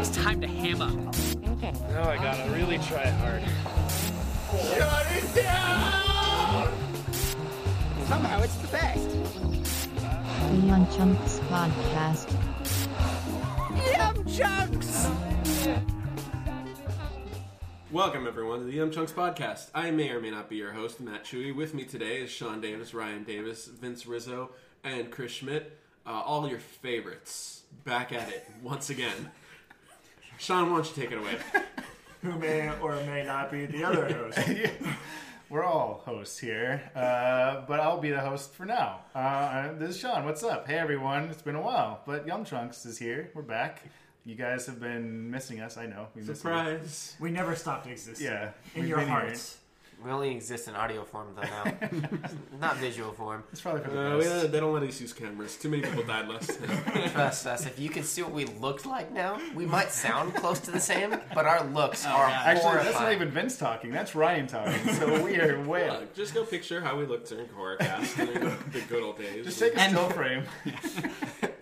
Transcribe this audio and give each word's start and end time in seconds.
It's 0.00 0.16
time 0.16 0.40
to 0.40 0.46
ham 0.46 0.80
up. 0.80 0.94
Now 1.90 2.08
I 2.08 2.16
gotta 2.16 2.50
really 2.52 2.78
try 2.78 3.06
hard. 3.06 3.42
Shut 4.72 5.06
it 5.10 5.34
down! 5.34 6.72
Somehow 8.06 8.40
it's 8.40 8.56
the 8.56 8.68
best. 8.68 9.10
The 9.10 10.56
Yum 10.66 10.86
Chunks 10.96 11.40
Podcast. 11.50 12.32
Yum 13.92 14.26
chunks! 14.26 15.10
Welcome, 17.92 18.26
everyone, 18.26 18.60
to 18.60 18.64
the 18.64 18.72
Yum 18.72 18.90
Chunks 18.90 19.12
Podcast. 19.12 19.68
I 19.74 19.90
may 19.90 20.08
or 20.08 20.20
may 20.22 20.30
not 20.30 20.48
be 20.48 20.56
your 20.56 20.72
host, 20.72 21.00
Matt 21.00 21.24
Chewy. 21.24 21.54
With 21.54 21.74
me 21.74 21.84
today 21.84 22.22
is 22.22 22.30
Sean 22.30 22.62
Davis, 22.62 22.94
Ryan 22.94 23.24
Davis, 23.24 23.66
Vince 23.66 24.06
Rizzo, 24.06 24.52
and 24.82 25.10
Chris 25.10 25.32
Schmidt. 25.32 25.78
Uh, 26.06 26.22
all 26.24 26.48
your 26.48 26.58
favorites 26.58 27.64
back 27.84 28.14
at 28.14 28.30
it 28.30 28.48
once 28.62 28.88
again. 28.88 29.30
Sean, 30.40 30.70
why 30.70 30.76
don't 30.78 30.96
you 30.96 31.02
take 31.02 31.12
it 31.12 31.18
away? 31.18 31.36
who 32.22 32.32
may 32.38 32.70
or 32.80 32.94
may 33.04 33.22
not 33.24 33.52
be 33.52 33.66
the 33.66 33.84
other 33.84 34.10
host. 34.10 34.38
We're 35.50 35.64
all 35.64 36.00
hosts 36.06 36.38
here, 36.38 36.90
uh, 36.94 37.66
but 37.68 37.78
I'll 37.78 38.00
be 38.00 38.10
the 38.10 38.20
host 38.20 38.54
for 38.54 38.64
now. 38.64 39.00
Uh, 39.14 39.74
this 39.74 39.90
is 39.90 39.98
Sean. 39.98 40.24
What's 40.24 40.42
up? 40.42 40.66
Hey, 40.66 40.78
everyone. 40.78 41.24
It's 41.24 41.42
been 41.42 41.56
a 41.56 41.60
while, 41.60 42.00
but 42.06 42.26
Yum 42.26 42.46
Chunks 42.46 42.86
is 42.86 42.96
here. 42.96 43.30
We're 43.34 43.42
back. 43.42 43.82
You 44.24 44.34
guys 44.34 44.64
have 44.64 44.80
been 44.80 45.30
missing 45.30 45.60
us. 45.60 45.76
I 45.76 45.84
know. 45.84 46.06
We 46.14 46.22
miss 46.22 46.28
you. 46.28 46.34
Surprise! 46.36 47.16
We 47.20 47.30
never 47.30 47.54
stopped 47.54 47.86
existing. 47.86 48.26
Yeah. 48.26 48.52
In 48.74 48.80
we've 48.82 48.88
your 48.88 48.98
been 48.98 49.08
here. 49.08 49.16
hearts. 49.16 49.58
We 50.02 50.10
only 50.10 50.30
exist 50.30 50.66
in 50.66 50.74
audio 50.74 51.04
form 51.04 51.28
though 51.36 51.42
now, 51.42 51.64
not 52.60 52.76
visual 52.78 53.12
form. 53.12 53.44
It's 53.52 53.60
probably 53.60 53.82
for 53.82 53.90
the 53.90 54.00
Uh, 54.00 54.18
best. 54.18 54.42
we- 54.44 54.48
they 54.48 54.60
don't 54.60 54.72
let 54.72 54.82
us 54.82 54.98
use 55.00 55.12
cameras. 55.12 55.56
Too 55.56 55.68
many 55.68 55.82
people 55.82 56.02
died 56.04 56.26
last 56.26 56.58
time. 56.58 57.08
Trust 57.12 57.46
us. 57.46 57.66
If 57.66 57.78
you 57.78 57.90
can 57.90 58.02
see 58.04 58.22
what 58.22 58.32
we 58.32 58.46
looked 58.46 58.86
like 58.86 59.12
now, 59.12 59.38
we 59.54 59.66
might 59.66 59.90
sound 59.92 60.34
close 60.34 60.58
to 60.60 60.70
the 60.70 60.80
same, 60.80 61.14
but 61.34 61.44
our 61.44 61.62
looks 61.64 62.06
are 62.06 62.24
Actually, 62.26 62.62
horrifying. 62.62 62.84
that's 62.86 63.00
not 63.00 63.12
even 63.12 63.28
Vince 63.30 63.58
talking. 63.58 63.90
That's 63.90 64.14
Ryan 64.14 64.46
talking. 64.46 64.94
So 64.94 65.22
we 65.22 65.38
are 65.38 65.60
way 65.64 65.90
Look, 65.90 66.14
just 66.14 66.34
go 66.34 66.44
picture 66.44 66.80
how 66.80 66.96
we 66.96 67.04
looked 67.04 67.28
during 67.28 67.48
Horrorcast 67.48 68.16
during 68.16 68.40
the, 68.40 68.56
the 68.72 68.80
good 68.88 69.02
old 69.02 69.18
days. 69.18 69.44
Just 69.44 69.58
take 69.58 69.74
a 69.76 69.80
And- 69.80 69.92
still 69.92 70.08
frame 70.10 70.44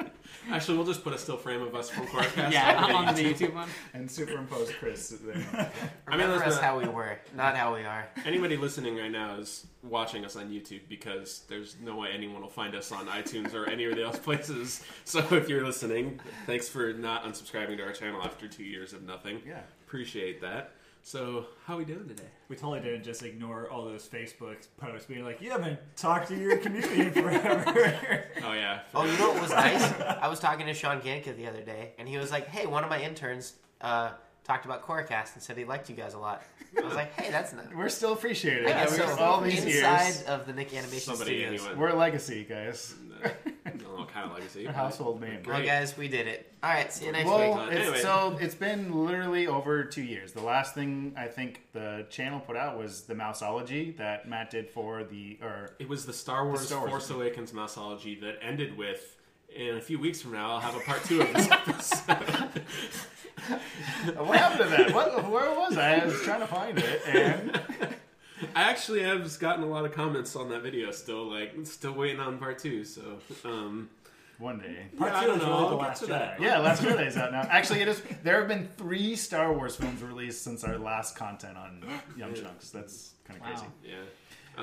Actually, 0.50 0.76
we'll 0.78 0.86
just 0.86 1.04
put 1.04 1.12
a 1.12 1.18
still 1.18 1.36
frame 1.36 1.62
of 1.62 1.74
us 1.74 1.90
from 1.90 2.06
Horrorcast. 2.08 2.52
Yeah, 2.52 2.84
on 2.84 3.08
on 3.08 3.14
the 3.14 3.22
YouTube 3.22 3.54
one. 3.54 3.68
and 3.94 4.10
superimpose 4.10 4.70
Chris 4.78 5.10
there. 5.24 5.36
I 6.08 6.16
mean, 6.16 6.28
that's 6.28 6.42
us 6.42 6.54
not- 6.56 6.64
how 6.64 6.78
we 6.78 6.86
were, 6.88 7.18
not 7.36 7.56
how 7.56 7.74
we 7.74 7.82
are. 7.84 8.08
Anybody 8.24 8.56
listening 8.56 8.96
right 8.96 9.10
now 9.10 9.36
is 9.36 9.66
watching 9.82 10.24
us 10.24 10.36
on 10.36 10.50
YouTube 10.50 10.80
because 10.88 11.42
there's 11.48 11.76
no 11.82 11.96
way 11.96 12.08
anyone 12.12 12.40
will 12.42 12.48
find 12.48 12.74
us 12.74 12.90
on 12.92 13.06
iTunes 13.06 13.54
or 13.54 13.68
any 13.68 13.84
of 13.84 13.94
the 13.96 14.06
other 14.08 14.18
places. 14.18 14.82
So 15.04 15.20
if 15.32 15.48
you're 15.48 15.64
listening, 15.64 16.20
thanks 16.46 16.68
for 16.68 16.92
not 16.92 17.24
unsubscribing 17.24 17.76
to 17.78 17.84
our 17.84 17.92
channel 17.92 18.20
after 18.22 18.48
two 18.48 18.64
years 18.64 18.92
of 18.92 19.02
nothing. 19.02 19.40
Yeah. 19.46 19.60
Appreciate 19.86 20.40
that. 20.42 20.72
So 21.08 21.46
how 21.64 21.78
we 21.78 21.86
doing 21.86 22.06
today? 22.06 22.28
We 22.50 22.56
totally 22.56 22.80
didn't 22.80 23.02
just 23.02 23.22
ignore 23.22 23.70
all 23.70 23.86
those 23.86 24.06
Facebook 24.06 24.56
posts 24.76 25.06
being 25.06 25.24
like, 25.24 25.40
you 25.40 25.50
haven't 25.50 25.78
talked 25.96 26.28
to 26.28 26.36
your 26.36 26.58
community 26.58 27.00
in 27.00 27.12
forever. 27.12 28.24
Oh 28.44 28.52
yeah. 28.52 28.80
Oh, 28.94 29.06
you 29.06 29.16
know 29.18 29.30
what 29.30 29.40
was 29.40 29.50
nice? 29.50 29.90
I 30.02 30.28
was 30.28 30.38
talking 30.38 30.66
to 30.66 30.74
Sean 30.74 31.00
Ganka 31.00 31.34
the 31.34 31.46
other 31.46 31.62
day, 31.62 31.92
and 31.98 32.06
he 32.06 32.18
was 32.18 32.30
like, 32.30 32.46
"Hey, 32.48 32.66
one 32.66 32.84
of 32.84 32.90
my 32.90 33.00
interns 33.00 33.54
uh, 33.80 34.10
talked 34.44 34.64
about 34.66 34.86
Corecast 34.86 35.32
and 35.34 35.42
said 35.42 35.56
he 35.56 35.64
liked 35.64 35.88
you 35.90 35.96
guys 35.96 36.12
a 36.14 36.18
lot." 36.18 36.42
I 36.76 36.82
was 36.82 36.94
like, 36.94 37.18
"Hey, 37.18 37.30
that's 37.30 37.52
nice." 37.54 37.66
We're 37.74 37.88
still 37.88 38.12
appreciated. 38.12 38.66
I 38.66 38.70
guess 38.72 38.98
After 38.98 39.16
so. 39.16 39.22
all 39.22 39.40
these 39.40 39.64
Inside 39.64 40.04
years. 40.04 40.22
of 40.24 40.46
the 40.46 40.52
Nick 40.52 40.72
Animation 40.74 41.14
Somebody 41.14 41.40
Studios. 41.40 41.62
anyway. 41.62 41.78
We're 41.78 41.88
a 41.88 41.96
legacy, 41.96 42.44
guys. 42.48 42.94
no 43.24 43.30
kind 44.12 44.26
of 44.30 44.32
legacy. 44.34 44.64
We're 44.64 44.70
a 44.70 44.72
household 44.72 45.20
name. 45.20 45.42
Well, 45.46 45.62
guys, 45.64 45.96
we 45.96 46.08
did 46.08 46.26
it. 46.26 46.52
All 46.62 46.70
right, 46.70 46.92
see 46.92 47.06
you 47.06 47.12
next 47.12 47.26
Well, 47.26 47.54
week. 47.66 47.72
it's, 47.72 47.80
Anyway. 47.82 48.00
so 48.00 48.36
it's 48.40 48.54
been 48.54 49.04
literally 49.06 49.46
over 49.46 49.84
two 49.84 50.02
years. 50.02 50.32
The 50.32 50.42
last 50.42 50.74
thing 50.74 51.14
I 51.16 51.26
think 51.26 51.62
the 51.72 52.06
channel 52.10 52.40
put 52.40 52.56
out 52.56 52.78
was 52.78 53.02
the 53.02 53.14
Mouseology 53.14 53.96
that 53.98 54.28
Matt 54.28 54.50
did 54.50 54.68
for 54.68 55.04
the 55.04 55.38
or 55.42 55.70
It 55.78 55.88
was 55.88 56.04
the 56.06 56.12
Star 56.12 56.46
Wars, 56.46 56.62
Star 56.66 56.80
Wars 56.80 56.90
Force 56.90 57.10
Awakens 57.10 57.52
Mouseology 57.52 58.20
that 58.20 58.38
ended 58.42 58.76
with. 58.76 59.14
In 59.56 59.76
a 59.78 59.80
few 59.80 59.98
weeks 59.98 60.20
from 60.20 60.32
now, 60.32 60.50
I'll 60.52 60.60
have 60.60 60.76
a 60.76 60.80
part 60.80 61.02
two 61.04 61.22
of 61.22 61.32
this 61.32 61.50
episode. 61.50 62.62
what 64.16 64.38
happened 64.38 64.70
to 64.70 64.76
that? 64.76 64.92
What, 64.94 65.30
where 65.30 65.50
was 65.58 65.76
I? 65.78 65.96
I 66.00 66.04
was 66.04 66.20
trying 66.22 66.40
to 66.40 66.46
find 66.46 66.78
it, 66.78 67.00
and 67.06 67.60
I 68.54 68.62
actually 68.70 69.02
have 69.02 69.38
gotten 69.38 69.64
a 69.64 69.66
lot 69.66 69.84
of 69.84 69.92
comments 69.92 70.36
on 70.36 70.48
that 70.50 70.62
video. 70.62 70.90
Still, 70.90 71.28
like, 71.30 71.54
still 71.64 71.92
waiting 71.92 72.20
on 72.20 72.38
part 72.38 72.58
two. 72.58 72.84
So, 72.84 73.18
um, 73.44 73.88
one 74.38 74.58
day. 74.60 74.86
Part 74.96 75.12
yeah, 75.12 75.18
I 75.18 75.20
two 75.22 75.26
don't 75.28 75.36
is 75.38 75.42
know. 75.42 75.48
really 75.50 75.58
I'll 75.64 75.70
The 75.70 75.76
get 75.76 75.88
Last 75.88 76.00
to 76.00 76.06
that. 76.06 76.38
Jedi. 76.38 76.42
Yeah, 76.42 76.58
Last 76.58 76.82
Jedi's 76.84 77.16
out 77.16 77.32
now. 77.32 77.40
Actually, 77.50 77.80
it 77.80 77.88
is. 77.88 78.02
There 78.22 78.38
have 78.38 78.48
been 78.48 78.68
three 78.76 79.16
Star 79.16 79.52
Wars 79.52 79.74
films 79.76 80.02
released 80.02 80.42
since 80.42 80.62
our 80.64 80.78
last 80.78 81.16
content 81.16 81.56
on 81.56 81.82
Yum 82.16 82.34
Chunks. 82.34 82.70
That's 82.70 83.14
kind 83.26 83.40
of 83.40 83.46
Wow. 83.46 83.52
crazy. 83.52 83.66
Yeah. 83.84 83.94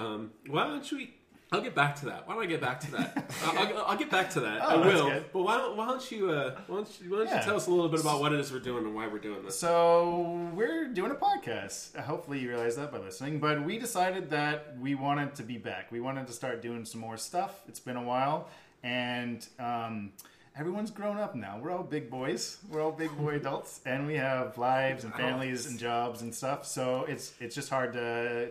Um, 0.01 0.31
why 0.47 0.67
don't 0.67 0.91
we? 0.91 1.13
I'll 1.51 1.61
get 1.61 1.75
back 1.75 1.95
to 1.97 2.05
that. 2.07 2.27
Why 2.27 2.33
don't 2.33 2.43
I 2.43 2.47
get 2.47 2.59
back 2.59 2.79
to 2.81 2.91
that? 2.91 3.31
I'll, 3.45 3.57
I'll, 3.59 3.85
I'll 3.89 3.97
get 3.97 4.09
back 4.09 4.31
to 4.31 4.39
that. 4.41 4.61
Oh, 4.63 4.81
I 4.81 4.85
will. 4.87 5.23
But 5.31 5.43
why 5.43 5.57
don't, 5.57 5.77
why 5.77 5.87
don't 5.87 6.11
you? 6.11 6.31
Uh, 6.31 6.55
why 6.67 6.77
don't 6.77 6.89
you, 7.01 7.11
why 7.11 7.17
don't 7.19 7.27
Yeah. 7.27 7.37
you 7.39 7.43
tell 7.45 7.55
us 7.55 7.67
a 7.67 7.69
little 7.71 7.87
bit 7.87 7.99
about 8.01 8.19
what 8.19 8.33
it 8.33 8.39
is 8.39 8.51
we're 8.51 8.59
doing 8.59 8.83
and 8.83 8.95
why 8.95 9.07
we're 9.07 9.19
doing 9.19 9.43
this? 9.45 9.57
So 9.57 10.49
we're 10.53 10.87
doing 10.87 11.11
a 11.11 11.15
podcast. 11.15 11.95
Hopefully 11.99 12.39
you 12.39 12.49
realize 12.49 12.75
that 12.77 12.91
by 12.91 12.97
listening. 12.97 13.39
But 13.39 13.63
we 13.63 13.77
decided 13.77 14.29
that 14.31 14.75
we 14.79 14.95
wanted 14.95 15.35
to 15.35 15.43
be 15.43 15.57
back. 15.57 15.91
We 15.91 15.99
wanted 16.01 16.25
to 16.27 16.33
start 16.33 16.61
doing 16.61 16.83
some 16.83 16.99
more 16.99 17.15
stuff. 17.15 17.61
It's 17.67 17.79
been 17.79 17.95
a 17.97 18.03
while, 18.03 18.49
and 18.83 19.47
um, 19.59 20.13
everyone's 20.57 20.89
grown 20.91 21.17
up 21.17 21.35
now. 21.35 21.59
We're 21.61 21.71
all 21.71 21.83
big 21.83 22.09
boys. 22.09 22.57
We're 22.69 22.81
all 22.81 22.91
big 22.91 23.15
boy 23.17 23.35
adults, 23.41 23.81
and 23.85 24.07
we 24.07 24.15
have 24.15 24.57
lives 24.57 25.03
and 25.03 25.13
families 25.13 25.67
and 25.67 25.77
jobs 25.79 26.21
and 26.23 26.33
stuff. 26.33 26.65
So 26.65 27.05
it's 27.07 27.33
it's 27.39 27.53
just 27.55 27.69
hard 27.69 27.93
to 27.93 28.49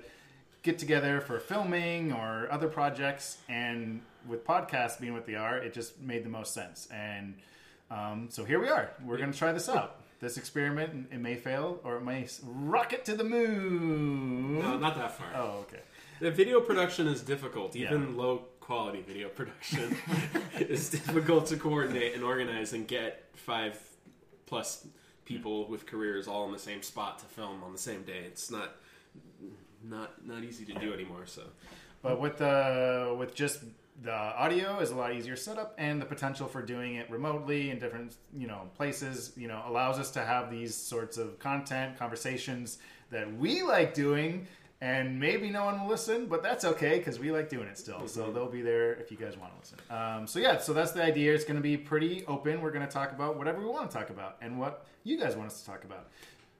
get 0.64 0.78
together 0.80 1.20
for 1.20 1.38
filming 1.38 2.12
or 2.12 2.48
other 2.50 2.66
projects. 2.66 3.38
And 3.48 4.00
with 4.26 4.44
podcasts 4.44 4.98
being 4.98 5.12
what 5.12 5.26
they 5.26 5.36
are, 5.36 5.58
it 5.58 5.72
just 5.72 6.00
made 6.00 6.24
the 6.24 6.30
most 6.30 6.52
sense. 6.52 6.88
And 6.90 7.36
um, 7.90 8.26
so 8.30 8.44
here 8.44 8.58
we 8.58 8.68
are. 8.68 8.90
We're 9.04 9.18
going 9.18 9.30
to 9.30 9.38
try 9.38 9.52
this 9.52 9.68
out. 9.68 10.00
This 10.20 10.38
experiment, 10.38 11.08
it 11.12 11.20
may 11.20 11.36
fail 11.36 11.80
or 11.84 11.98
it 11.98 12.02
may 12.02 12.26
rocket 12.42 13.04
to 13.04 13.14
the 13.14 13.24
moon. 13.24 14.58
No, 14.58 14.78
not 14.78 14.96
that 14.96 15.12
far. 15.12 15.26
Oh, 15.36 15.58
okay. 15.68 15.80
The 16.20 16.30
video 16.30 16.60
production 16.60 17.06
is 17.06 17.20
difficult. 17.20 17.76
Even 17.76 18.02
Yeah. 18.14 18.16
low 18.22 18.38
quality 18.60 19.02
video 19.02 19.28
production 19.28 19.94
is 20.58 20.88
difficult 20.88 21.46
to 21.48 21.56
coordinate 21.56 22.14
and 22.14 22.24
organize 22.24 22.72
and 22.72 22.88
get 22.88 23.24
five 23.34 23.78
plus 24.46 24.86
people 25.26 25.68
with 25.68 25.84
careers 25.84 26.26
all 26.26 26.46
in 26.46 26.52
the 26.52 26.58
same 26.58 26.82
spot 26.82 27.18
to 27.18 27.26
film 27.26 27.62
on 27.62 27.72
the 27.72 27.78
same 27.78 28.02
day. 28.04 28.22
It's 28.26 28.50
not 28.50 28.76
not 29.88 30.26
not 30.26 30.44
easy 30.44 30.64
to 30.66 30.74
do 30.74 30.92
anymore. 30.92 31.26
So 31.26 31.42
But 32.02 32.20
with 32.20 32.38
the 32.38 33.14
with 33.18 33.34
just 33.34 33.60
the 34.02 34.12
audio 34.12 34.80
is 34.80 34.90
a 34.90 34.96
lot 34.96 35.14
easier 35.14 35.36
setup, 35.36 35.74
and 35.78 36.00
the 36.02 36.06
potential 36.06 36.48
for 36.48 36.62
doing 36.62 36.96
it 36.96 37.08
remotely 37.10 37.70
in 37.70 37.78
different 37.78 38.16
you 38.36 38.46
know 38.46 38.68
places, 38.76 39.32
you 39.36 39.48
know, 39.48 39.62
allows 39.66 39.98
us 39.98 40.10
to 40.12 40.20
have 40.24 40.50
these 40.50 40.74
sorts 40.74 41.16
of 41.16 41.38
content 41.38 41.98
conversations 41.98 42.78
that 43.10 43.32
we 43.36 43.62
like 43.62 43.94
doing. 43.94 44.46
And 44.80 45.18
maybe 45.18 45.48
no 45.48 45.64
one 45.64 45.80
will 45.80 45.88
listen, 45.88 46.26
but 46.26 46.42
that's 46.42 46.62
okay 46.62 46.98
because 46.98 47.18
we 47.18 47.30
like 47.32 47.48
doing 47.48 47.68
it 47.68 47.78
still. 47.78 48.06
So 48.06 48.30
they'll 48.30 48.50
be 48.50 48.60
there 48.60 48.92
if 48.94 49.10
you 49.10 49.16
guys 49.16 49.34
want 49.34 49.52
to 49.54 49.58
listen. 49.58 49.78
Um, 49.88 50.26
so 50.26 50.38
yeah, 50.40 50.58
so 50.58 50.74
that's 50.74 50.92
the 50.92 51.02
idea. 51.02 51.32
It's 51.32 51.44
going 51.44 51.56
to 51.56 51.62
be 51.62 51.78
pretty 51.78 52.22
open. 52.26 52.60
We're 52.60 52.72
going 52.72 52.86
to 52.86 52.92
talk 52.92 53.12
about 53.12 53.38
whatever 53.38 53.60
we 53.60 53.66
want 53.66 53.90
to 53.90 53.96
talk 53.96 54.10
about 54.10 54.36
and 54.42 54.58
what 54.58 54.84
you 55.04 55.18
guys 55.18 55.36
want 55.36 55.46
us 55.48 55.60
to 55.60 55.66
talk 55.66 55.84
about. 55.84 56.08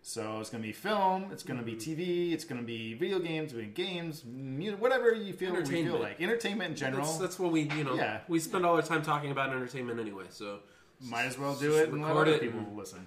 So 0.07 0.39
it's 0.39 0.51
going 0.51 0.63
to 0.63 0.67
be 0.67 0.73
film, 0.75 1.29
it's 1.33 1.43
going 1.43 1.59
to 1.59 1.65
be 1.65 1.73
mm-hmm. 1.77 1.93
TV, 1.99 2.33
it's 2.35 2.45
going 2.45 2.61
to 2.61 2.67
be 2.67 2.93
video 2.93 3.19
games, 3.19 3.53
doing 3.53 3.73
games, 3.73 4.23
music, 4.27 4.79
whatever 4.79 5.15
you 5.15 5.33
feel 5.33 5.53
we 5.53 5.57
feel 5.57 5.65
Entertainment. 5.65 6.01
like. 6.03 6.21
Entertainment 6.21 6.71
in 6.73 6.77
general. 6.77 7.07
that's, 7.07 7.17
that's 7.17 7.39
what 7.39 7.51
we 7.51 7.63
you 7.63 7.85
know 7.85 7.95
Yeah. 7.95 8.21
we 8.29 8.39
spend 8.39 8.67
all 8.67 8.77
our 8.77 8.83
time 8.83 9.01
talking 9.03 9.31
about 9.31 9.49
entertainment 9.49 9.99
anyway. 9.99 10.25
So 10.29 10.59
Might 11.01 11.25
as 11.25 11.39
well 11.39 11.55
do 11.55 11.69
Just 11.71 11.85
it 11.85 11.89
and 11.89 12.03
let 12.03 12.09
record 12.09 12.29
other 12.29 12.37
it 12.37 12.43
people 12.43 12.59
and- 12.61 12.77
listen. 12.77 13.07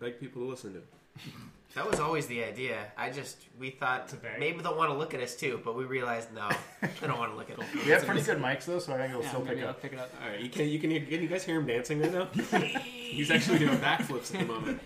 beg 0.00 0.18
people 0.18 0.40
to 0.42 0.48
listen 0.48 0.72
to. 0.72 0.78
it. 0.78 0.86
That 1.74 1.90
was 1.90 1.98
always 1.98 2.28
the 2.28 2.44
idea. 2.44 2.86
I 2.96 3.10
just 3.10 3.36
we 3.58 3.70
thought 3.70 4.14
maybe 4.38 4.62
they'll 4.62 4.76
want 4.76 4.92
to 4.92 4.96
look 4.96 5.12
at 5.12 5.20
us 5.20 5.34
too, 5.34 5.60
but 5.64 5.76
we 5.76 5.82
realized 5.84 6.32
no, 6.32 6.48
they 6.80 6.88
don't 7.06 7.18
want 7.18 7.32
to 7.32 7.36
look 7.36 7.50
at 7.50 7.58
us. 7.58 7.66
We 7.84 7.90
have 7.90 8.04
pretty 8.04 8.22
good 8.22 8.38
mics 8.38 8.64
though, 8.66 8.78
so 8.78 8.94
I 8.94 8.98
think 8.98 9.10
it'll 9.10 9.22
Yeah, 9.22 9.28
still 9.28 9.40
pick 9.40 9.58
I'll 9.58 9.68
up. 9.70 9.82
pick 9.82 9.92
it 9.92 9.98
up. 9.98 10.10
All 10.22 10.28
right, 10.30 10.38
you 10.38 10.48
can 10.48 10.68
you 10.68 10.78
can 10.78 10.90
hear, 10.90 11.00
can 11.00 11.20
you 11.20 11.26
guys 11.26 11.42
hear 11.44 11.58
him 11.58 11.66
dancing 11.66 12.00
right 12.00 12.12
now? 12.12 12.26
He's 12.84 13.28
actually 13.32 13.58
doing 13.58 13.76
backflips 13.78 14.32
at 14.32 14.46
the 14.46 14.46
moment. 14.46 14.80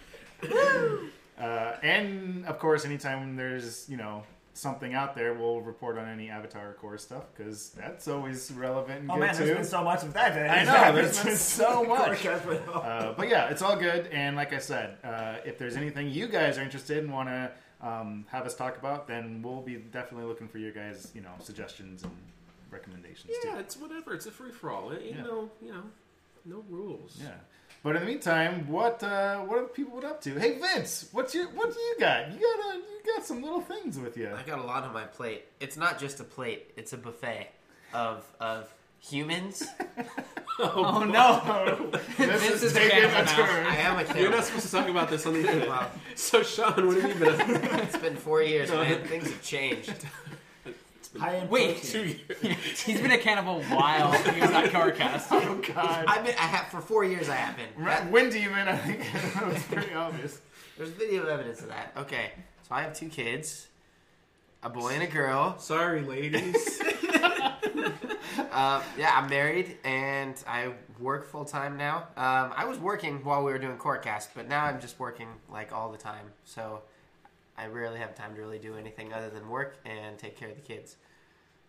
Uh, 1.40 1.76
and 1.82 2.44
of 2.46 2.58
course, 2.58 2.85
anytime 2.85 3.37
there's 3.37 3.88
you 3.88 3.96
know 3.96 4.23
something 4.55 4.93
out 4.93 5.14
there, 5.14 5.35
we'll 5.35 5.61
report 5.61 5.96
on 5.99 6.08
any 6.08 6.29
Avatar 6.31 6.73
core 6.81 6.99
stuff 6.99 7.25
because 7.37 7.70
that's 7.70 8.08
always 8.08 8.50
relevant 8.50 9.02
and 9.02 9.11
Oh 9.11 9.14
good 9.14 9.20
man, 9.20 9.35
too. 9.37 9.44
there's 9.44 9.56
been 9.58 9.64
so 9.64 9.85
much 9.85 10.02
of 10.02 10.12
that 10.14 10.35
day. 10.35 10.49
I 10.49 10.64
know, 10.64 10.93
there's 10.96 11.23
been 11.23 11.37
so 11.37 11.85
much. 11.85 12.26
Uh, 12.26 13.12
but 13.17 13.29
yeah, 13.29 13.49
it's 13.50 13.62
all 13.62 13.76
good. 13.76 14.08
And 14.08 14.35
like 14.35 14.52
I 14.52 14.58
said, 14.58 14.96
uh, 15.05 15.37
if 15.44 15.58
there's 15.58 15.76
anything 15.76 16.11
you 16.11 16.26
guys 16.26 16.58
are 16.58 16.62
interested 16.62 16.99
in, 17.05 17.11
want 17.12 17.29
to 17.29 17.52
um, 17.81 18.25
have 18.31 18.44
us 18.46 18.56
talk 18.56 18.76
about, 18.76 19.06
then 19.06 19.43
we'll 19.43 19.62
be 19.62 19.76
definitely 19.76 20.26
looking 20.26 20.49
for 20.49 20.58
your 20.58 20.73
guys, 20.73 21.12
you 21.14 21.20
know, 21.20 21.31
suggestions 21.41 22.02
and 22.02 22.12
recommendations 22.73 23.32
Yeah, 23.44 23.52
too. 23.55 23.58
it's 23.61 23.76
whatever. 23.76 24.12
It's 24.14 24.26
a 24.26 24.31
free 24.32 24.50
for 24.50 24.70
all. 24.73 24.93
You 24.93 25.11
Yeah. 25.17 25.23
know, 25.23 25.50
you 25.62 25.73
know, 25.73 25.82
no 26.44 26.64
rules. 26.69 27.17
Yeah. 27.23 27.31
But 27.83 27.95
in 27.97 28.03
the 28.03 28.07
meantime, 28.09 28.67
what 28.69 29.03
uh, 29.03 29.39
what 29.39 29.59
have 29.59 29.73
people 29.75 30.01
been 30.01 30.11
up 30.11 30.21
to? 30.23 30.39
Hey 30.39 30.59
Vince, 30.59 31.09
what's 31.13 31.35
your 31.35 31.47
what 31.51 31.73
do 31.73 31.79
you 31.81 31.97
got? 32.01 32.33
You 32.33 32.39
got 32.41 32.75
a, 32.75 32.77
you 32.79 33.15
got 33.17 33.25
some 33.25 33.43
little 33.43 33.61
things 33.61 33.99
with 33.99 34.17
you. 34.17 34.31
I 34.37 34.43
got 34.43 34.59
a 34.59 34.63
lot 34.63 34.83
on 34.85 34.93
my 34.93 35.05
plate. 35.05 35.45
It's 35.61 35.77
not 35.77 35.99
just 35.99 36.19
a 36.21 36.25
plate; 36.25 36.73
it's 36.77 36.93
a 36.93 36.97
buffet 36.99 37.49
of 37.95 38.27
of 38.41 38.73
humans. 39.01 39.65
Oh 40.61 41.05
no! 41.05 41.89
This 42.19 42.43
Vince 42.43 42.43
is 42.43 42.63
is 42.65 42.73
a 42.77 42.81
taking 42.81 42.91
cannibal 42.99 43.21
a 43.21 43.25
now. 43.27 43.37
turn. 43.47 43.67
I 43.67 43.77
am 43.77 43.99
a 44.17 44.21
You're 44.21 44.33
not 44.33 44.43
supposed 44.45 44.67
to 44.67 44.73
talk 44.73 44.89
about 44.89 45.09
this 45.09 45.25
on 45.25 45.35
the 45.35 45.39
internet. 45.47 45.69
Wow, 45.69 45.89
So, 46.17 46.43
Sean, 46.43 46.85
what 46.85 46.97
have 47.01 47.09
you 47.09 47.15
been 47.15 47.65
it's 47.79 47.97
been 47.97 48.17
four 48.17 48.43
years, 48.43 48.69
man. 48.69 49.05
Things 49.05 49.29
have 49.31 49.41
changed. 49.41 49.95
High 51.19 51.37
end 51.37 51.50
Wait. 51.50 51.76
protein. 51.81 52.20
Two 52.29 52.49
years. 52.49 52.81
He's 52.81 53.00
been 53.00 53.11
a 53.11 53.19
cannibal 53.19 53.62
while 53.65 54.12
he 54.12 54.41
was 54.41 54.50
at 54.50 54.67
Carcast. 54.67 55.26
Oh 55.49 55.61
God. 55.75 56.05
I've 56.06 56.25
been. 56.25 56.35
I 56.37 56.43
have 56.47 56.69
for 56.69 56.81
four 56.81 57.05
years. 57.05 57.29
I 57.29 57.35
have 57.35 57.56
been. 57.56 57.69
Right, 57.76 58.11
Wind 58.11 58.32
Demon, 58.32 58.69
I 58.69 58.76
think 58.76 59.00
it's 59.55 59.65
pretty 59.67 59.94
obvious. 59.94 60.41
There's 60.76 60.91
video 60.91 61.26
evidence 61.26 61.61
of 61.61 61.69
that. 61.69 61.93
Okay, 61.97 62.32
so 62.69 62.75
I 62.75 62.82
have 62.82 62.94
two 62.94 63.09
kids, 63.09 63.69
a 64.62 64.69
boy 64.69 64.91
and 64.91 65.03
a 65.03 65.06
girl. 65.06 65.59
Sorry, 65.59 66.03
ladies. 66.03 66.81
Uh, 68.53 68.82
yeah, 68.97 69.12
I'm 69.15 69.29
married 69.29 69.76
and 69.85 70.35
I 70.47 70.73
work 70.99 71.26
full 71.26 71.44
time 71.44 71.76
now. 71.76 72.09
Um, 72.17 72.53
I 72.56 72.65
was 72.67 72.79
working 72.79 73.23
while 73.25 73.44
we 73.44 73.53
were 73.53 73.59
doing 73.59 73.76
Courtcast, 73.76 74.29
but 74.35 74.49
now 74.49 74.65
I'm 74.65 74.81
just 74.81 74.99
working 74.99 75.29
like 75.50 75.73
all 75.73 75.91
the 75.91 75.99
time. 75.99 76.26
So 76.44 76.82
I 77.56 77.67
rarely 77.67 77.99
have 77.99 78.15
time 78.15 78.35
to 78.35 78.41
really 78.41 78.59
do 78.59 78.76
anything 78.76 79.12
other 79.12 79.31
than 79.31 79.49
work 79.49 79.79
and 79.85 80.19
take 80.19 80.37
care 80.37 80.49
of 80.49 80.56
the 80.56 80.62
kids. 80.62 80.97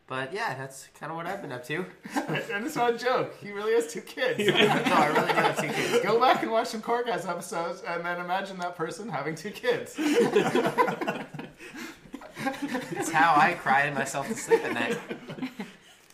But 0.10 0.34
yeah, 0.34 0.56
that's 0.56 0.88
kind 1.00 1.12
of 1.12 1.18
what 1.18 1.28
I've 1.28 1.40
been 1.40 1.52
up 1.52 1.64
to. 1.68 1.86
And 2.52 2.66
it's 2.66 2.76
not 2.76 2.96
a 2.96 2.98
joke. 2.98 3.36
He 3.40 3.52
really 3.52 3.74
has 3.74 3.94
two 3.94 4.02
kids. 4.02 4.40
no, 4.48 4.56
I 4.56 5.08
really 5.08 5.28
do 5.28 5.34
have 5.34 5.62
two 5.62 5.68
kids. 5.68 6.00
Go 6.04 6.20
back 6.20 6.42
and 6.42 6.52
watch 6.52 6.70
some 6.70 6.82
Corecast 6.82 7.30
episodes, 7.30 7.84
and 7.88 8.04
then 8.04 8.20
imagine 8.20 8.58
that 8.58 8.76
person 8.76 9.08
having 9.08 9.36
two 9.36 9.52
kids. 9.52 9.94
It's 12.92 13.12
how 13.12 13.36
I 13.38 13.54
cry 13.54 13.88
myself 13.92 14.28
to 14.30 14.36
sleep 14.36 14.66
at 14.66 14.74
night. 14.74 14.98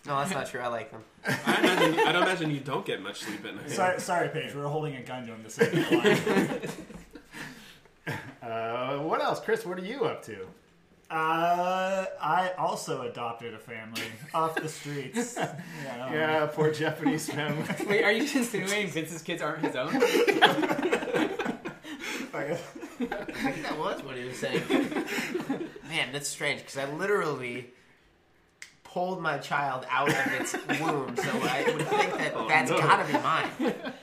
No, 0.06 0.18
that's 0.20 0.32
not 0.32 0.48
true. 0.48 0.60
I 0.60 0.68
like 0.68 0.92
them. 0.92 1.02
I 1.26 1.60
imagine. 1.60 2.00
I 2.06 2.12
don't 2.12 2.24
imagine 2.24 2.52
you 2.52 2.60
don't 2.60 2.86
get 2.86 3.02
much 3.02 3.22
sleep 3.22 3.46
at 3.46 3.56
night. 3.56 3.72
Sorry, 3.72 4.00
sorry, 4.02 4.28
Paige. 4.30 4.54
We're 4.54 4.68
holding 4.68 4.98
a 4.98 5.02
gun 5.04 5.26
to 5.26 5.34
him 5.34 5.44
to 5.44 5.50
save 5.50 5.72
the 5.72 5.98
line. 5.98 6.60
Uh, 8.42 8.98
what 9.00 9.22
else, 9.22 9.40
Chris? 9.40 9.66
What 9.66 9.80
are 9.80 9.86
you 9.86 10.04
up 10.06 10.22
to? 10.26 10.48
Uh, 11.10 12.06
I 12.19 12.52
also 12.57 13.04
adopted 13.04 13.54
a 13.54 13.60
family 13.60 14.02
off 14.34 14.56
the 14.56 14.68
streets. 14.69 15.38
Yeah, 15.84 16.06
I. 16.06 16.13
Yeah, 16.13 16.46
poor 16.48 16.72
Japanese 16.72 17.30
family. 17.30 17.63
Wait, 17.88 18.04
are 18.04 18.12
you 18.12 18.24
insinuating 18.24 18.90
Vince's 18.90 19.22
kids 19.22 19.42
aren't 19.42 19.63
his 19.63 19.75
own? 19.75 19.90
I 22.34 22.56
think 22.56 23.63
that 23.63 23.78
was 23.78 24.02
what 24.04 24.18
he 24.18 24.25
was 24.25 24.38
saying. 24.38 24.62
Man, 25.88 26.12
that's 26.12 26.28
strange 26.28 26.62
because 26.62 26.78
I 26.78 26.92
literally 26.92 27.68
pulled 28.96 29.22
my 29.22 29.38
child 29.38 29.86
out 29.90 30.08
of 30.08 30.16
its 30.40 30.54
womb, 30.80 31.14
so 31.18 31.30
I 31.44 31.66
would 31.68 31.86
think 31.86 32.18
that 32.18 32.32
oh, 32.34 32.48
that's 32.48 32.72
gotta 32.72 33.06
be 33.06 33.20
mine. 33.22 33.50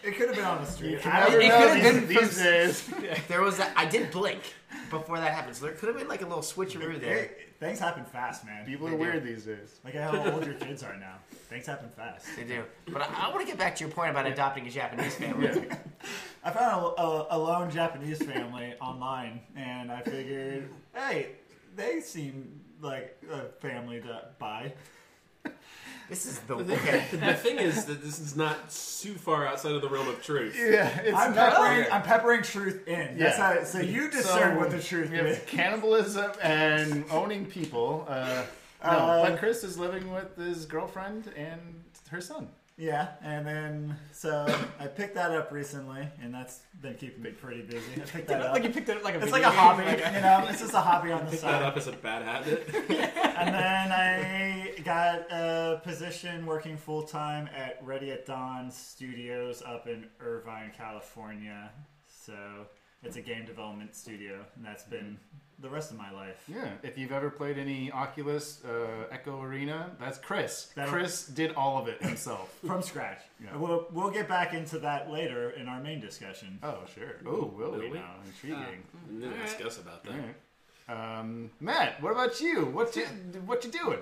It 0.03 0.17
could 0.17 0.27
have 0.29 0.37
been 0.37 0.45
on 0.45 0.63
the 0.63 0.71
street. 0.71 0.99
I 1.07 1.21
never 1.31 1.41
it 1.41 1.51
could've 1.51 1.83
been 1.83 2.09
these 2.09 2.35
from- 2.35 3.01
days. 3.01 3.19
There 3.29 3.41
was 3.41 3.59
a, 3.59 3.79
I 3.79 3.87
did 3.87 4.11
blink 4.11 4.43
before 4.91 5.19
that 5.19 5.33
happened, 5.33 5.57
so 5.57 5.65
there 5.65 5.75
could 5.75 5.89
have 5.89 5.97
been 5.97 6.09
like 6.09 6.21
a 6.21 6.27
little 6.27 6.43
switcheroo 6.43 7.01
there. 7.01 7.31
Things 7.59 7.79
happen 7.79 8.05
fast, 8.05 8.45
man. 8.45 8.67
People 8.67 8.87
They 8.89 8.93
are 8.93 8.97
do. 8.99 9.03
weird 9.03 9.25
these 9.25 9.47
days. 9.47 9.81
Like 9.83 9.95
how 9.95 10.15
old 10.31 10.45
your 10.45 10.57
kids 10.57 10.83
are 10.83 10.97
now. 10.99 11.15
Things 11.49 11.65
happen 11.65 11.89
fast. 11.97 12.27
They 12.37 12.45
do, 12.45 12.63
but 12.93 13.01
I, 13.01 13.29
I 13.29 13.29
want 13.31 13.41
to 13.41 13.47
get 13.47 13.59
back 13.59 13.75
to 13.77 13.85
your 13.85 13.93
point 13.95 14.11
about 14.11 14.27
adopting 14.27 14.67
a 14.67 14.71
Japanese 14.71 15.15
family. 15.23 15.69
I 16.45 16.51
found 16.51 16.85
a, 16.99 17.01
a, 17.01 17.27
a 17.31 17.39
lone 17.39 17.71
Japanese 17.71 18.19
family 18.23 18.75
online, 18.79 19.41
and 19.57 19.91
I 19.91 20.03
figured, 20.03 20.69
hey, 20.95 21.29
they 21.77 22.01
seem 22.01 22.61
like 22.83 23.23
a 23.33 23.45
family 23.61 24.01
to 24.01 24.23
buy. 24.39 24.73
This 26.09 26.27
is 26.27 26.41
the 26.41 26.57
okay. 26.57 27.05
The 27.11 27.33
thing 27.33 27.59
is 27.59 27.87
that 27.87 28.03
this 28.03 28.19
is 28.19 28.37
not 28.37 28.57
too 28.71 29.15
far 29.15 29.47
outside 29.47 29.73
of 29.73 29.81
the 29.81 29.89
realm 29.89 30.09
of 30.09 30.23
truth. 30.23 30.55
Yeah, 30.59 30.89
it's 31.01 31.17
I'm 31.17 31.35
not- 31.35 31.55
peppering, 31.55 31.87
I'm 31.91 32.03
peppering 32.03 32.43
truth 32.43 32.87
in. 32.87 33.17
That's 33.17 33.39
Yeah. 33.39 33.55
how, 33.61 33.65
so 33.65 33.79
you 33.81 34.11
discern 34.11 34.55
So, 34.55 34.59
what 34.59 34.71
the 34.71 34.83
truth 34.83 35.11
We 35.11 35.17
have 35.17 35.27
is. 35.27 35.41
cannibalism 35.47 36.33
and 36.43 37.05
owning 37.11 37.47
people. 37.47 38.05
Uh, 38.11 38.45
no, 38.85 38.91
Uh, 38.91 39.31
but 39.31 39.39
Chris 39.39 39.65
is 39.65 39.79
living 39.79 40.13
with 40.13 40.37
his 40.37 40.67
girlfriend 40.67 41.33
and 41.35 41.61
her 42.11 42.21
son. 42.21 42.49
Yeah, 42.83 43.11
and 43.23 43.47
then 43.47 43.97
so 44.11 44.45
I 44.81 44.89
picked 44.89 45.15
that 45.15 45.31
up 45.31 45.53
recently, 45.53 46.09
and 46.21 46.35
that's 46.35 46.63
been 46.81 46.95
keeping 46.95 47.23
me 47.23 47.31
pretty 47.31 47.63
busy. 47.63 47.93
I 47.95 48.01
picked 48.01 48.27
that 48.27 48.43
up. 48.43 48.53
like 48.55 48.65
you 48.65 48.71
picked 48.71 48.89
it 48.89 48.97
up 48.97 49.05
like 49.05 49.15
a 49.15 49.23
It's 49.23 49.31
like 49.31 49.43
a 49.43 49.51
game, 49.51 49.55
hobby, 49.55 49.85
you 49.85 50.21
know. 50.21 50.47
It's 50.51 50.59
just 50.63 50.75
a 50.75 50.81
hobby 50.81 51.13
on 51.13 51.21
the 51.27 51.31
Pick 51.31 51.43
that 51.43 51.61
side. 51.61 51.63
up 51.63 51.77
as 51.77 51.87
a 51.87 51.93
bad 51.93 52.25
habit. 52.25 52.69
And 53.43 53.55
then 53.55 53.93
I 53.93 54.75
got 54.85 55.31
a 55.31 55.81
position 55.85 56.45
working 56.45 56.77
full 56.77 57.05
time 57.05 57.49
at 57.57 57.79
Ready 57.85 58.11
at 58.11 58.27
Dawn 58.27 58.71
Studios 58.71 59.63
up 59.65 59.87
in 59.87 60.07
Irvine, 60.21 60.71
California. 60.77 61.71
So 62.07 62.35
it's 63.03 63.17
a 63.17 63.21
game 63.21 63.45
development 63.45 63.95
studio, 63.95 64.41
and 64.57 64.65
that's 64.65 64.85
been 64.85 65.19
the 65.59 65.69
rest 65.69 65.91
of 65.93 65.97
my 65.97 66.11
life. 66.11 66.43
Yeah, 66.49 66.71
if 66.83 66.99
you've 66.99 67.13
ever 67.13 67.31
played 67.31 67.57
any 67.57 67.91
Oculus 67.93 68.65
uh, 68.65 69.07
Echo 69.13 69.41
Arena, 69.43 69.91
that's 70.01 70.19
Chris. 70.19 70.71
That'll- 70.75 70.93
Chris 70.93 71.27
did 71.27 71.53
all 71.55 71.79
of 71.81 71.87
it 71.89 72.03
himself. 72.03 72.53
From 72.67 72.83
scratch. 72.83 73.21
Yeah. 73.43 73.57
We'll, 73.57 73.87
we'll 73.93 74.11
get 74.11 74.29
back 74.29 74.55
into 74.55 74.79
that 74.81 75.11
later 75.11 75.51
in 75.51 75.69
our 75.69 75.81
main 75.81 76.01
discussion. 76.01 76.59
oh, 76.65 76.81
sure. 76.95 77.17
Oh, 77.27 77.53
will 77.57 77.73
we 77.73 77.79
Will 77.79 77.91
we? 77.91 77.99
now? 77.99 78.15
Intriguing. 78.27 78.83
And 79.09 79.23
then 79.23 79.33
ask 79.43 79.65
us 79.65 79.79
about 79.79 80.03
that. 80.05 80.13
all 80.13 80.19
right. 80.19 81.19
Um, 81.21 81.51
Matt, 81.61 82.03
what 82.03 82.11
about 82.13 82.41
you? 82.41 82.65
What 82.67 82.97
you 82.97 83.05
what 83.47 83.65
you 83.65 83.71
doing? 83.71 84.01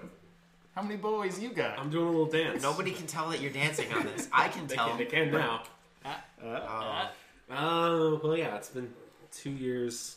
How 0.75 0.81
many 0.83 0.97
boys 0.97 1.39
you 1.39 1.51
got? 1.51 1.79
I'm 1.79 1.91
doing 1.91 2.07
a 2.07 2.11
little 2.11 2.25
dance. 2.27 2.63
Nobody 2.63 2.91
can 2.93 3.07
tell 3.07 3.29
that 3.31 3.41
you're 3.41 3.53
dancing 3.53 3.93
on 3.93 4.05
this. 4.05 4.29
I 4.33 4.49
can 4.49 4.67
They 4.67 4.77
tell. 4.77 4.89
can, 4.89 4.99
they 4.99 5.05
can 5.05 5.31
now. 5.31 5.63
Uh, 6.43 7.09
Oh, 7.53 8.21
well, 8.23 8.37
yeah, 8.37 8.57
it's 8.57 8.69
been 8.69 8.93
two 9.33 9.51
years 9.51 10.17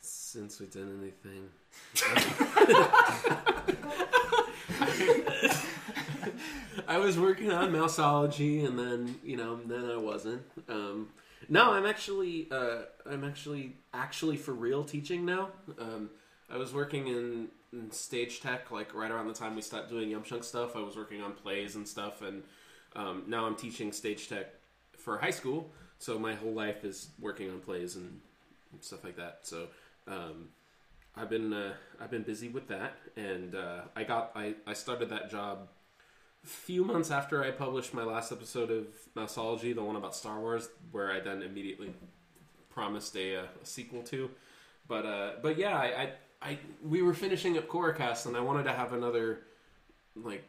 since 0.00 0.60
we 0.60 0.66
did 0.66 0.86
anything. 1.00 1.48
I 6.86 6.98
was 6.98 7.18
working 7.18 7.50
on 7.50 7.72
Mouseology, 7.72 8.66
and 8.66 8.78
then 8.78 9.16
you 9.24 9.36
know, 9.36 9.56
then 9.56 9.90
I 9.90 9.96
wasn't. 9.96 10.42
Um, 10.68 11.08
no, 11.48 11.72
I'm 11.72 11.86
actually, 11.86 12.48
uh, 12.50 12.82
I'm 13.10 13.24
actually, 13.24 13.76
actually 13.94 14.36
for 14.36 14.52
real 14.52 14.84
teaching 14.84 15.24
now. 15.24 15.48
Um, 15.78 16.10
I 16.50 16.58
was 16.58 16.74
working 16.74 17.08
in, 17.08 17.48
in 17.72 17.90
stage 17.90 18.40
tech, 18.40 18.70
like 18.70 18.94
right 18.94 19.10
around 19.10 19.28
the 19.28 19.34
time 19.34 19.56
we 19.56 19.62
stopped 19.62 19.88
doing 19.88 20.10
Yum 20.10 20.24
Chunk 20.24 20.44
stuff. 20.44 20.76
I 20.76 20.80
was 20.80 20.96
working 20.96 21.22
on 21.22 21.32
plays 21.32 21.74
and 21.74 21.88
stuff, 21.88 22.20
and 22.20 22.42
um, 22.94 23.22
now 23.26 23.46
I'm 23.46 23.56
teaching 23.56 23.92
stage 23.92 24.28
tech 24.28 24.46
for 24.98 25.18
high 25.18 25.30
school. 25.30 25.70
So 25.98 26.18
my 26.18 26.34
whole 26.34 26.52
life 26.52 26.84
is 26.84 27.08
working 27.18 27.50
on 27.50 27.60
plays 27.60 27.96
and 27.96 28.20
stuff 28.80 29.04
like 29.04 29.16
that. 29.16 29.40
So 29.42 29.68
um, 30.06 30.48
I've 31.16 31.30
been 31.30 31.52
uh, 31.52 31.72
I've 32.00 32.10
been 32.10 32.22
busy 32.22 32.48
with 32.48 32.68
that, 32.68 32.94
and 33.16 33.54
uh, 33.54 33.82
I 33.94 34.04
got 34.04 34.32
I, 34.34 34.54
I 34.66 34.74
started 34.74 35.08
that 35.10 35.30
job 35.30 35.68
a 36.44 36.46
few 36.46 36.84
months 36.84 37.10
after 37.10 37.42
I 37.42 37.50
published 37.50 37.94
my 37.94 38.04
last 38.04 38.30
episode 38.30 38.70
of 38.70 38.86
Mouseology, 39.16 39.74
the 39.74 39.82
one 39.82 39.96
about 39.96 40.14
Star 40.14 40.38
Wars, 40.38 40.68
where 40.92 41.10
I 41.10 41.20
then 41.20 41.42
immediately 41.42 41.92
promised 42.70 43.16
a, 43.16 43.36
uh, 43.36 43.42
a 43.62 43.66
sequel 43.66 44.02
to. 44.04 44.30
But 44.86 45.06
uh, 45.06 45.30
but 45.42 45.56
yeah, 45.56 45.76
I, 45.76 45.86
I 46.02 46.12
I 46.42 46.58
we 46.84 47.02
were 47.02 47.14
finishing 47.14 47.56
up 47.56 47.66
Corecast, 47.66 48.26
and 48.26 48.36
I 48.36 48.40
wanted 48.40 48.64
to 48.64 48.72
have 48.72 48.92
another 48.92 49.40
like 50.14 50.44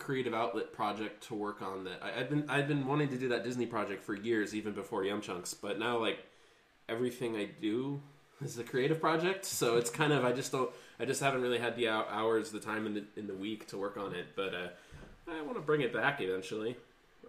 creative 0.00 0.34
outlet 0.34 0.72
project 0.72 1.22
to 1.28 1.34
work 1.34 1.62
on 1.62 1.84
that 1.84 2.02
I, 2.02 2.20
I've 2.20 2.30
been 2.30 2.44
I've 2.48 2.66
been 2.66 2.86
wanting 2.86 3.08
to 3.10 3.18
do 3.18 3.28
that 3.28 3.44
Disney 3.44 3.66
project 3.66 4.02
for 4.02 4.14
years, 4.14 4.54
even 4.54 4.72
before 4.72 5.04
Yum 5.04 5.20
Chunks. 5.20 5.54
But 5.54 5.78
now 5.78 5.98
like 5.98 6.18
everything 6.88 7.36
I 7.36 7.50
do 7.60 8.00
is 8.42 8.58
a 8.58 8.64
creative 8.64 9.00
project, 9.00 9.44
so 9.44 9.76
it's 9.76 9.90
kind 9.90 10.12
of 10.12 10.24
I 10.24 10.32
just 10.32 10.50
don't 10.50 10.70
I 10.98 11.04
just 11.04 11.20
haven't 11.22 11.42
really 11.42 11.58
had 11.58 11.76
the 11.76 11.88
hours, 11.88 12.50
the 12.50 12.60
time 12.60 12.86
in 12.86 12.94
the 12.94 13.04
in 13.16 13.26
the 13.26 13.34
week 13.34 13.68
to 13.68 13.78
work 13.78 13.96
on 13.96 14.14
it. 14.14 14.28
But 14.34 14.54
uh, 14.54 14.68
I 15.28 15.42
want 15.42 15.54
to 15.56 15.62
bring 15.62 15.82
it 15.82 15.92
back 15.92 16.20
eventually. 16.20 16.76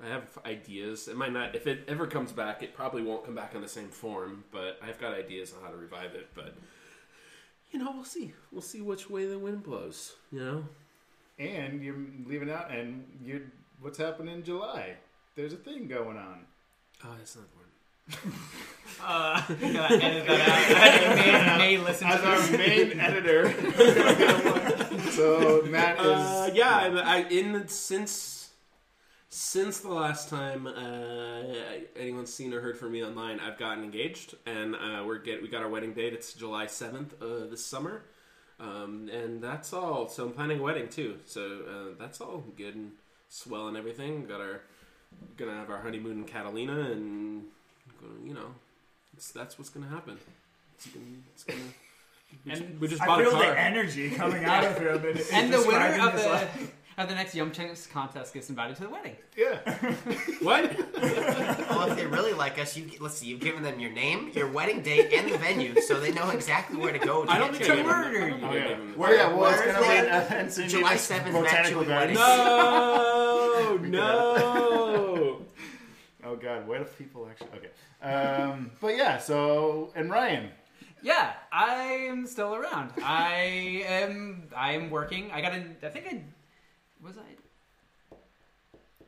I 0.04 0.08
have 0.08 0.40
ideas. 0.46 1.08
It 1.08 1.18
might 1.18 1.34
not 1.34 1.56
if 1.56 1.68
it 1.68 1.84
ever 1.88 2.08
comes 2.08 2.32
back. 2.32 2.64
It 2.64 2.74
probably 2.74 3.04
won't 3.04 3.26
come 3.26 3.36
back 3.36 3.54
in 3.54 3.62
the 3.62 3.68
same 3.68 3.90
form, 3.90 4.46
but 4.52 4.80
I've 4.82 5.00
got 5.00 5.14
ideas 5.14 5.54
on 5.54 5.64
how 5.64 5.70
to 5.70 5.78
revive 5.78 6.16
it. 6.16 6.30
But 6.34 6.56
you 7.72 7.80
know, 7.80 7.92
we'll 7.92 8.04
see. 8.04 8.34
We'll 8.52 8.62
see 8.62 8.82
which 8.82 9.10
way 9.10 9.26
the 9.26 9.38
wind 9.38 9.64
blows. 9.64 10.16
You 10.32 10.40
know. 10.40 10.64
And 11.42 11.84
you're 11.84 11.96
leaving 12.26 12.50
out, 12.50 12.72
and 12.72 13.06
you 13.24 13.48
what's 13.80 13.98
happening 13.98 14.36
in 14.36 14.44
July? 14.44 14.96
There's 15.36 15.54
a 15.54 15.58
thing 15.58 15.88
going 15.88 16.18
on. 16.18 16.46
Oh, 17.04 17.16
that's 17.18 17.36
not 17.36 17.46
the 17.52 17.58
word. 17.58 18.34
Uh, 19.04 19.42
you 19.62 19.74
gotta 19.74 20.04
edit 20.04 20.28
that 20.28 21.58
out. 21.58 21.58
may, 21.58 21.78
may 21.78 21.78
listen 21.78 22.08
As 22.08 22.22
our 22.22 22.58
main 22.58 23.00
editor, 23.00 23.50
so 25.12 25.64
Matt 25.66 25.98
is 26.00 26.06
Uh, 26.06 26.52
yeah, 26.54 26.70
I, 26.78 26.88
I 26.88 27.18
in 27.30 27.54
the, 27.54 27.68
since 27.70 28.50
since 29.30 29.80
the 29.80 29.90
last 29.90 30.30
time 30.30 30.68
uh, 30.68 31.42
anyone's 31.96 32.34
seen 32.34 32.54
or 32.54 32.60
heard 32.60 32.78
from 32.78 32.92
me 32.92 33.04
online, 33.04 33.40
I've 33.40 33.58
gotten 33.58 33.84
engaged, 33.84 34.36
and 34.46 34.76
uh, 34.76 35.04
we're 35.06 35.20
get 35.20 35.42
we 35.42 35.48
got 35.48 35.64
our 35.64 35.70
wedding 35.70 35.94
date. 35.94 36.14
It's 36.14 36.34
July 36.34 36.68
seventh 36.68 37.16
uh, 37.22 37.48
this 37.50 37.66
summer, 37.66 38.04
um, 38.62 39.10
and 39.12 39.42
that's 39.44 39.74
all. 39.74 40.08
So 40.08 40.26
I'm 40.26 40.32
planning 40.34 40.60
a 40.60 40.62
wedding 40.62 40.88
too. 40.88 41.18
So 41.26 41.42
uh, 41.42 41.96
that's 42.00 42.22
all 42.22 42.44
good 42.56 42.76
and 42.76 42.92
swell 43.30 43.68
and 43.68 43.76
everything. 43.76 44.26
Got 44.26 44.42
our 44.42 44.62
gonna 45.38 45.54
have 45.54 45.70
our 45.70 45.82
honeymoon 45.82 46.20
in 46.20 46.24
Catalina, 46.26 46.80
and 46.92 47.44
you 48.26 48.34
know, 48.34 48.54
it's, 49.16 49.32
that's 49.32 49.58
what's 49.58 49.70
gonna 49.70 49.88
happen. 49.90 50.18
It's 50.76 50.88
gonna, 50.88 51.06
it's 51.34 51.44
gonna 51.44 51.60
we 52.46 52.52
just, 52.52 52.64
And 52.64 52.80
we 52.80 52.88
just 52.88 53.02
I 53.02 53.06
bought 53.08 53.22
a 53.22 53.24
feel 53.26 53.32
car. 53.34 53.42
the 53.42 53.60
energy 53.60 54.10
coming 54.12 54.46
out 54.54 54.64
of 54.64 54.78
him. 54.78 55.06
And, 55.06 55.22
And 55.34 55.54
the 55.54 55.60
winner 55.68 56.08
of 56.08 56.14
the 56.22 56.30
life. 56.30 56.72
Of 56.98 57.08
the 57.10 57.16
next 57.16 57.34
Yum 57.36 57.52
Chunks 57.52 57.88
contest 57.88 58.34
gets 58.34 58.50
invited 58.50 58.76
to 58.78 58.84
the 58.84 58.90
wedding. 58.90 59.16
Yeah. 59.38 59.60
what? 60.42 60.76
Well, 61.70 61.90
if 61.92 61.96
they 61.98 62.06
really 62.06 62.34
like 62.34 62.60
us, 62.60 62.76
you 62.78 62.90
let's 63.00 63.16
see. 63.16 63.28
You've 63.28 63.40
given 63.40 63.64
them 63.64 63.80
your 63.80 63.92
name, 63.92 64.32
your 64.34 64.50
wedding 64.52 64.82
date, 64.82 65.14
and 65.14 65.32
the 65.32 65.38
venue, 65.38 65.80
so 65.82 66.00
they 66.00 66.12
know 66.12 66.30
exactly 66.30 66.78
where 66.78 66.92
to 66.94 67.00
go. 67.00 67.26
To 67.26 67.32
I 67.32 67.38
don't 67.40 67.54
get 67.54 67.66
think 67.66 67.66
to 67.66 67.72
I 67.72 67.76
your 67.76 67.84
gave 67.84 67.92
him- 67.92 68.12
murder 68.14 68.26
I 68.26 68.30
don't 68.30 68.40
think 68.40 68.44
I 68.44 68.48
Oh, 68.50 68.54
yeah. 68.56 68.68
gave 68.68 68.78
him- 68.78 68.98
Well, 68.98 69.14
yeah, 69.16 69.28
well, 69.34 69.46
it's 69.50 69.58
Where's 69.60 69.74
going 69.74 69.76
to 69.76 69.82
be 69.82 70.10
that? 70.10 70.32
an 70.32 70.46
Encinitas 70.48 70.70
July 70.70 70.96
7th, 70.96 71.24
Matt 71.24 71.34
Botanical 71.34 71.84
Chewy 71.84 71.88
Gardens. 71.88 72.20
wedding. 72.20 73.92
No, 73.92 74.00
no. 74.00 75.42
Oh, 76.24 76.36
God. 76.36 76.68
What 76.68 76.82
if 76.82 76.96
people 77.00 77.28
actually. 77.30 77.50
Okay. 77.58 77.72
Um, 78.08 78.70
but 78.80 78.96
yeah, 78.96 79.18
so. 79.18 79.92
And 79.96 80.10
Ryan. 80.12 80.50
Yeah, 81.02 81.34
I'm 81.52 82.28
still 82.28 82.54
around. 82.56 82.92
I 83.04 83.84
am. 83.88 84.44
I 84.56 84.74
am 84.74 84.92
working. 84.92 85.32
I 85.32 85.42
got 85.42 85.54
a. 85.54 85.64
I 85.84 85.90
think 85.90 86.06
I 86.08 86.22
was 87.04 87.18
I. 87.18 88.16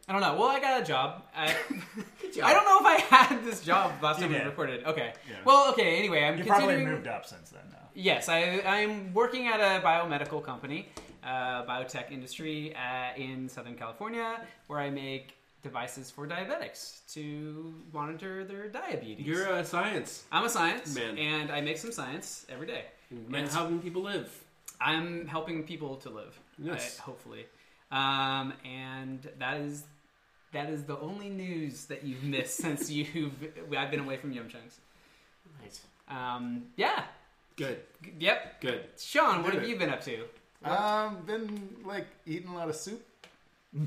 I 0.07 0.11
don't 0.11 0.21
know. 0.21 0.35
Well, 0.35 0.49
I 0.49 0.59
got 0.59 0.81
a 0.81 0.85
job. 0.85 1.23
I, 1.35 1.47
job. 2.35 2.43
I 2.43 2.53
don't 2.53 2.65
know 2.65 2.79
if 2.79 2.85
I 2.85 3.15
had 3.15 3.43
this 3.45 3.61
job 3.61 3.93
last 4.01 4.17
You 4.19 4.23
time 4.25 4.33
we 4.33 4.37
did. 4.39 4.47
recorded. 4.47 4.83
Okay. 4.85 5.13
Yeah. 5.29 5.35
Well, 5.45 5.71
okay. 5.71 5.97
Anyway, 5.97 6.23
I'm 6.23 6.37
You 6.37 6.43
probably 6.43 6.67
continuing. 6.67 6.95
moved 6.95 7.07
up 7.07 7.25
since 7.25 7.49
then, 7.51 7.61
though. 7.71 7.77
Yes, 7.95 8.27
I, 8.27 8.61
I'm 8.65 9.13
working 9.13 9.47
at 9.47 9.59
a 9.61 9.81
biomedical 9.85 10.43
company, 10.43 10.89
uh, 11.23 11.63
biotech 11.65 12.11
industry 12.11 12.75
uh, 12.75 13.15
in 13.15 13.47
Southern 13.47 13.75
California, 13.75 14.41
where 14.67 14.79
I 14.79 14.89
make 14.89 15.35
devices 15.61 16.11
for 16.11 16.27
diabetics 16.27 16.99
to 17.13 17.73
monitor 17.93 18.43
their 18.43 18.67
diabetes. 18.67 19.25
You're 19.25 19.47
a 19.47 19.63
science 19.63 20.25
I'm 20.29 20.43
a 20.43 20.49
science 20.49 20.93
Man. 20.93 21.17
and 21.17 21.49
I 21.49 21.61
make 21.61 21.77
some 21.77 21.93
science 21.93 22.45
every 22.49 22.67
day. 22.67 22.85
man. 23.09 23.43
It's- 23.45 23.53
Helping 23.55 23.79
people 23.79 24.01
live. 24.01 24.29
I'm 24.81 25.27
helping 25.27 25.63
people 25.63 25.95
to 25.97 26.09
live. 26.09 26.37
Yes. 26.59 26.99
uh, 26.99 27.03
hopefully, 27.03 27.45
um, 27.93 28.53
and 28.65 29.27
that 29.39 29.61
is 29.61 29.83
that 30.51 30.69
is 30.69 30.83
the 30.83 30.99
only 30.99 31.29
news 31.29 31.85
that 31.85 32.03
you've 32.03 32.23
missed 32.23 32.57
since 32.57 32.89
you've 32.97 33.33
I've 33.77 33.91
been 33.91 34.01
away 34.01 34.17
from 34.17 34.31
Yum 34.33 34.49
Chunks. 34.49 34.79
Nice. 35.61 35.81
Um, 36.09 36.63
yeah. 36.75 37.03
Good, 37.55 37.79
G- 38.03 38.13
Yep. 38.19 38.61
good. 38.61 38.81
Sean, 38.97 39.43
what 39.43 39.51
Did 39.53 39.61
have 39.61 39.69
you 39.69 39.77
been 39.77 39.89
up 39.89 40.01
to? 40.03 40.23
Um, 40.65 41.17
been 41.25 41.75
like 41.85 42.07
eating 42.25 42.49
a 42.49 42.55
lot 42.55 42.67
of 42.69 42.75
soup. 42.75 43.05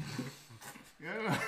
yeah. 1.02 1.38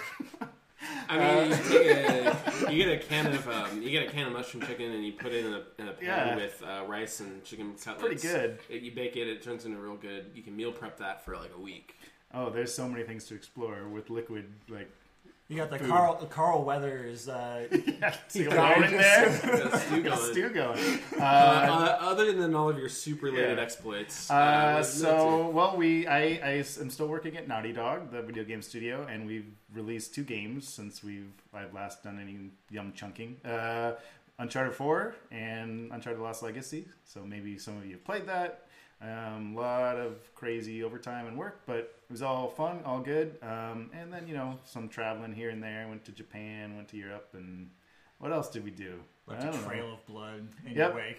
I 1.09 1.19
mean, 1.19 1.51
you, 1.51 1.57
take 1.57 1.87
a, 1.91 2.37
you 2.73 2.85
get 2.85 2.89
a 2.93 2.99
can 3.05 3.27
of 3.35 3.49
um, 3.49 3.83
you 3.83 3.91
get 3.91 4.07
a 4.09 4.11
can 4.11 4.27
of 4.27 4.33
mushroom 4.33 4.65
chicken 4.65 4.93
and 4.93 5.05
you 5.05 5.13
put 5.13 5.33
it 5.33 5.45
in 5.45 5.53
a, 5.53 5.63
in 5.79 5.89
a 5.89 5.93
pan 5.93 5.99
Yeah. 6.03 6.37
with 6.37 6.63
uh, 6.63 6.85
rice 6.87 7.21
and 7.21 7.43
chicken 7.45 7.75
cutlets. 7.83 8.23
Pretty 8.23 8.39
good. 8.39 8.59
It, 8.69 8.83
you 8.83 8.93
bake 8.93 9.17
it; 9.17 9.27
it 9.29 9.43
turns 9.43 9.65
into 9.65 9.79
real 9.79 9.97
good. 9.97 10.31
You 10.35 10.43
can 10.43 10.57
meal 10.57 10.73
prep 10.73 10.99
that 10.99 11.25
for 11.25 11.37
like 11.37 11.51
a 11.57 11.61
week. 11.61 11.97
Oh, 12.35 12.51
there's 12.51 12.75
so 12.75 12.89
many 12.89 13.05
things 13.05 13.25
to 13.27 13.35
explore 13.35 13.89
with 13.89 14.11
liquid. 14.11 14.45
Like, 14.69 14.91
You 15.49 15.57
got 15.57 15.71
the 15.71 15.79
Food. 15.79 15.89
Carl 15.89 16.15
Carl 16.29 16.65
Weathers. 16.65 17.27
Uh, 17.29 17.67
see 18.29 18.45
a 18.45 18.51
got 18.51 18.57
line 18.81 18.85
it. 18.85 18.93
in 18.93 18.99
there. 18.99 19.29
That's 19.31 19.83
stew 19.87 20.03
going. 20.03 20.33
stew 20.33 20.49
going. 20.51 21.01
Uh, 21.19 21.23
Uh, 21.23 21.23
uh, 21.23 21.99
other 22.03 22.33
than 22.35 22.55
all 22.55 22.69
of 22.69 22.79
your 22.79 22.91
soup 22.91 23.23
related 23.23 23.57
Yeah. 23.57 23.63
exploits, 23.65 24.31
uh, 24.31 24.35
Uh, 24.35 24.75
what's 24.77 24.99
new 24.99 25.07
to 25.07 25.11
you? 25.13 25.19
so 25.19 25.49
well, 25.49 25.77
we 25.77 26.07
I, 26.07 26.21
I 26.45 26.51
am 26.81 26.91
still 26.91 27.09
working 27.09 27.37
at 27.39 27.49
Naughty 27.49 27.73
Dog, 27.73 28.13
the 28.13 28.21
video 28.21 28.45
game 28.45 28.61
studio, 28.61 29.07
and 29.11 29.27
we've 29.27 29.47
released 29.73 30.15
two 30.15 30.25
games 30.25 30.69
since 30.69 31.03
we've 31.03 31.33
I've 31.55 31.73
last 31.73 32.05
done 32.05 32.19
any 32.21 32.51
yum 32.71 32.93
chunking. 32.95 33.41
Uh, 33.45 33.93
Uncharted 34.41 34.75
Four 34.75 35.15
and 35.33 35.91
Uncharted 35.93 36.21
Lost 36.23 36.43
Legacy. 36.45 36.87
So 37.05 37.25
maybe 37.25 37.59
some 37.59 37.77
of 37.79 37.87
you 37.87 37.93
have 37.93 38.05
played 38.05 38.27
that. 38.27 38.67
A 39.01 39.29
um, 39.37 39.55
lot 39.55 39.97
of 39.97 40.35
crazy 40.35 40.83
overtime 40.83 41.27
and 41.29 41.39
work, 41.39 41.61
but 41.67 41.77
it 41.77 42.11
was 42.11 42.21
all 42.23 42.49
fun, 42.49 42.81
all 42.85 42.99
good. 43.01 43.37
Um, 43.43 43.91
and 43.93 44.13
then 44.13 44.27
you 44.27 44.35
know 44.35 44.59
some 44.65 44.89
traveling 44.89 45.33
here 45.33 45.51
and 45.51 45.63
there. 45.63 45.87
Went 45.89 46.05
to 46.07 46.13
Japan, 46.13 46.75
went 46.75 46.89
to 46.89 46.97
Europe, 46.97 47.29
and 47.35 47.71
what 48.19 48.33
else 48.33 48.49
did 48.49 48.65
we 48.65 48.71
do? 48.73 48.95
left 49.29 49.45
I 49.45 49.49
a 49.49 49.53
don't 49.53 49.63
know. 49.63 49.69
trail 49.69 49.93
of 49.93 50.07
blood 50.07 50.49
in 50.67 50.73
Yep. 50.75 50.77
your 50.77 50.95
wake. 50.97 51.19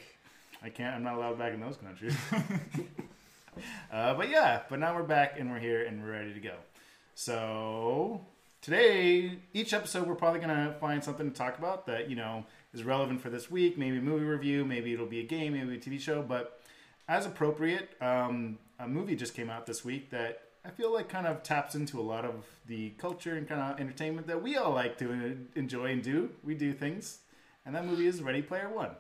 I 0.62 0.70
can't. 0.70 0.96
I'm 0.96 1.04
not 1.04 1.16
allowed 1.16 1.38
back 1.40 1.54
in 1.54 1.62
those 1.62 1.78
countries. 1.78 2.16
uh, 3.92 4.14
but 4.14 4.30
yeah, 4.30 4.62
but 4.70 4.80
now 4.80 4.96
we're 4.96 5.04
back 5.04 5.40
and 5.40 5.50
we're 5.50 5.60
here 5.60 5.86
and 5.86 6.04
we're 6.04 6.12
ready 6.12 6.34
to 6.34 6.40
go. 6.40 6.56
So 7.16 8.22
today, 8.62 9.40
each 9.54 9.74
episode, 9.74 10.08
we're 10.08 10.16
probably 10.16 10.40
gonna 10.42 10.76
find 10.80 11.04
something 11.04 11.32
to 11.32 11.38
talk 11.38 11.58
about 11.58 11.86
that 11.88 12.10
you 12.10 12.16
know 12.16 12.46
is 12.74 12.84
relevant 12.84 13.22
for 13.22 13.30
this 13.30 13.50
week. 13.50 13.78
Maybe 13.78 13.98
a 13.98 14.02
movie 14.02 14.26
review, 14.26 14.66
maybe 14.66 14.94
it'll 14.94 15.06
be 15.06 15.20
a 15.22 15.26
game, 15.26 15.54
maybe 15.54 15.76
a 15.76 15.80
TV 15.80 16.00
show. 16.00 16.22
But 16.22 16.59
as 17.10 17.26
appropriate, 17.26 17.90
um, 18.02 18.58
a 18.80 18.88
movie 18.88 19.16
just 19.16 19.34
came 19.34 19.50
out 19.50 19.66
this 19.66 19.84
week 19.84 20.12
that 20.12 20.42
I 20.64 20.70
feel 20.70 20.94
like 20.94 21.10
kind 21.10 21.26
of 21.28 21.42
taps 21.44 21.74
into 21.76 22.00
a 22.00 22.04
lot 22.04 22.24
of 22.24 22.46
the 22.68 22.92
culture 22.92 23.36
and 23.36 23.48
kind 23.50 23.60
of 23.62 23.80
entertainment 23.80 24.28
that 24.28 24.42
we 24.42 24.56
all 24.56 24.72
like 24.74 24.98
to 25.00 25.38
enjoy 25.56 25.88
and 25.88 26.04
do. 26.04 26.30
We 26.44 26.54
do 26.56 26.72
things, 26.72 27.20
and 27.66 27.76
that 27.76 27.86
movie 27.86 28.08
is 28.08 28.22
Ready 28.22 28.42
Player 28.42 28.70
One. 28.70 28.92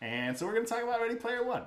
And 0.00 0.36
so 0.36 0.44
we're 0.46 0.54
going 0.54 0.66
to 0.66 0.70
talk 0.72 0.82
about 0.82 1.00
Ready 1.00 1.14
Player 1.14 1.44
One 1.44 1.62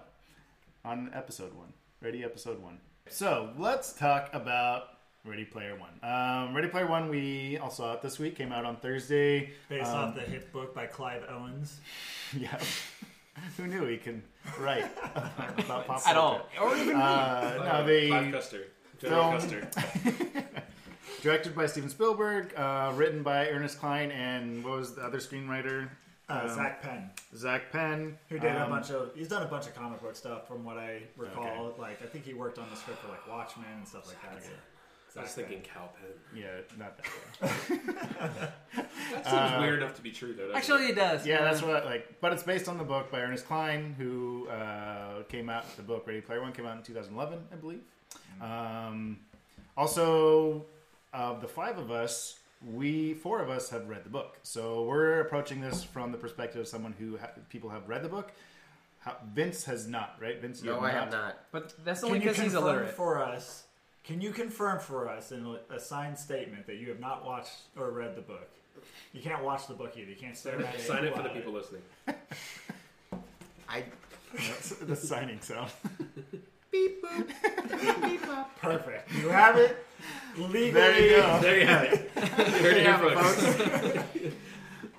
on 0.85 1.09
episode 1.13 1.55
one. 1.55 1.73
Ready 2.01 2.23
episode 2.23 2.61
one. 2.61 2.79
So 3.09 3.51
let's 3.57 3.93
talk 3.93 4.29
about 4.33 4.89
Ready 5.25 5.45
Player 5.45 5.75
One. 5.77 5.91
Um, 6.03 6.53
Ready 6.55 6.67
Player 6.67 6.87
One, 6.87 7.09
we 7.09 7.57
all 7.57 7.71
saw 7.71 7.93
it 7.93 8.01
this 8.01 8.19
week. 8.19 8.35
Came 8.35 8.51
out 8.51 8.65
on 8.65 8.75
Thursday. 8.77 9.51
Based 9.69 9.87
Um, 9.89 9.95
off 10.09 10.15
the 10.15 10.21
hit 10.21 10.51
book 10.51 10.75
by 10.75 10.85
Clive 10.87 11.23
Owens. 11.29 11.79
Yeah. 12.37 12.59
Who 13.57 13.67
knew 13.67 13.85
he 13.85 13.97
can 13.97 14.23
write 14.59 14.85
about 15.15 15.67
pop 15.67 15.85
culture? 15.87 16.09
At 16.09 16.15
all, 16.17 16.47
or 16.61 16.75
even 16.75 16.95
Uh, 16.95 17.63
no, 17.81 17.85
they 17.85 18.07
Clive 18.07 18.31
Custer, 18.33 18.63
film- 18.99 19.33
Custer. 19.33 19.67
directed 21.21 21.55
by 21.55 21.65
Steven 21.65 21.89
Spielberg, 21.89 22.53
uh, 22.57 22.91
written 22.95 23.23
by 23.23 23.47
Ernest 23.49 23.79
Cline, 23.79 24.11
and 24.11 24.63
what 24.63 24.77
was 24.77 24.95
the 24.95 25.01
other 25.03 25.17
screenwriter? 25.19 25.89
Uh, 26.29 26.41
Um, 26.43 26.55
Zak 26.55 26.81
Penn, 26.81 27.09
Zak 27.35 27.71
Penn, 27.71 28.17
who 28.29 28.37
did 28.37 28.53
a 28.55 28.63
Um, 28.63 28.69
bunch 28.69 28.91
of, 28.91 29.11
he's 29.15 29.29
done 29.29 29.43
a 29.43 29.47
bunch 29.47 29.65
of 29.65 29.73
comic 29.75 30.01
book 30.01 30.15
stuff 30.15 30.47
from 30.47 30.63
what 30.65 30.77
I 30.77 31.03
recall. 31.15 31.67
Okay. 31.67 31.81
Like, 31.81 32.01
I 32.01 32.05
think 32.05 32.25
he 32.25 32.33
worked 32.33 32.59
on 32.59 32.69
the 32.69 32.75
script 32.75 32.99
for 33.01 33.07
like 33.09 33.25
Watchmen 33.27 33.65
and 33.77 33.87
stuff 33.87 34.07
like 34.07 34.21
that. 34.23 34.43
So, 34.43 34.49
I 35.15 35.21
was 35.21 35.31
thinking 35.31 35.61
Penn. 35.61 35.71
Kal 35.73 35.93
Penn. 35.99 36.11
Yeah, 36.35 36.47
not 36.77 36.97
that. 37.41 38.53
That 39.13 39.25
seems 39.25 39.61
weird 39.61 39.81
enough 39.81 39.95
to 39.95 40.01
be 40.01 40.11
true, 40.11 40.33
though. 40.33 40.51
actually 40.53 40.85
it? 40.85 40.89
it 40.91 40.95
does. 40.95 41.25
Yeah, 41.25 41.43
that's 41.43 41.61
what 41.61 41.85
like. 41.85 42.19
But 42.19 42.33
it's 42.33 42.43
based 42.43 42.67
on 42.67 42.77
the 42.77 42.83
book 42.83 43.09
by 43.11 43.21
Ernest 43.21 43.47
Cline, 43.47 43.95
who 43.97 44.47
uh, 44.49 45.23
came 45.29 45.49
out. 45.49 45.63
The 45.77 45.83
book 45.83 46.05
Ready 46.05 46.21
Player 46.21 46.41
One 46.41 46.51
came 46.51 46.65
out 46.65 46.77
in 46.77 46.83
2011, 46.83 47.39
I 47.51 47.55
believe. 47.55 47.81
Um, 48.41 49.19
also, 49.75 50.65
of 51.13 51.41
the 51.41 51.47
five 51.47 51.77
of 51.77 51.89
us, 51.91 52.39
we 52.65 53.13
four 53.13 53.41
of 53.41 53.49
us 53.49 53.69
have 53.69 53.87
read 53.87 54.03
the 54.03 54.09
book, 54.09 54.37
so 54.43 54.83
we're 54.83 55.21
approaching 55.21 55.61
this 55.61 55.83
from 55.83 56.11
the 56.11 56.17
perspective 56.17 56.61
of 56.61 56.67
someone 56.67 56.93
who 56.99 57.17
ha- 57.17 57.31
people 57.49 57.69
have 57.69 57.87
read 57.87 58.03
the 58.03 58.09
book. 58.09 58.31
How, 58.99 59.15
Vince 59.33 59.63
has 59.65 59.87
not, 59.87 60.15
right? 60.19 60.41
Vince, 60.41 60.61
you 60.61 60.71
No, 60.71 60.81
I 60.81 60.91
have 60.91 61.11
not. 61.11 61.37
But 61.51 61.73
that's 61.85 62.03
only 62.03 62.19
because 62.19 62.35
he's 62.37 62.51
confirm 62.53 62.63
illiterate. 62.63 62.95
for 62.95 63.21
us? 63.21 63.63
Can 64.07 64.21
you 64.21 64.31
confirm 64.31 64.79
for 64.79 65.09
us 65.09 65.31
in 65.31 65.45
a- 65.45 65.75
a 65.75 65.79
signed 65.79 66.17
statement 66.17 66.65
that 66.67 66.77
you 66.77 66.87
have 66.89 66.99
not 66.99 67.25
watched 67.25 67.51
or 67.77 67.91
read 67.91 68.15
the 68.15 68.21
book? 68.21 68.49
You 69.11 69.21
can't 69.21 69.43
watch 69.43 69.67
the 69.67 69.73
book 69.73 69.93
either. 69.97 70.09
You 70.09 70.15
can't 70.15 70.37
stare 70.37 70.59
at 70.65 70.75
it. 70.75 70.81
Sign 70.81 71.03
it 71.03 71.13
for 71.13 71.21
the 71.23 71.29
while- 71.29 71.35
people 71.35 71.51
listening. 71.53 71.81
I 73.69 73.83
That's 74.33 74.69
the 74.69 74.95
signing 74.95 75.41
sound. 75.41 75.71
Perfect. 78.61 79.11
You 79.13 79.29
have 79.29 79.57
it 79.57 79.85
legally. 80.37 80.71
There 80.71 80.99
you 80.99 81.09
go. 81.17 81.39
There 81.41 81.59
you 81.59 81.65
have 81.67 81.83
it. 81.83 82.11
You 82.15 82.21
heard 82.61 82.77
it 82.77 82.85
here, 82.85 82.97
folks. 82.99 84.33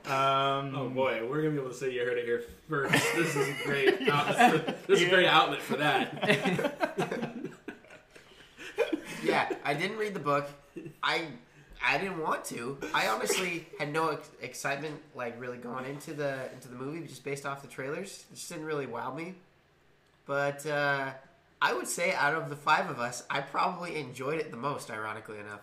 Um, 0.07 0.75
Oh 0.75 0.88
boy, 0.88 1.21
we're 1.29 1.43
gonna 1.43 1.50
be 1.50 1.59
able 1.59 1.69
to 1.69 1.75
say 1.75 1.93
you 1.93 2.00
heard 2.00 2.17
it 2.17 2.25
here 2.25 2.43
first. 2.67 2.93
This 3.15 3.37
is 3.37 3.47
a 3.47 3.55
great 3.67 4.09
outlet. 4.09 4.87
This 4.87 5.03
is 5.03 5.07
a 5.07 5.11
great 5.11 5.27
outlet 5.27 5.61
for 5.61 5.77
that. 5.77 7.37
yeah, 9.23 9.49
I 9.64 9.75
didn't 9.75 9.97
read 9.99 10.14
the 10.14 10.20
book. 10.20 10.49
I 11.02 11.26
I 11.85 11.99
didn't 11.99 12.18
want 12.18 12.44
to. 12.47 12.78
I 12.92 13.08
honestly 13.08 13.66
had 13.78 13.92
no 13.92 14.08
ex- 14.08 14.30
excitement, 14.40 15.00
like 15.14 15.40
really 15.40 15.58
going 15.58 15.85
into 15.87 16.12
the 16.12 16.52
into 16.52 16.68
the 16.68 16.76
movie, 16.76 17.06
just 17.06 17.25
based 17.25 17.47
off 17.47 17.62
the 17.62 17.68
trailers. 17.68 18.25
It 18.30 18.35
just 18.35 18.49
didn't 18.49 18.64
really 18.64 18.87
wow 18.87 19.12
me. 19.12 19.35
But 20.26 20.66
uh, 20.66 21.11
I 21.62 21.73
would 21.73 21.88
say, 21.88 22.12
out 22.12 22.35
of 22.35 22.50
the 22.50 22.56
five 22.56 22.90
of 22.90 22.99
us, 22.99 23.25
I 23.30 23.40
probably 23.40 23.97
enjoyed 23.97 24.38
it 24.38 24.50
the 24.50 24.56
most. 24.56 24.90
Ironically 24.90 25.38
enough, 25.38 25.61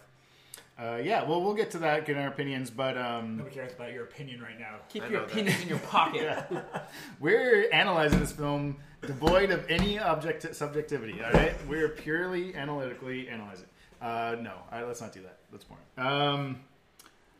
uh, 0.77 0.99
yeah, 1.01 1.23
well, 1.23 1.41
we'll 1.41 1.53
get 1.53 1.71
to 1.71 1.77
that, 1.79 2.05
get 2.05 2.17
our 2.17 2.27
opinions, 2.27 2.69
but 2.69 2.97
um, 2.97 3.37
Nobody 3.37 3.55
cares 3.55 3.73
about 3.73 3.93
your 3.93 4.03
opinion 4.03 4.41
right 4.41 4.59
now. 4.59 4.75
Keep 4.89 5.03
I 5.03 5.07
your 5.07 5.21
know 5.21 5.25
that. 5.27 5.31
opinions 5.31 5.61
in 5.61 5.69
your 5.69 5.79
pocket. 5.79 6.45
we're 7.19 7.69
analyzing 7.71 8.19
this 8.19 8.33
film 8.33 8.75
devoid 9.01 9.51
of 9.51 9.65
any 9.69 9.99
object 9.99 10.53
subjectivity. 10.55 11.21
All 11.23 11.31
right, 11.31 11.53
we're 11.67 11.89
purely 11.89 12.55
analytically 12.55 13.29
analyzing. 13.29 13.67
Uh, 14.01 14.35
no, 14.41 14.51
all 14.51 14.79
right, 14.79 14.87
let's 14.87 14.99
not 15.01 15.13
do 15.13 15.21
that. 15.21 15.37
That's 15.51 15.63
boring. 15.63 15.83
Um, 15.97 16.59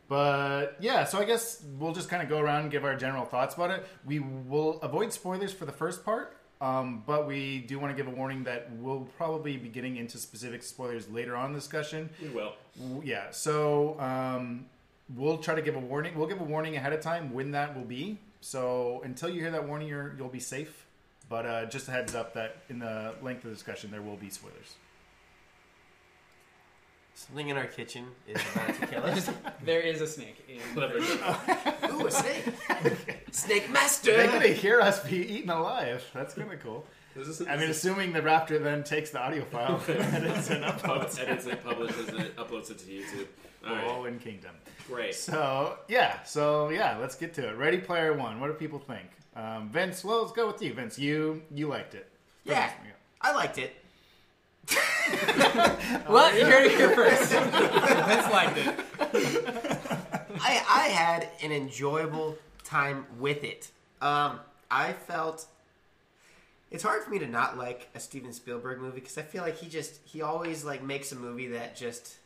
but 0.08 0.76
yeah, 0.80 1.04
so 1.04 1.18
I 1.18 1.24
guess 1.24 1.62
we'll 1.78 1.92
just 1.92 2.08
kind 2.08 2.22
of 2.22 2.28
go 2.28 2.38
around 2.38 2.62
and 2.62 2.70
give 2.70 2.84
our 2.84 2.94
general 2.96 3.24
thoughts 3.24 3.54
about 3.54 3.70
it. 3.70 3.86
We 4.04 4.20
will 4.20 4.80
avoid 4.80 5.12
spoilers 5.12 5.52
for 5.52 5.66
the 5.66 5.72
first 5.72 6.04
part, 6.04 6.35
um, 6.60 7.02
but 7.06 7.26
we 7.26 7.58
do 7.58 7.78
want 7.78 7.96
to 7.96 8.02
give 8.02 8.10
a 8.10 8.14
warning 8.16 8.44
that 8.44 8.70
we'll 8.76 9.06
probably 9.16 9.56
be 9.56 9.68
getting 9.68 9.96
into 9.96 10.18
specific 10.18 10.62
spoilers 10.62 11.08
later 11.10 11.36
on 11.36 11.46
in 11.46 11.52
the 11.52 11.58
discussion. 11.58 12.08
We 12.22 12.28
will. 12.28 12.54
Yeah, 13.04 13.30
so 13.30 13.98
um, 14.00 14.66
we'll 15.14 15.38
try 15.38 15.54
to 15.54 15.62
give 15.62 15.76
a 15.76 15.80
warning. 15.80 16.16
We'll 16.16 16.28
give 16.28 16.40
a 16.40 16.44
warning 16.44 16.76
ahead 16.76 16.92
of 16.92 17.00
time 17.00 17.32
when 17.32 17.50
that 17.52 17.76
will 17.76 17.84
be. 17.84 18.18
So 18.40 19.02
until 19.04 19.28
you 19.28 19.40
hear 19.40 19.50
that 19.50 19.66
warning, 19.66 19.88
you're, 19.88 20.14
you'll 20.16 20.28
be 20.28 20.40
safe. 20.40 20.86
But 21.28 21.44
uh, 21.44 21.66
just 21.66 21.88
a 21.88 21.90
heads 21.90 22.14
up 22.14 22.34
that 22.34 22.58
in 22.68 22.78
the 22.78 23.14
length 23.20 23.44
of 23.44 23.50
the 23.50 23.54
discussion, 23.56 23.90
there 23.90 24.02
will 24.02 24.16
be 24.16 24.30
spoilers. 24.30 24.76
Something 27.16 27.48
in 27.48 27.56
our 27.56 27.64
kitchen 27.64 28.04
is 28.28 28.38
about 28.54 28.78
to 28.78 28.86
kill 28.88 29.02
us. 29.04 29.30
there 29.64 29.80
is 29.80 30.02
a 30.02 30.06
snake. 30.06 30.44
In 30.50 30.58
Whatever. 30.74 30.98
Ooh, 31.94 32.06
a 32.06 32.10
snake. 32.10 32.44
snake 33.30 33.70
master. 33.70 34.12
They're 34.14 34.30
gonna 34.30 34.48
hear 34.48 34.82
us 34.82 35.00
be 35.02 35.16
eaten 35.16 35.48
alive. 35.48 36.04
That's 36.12 36.34
kind 36.34 36.52
of 36.52 36.60
cool. 36.60 36.84
This 37.16 37.28
is, 37.28 37.48
I 37.48 37.56
mean, 37.56 37.70
assuming 37.70 38.12
the 38.12 38.20
raptor 38.20 38.62
then 38.62 38.84
takes 38.84 39.08
the 39.08 39.18
audio 39.18 39.44
file 39.44 39.82
and 39.88 40.26
it's 40.26 40.50
an 40.50 40.62
upload. 40.62 41.18
edits 41.18 41.46
it, 41.46 41.64
publishes 41.64 42.08
it, 42.10 42.36
uploads 42.36 42.70
it 42.70 42.78
to 42.80 42.84
YouTube. 42.84 43.26
All 43.66 43.74
right, 43.74 43.84
All 43.86 44.04
in 44.04 44.18
Kingdom. 44.18 44.54
great. 44.86 45.14
So 45.14 45.78
yeah, 45.88 46.22
so 46.24 46.68
yeah, 46.68 46.98
let's 46.98 47.14
get 47.14 47.32
to 47.34 47.48
it. 47.48 47.56
Ready 47.56 47.78
Player 47.78 48.12
One. 48.12 48.40
What 48.40 48.48
do 48.48 48.52
people 48.52 48.78
think? 48.78 49.08
Um, 49.34 49.70
Vince, 49.70 50.04
well, 50.04 50.20
let's 50.20 50.32
go 50.32 50.46
with 50.46 50.60
you. 50.60 50.74
Vince, 50.74 50.98
you 50.98 51.40
you 51.50 51.66
liked 51.68 51.94
it. 51.94 52.10
Yeah, 52.44 52.70
I 53.22 53.32
liked 53.32 53.56
it. 53.56 53.74
Well, 56.08 56.36
you 56.36 56.44
heard 56.44 56.66
it 56.66 56.72
here 56.72 56.90
first. 56.90 57.30
Vince 57.32 58.32
liked 58.32 58.58
it. 58.58 58.74
I, 60.40 60.64
I 60.68 60.88
had 60.88 61.28
an 61.42 61.52
enjoyable 61.52 62.36
time 62.64 63.06
with 63.18 63.44
it. 63.44 63.70
Um, 64.00 64.40
I 64.70 64.92
felt 64.92 65.46
it's 66.70 66.82
hard 66.82 67.02
for 67.02 67.10
me 67.10 67.18
to 67.20 67.26
not 67.26 67.56
like 67.56 67.88
a 67.94 68.00
Steven 68.00 68.32
Spielberg 68.32 68.80
movie 68.80 69.00
because 69.00 69.16
I 69.18 69.22
feel 69.22 69.42
like 69.42 69.56
he 69.56 69.68
just 69.68 70.00
he 70.04 70.22
always 70.22 70.64
like 70.64 70.82
makes 70.82 71.12
a 71.12 71.16
movie 71.16 71.48
that 71.48 71.76
just 71.76 72.16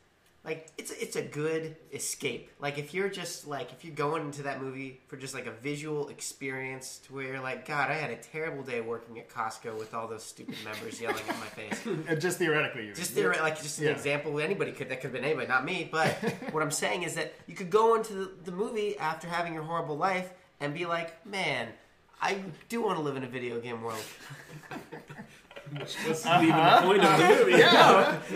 like 0.42 0.68
it's 0.78 0.90
it's 0.92 1.16
a 1.16 1.22
good 1.22 1.76
escape. 1.92 2.50
Like 2.60 2.78
if 2.78 2.94
you're 2.94 3.10
just 3.10 3.46
like 3.46 3.72
if 3.72 3.84
you're 3.84 3.94
going 3.94 4.22
into 4.22 4.42
that 4.44 4.60
movie 4.62 5.00
for 5.06 5.16
just 5.18 5.34
like 5.34 5.46
a 5.46 5.50
visual 5.50 6.08
experience 6.08 6.98
to 7.06 7.12
where 7.14 7.24
you're 7.26 7.40
like 7.40 7.66
God, 7.66 7.90
I 7.90 7.94
had 7.94 8.10
a 8.10 8.16
terrible 8.16 8.62
day 8.62 8.80
working 8.80 9.18
at 9.18 9.28
Costco 9.28 9.78
with 9.78 9.92
all 9.92 10.08
those 10.08 10.22
stupid 10.22 10.56
members 10.64 10.98
yelling 11.00 11.22
at 11.28 11.38
my 11.38 11.46
face. 11.46 12.18
Just 12.22 12.38
theoretically, 12.38 12.86
you 12.86 12.94
Just 12.94 13.14
mean. 13.14 13.26
theoret- 13.26 13.40
like 13.42 13.60
just 13.60 13.78
an 13.80 13.84
Yeah. 13.84 13.90
example. 13.90 14.40
Anybody 14.40 14.72
could 14.72 14.88
that 14.88 14.96
could 15.02 15.08
have 15.08 15.12
been 15.12 15.24
anybody, 15.24 15.46
not 15.46 15.64
me. 15.64 15.88
But 15.92 16.12
what 16.52 16.62
I'm 16.62 16.70
saying 16.70 17.02
is 17.02 17.14
that 17.16 17.34
you 17.46 17.54
could 17.54 17.68
go 17.70 17.94
into 17.96 18.14
the, 18.14 18.30
the 18.44 18.52
movie 18.52 18.96
after 18.98 19.28
having 19.28 19.52
your 19.52 19.62
horrible 19.64 19.96
life 19.98 20.30
and 20.60 20.72
be 20.72 20.86
like, 20.86 21.24
man, 21.26 21.68
I 22.22 22.38
do 22.70 22.80
want 22.82 22.96
to 22.96 23.02
live 23.02 23.16
in 23.16 23.24
a 23.24 23.28
video 23.28 23.60
game 23.60 23.82
world. 23.82 24.02
What's 25.78 26.26
even 26.26 26.50
uh-huh. 26.50 26.80
the 26.80 26.86
point 26.86 27.04
of 27.04 27.18
the 27.18 27.28
movie? 27.44 27.52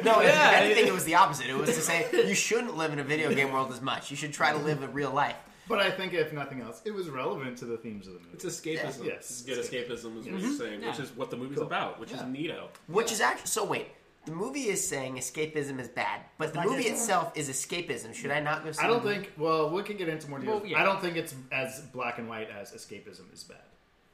No, 0.05 0.21
if 0.21 0.27
Yeah. 0.27 0.53
anything, 0.55 0.87
it 0.87 0.93
was 0.93 1.05
the 1.05 1.15
opposite. 1.15 1.47
It 1.47 1.57
was 1.57 1.75
to 1.75 1.81
say 1.81 2.09
you 2.13 2.35
shouldn't 2.35 2.77
live 2.77 2.93
in 2.93 2.99
a 2.99 3.05
video 3.05 3.33
game 3.35 3.53
world 3.53 3.73
as 3.73 3.81
much. 3.81 4.11
You 4.11 4.17
should 4.17 4.33
try 4.33 4.53
to 4.53 4.59
live 4.59 4.83
in 4.83 4.93
real 4.93 5.11
life. 5.11 5.37
But 5.67 5.81
I 5.81 5.91
think 5.91 6.13
if 6.13 6.33
nothing 6.33 6.61
else, 6.61 6.83
it 6.85 6.93
was 6.93 7.09
relevant 7.09 7.57
to 7.59 7.65
the 7.65 7.79
themes 7.79 8.07
of 8.07 8.15
the 8.15 8.19
movie. 8.21 8.33
It's 8.35 8.45
escapism. 8.45 9.07
Yes. 9.07 9.31
It's 9.31 9.43
good 9.43 9.59
escapism 9.59 10.19
is 10.19 10.27
what 10.27 10.41
you're 10.41 10.53
saying, 10.53 10.83
which 10.83 11.01
is 11.01 11.17
what 11.17 11.31
the 11.31 11.37
movie's 11.37 11.61
about, 11.61 11.99
which 11.99 12.13
is 12.13 12.21
neato. 12.21 12.69
Which 12.87 13.11
is 13.11 13.21
actually 13.21 13.47
so. 13.47 13.65
Wait, 13.65 13.89
the 14.27 14.33
movie 14.33 14.69
is 14.69 14.87
saying 14.87 15.17
escapism 15.17 15.81
is 15.81 15.89
bad, 15.89 16.21
but 16.39 16.53
the 16.53 16.63
movie 16.63 16.85
itself 16.85 17.33
is 17.37 17.49
escapism. 17.49 18.15
Should 18.15 18.31
I 18.31 18.41
not 18.41 18.65
go 18.65 18.73
see? 18.73 18.83
I 18.85 18.87
don't 18.87 19.03
think. 19.03 19.33
Well, 19.39 19.71
we 19.71 19.83
can 19.83 19.97
get 19.97 20.09
into 20.09 20.29
more 20.29 20.39
details. 20.39 20.63
Well, 20.63 20.71
yeah. 20.71 20.81
I 20.81 20.85
don't 20.85 21.01
think 21.01 21.17
it's 21.17 21.35
as 21.51 21.81
black 21.93 22.19
and 22.19 22.29
white 22.29 22.51
as 22.51 22.73
escapism 22.73 23.33
is 23.33 23.45
bad. 23.45 23.59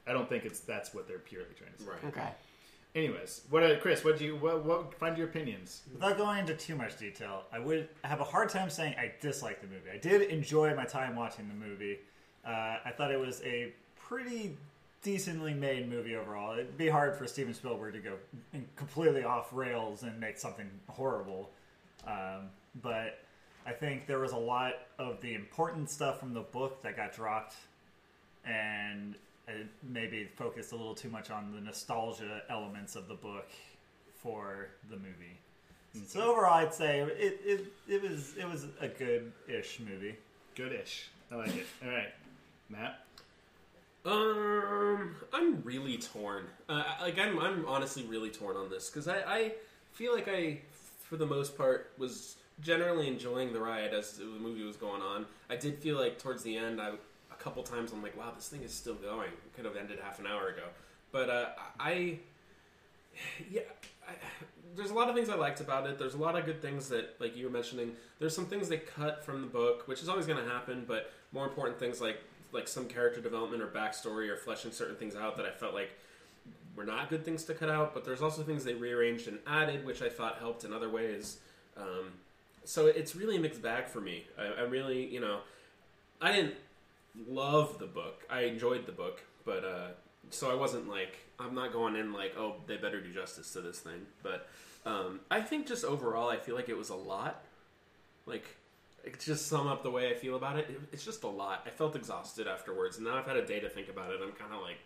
I 0.07 0.13
don't 0.13 0.27
think 0.27 0.45
it's 0.45 0.61
that's 0.61 0.93
what 0.93 1.07
they're 1.07 1.19
purely 1.19 1.53
trying 1.57 1.73
to 1.73 1.83
say. 1.83 1.89
Right. 1.89 2.03
Okay. 2.05 2.29
Anyways, 2.93 3.43
what 3.49 3.63
uh, 3.63 3.77
Chris? 3.79 4.03
What 4.03 4.17
do 4.17 4.25
you 4.25 4.35
what, 4.35 4.65
what 4.65 4.93
find 4.95 5.17
your 5.17 5.27
opinions? 5.27 5.83
Without 5.93 6.17
going 6.17 6.39
into 6.39 6.55
too 6.55 6.75
much 6.75 6.97
detail, 6.97 7.43
I 7.51 7.59
would 7.59 7.87
have 8.03 8.19
a 8.19 8.25
hard 8.25 8.49
time 8.49 8.69
saying 8.69 8.95
I 8.97 9.13
disliked 9.21 9.61
the 9.61 9.67
movie. 9.67 9.89
I 9.93 9.97
did 9.97 10.23
enjoy 10.29 10.75
my 10.75 10.83
time 10.83 11.15
watching 11.15 11.47
the 11.47 11.53
movie. 11.53 11.99
Uh, 12.45 12.77
I 12.83 12.91
thought 12.95 13.11
it 13.11 13.19
was 13.19 13.41
a 13.43 13.73
pretty 13.95 14.57
decently 15.01 15.53
made 15.53 15.89
movie 15.89 16.15
overall. 16.15 16.53
It'd 16.53 16.77
be 16.77 16.89
hard 16.89 17.15
for 17.15 17.25
Steven 17.27 17.53
Spielberg 17.53 17.93
to 17.93 17.99
go 17.99 18.13
completely 18.75 19.23
off 19.23 19.53
rails 19.53 20.03
and 20.03 20.19
make 20.19 20.37
something 20.37 20.69
horrible. 20.89 21.49
Um, 22.05 22.49
but 22.81 23.19
I 23.65 23.71
think 23.71 24.05
there 24.05 24.19
was 24.19 24.33
a 24.33 24.37
lot 24.37 24.73
of 24.99 25.21
the 25.21 25.33
important 25.33 25.89
stuff 25.89 26.19
from 26.19 26.33
the 26.33 26.41
book 26.41 26.81
that 26.83 26.97
got 26.97 27.13
dropped, 27.13 27.55
and 28.43 29.15
maybe 29.83 30.29
focused 30.35 30.71
a 30.71 30.75
little 30.75 30.95
too 30.95 31.09
much 31.09 31.29
on 31.29 31.51
the 31.51 31.61
nostalgia 31.61 32.41
elements 32.49 32.95
of 32.95 33.07
the 33.07 33.15
book 33.15 33.49
for 34.15 34.67
the 34.89 34.97
movie. 34.97 35.39
So 36.07 36.31
overall, 36.31 36.53
I'd 36.53 36.73
say 36.73 37.01
it, 37.01 37.41
it, 37.43 37.65
it 37.87 38.01
was 38.01 38.33
it 38.37 38.47
was 38.47 38.65
a 38.79 38.87
good-ish 38.87 39.79
movie. 39.81 40.15
Goodish. 40.55 41.09
I 41.31 41.35
like 41.35 41.55
it. 41.55 41.65
All 41.83 41.89
right, 41.89 42.13
Matt. 42.69 43.05
Um, 44.05 45.15
I'm 45.33 45.61
really 45.63 45.97
torn. 45.97 46.45
Uh, 46.67 46.83
like 47.01 47.19
I'm, 47.19 47.37
I'm 47.39 47.65
honestly 47.67 48.03
really 48.03 48.29
torn 48.29 48.55
on 48.57 48.69
this 48.69 48.89
because 48.89 49.07
I, 49.07 49.19
I 49.27 49.51
feel 49.91 50.13
like 50.13 50.27
I, 50.27 50.59
for 51.03 51.17
the 51.17 51.25
most 51.25 51.57
part, 51.57 51.91
was 51.97 52.37
generally 52.61 53.07
enjoying 53.07 53.53
the 53.53 53.59
ride 53.59 53.93
as 53.93 54.13
the 54.13 54.25
movie 54.25 54.63
was 54.63 54.77
going 54.77 55.01
on. 55.01 55.25
I 55.49 55.55
did 55.55 55.77
feel 55.77 55.97
like 55.97 56.17
towards 56.17 56.41
the 56.43 56.57
end, 56.57 56.81
I 56.81 56.89
a 56.89 56.97
couple 57.43 57.63
times 57.63 57.91
I'm 57.91 58.03
like, 58.03 58.17
wow, 58.17 58.31
this 58.35 58.47
thing 58.49 58.61
is 58.63 58.71
still 58.71 58.95
going. 58.95 59.29
It 59.29 59.55
could 59.55 59.65
have 59.65 59.75
ended 59.75 59.99
half 60.01 60.19
an 60.19 60.27
hour 60.27 60.49
ago, 60.49 60.63
but 61.11 61.29
uh, 61.29 61.45
I, 61.79 62.19
yeah. 63.49 63.61
I, 64.07 64.13
there's 64.75 64.91
a 64.91 64.93
lot 64.93 65.09
of 65.09 65.15
things 65.15 65.29
I 65.29 65.35
liked 65.35 65.59
about 65.59 65.87
it. 65.87 65.99
There's 65.99 66.13
a 66.13 66.17
lot 66.17 66.37
of 66.37 66.45
good 66.45 66.61
things 66.61 66.87
that, 66.89 67.15
like 67.19 67.35
you 67.35 67.45
were 67.45 67.51
mentioning, 67.51 67.91
there's 68.19 68.35
some 68.35 68.45
things 68.45 68.69
they 68.69 68.77
cut 68.77 69.23
from 69.23 69.41
the 69.41 69.47
book, 69.47 69.87
which 69.87 70.01
is 70.01 70.09
always 70.09 70.25
going 70.25 70.43
to 70.43 70.49
happen. 70.49 70.85
But 70.87 71.11
more 71.31 71.45
important 71.45 71.79
things 71.79 71.99
like 72.01 72.19
like 72.53 72.67
some 72.67 72.85
character 72.85 73.21
development 73.21 73.61
or 73.61 73.67
backstory 73.67 74.29
or 74.29 74.35
fleshing 74.35 74.71
certain 74.71 74.95
things 74.95 75.15
out 75.15 75.37
that 75.37 75.45
I 75.45 75.51
felt 75.51 75.73
like 75.73 75.91
were 76.75 76.83
not 76.83 77.09
good 77.09 77.23
things 77.23 77.43
to 77.45 77.53
cut 77.53 77.69
out. 77.69 77.93
But 77.93 78.05
there's 78.05 78.21
also 78.21 78.43
things 78.43 78.63
they 78.63 78.73
rearranged 78.73 79.27
and 79.27 79.39
added, 79.47 79.85
which 79.85 80.01
I 80.01 80.09
thought 80.09 80.37
helped 80.39 80.63
in 80.63 80.73
other 80.73 80.89
ways. 80.89 81.37
Um, 81.77 82.11
so 82.63 82.87
it's 82.87 83.15
really 83.15 83.37
a 83.37 83.39
mixed 83.39 83.61
bag 83.61 83.87
for 83.87 84.01
me. 84.01 84.25
I, 84.37 84.61
I 84.61 84.61
really, 84.61 85.05
you 85.05 85.19
know, 85.19 85.39
I 86.21 86.31
didn't 86.31 86.55
love 87.27 87.79
the 87.79 87.87
book. 87.87 88.23
I 88.29 88.41
enjoyed 88.41 88.85
the 88.85 88.91
book, 88.91 89.21
but 89.45 89.63
uh, 89.63 89.87
so 90.29 90.51
I 90.51 90.55
wasn't 90.55 90.89
like 90.89 91.17
I'm 91.39 91.55
not 91.55 91.73
going 91.73 91.95
in 91.95 92.13
like 92.13 92.33
oh 92.37 92.55
they 92.67 92.77
better 92.77 93.01
do 93.01 93.13
justice 93.13 93.51
to 93.53 93.61
this 93.61 93.79
thing. 93.79 94.05
But 94.23 94.47
um, 94.85 95.19
I 95.29 95.41
think 95.41 95.67
just 95.67 95.83
overall 95.83 96.29
I 96.29 96.37
feel 96.37 96.55
like 96.55 96.69
it 96.69 96.77
was 96.77 96.89
a 96.89 96.95
lot. 96.95 97.43
Like 98.25 98.45
it 99.03 99.19
just 99.19 99.47
sum 99.47 99.67
up 99.67 99.83
the 99.83 99.91
way 99.91 100.09
I 100.09 100.13
feel 100.13 100.35
about 100.35 100.57
it. 100.59 100.69
it. 100.69 100.79
It's 100.91 101.05
just 101.05 101.23
a 101.23 101.27
lot. 101.27 101.63
I 101.65 101.69
felt 101.69 101.95
exhausted 101.95 102.47
afterwards, 102.47 102.97
and 102.97 103.05
now 103.05 103.17
I've 103.17 103.25
had 103.25 103.37
a 103.37 103.45
day 103.45 103.59
to 103.59 103.69
think 103.69 103.89
about 103.89 104.11
it. 104.11 104.19
I'm 104.23 104.31
kind 104.33 104.53
of 104.53 104.61
like 104.61 104.77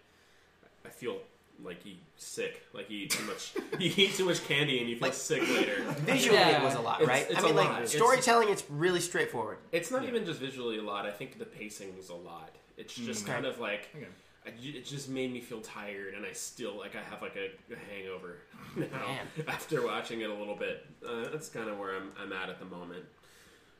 I 0.85 0.89
feel 0.89 1.19
like 1.63 1.85
you 1.85 1.95
sick, 2.17 2.63
like 2.73 2.89
you 2.89 2.99
eat 2.99 3.09
too 3.11 3.23
much. 3.25 3.53
you 3.79 3.91
eat 3.95 4.13
too 4.15 4.25
much 4.25 4.45
candy 4.47 4.79
and 4.79 4.89
you 4.89 4.95
feel 4.95 5.07
Like- 5.07 5.13
sick 5.13 5.41
later. 5.49 5.81
Visually, 5.99 6.37
Yeah. 6.37 6.61
it 6.61 6.63
was 6.63 6.75
a 6.75 6.81
lot, 6.81 7.01
It's- 7.01 7.07
right? 7.07 7.29
it's 7.29 7.39
I 7.39 7.43
mean, 7.43 7.53
a 7.53 7.57
like 7.57 7.67
lot. 7.69 7.75
It's- 7.83 7.91
storytelling, 7.95 8.49
it's 8.49 8.63
really 8.69 8.99
straightforward. 8.99 9.57
It's 9.71 9.89
not 9.91 10.03
even 10.05 10.25
just 10.25 10.39
visually 10.39 10.77
a 10.77 10.83
lot. 10.83 11.05
I 11.05 11.11
think 11.11 11.39
the 11.39 11.45
pacing 11.45 11.95
was 11.97 12.09
a 12.09 12.15
lot. 12.15 12.55
It's 12.77 12.93
just 12.93 13.23
Okay. 13.23 13.33
kind 13.33 13.45
of 13.45 13.59
like 13.59 13.89
Okay. 13.95 14.05
I 14.45 14.49
it 14.49 14.85
just 14.85 15.09
made 15.09 15.33
me 15.33 15.41
feel 15.41 15.59
tired, 15.61 16.13
and 16.13 16.23
I 16.23 16.31
still 16.33 16.77
like 16.77 16.95
I 16.95 17.01
have 17.09 17.21
like 17.21 17.35
a, 17.35 17.49
a 17.73 17.77
hangover 17.91 18.37
now 18.75 18.85
Man. 19.07 19.27
after 19.47 19.83
watching 19.83 20.21
it 20.21 20.29
a 20.29 20.33
little 20.33 20.55
bit. 20.55 20.85
Uh, 21.03 21.29
that's 21.31 21.49
kind 21.49 21.67
of 21.69 21.79
where 21.79 21.95
I'm, 21.95 22.11
I'm 22.21 22.31
at 22.31 22.49
at 22.49 22.59
the 22.59 22.65
moment. 22.65 23.05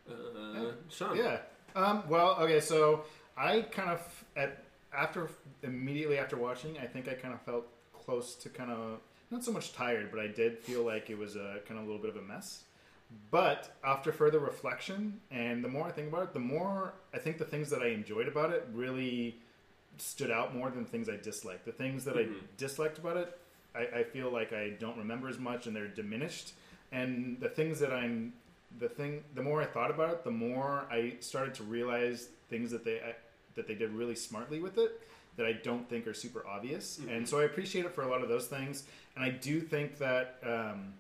Uh, 0.10 0.72
Sean, 0.90 1.16
Yeah. 1.18 1.40
Um, 1.76 2.04
well, 2.08 2.38
okay, 2.40 2.60
so 2.62 3.04
I 3.38 3.62
kind 3.62 3.90
of 3.90 4.26
at 4.36 4.64
after 4.98 5.30
immediately 5.64 6.18
after 6.18 6.38
watching, 6.38 6.78
I 6.78 6.86
think 6.86 7.08
I 7.08 7.14
kind 7.14 7.34
of 7.34 7.42
felt 7.42 7.68
close 7.94 8.36
to 8.36 8.50
kind 8.50 8.72
of 8.72 9.00
not 9.32 9.44
so 9.44 9.52
much 9.52 9.74
tired, 9.74 10.12
but 10.12 10.20
I 10.20 10.28
did 10.28 10.60
feel 10.60 10.84
like 10.84 11.10
it 11.10 11.18
was 11.18 11.36
a 11.36 11.60
kind 11.68 11.80
of 11.80 11.86
a 11.86 11.88
little 11.88 12.02
bit 12.02 12.10
of 12.10 12.18
a 12.18 12.22
mess. 12.22 12.64
But 13.32 13.76
after 13.84 14.12
further 14.12 14.40
reflection, 14.40 15.20
and 15.32 15.64
the 15.64 15.68
more 15.68 15.88
I 15.88 15.92
think 15.92 16.08
about 16.08 16.24
it, 16.24 16.34
the 16.34 16.40
more 16.40 16.94
I 17.14 17.18
think 17.18 17.38
the 17.38 17.46
things 17.46 17.70
that 17.70 17.82
I 17.82 17.88
enjoyed 17.88 18.28
about 18.28 18.52
it 18.52 18.68
really 18.74 19.38
stood 19.98 20.32
out 20.32 20.56
more 20.56 20.70
than 20.70 20.86
things 20.86 21.08
I 21.08 21.18
disliked. 21.18 21.66
The 21.66 21.72
things 21.72 22.04
that 22.06 22.18
I 22.18 22.24
mm-hmm. 22.24 22.46
disliked 22.58 22.98
about 22.98 23.18
it, 23.18 23.38
I, 23.76 24.00
I 24.00 24.04
feel 24.04 24.32
like 24.32 24.54
I 24.54 24.72
don't 24.80 24.98
remember 24.98 25.30
as 25.30 25.38
much, 25.38 25.68
and 25.68 25.76
they're 25.76 25.88
diminished. 25.88 26.54
And 26.92 27.40
the 27.40 27.50
things 27.50 27.80
that 27.80 27.94
I'm 27.94 28.34
the 28.80 28.90
thing, 28.90 29.24
the 29.36 29.42
more 29.42 29.62
I 29.62 29.66
thought 29.66 29.92
about 29.92 30.10
it, 30.10 30.24
the 30.24 30.32
more 30.32 30.86
I 30.92 31.16
started 31.20 31.54
to 31.56 31.64
realize 31.64 32.30
things 32.50 32.72
that 32.72 32.84
they 32.84 33.02
that 33.56 33.68
they 33.68 33.76
did 33.76 33.92
really 33.92 34.16
smartly 34.16 34.60
with 34.60 34.78
it 34.78 35.02
that 35.38 35.46
I 35.46 35.54
don't 35.54 35.88
think 35.90 36.08
are 36.08 36.14
super 36.14 36.46
obvious, 36.48 37.00
and 37.10 37.28
so 37.28 37.40
I 37.40 37.44
appreciate 37.44 37.86
it 37.86 37.94
for 37.94 38.04
a 38.04 38.08
lot 38.08 38.22
of 38.22 38.30
those 38.30 38.48
things. 38.48 38.86
And 39.16 39.24
I 39.24 39.30
do 39.30 39.60
think 39.60 39.98
that 39.98 40.38
um, 40.46 40.94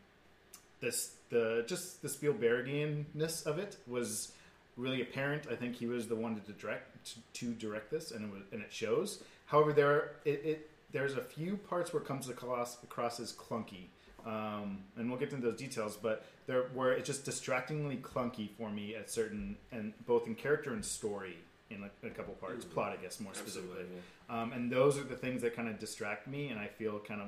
this 0.81 1.15
the 1.29 1.63
just 1.67 2.01
the 2.01 2.07
Spielbergianness 2.07 3.45
of 3.45 3.59
it 3.59 3.77
was 3.87 4.31
really 4.77 5.01
apparent. 5.01 5.47
I 5.49 5.55
think 5.55 5.75
he 5.75 5.85
was 5.85 6.07
the 6.07 6.15
one 6.15 6.39
to 6.39 6.51
direct 6.53 7.05
to, 7.33 7.45
to 7.45 7.53
direct 7.53 7.91
this, 7.91 8.11
and 8.11 8.25
it 8.25 8.31
was, 8.31 8.43
and 8.51 8.61
it 8.61 8.71
shows. 8.73 9.23
However, 9.45 9.73
there 9.73 10.11
it, 10.25 10.41
it 10.45 10.69
there's 10.91 11.15
a 11.15 11.21
few 11.21 11.57
parts 11.57 11.93
where 11.93 12.01
it 12.01 12.07
comes 12.07 12.29
across 12.29 12.81
across 12.83 13.19
as 13.19 13.31
clunky, 13.31 13.87
um, 14.25 14.79
and 14.97 15.09
we'll 15.09 15.19
get 15.19 15.31
into 15.31 15.49
those 15.49 15.59
details. 15.59 15.97
But 16.01 16.25
there 16.47 16.63
where 16.73 16.91
it's 16.91 17.07
just 17.07 17.25
distractingly 17.25 17.97
clunky 17.97 18.49
for 18.57 18.69
me 18.69 18.95
at 18.95 19.09
certain 19.09 19.55
and 19.71 19.93
both 20.05 20.27
in 20.27 20.35
character 20.35 20.73
and 20.73 20.83
story 20.83 21.37
in 21.69 21.83
a, 21.83 22.07
a 22.07 22.09
couple 22.11 22.33
parts, 22.35 22.63
plot 22.65 22.91
I 22.97 23.01
guess 23.01 23.19
more 23.19 23.33
specifically. 23.33 23.81
Absolutely, 23.81 24.01
Um, 24.29 24.53
and 24.53 24.71
those 24.71 24.97
are 24.97 25.03
the 25.03 25.15
things 25.15 25.41
that 25.41 25.55
kind 25.55 25.67
of 25.67 25.79
distract 25.79 26.27
me, 26.27 26.49
and 26.49 26.59
I 26.59 26.67
feel 26.67 26.99
kind 26.99 27.21
of 27.21 27.27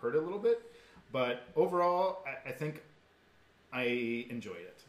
hurt 0.00 0.14
a 0.14 0.20
little 0.20 0.38
bit. 0.38 0.62
But 1.12 1.42
overall, 1.56 2.24
I, 2.26 2.50
I 2.50 2.52
think 2.52 2.82
I 3.72 4.26
enjoyed 4.30 4.56
it. 4.58 4.82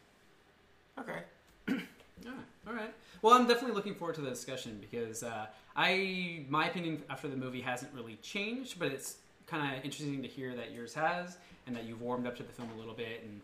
Okay. 0.99 1.19
Yeah, 2.23 2.31
all 2.65 2.73
right. 2.73 2.93
Well, 3.21 3.33
I'm 3.35 3.45
definitely 3.45 3.75
looking 3.75 3.93
forward 3.93 4.15
to 4.15 4.21
the 4.21 4.29
discussion 4.29 4.79
because 4.79 5.21
uh, 5.21 5.45
I, 5.75 6.43
my 6.49 6.67
opinion 6.69 7.03
after 7.09 7.27
the 7.27 7.35
movie 7.35 7.61
hasn't 7.61 7.93
really 7.93 8.17
changed, 8.23 8.79
but 8.79 8.91
it's 8.91 9.17
kind 9.45 9.77
of 9.77 9.83
interesting 9.83 10.21
to 10.23 10.27
hear 10.27 10.55
that 10.55 10.71
yours 10.71 10.93
has 10.93 11.37
and 11.67 11.75
that 11.75 11.83
you've 11.83 12.01
warmed 12.01 12.25
up 12.25 12.35
to 12.37 12.43
the 12.43 12.51
film 12.53 12.69
a 12.73 12.79
little 12.79 12.93
bit. 12.95 13.23
And 13.23 13.41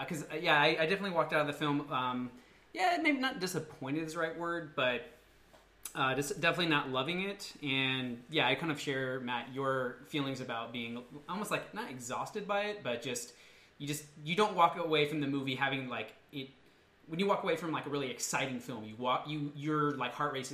because 0.00 0.22
uh, 0.24 0.36
yeah, 0.40 0.58
I, 0.60 0.68
I 0.80 0.86
definitely 0.86 1.10
walked 1.10 1.32
out 1.32 1.42
of 1.42 1.46
the 1.46 1.52
film. 1.52 1.86
Um, 1.92 2.30
yeah, 2.72 2.98
maybe 3.02 3.18
not 3.18 3.40
disappointed 3.40 4.04
is 4.04 4.14
the 4.14 4.20
right 4.20 4.38
word, 4.38 4.74
but 4.74 5.02
uh, 5.94 6.14
just 6.14 6.40
definitely 6.40 6.68
not 6.70 6.90
loving 6.90 7.22
it. 7.22 7.52
And 7.62 8.22
yeah, 8.30 8.48
I 8.48 8.54
kind 8.54 8.72
of 8.72 8.80
share 8.80 9.20
Matt 9.20 9.48
your 9.52 9.96
feelings 10.08 10.40
about 10.40 10.72
being 10.72 11.02
almost 11.28 11.50
like 11.50 11.74
not 11.74 11.90
exhausted 11.90 12.48
by 12.48 12.62
it, 12.62 12.82
but 12.82 13.02
just 13.02 13.34
you 13.78 13.86
just 13.86 14.04
you 14.24 14.34
don't 14.36 14.54
walk 14.54 14.78
away 14.78 15.06
from 15.06 15.20
the 15.20 15.26
movie 15.26 15.54
having 15.54 15.88
like 15.88 16.14
it 16.32 16.48
when 17.08 17.18
you 17.18 17.26
walk 17.26 17.42
away 17.42 17.56
from 17.56 17.72
like 17.72 17.84
a 17.86 17.90
really 17.90 18.10
exciting 18.10 18.58
film, 18.58 18.84
you 18.84 18.94
walk 18.96 19.24
you 19.28 19.52
your 19.54 19.92
like 19.96 20.14
heart 20.14 20.32
rate 20.32 20.50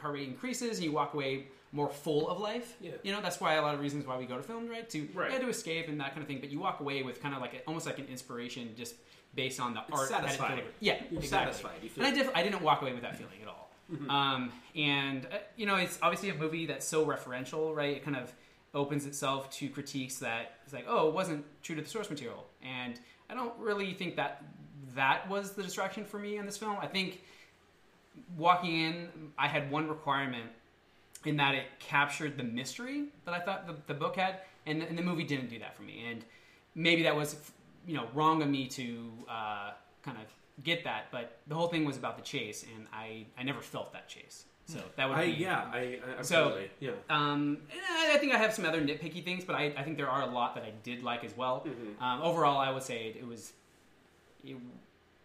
heart 0.00 0.14
rate 0.14 0.28
increases, 0.28 0.76
and 0.76 0.84
you 0.84 0.92
walk 0.92 1.14
away 1.14 1.46
more 1.72 1.88
full 1.88 2.28
of 2.28 2.38
life. 2.38 2.76
Yeah. 2.80 2.92
You 3.02 3.12
know 3.12 3.22
that's 3.22 3.40
why 3.40 3.54
a 3.54 3.62
lot 3.62 3.74
of 3.74 3.80
reasons 3.80 4.06
why 4.06 4.18
we 4.18 4.26
go 4.26 4.36
to 4.36 4.42
films, 4.42 4.68
right? 4.68 4.88
To 4.90 5.08
Right. 5.14 5.32
yeah, 5.32 5.38
to 5.38 5.48
escape 5.48 5.88
and 5.88 6.00
that 6.00 6.10
kind 6.10 6.22
of 6.22 6.28
thing. 6.28 6.40
But 6.40 6.50
you 6.50 6.58
walk 6.58 6.80
away 6.80 7.02
with 7.02 7.22
kind 7.22 7.34
of 7.34 7.40
like 7.40 7.54
a, 7.54 7.58
almost 7.66 7.86
like 7.86 7.98
an 7.98 8.06
inspiration 8.06 8.70
just 8.76 8.94
based 9.36 9.60
on 9.60 9.74
the 9.74 9.80
art. 9.80 10.08
that 10.08 10.20
it 10.20 10.22
satisfying. 10.24 10.50
delivered. 10.52 10.72
Yeah, 10.80 10.94
You're 11.10 11.20
exactly. 11.22 11.52
satisfied. 11.52 11.78
You 11.82 11.90
and 11.98 12.06
I, 12.06 12.10
def- 12.10 12.30
I 12.34 12.42
didn't 12.42 12.62
walk 12.62 12.82
away 12.82 12.92
with 12.92 13.02
that 13.02 13.16
feeling 13.16 13.40
at 13.42 13.48
all. 13.48 13.68
Um, 14.10 14.50
and 14.74 15.26
uh, 15.26 15.36
you 15.56 15.64
know, 15.66 15.76
it's 15.76 15.98
obviously 16.02 16.30
a 16.30 16.34
movie 16.34 16.66
that's 16.66 16.86
so 16.86 17.06
referential, 17.06 17.72
right? 17.74 17.96
It 17.96 18.04
kind 18.04 18.16
of 18.16 18.32
opens 18.74 19.06
itself 19.06 19.48
to 19.50 19.68
critiques 19.68 20.16
that 20.18 20.56
it's 20.64 20.72
like, 20.74 20.86
oh, 20.88 21.06
it 21.08 21.14
wasn't 21.14 21.44
true 21.62 21.76
to 21.76 21.82
the 21.82 21.88
source 21.88 22.10
material, 22.10 22.46
and 22.64 22.98
I 23.30 23.34
don't 23.34 23.56
really 23.58 23.94
think 23.94 24.16
that 24.16 24.42
that 24.96 25.28
was 25.30 25.52
the 25.52 25.62
distraction 25.62 26.04
for 26.04 26.18
me 26.18 26.36
in 26.38 26.46
this 26.46 26.56
film. 26.56 26.76
I 26.80 26.86
think 26.88 27.22
walking 28.36 28.80
in, 28.80 29.08
I 29.38 29.46
had 29.48 29.70
one 29.70 29.88
requirement 29.88 30.50
in 31.24 31.36
that 31.36 31.54
it 31.54 31.64
captured 31.78 32.36
the 32.36 32.44
mystery 32.44 33.04
that 33.24 33.34
I 33.34 33.40
thought 33.40 33.66
the, 33.66 33.76
the 33.86 33.94
book 33.98 34.16
had, 34.16 34.40
and 34.64 34.80
the, 34.80 34.88
and 34.88 34.96
the 34.98 35.02
movie 35.02 35.24
didn't 35.24 35.48
do 35.50 35.58
that 35.58 35.76
for 35.76 35.82
me. 35.82 36.04
And 36.10 36.24
maybe 36.74 37.02
that 37.04 37.14
was, 37.16 37.36
you 37.86 37.94
know, 37.94 38.06
wrong 38.14 38.42
of 38.42 38.48
me 38.48 38.66
to 38.68 39.10
uh, 39.28 39.70
kind 40.02 40.16
of 40.18 40.24
get 40.64 40.84
that, 40.84 41.06
but 41.10 41.38
the 41.46 41.54
whole 41.54 41.68
thing 41.68 41.84
was 41.84 41.96
about 41.96 42.16
the 42.16 42.22
chase, 42.24 42.64
and 42.74 42.86
I, 42.92 43.26
I 43.38 43.42
never 43.42 43.60
felt 43.60 43.92
that 43.92 44.08
chase. 44.08 44.44
So 44.68 44.80
that 44.96 45.08
would 45.08 45.16
I 45.16 45.26
be 45.26 45.32
yeah, 45.32 45.70
I, 45.72 45.78
I 45.78 46.22
So- 46.22 46.46
absolutely 46.46 46.70
yeah. 46.80 46.90
um, 47.08 47.58
I 47.88 48.14
I 48.14 48.18
think 48.18 48.34
I 48.34 48.38
have 48.38 48.52
some 48.52 48.64
other 48.64 48.80
nitpicky 48.82 49.22
things, 49.24 49.44
but 49.44 49.54
I, 49.54 49.72
I 49.76 49.84
think 49.84 49.96
there 49.96 50.08
are 50.10 50.22
a 50.22 50.26
lot 50.26 50.56
that 50.56 50.64
I 50.64 50.72
did 50.82 51.04
like 51.04 51.22
as 51.24 51.36
well. 51.36 51.64
Mm-hmm. 51.64 52.02
Um, 52.02 52.20
overall, 52.22 52.58
I 52.58 52.72
would 52.72 52.82
say 52.82 53.06
it, 53.10 53.16
it 53.20 53.26
was, 53.26 53.52
it, 54.44 54.56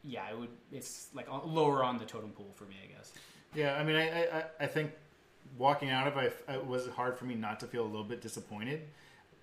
yeah, 0.03 0.29
it 0.29 0.37
would. 0.37 0.49
It's 0.71 1.07
like 1.15 1.27
lower 1.45 1.83
on 1.83 1.97
the 1.97 2.05
totem 2.05 2.29
pole 2.31 2.51
for 2.53 2.65
me, 2.65 2.75
I 2.87 2.93
guess. 2.95 3.11
Yeah, 3.55 3.75
I 3.75 3.83
mean, 3.83 3.95
I, 3.95 4.09
I, 4.09 4.37
I- 4.39 4.45
I 4.61 4.67
think 4.67 4.91
walking 5.57 5.89
out 5.89 6.05
of 6.07 6.17
it, 6.17 6.37
I- 6.47 6.53
it 6.55 6.67
was 6.67 6.87
hard 6.89 7.17
for 7.17 7.25
me 7.25 7.33
not 7.33 7.59
to 7.61 7.65
feel 7.65 7.83
a 7.83 7.87
little 7.93 8.03
bit 8.03 8.21
disappointed. 8.21 8.81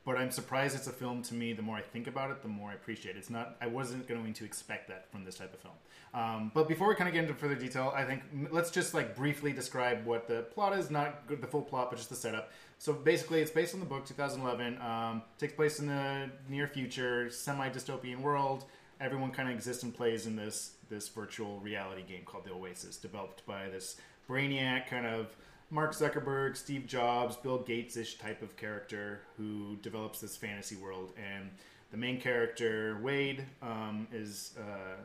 But 0.08 0.16
I'm 0.16 0.30
surprised 0.30 0.74
it's 0.74 0.86
a 0.86 0.90
film 0.90 1.22
to 1.24 1.34
me. 1.34 1.52
The 1.52 1.60
more 1.60 1.76
I 1.76 1.82
think 1.82 2.06
about 2.06 2.30
it, 2.30 2.40
the 2.40 2.48
more 2.48 2.70
I 2.70 2.72
appreciate 2.72 3.16
it. 3.16 3.18
It's 3.18 3.28
not. 3.28 3.56
I 3.60 3.66
wasn't 3.66 4.08
going 4.08 4.32
to 4.32 4.44
expect 4.46 4.88
that 4.88 5.12
from 5.12 5.22
this 5.22 5.34
type 5.34 5.52
of 5.52 5.60
film. 5.60 5.74
Um, 6.14 6.50
but 6.54 6.66
before 6.66 6.88
we 6.88 6.94
kind 6.94 7.08
of 7.08 7.12
get 7.12 7.24
into 7.24 7.34
further 7.34 7.54
detail, 7.54 7.92
I 7.94 8.04
think 8.04 8.22
let's 8.50 8.70
just 8.70 8.94
like 8.94 9.14
briefly 9.14 9.52
describe 9.52 10.06
what 10.06 10.26
the 10.26 10.46
plot 10.54 10.78
is. 10.78 10.90
Not 10.90 11.28
the 11.28 11.46
full 11.46 11.60
plot, 11.60 11.90
but 11.90 11.98
just 11.98 12.08
the 12.08 12.16
setup. 12.16 12.50
So 12.78 12.94
basically, 12.94 13.42
it's 13.42 13.50
based 13.50 13.74
on 13.74 13.80
the 13.80 13.86
book 13.86 14.06
2011. 14.06 14.80
Um, 14.80 15.20
takes 15.36 15.52
place 15.52 15.78
in 15.78 15.88
the 15.88 16.30
near 16.48 16.68
future, 16.68 17.28
semi 17.28 17.68
dystopian 17.68 18.22
world. 18.22 18.64
Everyone 19.02 19.30
kind 19.30 19.50
of 19.50 19.54
exists 19.54 19.82
and 19.82 19.94
plays 19.94 20.26
in 20.26 20.36
this 20.36 20.70
this 20.88 21.06
virtual 21.08 21.60
reality 21.60 22.02
game 22.08 22.22
called 22.24 22.46
the 22.46 22.52
Oasis, 22.52 22.96
developed 22.96 23.44
by 23.44 23.68
this 23.68 23.96
brainiac 24.26 24.86
kind 24.86 25.04
of 25.04 25.36
Mark 25.70 25.92
Zuckerberg, 25.92 26.56
Steve 26.56 26.86
Jobs, 26.86 27.36
Bill 27.36 27.58
Gates 27.58 27.96
ish 27.96 28.16
type 28.16 28.42
of 28.42 28.56
character 28.56 29.20
who 29.36 29.76
develops 29.82 30.20
this 30.20 30.36
fantasy 30.36 30.76
world. 30.76 31.12
And 31.16 31.50
the 31.90 31.98
main 31.98 32.20
character, 32.20 32.98
Wade, 33.02 33.44
um, 33.62 34.08
is 34.12 34.54
uh, 34.58 35.02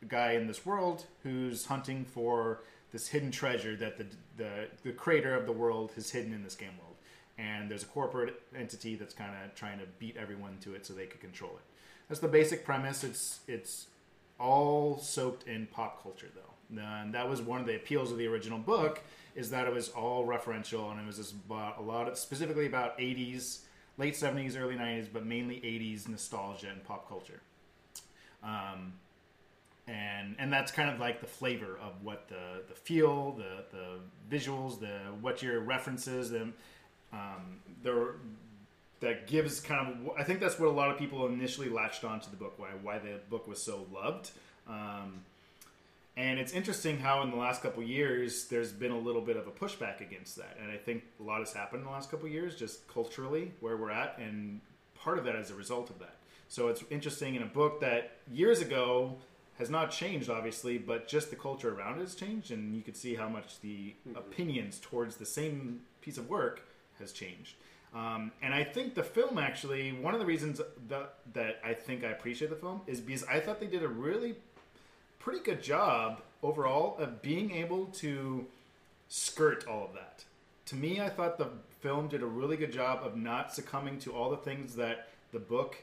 a 0.00 0.04
guy 0.06 0.32
in 0.32 0.46
this 0.46 0.64
world 0.64 1.04
who's 1.22 1.66
hunting 1.66 2.06
for 2.06 2.60
this 2.90 3.08
hidden 3.08 3.30
treasure 3.30 3.76
that 3.76 3.98
the, 3.98 4.06
the, 4.36 4.68
the 4.82 4.92
creator 4.92 5.34
of 5.34 5.44
the 5.44 5.52
world 5.52 5.92
has 5.94 6.10
hidden 6.10 6.32
in 6.32 6.42
this 6.42 6.54
game 6.54 6.72
world. 6.80 6.96
And 7.36 7.70
there's 7.70 7.82
a 7.82 7.86
corporate 7.86 8.40
entity 8.56 8.94
that's 8.94 9.14
kind 9.14 9.30
of 9.44 9.54
trying 9.54 9.78
to 9.78 9.86
beat 9.98 10.16
everyone 10.16 10.56
to 10.60 10.74
it 10.74 10.86
so 10.86 10.94
they 10.94 11.06
could 11.06 11.20
control 11.20 11.52
it. 11.52 11.62
That's 12.08 12.20
the 12.20 12.28
basic 12.28 12.64
premise. 12.64 13.04
It's 13.04 13.40
it's 13.48 13.86
all 14.38 14.98
soaked 14.98 15.46
in 15.46 15.66
pop 15.66 16.02
culture 16.02 16.28
though 16.34 16.52
and 16.80 17.14
that 17.14 17.28
was 17.28 17.42
one 17.42 17.60
of 17.60 17.66
the 17.66 17.76
appeals 17.76 18.10
of 18.10 18.18
the 18.18 18.26
original 18.26 18.58
book 18.58 19.02
is 19.34 19.50
that 19.50 19.66
it 19.66 19.72
was 19.72 19.88
all 19.90 20.26
referential 20.26 20.90
and 20.90 21.00
it 21.00 21.06
was 21.06 21.16
just 21.16 21.32
about 21.32 21.78
a 21.78 21.82
lot 21.82 22.08
of 22.08 22.18
specifically 22.18 22.66
about 22.66 22.98
80s 22.98 23.60
late 23.98 24.14
70s 24.14 24.58
early 24.60 24.74
90s 24.74 25.06
but 25.12 25.24
mainly 25.26 25.56
80s 25.56 26.08
nostalgia 26.08 26.68
and 26.68 26.82
pop 26.84 27.08
culture 27.08 27.40
um, 28.42 28.92
and 29.86 30.36
and 30.38 30.52
that's 30.52 30.70
kind 30.72 30.90
of 30.90 30.98
like 30.98 31.20
the 31.20 31.26
flavor 31.26 31.78
of 31.82 32.02
what 32.02 32.28
the 32.28 32.62
the 32.68 32.74
feel 32.74 33.32
the 33.32 33.64
the 33.76 34.36
visuals 34.36 34.78
the 34.80 34.98
what 35.20 35.42
your 35.42 35.60
references 35.60 36.32
and 36.32 36.52
um, 37.12 37.60
there 37.82 38.14
that 39.02 39.26
gives 39.26 39.60
kind 39.60 39.88
of 39.88 40.16
I 40.16 40.22
think 40.22 40.40
that's 40.40 40.58
what 40.58 40.68
a 40.68 40.72
lot 40.72 40.90
of 40.90 40.96
people 40.96 41.26
initially 41.26 41.68
latched 41.68 42.04
onto 42.04 42.30
the 42.30 42.36
book 42.36 42.54
why 42.56 42.68
why 42.80 42.98
the 42.98 43.20
book 43.28 43.46
was 43.46 43.62
so 43.62 43.86
loved. 43.92 44.30
Um, 44.68 45.24
and 46.16 46.38
it's 46.38 46.52
interesting 46.52 46.98
how 46.98 47.22
in 47.22 47.30
the 47.30 47.36
last 47.36 47.62
couple 47.62 47.82
years 47.82 48.46
there's 48.46 48.72
been 48.72 48.92
a 48.92 48.98
little 48.98 49.22
bit 49.22 49.36
of 49.36 49.46
a 49.46 49.50
pushback 49.50 50.00
against 50.00 50.36
that, 50.36 50.56
and 50.60 50.70
I 50.70 50.76
think 50.76 51.04
a 51.20 51.22
lot 51.22 51.40
has 51.40 51.52
happened 51.52 51.80
in 51.80 51.86
the 51.86 51.92
last 51.92 52.10
couple 52.10 52.28
years 52.28 52.54
just 52.56 52.86
culturally 52.88 53.52
where 53.60 53.76
we're 53.76 53.90
at, 53.90 54.18
and 54.18 54.60
part 54.94 55.18
of 55.18 55.24
that 55.24 55.36
is 55.36 55.50
a 55.50 55.54
result 55.54 55.90
of 55.90 55.98
that. 55.98 56.16
So 56.48 56.68
it's 56.68 56.84
interesting 56.90 57.34
in 57.34 57.42
a 57.42 57.46
book 57.46 57.80
that 57.80 58.18
years 58.30 58.60
ago 58.60 59.16
has 59.58 59.70
not 59.70 59.90
changed, 59.90 60.28
obviously, 60.28 60.76
but 60.76 61.08
just 61.08 61.30
the 61.30 61.36
culture 61.36 61.74
around 61.74 61.98
it 61.98 62.02
has 62.02 62.14
changed, 62.14 62.50
and 62.50 62.74
you 62.74 62.82
could 62.82 62.96
see 62.96 63.14
how 63.14 63.28
much 63.28 63.60
the 63.60 63.94
opinions 64.14 64.78
towards 64.80 65.16
the 65.16 65.26
same 65.26 65.80
piece 66.00 66.18
of 66.18 66.28
work 66.28 66.62
has 66.98 67.12
changed. 67.12 67.54
Um, 67.94 68.32
and 68.42 68.54
I 68.54 68.64
think 68.64 68.94
the 68.94 69.02
film 69.02 69.38
actually, 69.38 69.92
one 69.92 70.14
of 70.14 70.20
the 70.20 70.26
reasons 70.26 70.60
that, 70.88 71.14
that 71.34 71.60
I 71.64 71.74
think 71.74 72.04
I 72.04 72.08
appreciate 72.08 72.48
the 72.50 72.56
film 72.56 72.80
is 72.86 73.00
because 73.00 73.24
I 73.24 73.38
thought 73.38 73.60
they 73.60 73.66
did 73.66 73.82
a 73.82 73.88
really 73.88 74.34
pretty 75.22 75.40
good 75.40 75.62
job 75.62 76.20
overall 76.42 76.96
of 76.98 77.22
being 77.22 77.52
able 77.52 77.86
to 77.86 78.46
skirt 79.08 79.66
all 79.68 79.84
of 79.84 79.94
that. 79.94 80.24
To 80.66 80.76
me, 80.76 81.00
I 81.00 81.08
thought 81.08 81.38
the 81.38 81.48
film 81.80 82.08
did 82.08 82.22
a 82.22 82.26
really 82.26 82.56
good 82.56 82.72
job 82.72 83.00
of 83.04 83.16
not 83.16 83.54
succumbing 83.54 83.98
to 84.00 84.12
all 84.12 84.30
the 84.30 84.36
things 84.36 84.74
that 84.76 85.08
the 85.32 85.38
book 85.38 85.76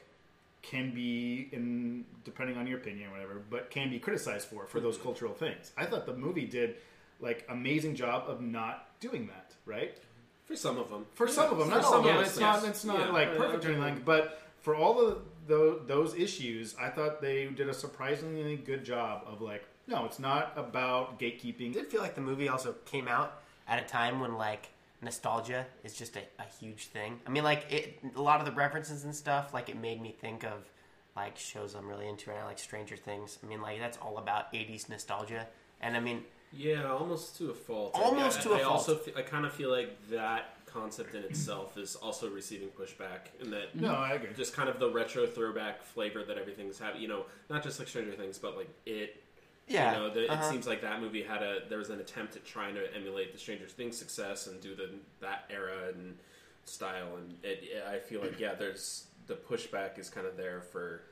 can 0.62 0.92
be 0.92 1.48
in 1.52 2.04
depending 2.24 2.56
on 2.58 2.66
your 2.66 2.78
opinion 2.78 3.08
or 3.08 3.12
whatever, 3.12 3.42
but 3.50 3.70
can 3.70 3.88
be 3.88 3.98
criticized 3.98 4.48
for 4.48 4.66
for 4.66 4.80
those 4.80 4.98
cultural 4.98 5.32
things. 5.32 5.72
I 5.76 5.86
thought 5.86 6.06
the 6.06 6.16
movie 6.16 6.46
did 6.46 6.76
like 7.20 7.46
amazing 7.48 7.94
job 7.94 8.24
of 8.28 8.40
not 8.40 8.88
doing 9.00 9.26
that, 9.28 9.52
right? 9.64 9.98
For 10.44 10.56
some 10.56 10.78
of 10.78 10.90
them. 10.90 11.06
For 11.14 11.28
some 11.28 11.50
of 11.52 11.58
them, 11.58 11.70
not 11.70 11.84
all 11.84 11.92
some 11.92 12.00
of 12.00 12.06
them. 12.06 12.24
It's 12.24 12.38
not. 12.38 12.64
It's 12.64 12.84
not 12.84 12.98
Yeah, 12.98 13.12
like 13.12 13.36
perfect 13.36 13.64
or 13.64 13.72
anything. 13.72 14.02
But 14.04 14.42
for 14.60 14.74
all 14.74 14.94
the, 14.94 15.18
those 15.58 16.14
issues, 16.14 16.74
I 16.80 16.88
thought 16.88 17.20
they 17.20 17.46
did 17.46 17.68
a 17.68 17.74
surprisingly 17.74 18.56
good 18.56 18.84
job 18.84 19.22
of 19.26 19.40
like, 19.40 19.64
no, 19.86 20.04
it's 20.04 20.18
not 20.18 20.52
about 20.56 21.18
gatekeeping. 21.18 21.70
I 21.70 21.72
did 21.74 21.86
feel 21.88 22.00
like 22.00 22.14
the 22.14 22.20
movie 22.20 22.48
also 22.48 22.74
came 22.84 23.08
out 23.08 23.40
at 23.68 23.82
a 23.82 23.86
time 23.86 24.20
when 24.20 24.36
like 24.36 24.68
nostalgia 25.02 25.66
is 25.82 25.94
just 25.94 26.16
a, 26.16 26.20
a 26.38 26.44
huge 26.60 26.86
thing. 26.86 27.20
I 27.26 27.30
mean, 27.30 27.44
like 27.44 27.64
it, 27.70 27.98
a 28.16 28.22
lot 28.22 28.40
of 28.40 28.46
the 28.46 28.52
references 28.52 29.04
and 29.04 29.14
stuff, 29.14 29.52
like 29.54 29.68
it 29.68 29.76
made 29.76 30.00
me 30.00 30.14
think 30.20 30.44
of 30.44 30.68
like 31.16 31.36
shows 31.36 31.74
I'm 31.74 31.88
really 31.88 32.08
into 32.08 32.30
right 32.30 32.38
now, 32.38 32.46
like 32.46 32.58
Stranger 32.58 32.96
Things. 32.96 33.38
I 33.42 33.46
mean, 33.46 33.60
like 33.62 33.78
that's 33.80 33.98
all 33.98 34.18
about 34.18 34.52
'80s 34.52 34.88
nostalgia, 34.88 35.46
and 35.80 35.96
I 35.96 36.00
mean, 36.00 36.22
Yeah, 36.52 36.90
almost 36.92 37.36
to 37.38 37.50
a 37.50 37.54
fault. 37.54 37.92
Almost 37.94 38.40
I, 38.40 38.42
to 38.42 38.52
a 38.52 38.54
I 38.56 38.58
fault. 38.60 38.72
also 38.72 38.96
fe- 38.96 39.14
I 39.16 39.22
kind 39.22 39.44
of 39.44 39.52
feel 39.52 39.70
like 39.70 39.96
that 40.10 40.54
concept 40.72 41.14
in 41.14 41.22
itself 41.24 41.76
is 41.78 41.96
also 41.96 42.30
receiving 42.30 42.68
pushback, 42.68 43.28
and 43.40 43.52
that 43.52 43.74
No, 43.74 43.94
I 43.94 44.12
agree. 44.12 44.30
just 44.36 44.54
kind 44.54 44.68
of 44.68 44.78
the 44.78 44.90
retro 44.90 45.26
throwback 45.26 45.82
flavor 45.82 46.22
that 46.24 46.38
everything's 46.38 46.78
having. 46.78 47.00
You 47.02 47.08
know, 47.08 47.24
not 47.48 47.62
just 47.62 47.78
like 47.78 47.88
Stranger 47.88 48.12
Things, 48.12 48.38
but 48.38 48.56
like 48.56 48.68
it. 48.86 49.22
yeah, 49.66 49.92
You 49.92 49.98
know, 49.98 50.10
the, 50.10 50.30
uh-huh. 50.30 50.44
it 50.46 50.50
seems 50.50 50.66
like 50.66 50.82
that 50.82 51.00
movie 51.00 51.22
had 51.22 51.42
a 51.42 51.60
there 51.68 51.78
was 51.78 51.90
an 51.90 52.00
attempt 52.00 52.36
at 52.36 52.44
trying 52.44 52.74
to 52.74 52.94
emulate 52.94 53.32
the 53.32 53.38
Stranger 53.38 53.66
Things 53.66 53.96
success 53.96 54.46
and 54.46 54.60
do 54.60 54.74
the 54.74 54.90
that 55.20 55.44
era 55.50 55.88
and 55.94 56.16
style, 56.64 57.16
and 57.16 57.36
it, 57.42 57.82
I 57.88 57.98
feel 57.98 58.20
like 58.20 58.38
yeah, 58.38 58.54
there's 58.54 59.04
the 59.26 59.34
pushback 59.34 59.98
is 59.98 60.08
kind 60.10 60.26
of 60.26 60.36
there 60.36 60.60
for 60.60 61.02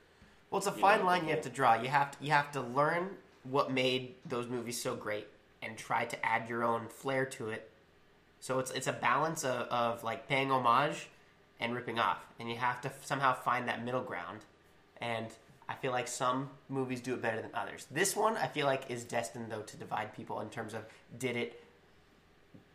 Well, 0.50 0.58
it's 0.58 0.66
a 0.66 0.72
fine 0.72 1.00
know, 1.00 1.06
line 1.06 1.24
you 1.24 1.30
have 1.30 1.42
to 1.42 1.50
draw. 1.50 1.74
You 1.80 1.88
have 1.88 2.12
to 2.18 2.24
you 2.24 2.30
have 2.32 2.50
to 2.52 2.60
learn 2.60 3.10
what 3.44 3.70
made 3.72 4.14
those 4.26 4.48
movies 4.48 4.80
so 4.80 4.94
great 4.94 5.26
and 5.62 5.76
try 5.76 6.04
to 6.04 6.26
add 6.26 6.48
your 6.48 6.64
own 6.64 6.88
flair 6.88 7.24
to 7.26 7.50
it. 7.50 7.70
So 8.40 8.58
it's 8.58 8.70
it's 8.70 8.86
a 8.86 8.92
balance 8.92 9.44
of, 9.44 9.68
of 9.68 10.04
like 10.04 10.28
paying 10.28 10.50
homage 10.50 11.08
and 11.60 11.74
ripping 11.74 11.98
off, 11.98 12.18
and 12.38 12.48
you 12.48 12.56
have 12.56 12.80
to 12.82 12.90
somehow 13.02 13.34
find 13.34 13.68
that 13.68 13.84
middle 13.84 14.02
ground. 14.02 14.40
And 15.00 15.26
I 15.68 15.74
feel 15.74 15.92
like 15.92 16.08
some 16.08 16.48
movies 16.68 17.00
do 17.00 17.14
it 17.14 17.22
better 17.22 17.40
than 17.42 17.50
others. 17.54 17.86
This 17.90 18.16
one 18.16 18.36
I 18.36 18.46
feel 18.46 18.66
like 18.66 18.90
is 18.90 19.04
destined 19.04 19.50
though 19.50 19.62
to 19.62 19.76
divide 19.76 20.14
people 20.14 20.40
in 20.40 20.48
terms 20.50 20.72
of 20.74 20.84
did 21.18 21.36
it 21.36 21.64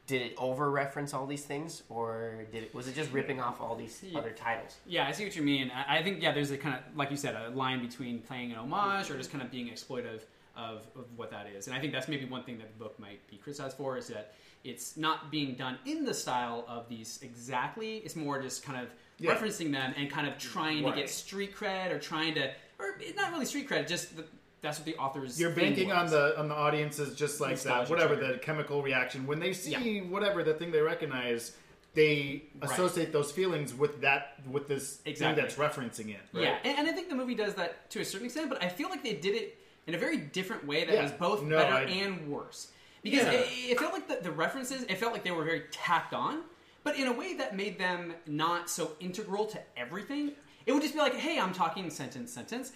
did 0.06 0.21
it 0.21 0.36
over 0.38 0.69
reference 0.69 1.13
all 1.13 1.26
these 1.26 1.45
things 1.45 1.84
or 1.88 2.43
did 2.52 2.63
it 2.63 2.76
was 2.76 2.89
it 2.89 2.93
just 2.95 3.10
ripping 3.13 3.39
off 3.39 3.62
all 3.62 3.73
these 3.76 4.04
Yeah. 4.04 4.19
other 4.19 4.32
titles? 4.32 4.76
Yeah, 4.86 5.08
I 5.08 5.12
see 5.13 5.23
what 5.23 5.36
you 5.36 5.41
mean. 5.43 5.71
I 5.73 5.99
I 5.99 6.04
think 6.04 6.21
yeah, 6.21 6.34
there's 6.34 6.52
a 6.52 6.58
kind 6.58 6.76
of 6.76 6.82
like 6.97 7.10
you 7.10 7.17
said, 7.17 7.36
a 7.36 7.49
line 7.52 7.82
between 7.86 8.19
playing 8.19 8.52
an 8.52 8.58
homage 8.58 9.10
or 9.10 9.17
just 9.17 9.32
kind 9.32 9.41
of 9.41 9.49
being 9.49 9.67
exploitive 9.69 10.21
of, 10.55 10.87
of 10.95 11.05
what 11.15 11.31
that 11.31 11.47
is. 11.47 11.67
And 11.67 11.75
I 11.75 11.79
think 11.79 11.93
that's 11.93 12.07
maybe 12.07 12.25
one 12.25 12.43
thing 12.43 12.57
that 12.59 12.67
the 12.77 12.83
book 12.83 12.99
might 12.99 13.25
be 13.29 13.37
criticized 13.37 13.77
for 13.77 13.97
is 13.97 14.07
that 14.07 14.33
it's 14.63 14.95
not 14.95 15.31
being 15.31 15.55
done 15.55 15.77
in 15.85 16.05
the 16.05 16.13
style 16.13 16.63
of 16.67 16.87
these 16.87 17.19
exactly. 17.21 17.97
It's 17.97 18.15
more 18.15 18.41
just 18.41 18.63
kind 18.63 18.81
of 18.81 18.89
Yeah. 19.19 19.35
referencing 19.35 19.71
them 19.71 19.93
and 19.97 20.09
kind 20.09 20.27
of 20.27 20.37
trying 20.37 20.83
to 20.83 20.91
get 20.91 21.09
street 21.09 21.55
cred 21.55 21.91
or 21.91 21.99
trying 21.99 22.35
to, 22.35 22.51
or 22.79 22.97
not 23.15 23.31
really 23.31 23.45
street 23.45 23.67
cred. 23.69 23.87
Just 23.87 24.15
the, 24.15 24.25
that's 24.61 24.77
what 24.79 24.85
the 24.85 24.95
author's. 24.95 25.39
You're 25.39 25.49
banking 25.51 25.91
on 25.91 26.07
the 26.09 26.39
on 26.39 26.47
the 26.47 26.55
audiences 26.55 27.15
just 27.15 27.41
like 27.41 27.59
that, 27.63 27.89
whatever 27.89 28.15
trigger. 28.15 28.33
the 28.33 28.39
chemical 28.39 28.81
reaction 28.81 29.27
when 29.27 29.39
they 29.39 29.53
see 29.53 29.71
Yeah. 29.71 30.01
whatever 30.03 30.43
the 30.43 30.53
thing 30.53 30.71
they 30.71 30.81
recognize, 30.81 31.57
they 31.93 32.43
Right. 32.61 32.71
associate 32.71 33.11
those 33.11 33.31
feelings 33.31 33.73
with 33.73 33.99
that 34.01 34.35
with 34.49 34.67
this 34.69 35.01
Exactly. 35.05 35.35
thing 35.41 35.43
that's 35.43 35.55
referencing 35.55 36.09
it. 36.11 36.21
Right? 36.31 36.43
Yeah, 36.43 36.57
and, 36.63 36.79
and 36.79 36.87
I 36.87 36.91
think 36.93 37.09
the 37.09 37.15
movie 37.15 37.35
does 37.35 37.55
that 37.55 37.89
to 37.91 37.99
a 37.99 38.05
certain 38.05 38.25
extent, 38.27 38.49
but 38.49 38.63
I 38.63 38.69
feel 38.69 38.89
like 38.89 39.03
they 39.03 39.13
did 39.15 39.35
it 39.35 39.59
in 39.87 39.95
a 39.95 39.97
very 39.97 40.17
different 40.17 40.65
way 40.65 40.85
that 40.85 40.93
Yeah. 40.93 41.03
was 41.03 41.11
both 41.11 41.43
No, 41.43 41.57
better 41.57 41.73
I- 41.75 41.81
and 41.83 42.27
worse. 42.29 42.69
Because 43.01 43.23
Yeah. 43.25 43.31
it, 43.31 43.47
it 43.71 43.79
felt 43.79 43.93
like 43.93 44.07
the, 44.07 44.15
the 44.23 44.31
references, 44.31 44.83
it 44.83 44.97
felt 44.97 45.11
like 45.13 45.23
they 45.23 45.31
were 45.31 45.43
very 45.43 45.63
tacked 45.71 46.13
on, 46.13 46.43
but 46.83 46.95
in 46.95 47.07
a 47.07 47.13
way 47.13 47.33
that 47.35 47.55
made 47.55 47.77
them 47.77 48.13
not 48.25 48.69
so 48.69 48.95
integral 48.99 49.45
to 49.47 49.59
everything. 49.77 50.33
It 50.65 50.71
would 50.71 50.81
just 50.81 50.93
be 50.93 50.99
like, 51.01 51.15
hey, 51.15 51.37
I'm 51.39 51.53
talking 51.53 51.89
sentence, 51.89 52.31
sentence, 52.31 52.71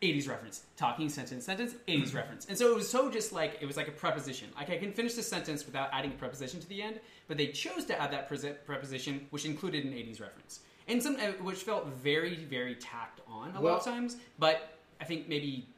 80s 0.00 0.28
reference, 0.28 0.62
talking 0.76 1.08
sentence, 1.08 1.44
sentence, 1.44 1.74
80s 1.88 2.14
reference. 2.14 2.46
And 2.46 2.56
so 2.56 2.70
it 2.70 2.76
was 2.76 2.88
so 2.88 3.10
just 3.10 3.32
like, 3.32 3.58
it 3.60 3.66
was 3.66 3.76
like 3.76 3.88
a 3.88 3.92
preposition. 3.92 4.48
Like 4.56 4.70
I 4.70 4.78
can 4.78 4.92
finish 4.92 5.14
the 5.14 5.24
sentence 5.24 5.66
without 5.66 5.88
adding 5.92 6.12
a 6.12 6.14
preposition 6.14 6.60
to 6.60 6.68
the 6.68 6.80
end, 6.80 7.00
but 7.26 7.36
they 7.36 7.48
chose 7.48 7.84
to 7.86 8.00
add 8.00 8.12
that 8.12 8.28
prese- 8.28 8.54
preposition, 8.64 9.26
which 9.30 9.44
included 9.44 9.84
an 9.84 9.90
80s 9.92 10.20
reference. 10.20 10.60
And 10.86 11.02
some, 11.02 11.16
uh, 11.16 11.32
which 11.42 11.58
felt 11.64 11.88
very, 11.88 12.36
very 12.44 12.76
tacked 12.76 13.20
on 13.26 13.56
a 13.56 13.60
lot 13.60 13.78
of 13.78 13.84
times, 13.84 14.18
but 14.38 14.78
I 15.00 15.04
think 15.04 15.28
maybe, 15.28 15.68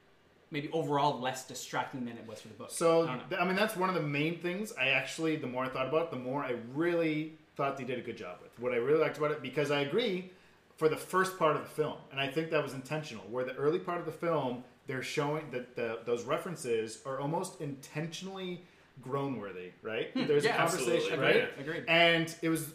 maybe 0.51 0.69
overall 0.73 1.21
less 1.21 1.47
distracting 1.47 2.05
than 2.05 2.17
it 2.17 2.27
was 2.27 2.41
for 2.41 2.49
the 2.49 2.55
book. 2.55 2.71
So 2.71 3.09
I 3.09 3.19
th- 3.29 3.41
I 3.41 3.45
mean 3.45 3.57
that's 3.57 3.77
one 3.77 3.89
of 3.89 3.95
the 3.95 4.03
main 4.03 4.39
things. 4.39 4.73
I 4.79 4.89
actually, 4.89 5.37
the 5.37 5.47
more 5.47 5.65
I 5.65 5.69
thought 5.69 5.87
about 5.89 6.05
it, 6.07 6.11
the 6.11 6.17
more 6.19 6.43
I 6.45 6.57
really 6.75 7.35
thought 7.57 7.77
they 7.77 7.85
did 7.85 7.99
a 7.99 8.03
good 8.03 8.17
job 8.17 8.39
with. 8.43 8.59
What 8.59 8.73
I 8.73 8.77
really 8.77 9.01
liked 9.01 9.19
about 9.19 9.31
it, 9.33 9.43
because 9.43 9.71
I 9.71 9.81
agree, 9.81 10.31
for 10.77 10.89
the 10.89 10.97
first 10.97 11.39
part 11.39 11.57
of 11.57 11.63
the 11.63 11.69
film, 11.69 11.97
and 12.11 12.21
I 12.21 12.29
think 12.29 12.51
that 12.51 12.63
was 12.63 12.75
intentional. 12.75 13.25
Where 13.31 13.45
the 13.45 13.55
early 13.55 13.79
part 13.79 13.99
of 13.99 14.07
the 14.07 14.13
film, 14.13 14.65
they're 14.87 15.03
showing 15.03 15.51
that 15.51 15.77
the, 15.77 15.99
those 16.05 16.25
references 16.25 17.01
are 17.07 17.21
almost 17.21 17.61
intentionally 17.61 18.63
groan 19.03 19.39
worthy, 19.39 19.71
right? 19.83 20.09
There's 20.15 20.43
Hmm. 20.45 20.49
Yeah, 20.49 20.55
a 20.55 20.59
conversation, 20.59 20.95
absolutely. 21.13 21.19
right? 21.19 21.51
Agreed. 21.59 21.69
Agreed. 21.79 21.85
And 21.89 22.35
it 22.43 22.49
was, 22.49 22.73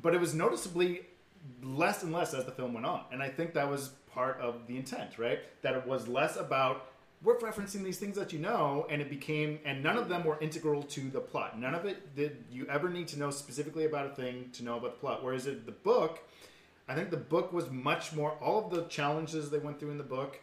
but 0.00 0.14
it 0.14 0.20
was 0.20 0.32
noticeably 0.34 1.02
less 1.62 2.02
and 2.02 2.12
less 2.12 2.34
as 2.34 2.44
the 2.44 2.52
film 2.52 2.74
went 2.74 2.86
on, 2.86 3.02
and 3.12 3.22
I 3.22 3.28
think 3.28 3.54
that 3.54 3.68
was 3.70 3.90
part 4.12 4.38
of 4.40 4.66
the 4.66 4.76
intent, 4.76 5.18
right? 5.18 5.40
That 5.62 5.74
it 5.74 5.86
was 5.86 6.08
less 6.08 6.36
about 6.36 6.86
we're 7.22 7.36
referencing 7.38 7.82
these 7.82 7.98
things 7.98 8.16
that 8.16 8.32
you 8.32 8.38
know, 8.38 8.86
and 8.88 9.02
it 9.02 9.10
became, 9.10 9.58
and 9.64 9.82
none 9.82 9.96
of 9.96 10.08
them 10.08 10.24
were 10.24 10.38
integral 10.40 10.84
to 10.84 11.00
the 11.10 11.18
plot. 11.18 11.58
None 11.58 11.74
of 11.74 11.84
it 11.84 12.14
did 12.14 12.44
you 12.50 12.64
ever 12.68 12.88
need 12.88 13.08
to 13.08 13.18
know 13.18 13.30
specifically 13.30 13.86
about 13.86 14.06
a 14.06 14.10
thing 14.14 14.50
to 14.52 14.62
know 14.64 14.76
about 14.76 14.92
the 14.92 14.98
plot. 15.00 15.24
Whereas 15.24 15.48
in 15.48 15.62
the 15.66 15.72
book, 15.72 16.20
I 16.88 16.94
think 16.94 17.10
the 17.10 17.16
book 17.16 17.52
was 17.52 17.70
much 17.70 18.12
more. 18.12 18.32
All 18.40 18.64
of 18.64 18.70
the 18.70 18.82
challenges 18.84 19.50
they 19.50 19.58
went 19.58 19.80
through 19.80 19.90
in 19.90 19.98
the 19.98 20.04
book 20.04 20.38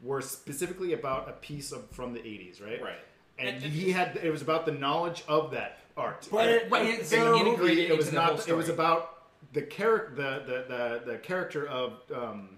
were 0.00 0.22
specifically 0.22 0.92
about 0.92 1.28
a 1.28 1.32
piece 1.32 1.72
of 1.72 1.90
from 1.90 2.12
the 2.12 2.20
'80s, 2.20 2.62
right? 2.64 2.80
Right. 2.80 2.98
And 3.38 3.60
he 3.60 3.90
had 3.90 4.16
it 4.22 4.30
was 4.30 4.42
about 4.42 4.66
the 4.66 4.72
knowledge 4.72 5.24
of 5.26 5.50
that 5.50 5.78
art. 5.96 6.28
But 6.30 6.48
And- 6.48 6.50
it- 6.62 6.70
Right, 6.70 6.86
it- 6.86 7.06
so- 7.06 7.16
it 7.38 7.44
was 7.96 8.06
into 8.06 8.14
the 8.14 8.20
whole 8.22 8.36
not. 8.36 8.48
It 8.48 8.54
was 8.54 8.68
about 8.68 9.16
the 9.52 9.62
character, 9.62 10.14
the, 10.14 10.44
the 10.46 11.02
the 11.06 11.12
the 11.12 11.18
character 11.18 11.66
of 11.66 12.00
um, 12.14 12.56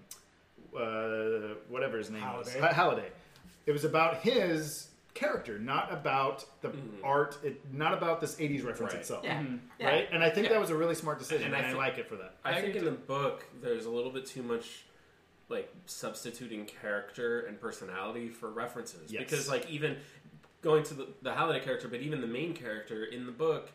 uh, 0.77 1.55
whatever 1.69 1.97
his 1.97 2.09
name 2.09 2.21
Halliday. 2.21 2.55
was, 2.59 2.69
Ha- 2.69 2.73
Halliday. 2.73 3.09
It 3.65 3.71
was 3.71 3.83
about 3.85 4.17
his 4.17 4.89
character, 5.13 5.59
not 5.59 5.91
about 5.93 6.45
the 6.61 6.71
art. 7.03 7.37
It 7.43 7.61
not 7.73 7.93
about 7.93 8.19
this 8.21 8.35
'80s 8.35 8.65
reference 8.65 8.93
Right. 8.93 9.01
itself. 9.01 9.23
Yeah. 9.23 9.43
Yeah. 9.79 9.87
Right, 9.87 10.09
and 10.11 10.23
I 10.23 10.29
think 10.29 10.47
Yeah. 10.47 10.53
that 10.53 10.61
was 10.61 10.69
a 10.69 10.75
really 10.75 10.95
smart 10.95 11.19
decision, 11.19 11.47
And 11.47 11.55
and, 11.55 11.65
I 11.67 11.69
I, 11.69 11.73
like 11.73 11.97
it 11.97 12.07
for 12.07 12.15
that. 12.17 12.35
I, 12.43 12.55
I 12.57 12.61
think 12.61 12.75
in 12.75 12.85
the 12.85 12.91
book 12.91 13.45
there's 13.61 13.85
a 13.85 13.89
little 13.91 14.11
bit 14.11 14.25
too 14.25 14.43
much 14.43 14.83
like 15.49 15.71
substituting 15.85 16.65
character 16.65 17.41
and 17.41 17.59
personality 17.59 18.29
for 18.29 18.49
references 18.49 19.11
Yes. 19.11 19.23
because 19.23 19.47
like 19.49 19.69
even 19.69 19.97
going 20.61 20.83
to 20.85 20.93
the, 20.93 21.07
the 21.21 21.33
Halliday 21.33 21.59
character 21.63 21.87
but 21.89 21.99
even 21.99 22.21
the 22.21 22.27
main 22.27 22.53
character 22.55 23.03
in 23.03 23.25
the 23.25 23.31
book 23.31 23.69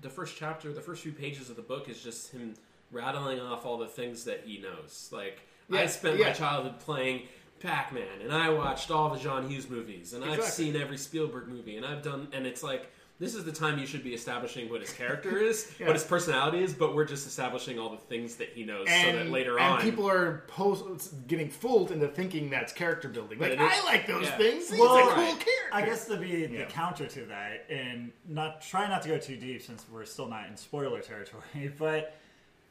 the 0.00 0.10
first 0.10 0.36
chapter 0.36 0.72
the 0.72 0.80
first 0.80 1.02
few 1.02 1.12
pages 1.12 1.50
of 1.50 1.56
the 1.56 1.62
book 1.62 1.88
is 1.88 2.02
just 2.02 2.32
him 2.32 2.54
rattling 2.92 3.40
off 3.40 3.64
all 3.64 3.78
the 3.78 3.86
things 3.86 4.24
that 4.24 4.42
he 4.44 4.58
knows 4.58 5.08
like 5.12 5.40
I 5.72 5.86
spent 5.86 6.18
yeah. 6.18 6.26
my 6.26 6.32
childhood 6.32 6.80
playing 6.80 7.22
Pac-Man 7.60 8.22
and 8.22 8.32
I 8.32 8.48
watched 8.48 8.90
all 8.90 9.10
the 9.10 9.18
John 9.18 9.48
Hughes 9.48 9.68
movies 9.68 10.14
and 10.14 10.24
I've 10.24 10.42
seen 10.42 10.74
every 10.74 10.98
Spielberg 10.98 11.46
movie 11.46 11.76
and 11.76 11.86
I've 11.86 12.02
done 12.02 12.28
and 12.32 12.46
it's 12.46 12.62
like 12.62 12.90
this 13.20 13.34
is 13.34 13.44
the 13.44 13.52
time 13.52 13.78
you 13.78 13.86
should 13.86 14.02
be 14.02 14.14
establishing 14.14 14.68
what 14.70 14.80
his 14.80 14.92
character 14.92 15.38
is, 15.50 15.70
Yeah. 15.78 15.86
what 15.86 15.94
his 15.94 16.04
personality 16.04 16.62
is, 16.64 16.72
but 16.72 16.94
we're 16.94 17.04
just 17.04 17.26
establishing 17.26 17.78
all 17.78 17.90
the 17.90 17.98
things 17.98 18.34
that 18.36 18.48
he 18.54 18.64
knows, 18.64 18.88
so 18.88 19.12
that 19.12 19.28
later 19.30 19.58
and 19.58 19.74
on, 19.74 19.80
people 19.82 20.08
are 20.10 20.42
post, 20.48 21.26
getting 21.28 21.50
fooled 21.50 21.92
into 21.92 22.08
thinking 22.08 22.48
that's 22.50 22.72
character 22.72 23.08
building. 23.08 23.38
Like 23.38 23.50
But 23.56 23.60
I 23.60 23.84
like 23.84 24.06
those 24.06 24.24
yeah. 24.24 24.36
things. 24.38 24.70
He's 24.70 24.80
Well, 24.80 24.96
a 24.96 25.02
cool 25.02 25.10
right. 25.22 25.28
character. 25.38 25.50
I 25.72 25.82
guess 25.84 26.06
to 26.06 26.16
be 26.16 26.46
the 26.46 26.54
Yeah. 26.60 26.64
counter 26.66 27.06
to 27.06 27.20
that, 27.26 27.66
and 27.70 28.10
not 28.26 28.62
try 28.62 28.88
not 28.88 29.02
to 29.02 29.08
go 29.10 29.18
too 29.18 29.36
deep 29.36 29.62
since 29.62 29.84
we're 29.92 30.06
still 30.06 30.26
not 30.28 30.48
in 30.48 30.56
spoiler 30.56 31.00
territory, 31.00 31.72
but 31.78 32.16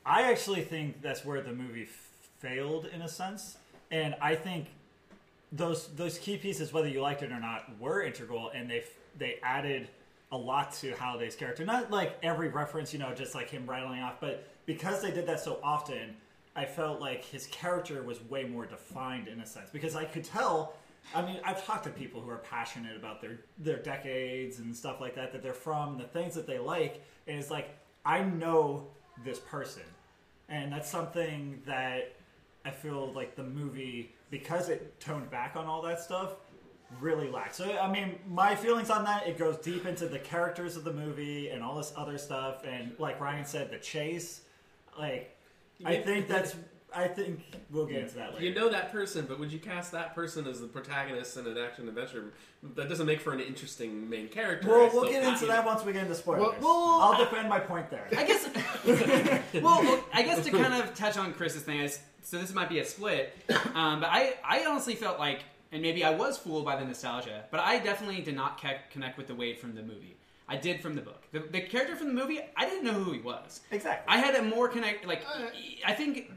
I 0.06 0.24
actually 0.32 0.64
think 0.64 1.02
that's 1.04 1.24
where 1.24 1.42
the 1.42 1.54
movie 1.54 1.88
failed 2.40 2.86
in 2.88 3.04
a 3.04 3.08
sense, 3.08 3.58
and 3.92 4.16
I 4.22 4.34
think 4.36 4.66
those 5.52 5.90
those 5.96 6.18
key 6.18 6.38
pieces, 6.38 6.74
whether 6.74 6.88
you 6.88 7.02
liked 7.02 7.22
it 7.22 7.32
or 7.32 7.40
not, 7.40 7.80
were 7.80 8.02
integral, 8.02 8.50
and 8.50 8.70
they 8.70 8.84
they 9.18 9.40
added 9.44 9.90
a 10.32 10.38
lot 10.38 10.74
to 10.74 10.92
Halliday's 10.94 11.36
character. 11.36 11.66
Not 11.66 11.92
like 11.92 12.18
every 12.22 12.50
reference, 12.50 12.94
you 12.94 13.00
know, 13.00 13.14
just 13.14 13.34
like 13.34 13.50
him 13.50 13.70
rattling 13.70 14.02
off, 14.02 14.20
but 14.20 14.48
because 14.66 15.02
they 15.02 15.12
did 15.12 15.26
that 15.28 15.40
so 15.40 15.60
often, 15.64 16.16
I 16.56 16.66
felt 16.66 17.00
like 17.00 17.24
his 17.24 17.48
character 17.48 18.04
was 18.04 18.22
way 18.30 18.44
more 18.44 18.66
defined 18.66 19.28
in 19.28 19.40
a 19.40 19.46
sense 19.46 19.70
because 19.72 19.96
I 19.96 20.06
could 20.06 20.24
tell. 20.24 20.74
I 21.16 21.22
mean, 21.24 21.40
I've 21.44 21.66
talked 21.66 21.86
to 21.86 21.90
people 21.90 22.22
who 22.22 22.30
are 22.30 22.38
passionate 22.38 22.96
about 22.96 23.22
their 23.22 23.40
their 23.58 23.78
decades 23.78 24.60
and 24.60 24.76
stuff 24.76 25.02
like 25.02 25.16
that 25.16 25.32
that 25.32 25.42
they're 25.42 25.54
from, 25.54 25.98
the 25.98 26.04
things 26.04 26.36
that 26.36 26.46
they 26.46 26.60
like, 26.60 27.02
and 27.28 27.40
it's 27.40 27.50
like 27.50 27.76
I 28.06 28.22
know 28.22 28.88
this 29.24 29.40
person, 29.40 29.84
and 30.50 30.72
that's 30.72 30.90
something 30.90 31.62
that 31.66 32.14
I 32.66 32.72
feel 32.72 33.12
like 33.14 33.36
the 33.36 33.44
movie 33.44 34.14
because 34.30 34.70
it 34.70 35.00
toned 35.00 35.32
back 35.32 35.56
on 35.56 35.66
all 35.66 35.82
that 35.84 36.00
stuff 36.02 36.34
really 37.00 37.30
lacks. 37.30 37.58
So 37.58 37.78
I 37.78 37.92
mean, 37.92 38.18
my 38.28 38.56
feelings 38.56 38.90
on 38.90 39.04
that 39.06 39.28
it 39.28 39.38
goes 39.38 39.58
deep 39.58 39.86
into 39.86 40.08
the 40.08 40.20
characters 40.20 40.76
of 40.76 40.84
the 40.84 40.94
movie 40.94 41.50
and 41.50 41.64
all 41.64 41.78
this 41.78 41.94
other 41.96 42.18
stuff, 42.18 42.64
and 42.66 42.92
like 43.00 43.20
Ryan 43.20 43.46
said, 43.46 43.72
the 43.72 43.78
chase. 43.80 44.42
Like, 44.98 45.36
I 45.86 45.98
think 45.98 46.28
that's. 46.28 46.56
I 46.92 47.08
think 47.08 47.42
we'll 47.70 47.86
get 47.86 48.02
into 48.02 48.16
that 48.16 48.34
later. 48.34 48.44
you 48.44 48.56
know 48.56 48.68
that 48.70 48.92
person, 48.92 49.28
but 49.28 49.38
would 49.40 49.54
you 49.54 49.60
cast 49.60 49.92
that 49.92 50.16
person 50.16 50.48
as 50.48 50.60
the 50.60 50.66
protagonist 50.66 51.38
in 51.38 51.46
an 51.46 51.56
action 51.56 51.88
adventure? 51.88 52.34
That 52.76 52.90
doesn't 52.90 53.06
make 53.06 53.22
for 53.22 53.32
an 53.32 53.40
interesting 53.40 54.10
main 54.10 54.28
character. 54.28 54.68
Well, 54.68 54.90
still 54.90 55.02
we'll 55.04 55.12
get 55.12 55.24
into 55.24 55.46
that 55.46 55.64
once 55.64 55.86
we 55.86 55.94
get 55.94 56.02
into 56.02 56.16
spoilers. 56.16 56.42
Well, 56.42 56.56
well, 56.60 57.00
I'll 57.02 57.18
defend 57.24 57.48
my 57.48 57.60
point 57.60 57.92
there. 57.92 58.08
I 58.18 58.24
guess. 58.24 58.50
well, 59.62 59.84
well, 59.84 60.04
I 60.12 60.24
guess 60.24 60.44
to 60.46 60.50
kind 60.52 60.74
of 60.74 60.96
touch 60.96 61.16
on 61.16 61.32
Chris's 61.34 61.62
thing 61.62 61.80
is, 61.80 62.00
so 62.24 62.40
this 62.40 62.52
might 62.56 62.70
be 62.70 62.80
a 62.80 62.86
split. 62.86 63.34
Um, 63.76 64.00
but 64.00 64.10
I, 64.10 64.34
I 64.44 64.66
honestly 64.66 64.96
felt 64.96 65.20
like, 65.20 65.44
and 65.72 65.82
maybe 65.82 66.04
I 66.04 66.12
was 66.12 66.38
fooled 66.38 66.66
by 66.66 66.76
the 66.76 66.86
nostalgia, 66.86 67.46
but 67.52 67.60
I 67.60 67.80
definitely 67.80 68.22
did 68.22 68.36
not 68.36 68.60
ca- 68.62 68.80
connect 68.92 69.18
with 69.18 69.28
the 69.28 69.36
Wade 69.36 69.58
from 69.60 69.76
the 69.76 69.82
movie. 69.84 70.16
I 70.48 70.56
did 70.58 70.82
from 70.82 70.96
the 70.96 71.02
book. 71.02 71.22
The, 71.32 71.40
the 71.42 71.62
character 71.62 71.96
from 71.96 72.08
the 72.08 72.14
movie, 72.14 72.40
I 72.58 72.66
didn't 72.66 72.84
know 72.84 72.94
who 72.94 73.12
he 73.12 73.20
was. 73.20 73.62
Exactly. 73.72 74.12
I 74.14 74.18
had 74.18 74.34
a 74.36 74.42
more 74.42 74.68
connect. 74.68 75.06
Like, 75.06 75.22
uh, 75.32 75.44
I 75.86 75.94
think. 75.94 76.32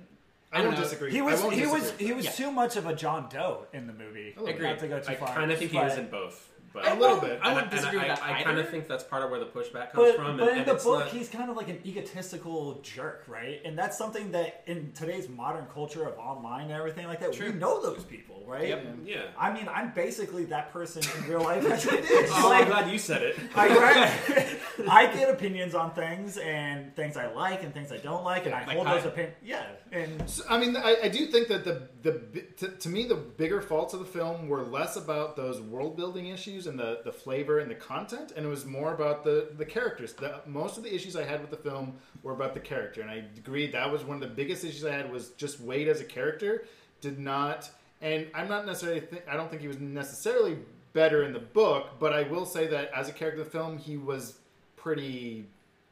I, 0.53 0.61
don't 0.61 0.75
know. 0.75 0.81
disagree. 0.83 1.11
He 1.11 1.23
was 1.23 1.41
won't 1.41 1.55
he 1.55 1.67
was 1.67 1.93
he 1.93 2.13
was 2.13 2.27
Yeah. 2.27 2.31
too 2.33 2.51
much 2.53 2.77
of 2.77 2.87
a 2.87 2.95
John 2.95 3.27
Doe 3.31 3.67
in 3.73 3.87
the 3.87 3.95
movie. 3.95 4.35
Agreed. 4.37 4.61
Not 4.61 4.79
to 4.81 4.89
go 4.89 5.01
too 5.01 5.13
I 5.13 5.15
far. 5.15 5.35
kind 5.35 5.51
of 5.51 5.59
think 5.59 5.71
he 5.71 5.79
but- 5.79 5.93
is 5.93 5.97
in 5.99 6.09
both. 6.11 6.51
But 6.73 6.89
A 6.91 6.95
little 6.95 7.19
bit. 7.21 7.39
I 7.43 7.53
wouldn't 7.53 7.71
disagree 7.71 7.99
and 8.01 8.09
with 8.09 8.19
that 8.19 8.27
I, 8.27 8.41
I 8.41 8.43
kind 8.43 8.59
of 8.59 8.69
think 8.69 8.89
that's 8.89 9.05
part 9.05 9.23
of 9.23 9.31
where 9.31 9.41
the 9.41 9.47
pushback 9.47 9.93
comes 9.93 10.13
But, 10.13 10.17
from. 10.17 10.37
but 10.39 10.49
and, 10.49 10.53
in 10.63 10.69
and 10.69 10.79
the 10.79 10.83
book, 10.83 11.01
not- 11.01 11.09
he's 11.09 11.29
kind 11.29 11.51
of 11.51 11.57
like 11.57 11.69
an 11.69 11.81
egotistical 11.85 12.81
jerk, 12.83 13.25
right? 13.29 13.61
And 13.65 13.79
that's 13.79 13.99
something 13.99 14.33
that 14.33 14.63
in 14.67 14.93
today's 14.93 15.29
modern 15.29 15.67
culture 15.73 16.05
of 16.07 16.19
online 16.19 16.65
and 16.65 16.73
everything 16.73 17.07
like 17.07 17.21
that, 17.21 17.33
True. 17.33 17.51
we 17.53 17.59
know 17.59 17.83
those 17.83 18.05
people, 18.05 18.43
right? 18.47 18.69
Yep. 18.69 18.85
Mm. 18.87 18.97
yeah. 19.07 19.23
I 19.39 19.53
mean, 19.53 19.69
I'm 19.69 19.93
basically 19.93 20.45
that 20.47 20.73
person 20.73 21.03
in 21.19 21.31
real 21.31 21.43
life 21.43 21.65
as 21.67 21.85
it 21.87 22.05
is. 22.05 22.31
Oh, 22.35 22.49
like, 22.49 22.63
I'm 22.65 22.69
glad 22.71 22.91
you 22.91 22.99
said 22.99 23.23
it. 23.23 23.37
I, 23.55 24.59
I 24.89 25.07
get 25.15 25.29
opinions 25.29 25.75
on 25.75 25.93
things 25.95 26.39
and 26.39 26.95
things 26.97 27.17
I 27.17 27.31
like 27.33 27.63
and 27.63 27.75
things 27.75 27.93
I 27.93 27.99
don't 27.99 28.25
like, 28.25 28.47
and 28.47 28.55
I 28.55 28.65
Like 28.67 28.77
hold 28.77 28.87
Kai. 28.87 28.97
those 28.97 29.07
opinions. 29.07 29.37
Yeah, 29.43 29.65
and 29.91 30.29
So, 30.29 30.45
I 30.49 30.59
mean, 30.59 30.77
I, 30.77 30.97
I 31.05 31.09
do 31.09 31.27
think 31.27 31.49
that 31.49 31.65
the 31.65 31.89
the 32.03 32.43
to, 32.59 32.69
to 32.69 32.89
me 32.89 33.07
the 33.07 33.15
bigger 33.15 33.61
faults 33.61 33.93
of 33.95 34.01
the 34.01 34.07
film 34.07 34.49
were 34.49 34.63
less 34.63 34.97
about 34.97 35.37
those 35.37 35.61
world 35.61 35.97
building 35.97 36.27
issues 36.29 36.62
and 36.67 36.79
the, 36.79 37.01
the 37.05 37.13
flavor 37.13 37.59
and 37.59 37.71
the 37.71 37.75
content, 37.75 38.33
and 38.37 38.45
it 38.47 38.49
was 38.49 38.65
more 38.65 38.93
about 38.95 39.25
the 39.25 39.49
the 39.57 39.65
characters. 39.65 40.13
The, 40.13 40.41
most 40.47 40.77
of 40.79 40.83
the 40.85 40.95
issues 40.95 41.17
I 41.17 41.25
had 41.25 41.41
with 41.41 41.51
the 41.51 41.57
film 41.57 41.95
were 42.23 42.33
about 42.33 42.55
the 42.55 42.61
character, 42.61 43.01
and 43.01 43.11
I 43.11 43.25
agree 43.37 43.67
that 43.73 43.91
was 43.91 44.05
one 44.05 44.17
of 44.17 44.21
the 44.21 44.35
biggest 44.35 44.65
issues 44.65 44.85
I 44.85 44.93
had 44.93 45.11
was 45.13 45.31
just 45.31 45.61
Wade 45.61 45.89
as 45.89 46.01
a 46.01 46.05
character 46.05 46.65
did 47.01 47.19
not. 47.19 47.71
And 48.01 48.27
I'm 48.35 48.49
not 48.49 48.67
necessarily 48.67 49.01
think, 49.01 49.23
I 49.29 49.37
don't 49.37 49.49
think 49.49 49.63
he 49.63 49.69
was 49.69 49.79
necessarily 49.79 50.59
better 50.93 51.23
in 51.23 51.33
the 51.33 51.39
book, 51.39 52.01
but 52.01 52.13
I 52.13 52.23
will 52.25 52.45
say 52.45 52.67
that 52.67 52.91
as 52.95 53.09
a 53.09 53.13
character 53.13 53.41
in 53.41 53.45
the 53.45 53.51
film, 53.51 53.79
he 53.79 53.97
was 53.97 54.39
pretty 54.77 55.47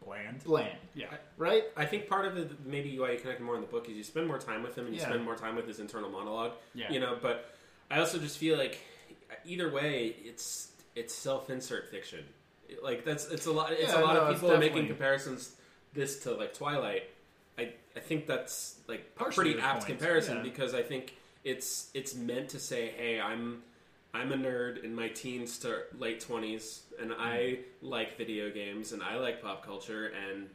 bland. 0.04 0.42
bland, 0.44 0.76
Yeah. 0.94 1.06
right? 1.38 1.64
I 1.76 1.84
think 1.86 2.08
part 2.08 2.24
of 2.26 2.36
it, 2.36 2.50
maybe 2.66 2.98
why 2.98 3.12
you 3.12 3.18
connect 3.20 3.40
more 3.40 3.54
in 3.54 3.60
the 3.60 3.66
book, 3.68 3.88
is 3.88 3.94
you 3.96 4.02
spend 4.02 4.26
more 4.26 4.38
time 4.38 4.62
with 4.62 4.76
him 4.76 4.86
and 4.86 4.94
you 4.94 5.00
Yeah. 5.00 5.06
spend 5.08 5.24
more 5.24 5.36
time 5.36 5.54
with 5.54 5.66
his 5.68 5.78
internal 5.78 6.10
monologue. 6.10 6.52
Yeah. 6.74 6.90
You 6.90 6.98
know, 6.98 7.16
but 7.22 7.54
I 7.90 8.00
also 8.00 8.18
just 8.18 8.38
feel 8.38 8.58
like 8.58 8.78
either 9.44 9.70
way, 9.70 10.16
it's 10.24 10.68
it's 10.94 11.14
self-insert 11.14 11.90
fiction. 11.90 12.24
Like 12.82 13.04
that's 13.04 13.26
it's 13.28 13.46
a 13.46 13.52
lot. 13.52 13.72
It's 13.72 13.92
Yeah, 13.92 14.00
a 14.00 14.04
lot 14.04 14.14
no, 14.14 14.20
of 14.22 14.34
people 14.34 14.52
are 14.52 14.58
making 14.58 14.86
comparisons 14.86 15.54
this 15.92 16.20
to 16.20 16.32
like 16.32 16.54
Twilight. 16.54 17.04
I 17.58 17.72
I 17.96 18.00
think 18.00 18.26
that's 18.26 18.76
like 18.86 19.00
a 19.16 19.18
Partially 19.18 19.52
pretty 19.52 19.60
apt 19.60 19.80
point, 19.80 19.98
comparison 19.98 20.36
yeah. 20.38 20.42
because 20.42 20.74
I 20.74 20.82
think 20.82 21.16
it's 21.44 21.90
it's 21.94 22.14
meant 22.14 22.50
to 22.50 22.58
say, 22.58 22.88
hey, 22.96 23.20
I'm 23.20 23.62
I'm 24.14 24.32
a 24.32 24.36
nerd 24.36 24.84
in 24.84 24.94
my 24.94 25.08
teens 25.08 25.58
to 25.60 25.82
late 25.98 26.20
twenties, 26.20 26.82
and 27.00 27.12
I 27.12 27.58
hmm. 27.80 27.86
like 27.88 28.16
video 28.16 28.50
games 28.50 28.92
and 28.92 29.02
I 29.02 29.16
like 29.16 29.42
pop 29.42 29.64
culture, 29.64 30.12
and 30.28 30.48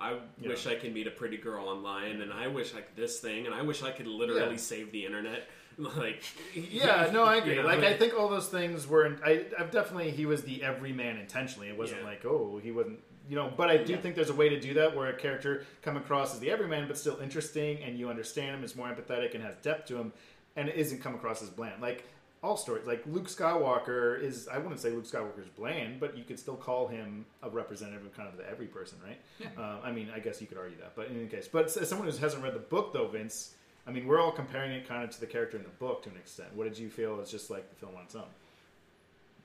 I 0.00 0.18
Yeah. 0.40 0.48
wish 0.48 0.66
I 0.66 0.74
could 0.74 0.92
meet 0.92 1.06
a 1.06 1.10
pretty 1.10 1.36
girl 1.36 1.68
online, 1.68 2.16
hmm. 2.16 2.22
and 2.22 2.32
I 2.32 2.48
wish 2.48 2.74
like 2.74 2.94
this 2.96 3.20
thing, 3.20 3.46
and 3.46 3.54
I 3.54 3.62
wish 3.62 3.82
I 3.82 3.90
could 3.92 4.06
literally 4.06 4.58
save 4.58 4.92
the 4.92 5.06
internet. 5.06 5.48
Like, 5.96 6.22
Yeah, 6.54 7.10
no, 7.12 7.24
I 7.24 7.36
agree. 7.36 7.54
you 7.56 7.62
know, 7.62 7.66
like, 7.68 7.80
I 7.84 7.94
think 7.96 8.14
all 8.18 8.28
those 8.28 8.48
things 8.48 8.86
were. 8.86 9.16
I, 9.24 9.44
I've 9.58 9.70
definitely 9.70 10.10
he 10.10 10.26
was 10.26 10.42
the 10.42 10.62
everyman 10.62 11.16
intentionally. 11.18 11.68
It 11.68 11.76
wasn't 11.78 12.00
Yeah. 12.00 12.06
like 12.06 12.24
oh 12.24 12.60
he 12.62 12.70
wasn't. 12.72 12.98
You 13.28 13.36
know, 13.36 13.52
but 13.56 13.70
I 13.70 13.76
do 13.76 13.92
Yeah. 13.92 14.00
think 14.00 14.14
there's 14.16 14.30
a 14.30 14.34
way 14.34 14.48
to 14.48 14.58
do 14.60 14.74
that 14.74 14.96
where 14.96 15.08
a 15.08 15.16
character 15.16 15.64
come 15.80 15.96
across 15.96 16.34
as 16.34 16.40
the 16.40 16.50
everyman, 16.50 16.88
but 16.88 16.98
still 16.98 17.18
interesting, 17.20 17.78
and 17.82 17.96
you 17.96 18.08
understand 18.10 18.56
him, 18.56 18.64
is 18.64 18.74
more 18.74 18.88
empathetic, 18.88 19.34
and 19.34 19.42
has 19.44 19.54
depth 19.62 19.86
to 19.88 19.96
him, 19.96 20.12
and 20.56 20.68
it 20.68 20.74
isn't 20.76 21.00
come 21.00 21.14
across 21.14 21.40
as 21.40 21.48
bland. 21.48 21.80
Like 21.80 22.04
all 22.42 22.56
stories, 22.56 22.84
like 22.84 23.04
Luke 23.06 23.28
Skywalker 23.28 24.20
is. 24.20 24.48
I 24.48 24.58
wouldn't 24.58 24.80
say 24.80 24.90
Luke 24.90 25.06
Skywalker 25.06 25.40
is 25.40 25.48
bland, 25.56 26.00
but 26.00 26.18
you 26.18 26.24
could 26.24 26.38
still 26.40 26.56
call 26.56 26.88
him 26.88 27.24
a 27.44 27.48
representative 27.48 28.04
of 28.04 28.12
kind 28.16 28.28
of 28.28 28.36
the 28.36 28.48
every 28.50 28.66
person, 28.66 28.98
right? 29.06 29.20
Uh, 29.56 29.78
I 29.84 29.92
mean, 29.92 30.08
I 30.14 30.18
guess 30.18 30.40
you 30.40 30.48
could 30.48 30.58
argue 30.58 30.78
that, 30.78 30.96
but 30.96 31.06
in 31.06 31.16
any 31.16 31.28
case, 31.28 31.46
but 31.46 31.66
as 31.76 31.88
someone 31.88 32.08
who 32.08 32.16
hasn't 32.16 32.42
read 32.42 32.54
the 32.54 32.58
book, 32.58 32.92
though, 32.92 33.06
Vince. 33.06 33.54
I 33.86 33.90
mean, 33.90 34.06
we're 34.06 34.20
all 34.20 34.32
comparing 34.32 34.72
it 34.72 34.86
kind 34.88 35.02
of 35.02 35.10
to 35.10 35.20
the 35.20 35.26
character 35.26 35.56
in 35.56 35.64
the 35.64 35.68
book 35.70 36.02
to 36.04 36.10
an 36.10 36.16
extent. 36.16 36.50
What 36.54 36.64
did 36.64 36.78
you 36.78 36.88
feel 36.88 37.18
is 37.20 37.30
just 37.30 37.50
like 37.50 37.68
the 37.68 37.74
film 37.76 37.96
on 37.96 38.02
its 38.04 38.14
own? 38.14 38.24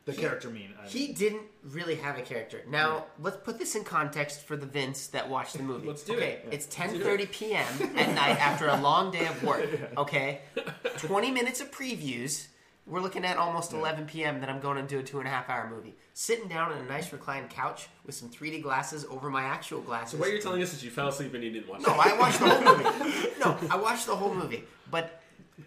The 0.06 0.12
He- 0.14 0.22
character 0.22 0.50
mean? 0.50 0.74
I 0.82 0.88
He 0.88 1.12
didn't 1.12 1.42
really 1.64 1.96
have 1.96 2.18
a 2.18 2.22
character. 2.22 2.64
Now, 2.70 3.08
let's 3.20 3.38
put 3.38 3.60
this 3.60 3.76
in 3.76 3.84
context 3.84 4.42
for 4.46 4.56
the 4.56 4.66
Vince 4.66 5.08
that 5.08 5.28
watched 5.30 5.58
the 5.58 5.64
movie. 5.64 5.88
Let's 5.88 6.04
do 6.04 6.16
okay, 6.16 6.42
it. 6.44 6.50
it's 6.52 6.68
10:30 6.68 7.26
p.m. 7.32 7.66
at 7.98 8.14
night 8.14 8.40
after 8.40 8.68
a 8.70 8.80
long 8.80 9.12
day 9.12 9.26
of 9.28 9.44
work. 9.44 9.68
Okay, 9.98 10.42
20 10.98 11.32
minutes 11.32 11.60
of 11.60 11.72
previews. 11.72 12.48
We're 12.88 13.02
looking 13.02 13.26
at 13.26 13.38
almost 13.38 13.74
11 13.74 14.06
p.m. 14.06 14.40
That 14.40 14.50
I'm 14.50 14.62
going 14.62 14.78
to 14.78 14.84
do 14.84 15.00
a 15.00 15.04
two 15.04 15.20
and 15.20 15.28
a 15.28 15.32
half 15.32 15.50
hour 15.50 15.70
movie. 15.70 15.96
Sitting 16.14 16.48
down 16.48 16.72
on 16.72 16.78
a 16.78 16.84
nice 16.86 17.12
reclined 17.12 17.50
couch 17.50 17.88
with 18.06 18.16
some 18.16 18.30
3D 18.30 18.64
glasses 18.64 19.06
over 19.10 19.30
my 19.30 19.44
actual 19.44 19.82
glasses. 19.82 20.12
so 20.14 20.18
what 20.18 20.30
you're 20.32 20.40
telling 20.42 20.62
us 20.64 20.74
is 20.74 20.84
you 20.84 20.90
fell 20.90 21.10
asleep 21.10 21.34
and 21.34 21.44
you 21.44 21.52
didn't 21.52 21.68
watch 21.68 21.82
No, 21.86 21.94
it. 21.94 22.00
I 22.00 22.18
watched 22.18 22.40
the 22.40 22.50
whole 22.50 22.78
movie. 22.78 23.30
No, 23.40 23.58
I 23.70 23.78
watched 23.78 24.06
the 24.08 24.16
whole 24.16 24.34
movie. 24.34 24.64
But 24.90 25.22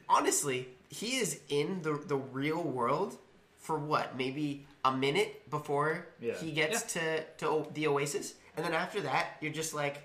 honestly, 0.09 0.69
he 0.89 1.19
is 1.19 1.41
in 1.51 1.83
the 1.83 1.93
the 2.07 2.17
real 2.17 2.63
world 2.63 3.17
for 3.59 3.79
what? 3.79 4.17
Maybe 4.17 4.67
a 4.85 4.91
minute 4.97 5.49
before 5.51 6.07
Yeah. 6.21 6.35
he 6.35 6.51
gets 6.53 6.95
to 6.95 7.23
to 7.39 7.67
the 7.75 7.87
Oasis, 7.87 8.35
and 8.57 8.65
then 8.65 8.73
after 8.75 9.03
that, 9.03 9.37
you're 9.41 9.53
just 9.53 9.75
like, 9.75 9.99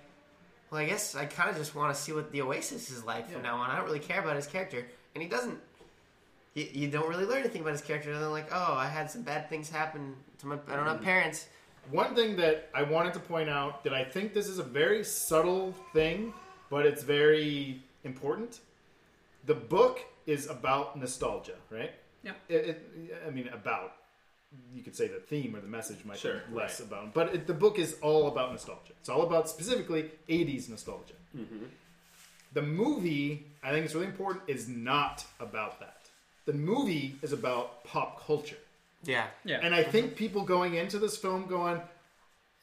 well, 0.69 0.81
I 0.81 0.85
guess 0.85 1.15
I 1.15 1.25
kind 1.25 1.49
of 1.49 1.55
just 1.55 1.73
want 1.75 1.95
to 1.95 1.99
see 1.99 2.11
what 2.11 2.31
the 2.31 2.41
Oasis 2.41 2.91
is 2.91 3.03
like 3.05 3.29
from 3.29 3.41
now 3.41 3.57
on. 3.57 3.71
I 3.71 3.77
don't 3.77 3.85
really 3.85 3.99
care 3.99 4.19
about 4.19 4.35
his 4.35 4.47
character, 4.47 4.85
and 5.15 5.23
he 5.23 5.29
doesn't. 5.29 5.57
You, 6.55 6.67
you 6.71 6.87
don't 6.87 7.07
really 7.07 7.25
learn 7.25 7.41
anything 7.41 7.61
about 7.61 7.73
his 7.73 7.81
character 7.81 8.11
other 8.11 8.21
than 8.21 8.31
like, 8.31 8.49
oh, 8.51 8.73
I 8.73 8.87
had 8.87 9.11
some 9.11 9.21
bad 9.21 9.49
things 9.49 9.69
happen 9.69 10.15
to 10.39 10.47
my. 10.47 10.57
I 10.67 10.75
don't 10.75 10.87
have 10.87 11.01
mm. 11.01 11.03
parents. 11.03 11.47
One 11.91 12.15
thing 12.15 12.35
that 12.37 12.69
I 12.73 12.81
wanted 12.81 13.13
to 13.13 13.19
point 13.19 13.49
out 13.49 13.83
that 13.83 13.93
I 13.93 14.03
think 14.03 14.33
this 14.33 14.47
is 14.47 14.57
a 14.57 14.63
very 14.63 15.03
subtle 15.03 15.75
thing, 15.93 16.33
but 16.71 16.85
it's 16.87 17.03
very 17.03 17.83
important. 18.03 18.61
The 19.45 19.53
book 19.53 19.99
is 20.25 20.49
about 20.49 20.97
nostalgia, 20.97 21.53
right? 21.69 21.91
Yeah. 22.23 22.31
It, 22.49 22.55
it, 22.55 23.21
I 23.27 23.29
mean, 23.29 23.49
about. 23.49 23.93
You 24.73 24.83
could 24.83 24.95
say 24.95 25.09
the 25.09 25.19
theme 25.19 25.53
or 25.53 25.59
the 25.59 25.67
message 25.67 26.05
might 26.05 26.17
Sure, 26.17 26.41
be 26.49 26.55
less 26.55 26.79
right. 26.79 26.87
about, 26.87 27.13
but 27.13 27.35
it, 27.35 27.45
the 27.45 27.53
book 27.53 27.77
is 27.77 27.97
all 28.01 28.29
about 28.29 28.51
nostalgia. 28.51 28.93
It's 29.01 29.09
all 29.09 29.23
about 29.23 29.49
specifically 29.49 30.11
'80s 30.29 30.69
nostalgia. 30.69 31.15
Mm-hmm. 31.37 31.65
The 32.53 32.61
movie, 32.61 33.47
I 33.61 33.71
think 33.71 33.83
it's 33.83 33.93
really 33.93 34.07
important, 34.07 34.43
is 34.47 34.69
not 34.69 35.25
about 35.41 35.81
that. 35.81 36.04
The 36.45 36.53
movie 36.53 37.15
is 37.21 37.33
about 37.33 37.83
pop 37.83 38.25
culture. 38.25 38.57
Yeah. 39.03 39.27
Yeah. 39.43 39.59
And 39.61 39.73
I 39.73 39.81
mm-hmm. 39.81 39.91
think 39.91 40.15
people 40.15 40.43
going 40.43 40.75
into 40.75 40.99
this 40.99 41.17
film 41.17 41.45
going, 41.47 41.81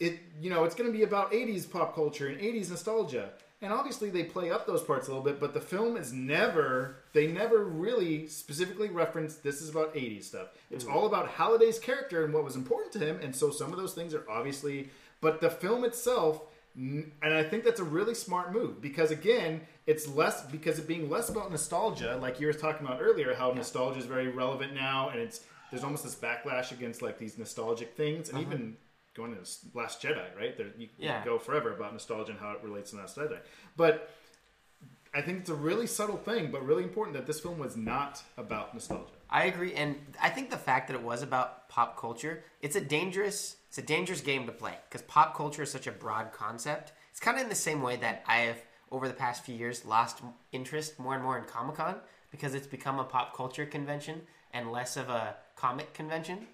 it 0.01 0.18
you 0.40 0.51
know, 0.51 0.64
it's 0.64 0.75
going 0.75 0.90
to 0.90 0.97
be 0.97 1.05
about 1.05 1.33
80s 1.33 1.71
pop 1.71 1.95
culture 1.95 2.29
and 2.29 2.38
80s 2.38 2.71
nostalgia. 2.71 3.31
And 3.61 3.73
obviously 3.73 4.11
they 4.11 4.25
play 4.25 4.51
up 4.51 4.66
those 4.66 4.83
parts 4.83 5.07
a 5.07 5.11
little 5.11 5.23
bit, 5.25 5.38
but 5.38 5.55
the 5.55 5.61
film 5.61 5.97
is 5.97 6.12
never 6.12 6.97
they 7.12 7.29
never 7.29 7.64
really 7.64 8.27
specifically 8.27 8.88
reference 8.88 9.37
this 9.37 9.62
is 9.62 9.68
about 9.71 9.95
80s 9.95 10.25
stuff. 10.25 10.49
It's 10.71 10.85
mm-hmm. 10.85 10.97
all 10.97 11.07
about 11.07 11.29
Halliday's 11.29 11.79
character 11.79 12.25
and 12.25 12.35
what 12.35 12.42
was 12.45 12.57
important 12.57 12.92
to 12.95 12.99
him, 12.99 13.21
and 13.23 13.35
so 13.35 13.51
some 13.51 13.73
of 13.73 13.79
those 13.79 13.95
things 13.95 14.14
are 14.14 14.25
obviously 14.29 14.90
but 15.23 15.40
the 15.40 15.49
film 15.49 15.85
itself 15.85 16.40
n- 16.40 16.51
and 16.75 17.13
I 17.23 17.43
think 17.43 17.65
that's 17.65 17.81
a 17.81 17.85
really 17.85 18.15
smart 18.15 18.53
move 18.53 18.81
because 18.81 19.11
again, 19.11 19.61
it's 19.87 20.09
less 20.09 20.45
because 20.47 20.79
it 20.79 20.89
being 20.89 21.11
less 21.11 21.29
about 21.29 21.51
nostalgia, 21.51 22.19
like 22.21 22.41
you 22.41 22.47
were 22.47 22.53
talking 22.53 22.87
about 22.87 23.01
earlier, 23.01 23.35
how 23.35 23.53
nostalgia 23.53 23.99
is 23.99 24.07
very 24.07 24.29
relevant 24.29 24.75
now, 24.75 25.11
and 25.11 25.21
it's 25.21 25.41
there's 25.71 25.85
almost 25.85 26.05
this 26.05 26.15
backlash 26.15 26.73
against 26.73 27.03
like 27.03 27.19
these 27.19 27.39
nostalgic 27.39 27.95
things, 27.97 28.29
and 28.29 28.39
uh-huh. 28.39 28.47
even 28.47 28.77
going 29.15 29.35
to 29.35 29.43
Last 29.75 30.03
Jedi, 30.03 30.35
right? 30.37 30.57
There, 30.57 30.69
you, 30.79 30.89
Yeah. 30.99 31.19
can 31.23 31.25
go 31.27 31.39
forever 31.39 31.75
about 31.75 31.93
nostalgia 31.93 32.33
and 32.33 32.41
how 32.41 32.53
it 32.53 32.63
relates 32.63 32.91
to 32.93 32.97
Last 32.97 33.17
Jedi, 33.17 33.39
but 33.77 34.11
I 35.14 35.20
think 35.20 35.40
it's 35.40 35.51
a 35.51 35.55
really 35.55 35.87
subtle 35.87 36.16
thing, 36.16 36.51
but 36.51 36.64
really 36.64 36.84
important 36.84 37.16
that 37.16 37.26
this 37.26 37.39
film 37.39 37.59
was 37.59 37.76
not 37.76 38.22
about 38.39 38.72
nostalgia. 38.72 39.12
I 39.28 39.45
agree, 39.45 39.74
and 39.74 39.97
I 40.20 40.30
think 40.30 40.51
the 40.51 40.57
fact 40.57 40.89
that 40.89 40.95
it 40.95 41.03
was 41.03 41.22
about 41.22 41.68
pop 41.68 41.99
culture, 41.99 42.43
it's 42.61 42.76
a 42.76 42.80
dangerous, 42.80 43.57
it's 43.68 43.78
a 43.78 43.82
dangerous 43.82 44.22
game 44.22 44.47
to 44.47 44.53
play 44.53 44.74
because 44.89 45.03
pop 45.03 45.37
culture 45.37 45.62
is 45.62 45.70
such 45.70 45.87
a 45.87 45.93
broad 45.93 46.32
concept. 46.32 46.93
It's 47.11 47.20
kind 47.20 47.37
of 47.37 47.43
in 47.43 47.49
the 47.51 47.55
same 47.55 47.82
way 47.82 47.97
that 47.97 48.24
I 48.26 48.39
have 48.39 48.59
over 48.91 49.07
the 49.07 49.14
past 49.14 49.45
few 49.45 49.55
years 49.55 49.84
lost 49.84 50.22
interest 50.51 50.99
more 50.99 51.14
and 51.14 51.22
more 51.22 51.39
in 51.39 51.45
Comic 51.45 51.76
Con 51.76 51.97
because 52.30 52.55
it's 52.55 52.66
become 52.66 52.99
a 52.99 53.05
pop 53.05 53.37
culture 53.37 53.66
convention 53.66 54.22
and 54.55 54.72
less 54.72 54.97
of 54.97 55.09
a 55.11 55.37
comic 55.57 55.93
convention, 55.93 56.47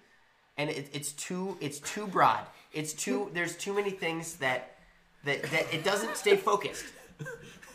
and 0.57 0.69
it, 0.69 0.89
it's 0.93 1.13
too, 1.13 1.57
it's 1.61 1.79
too 1.79 2.07
broad. 2.07 2.45
It's 2.73 2.93
too, 2.93 3.29
there's 3.33 3.55
too 3.55 3.73
many 3.73 3.91
things 3.91 4.35
that 4.35 4.75
that 5.23 5.43
that 5.43 5.73
it 5.73 5.83
doesn't 5.83 6.17
stay 6.17 6.35
focused. 6.35 6.85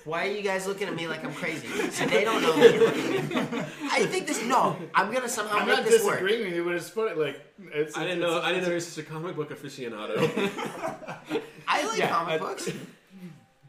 Why 0.04 0.26
are 0.26 0.30
you 0.30 0.42
guys 0.42 0.66
looking 0.66 0.86
at 0.88 0.94
me 0.94 1.06
like 1.08 1.24
I'm 1.24 1.32
crazy? 1.34 1.66
So 1.90 2.04
they 2.06 2.24
don't 2.24 2.42
know 2.42 2.52
that 2.56 2.74
you're 2.74 2.84
looking 2.84 3.36
at 3.38 3.52
me. 3.52 3.58
I 3.90 4.04
think 4.06 4.26
this. 4.26 4.42
No, 4.44 4.76
I'm 4.94 5.12
gonna 5.12 5.28
somehow 5.28 5.58
I'm 5.58 5.66
make 5.66 5.76
not 5.78 5.84
this 5.86 6.04
work. 6.04 6.20
disagreeing 6.20 6.44
with 6.46 6.54
you, 6.54 6.64
but 6.64 6.74
it's 6.74 6.90
funny. 6.90 7.14
Like 7.14 7.40
it's, 7.72 7.96
I 7.96 8.02
didn't 8.04 8.18
it's- 8.18 8.30
know. 8.30 8.36
it's- 8.38 8.44
I 8.44 8.48
didn't 8.50 8.62
know 8.64 8.68
he 8.70 8.74
was 8.74 8.86
such 8.86 9.04
a 9.04 9.08
comic 9.08 9.36
book 9.36 9.50
aficionado. 9.50 10.16
I 11.68 11.86
like 11.86 11.98
Yeah, 11.98 12.08
comic 12.10 12.34
I- 12.34 12.38
books. 12.38 12.70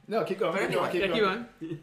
No, 0.08 0.24
keep 0.24 0.40
going. 0.40 0.54
But 0.54 0.62
keep 0.62 0.72
going. 0.72 0.86
anyway, 0.86 0.92
Keep 0.92 1.02
Yeah, 1.02 1.20
going. 1.20 1.46
keep 1.60 1.72
on. 1.72 1.80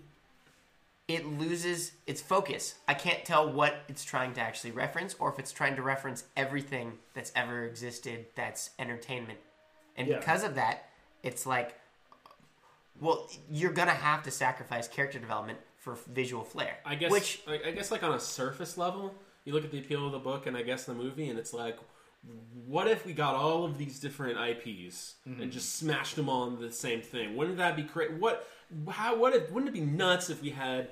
it 1.08 1.26
loses 1.26 1.92
its 2.06 2.20
focus. 2.22 2.74
I 2.86 2.94
can't 2.94 3.24
tell 3.24 3.50
what 3.52 3.74
it's 3.88 4.04
trying 4.04 4.32
to 4.34 4.40
actually 4.40 4.70
reference 4.72 5.14
or 5.18 5.32
if 5.32 5.38
it's 5.38 5.50
trying 5.52 5.76
to 5.76 5.82
reference 5.82 6.24
everything 6.36 6.98
that's 7.14 7.32
ever 7.34 7.64
existed 7.64 8.26
that's 8.36 8.70
entertainment. 8.78 9.38
And 9.96 10.06
Yeah. 10.08 10.18
because 10.18 10.44
of 10.44 10.54
that, 10.54 10.88
it's 11.22 11.46
like, 11.46 11.76
well, 13.02 13.28
you're 13.50 13.72
going 13.72 13.88
to 13.88 13.94
have 13.94 14.22
to 14.22 14.30
sacrifice 14.30 14.86
character 14.88 15.18
development 15.18 15.58
for 15.76 15.96
visual 16.12 16.44
flair. 16.44 16.78
I 16.86 16.94
guess, 16.94 17.10
Which, 17.10 17.40
I, 17.48 17.58
I 17.66 17.70
guess, 17.72 17.90
like 17.90 18.02
on 18.02 18.14
a 18.14 18.20
surface 18.20 18.78
level, 18.78 19.14
you 19.44 19.52
look 19.52 19.64
at 19.64 19.70
the 19.72 19.80
appeal 19.80 20.06
of 20.06 20.12
the 20.12 20.18
book 20.20 20.46
and 20.46 20.56
I 20.56 20.62
guess 20.62 20.84
the 20.84 20.94
movie, 20.94 21.28
and 21.28 21.38
it's 21.38 21.52
like, 21.52 21.78
what 22.66 22.86
if 22.86 23.04
we 23.04 23.12
got 23.12 23.34
all 23.34 23.64
of 23.64 23.76
these 23.78 23.98
different 23.98 24.38
IPs 24.38 25.14
Mm-hmm. 25.28 25.42
and 25.42 25.50
just 25.52 25.74
smashed 25.76 26.14
them 26.16 26.28
all 26.28 26.46
into 26.48 26.62
the 26.64 26.72
same 26.72 27.00
thing? 27.02 27.36
Wouldn't 27.36 27.56
that 27.58 27.74
be 27.74 27.82
great? 27.82 28.12
What, 28.12 28.46
how, 28.88 29.16
what 29.16 29.34
if? 29.34 29.50
Wouldn't 29.50 29.68
it 29.68 29.78
be 29.78 29.84
nuts 29.84 30.30
if 30.30 30.40
we 30.40 30.50
had 30.50 30.90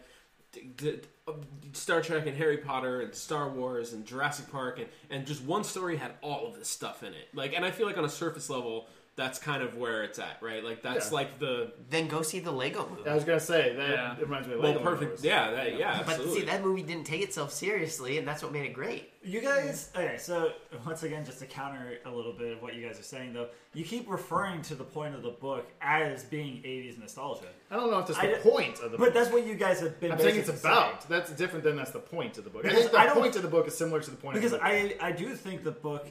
d- 0.51 0.71
d- 0.77 1.01
uh, 1.29 1.35
Star 1.73 2.03
Trek 2.03 2.27
and 2.27 2.37
Harry 2.37 2.57
Potter 2.59 3.01
and 3.03 3.15
Star 3.15 3.49
Wars 3.49 3.93
and 3.93 4.05
Jurassic 4.05 4.51
Park 4.51 4.81
and 4.81 4.89
and 5.11 5.25
just 5.27 5.43
one 5.45 5.63
story 5.63 5.97
had 5.97 6.13
all 6.21 6.49
of 6.49 6.57
this 6.59 6.69
stuff 6.69 7.05
in 7.05 7.13
it? 7.15 7.29
Like, 7.33 7.53
and 7.55 7.65
I 7.65 7.71
feel 7.71 7.87
like 7.87 7.97
on 7.99 8.05
a 8.05 8.09
surface 8.09 8.51
level. 8.51 8.89
That's 9.21 9.39
kind 9.39 9.63
of 9.63 9.77
where 9.77 10.03
it's 10.03 10.19
at, 10.19 10.39
right? 10.41 10.65
Like 10.65 10.83
that's 10.83 11.09
Yeah. 11.11 11.15
like 11.15 11.39
the 11.39 11.73
then 11.91 12.09
go 12.09 12.23
see 12.23 12.41
the 12.41 12.51
Lego 12.51 12.89
movie. 12.89 13.07
I 13.09 13.15
was 13.15 13.25
gonna 13.25 13.39
say 13.39 13.75
that 13.77 13.91
Yeah. 13.91 14.13
it 14.17 14.21
reminds 14.23 14.49
me 14.49 14.55
of 14.55 14.61
well, 14.61 14.73
Lego 14.73 14.83
perfect. 14.83 15.11
Wars. 15.11 15.25
Yeah, 15.25 15.51
that, 15.51 15.77
yeah, 15.77 15.99
But 15.99 16.09
absolutely. 16.15 16.41
see, 16.41 16.47
that 16.47 16.63
movie 16.65 16.83
didn't 16.83 17.05
take 17.05 17.21
itself 17.21 17.53
seriously, 17.53 18.17
and 18.17 18.27
that's 18.27 18.43
what 18.43 18.51
made 18.51 18.65
it 18.65 18.73
great. 18.73 19.13
You 19.23 19.43
guys, 19.43 19.91
okay, 19.95 20.17
so 20.17 20.53
once 20.87 21.03
again, 21.03 21.27
just 21.27 21.39
to 21.41 21.45
counter 21.47 21.99
a 22.07 22.11
little 22.11 22.33
bit 22.33 22.53
of 22.57 22.63
what 22.63 22.75
you 22.75 22.87
guys 22.87 22.99
are 22.99 23.03
saying, 23.03 23.35
though, 23.35 23.49
you 23.75 23.85
keep 23.85 24.09
referring 24.11 24.63
to 24.63 24.75
the 24.75 24.85
point 24.85 25.15
of 25.15 25.23
the 25.23 25.29
book 25.33 25.67
as 25.83 26.25
being 26.25 26.63
80s 26.65 26.97
nostalgia. 26.99 27.49
I 27.71 27.77
don't 27.77 27.91
know 27.91 27.99
if 27.99 28.07
that's 28.07 28.19
I 28.19 28.29
the 28.29 28.37
d- 28.37 28.41
point 28.51 28.79
of 28.81 28.91
the 28.93 28.97
But 28.97 29.05
book. 29.07 29.15
that's 29.15 29.31
what 29.31 29.45
you 29.47 29.55
guys 29.55 29.81
have 29.81 30.01
been 30.01 30.13
I'm 30.13 30.19
saying 30.19 30.37
it's 30.39 30.49
basically 30.51 30.71
about. 30.71 31.03
saying. 31.03 31.07
That's 31.11 31.31
different 31.33 31.65
than 31.65 31.77
that's 31.77 31.91
the 31.91 31.99
point 31.99 32.39
of 32.39 32.45
the 32.45 32.51
book. 32.51 32.65
I 32.65 32.69
Because 32.69 32.81
think 32.85 32.93
the 32.93 32.99
I 33.01 33.05
don't- 33.05 33.17
point 33.19 33.37
of 33.37 33.43
the 33.43 33.49
book 33.49 33.67
is 33.67 33.77
similar 33.77 34.01
to 34.01 34.11
the 34.11 34.17
point 34.17 34.37
Because 34.37 34.55
of 34.55 34.61
the 34.61 34.65
book. 34.65 34.97
I, 35.03 35.09
I 35.09 35.13
do 35.13 35.35
think 35.35 35.63
the 35.65 35.73
book 35.73 36.09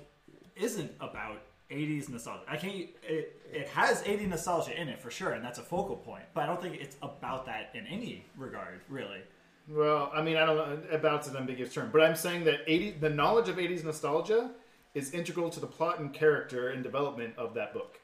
isn't 0.56 0.92
about 1.00 1.42
80s 1.72 2.10
nostalgia. 2.10 2.44
I 2.48 2.58
can't. 2.58 2.76
It, 3.04 3.42
it 3.52 3.68
has 3.70 4.02
80s 4.04 4.28
nostalgia 4.28 4.80
in 4.80 4.90
it 4.90 5.02
for 5.02 5.12
sure, 5.12 5.32
and 5.32 5.44
that's 5.44 5.60
a 5.60 5.64
focal 5.64 5.96
point. 5.96 6.24
But 6.34 6.44
I 6.44 6.46
don't 6.48 6.62
think 6.62 6.76
it's 6.82 6.96
about 7.02 7.46
that 7.46 7.72
in 7.74 7.86
any 7.88 8.26
regard, 8.38 8.82
really. 8.90 9.20
Well, 9.68 10.12
I 10.14 10.22
mean, 10.22 10.36
I 10.38 10.46
don't 10.46 10.58
know. 10.58 10.98
About's 10.98 11.28
an 11.28 11.38
ambiguous 11.38 11.72
term, 11.74 11.90
but 11.92 12.02
I'm 12.02 12.16
saying 12.16 12.44
that 12.46 12.62
80, 12.66 12.92
the 13.00 13.10
knowledge 13.10 13.50
of 13.50 13.58
80s 13.58 13.84
nostalgia 13.84 14.52
is 14.96 15.12
integral 15.12 15.50
to 15.52 15.60
the 15.60 15.68
plot 15.68 16.00
and 16.00 16.12
character 16.12 16.70
and 16.70 16.82
development 16.84 17.36
of 17.38 17.54
that 17.54 17.74
book. 17.74 18.00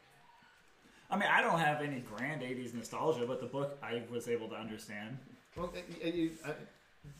I 1.09 1.17
mean, 1.17 1.29
I 1.31 1.41
don't 1.41 1.59
have 1.59 1.81
any 1.81 2.01
grand 2.01 2.41
80s 2.41 2.73
nostalgia, 2.73 3.25
but 3.27 3.39
the 3.39 3.47
book 3.47 3.77
I 3.81 4.03
was 4.11 4.27
able 4.27 4.47
to 4.49 4.55
understand. 4.55 5.17
Well, 5.55 5.71
y- 5.73 6.07
you, 6.09 6.31
uh, 6.45 6.51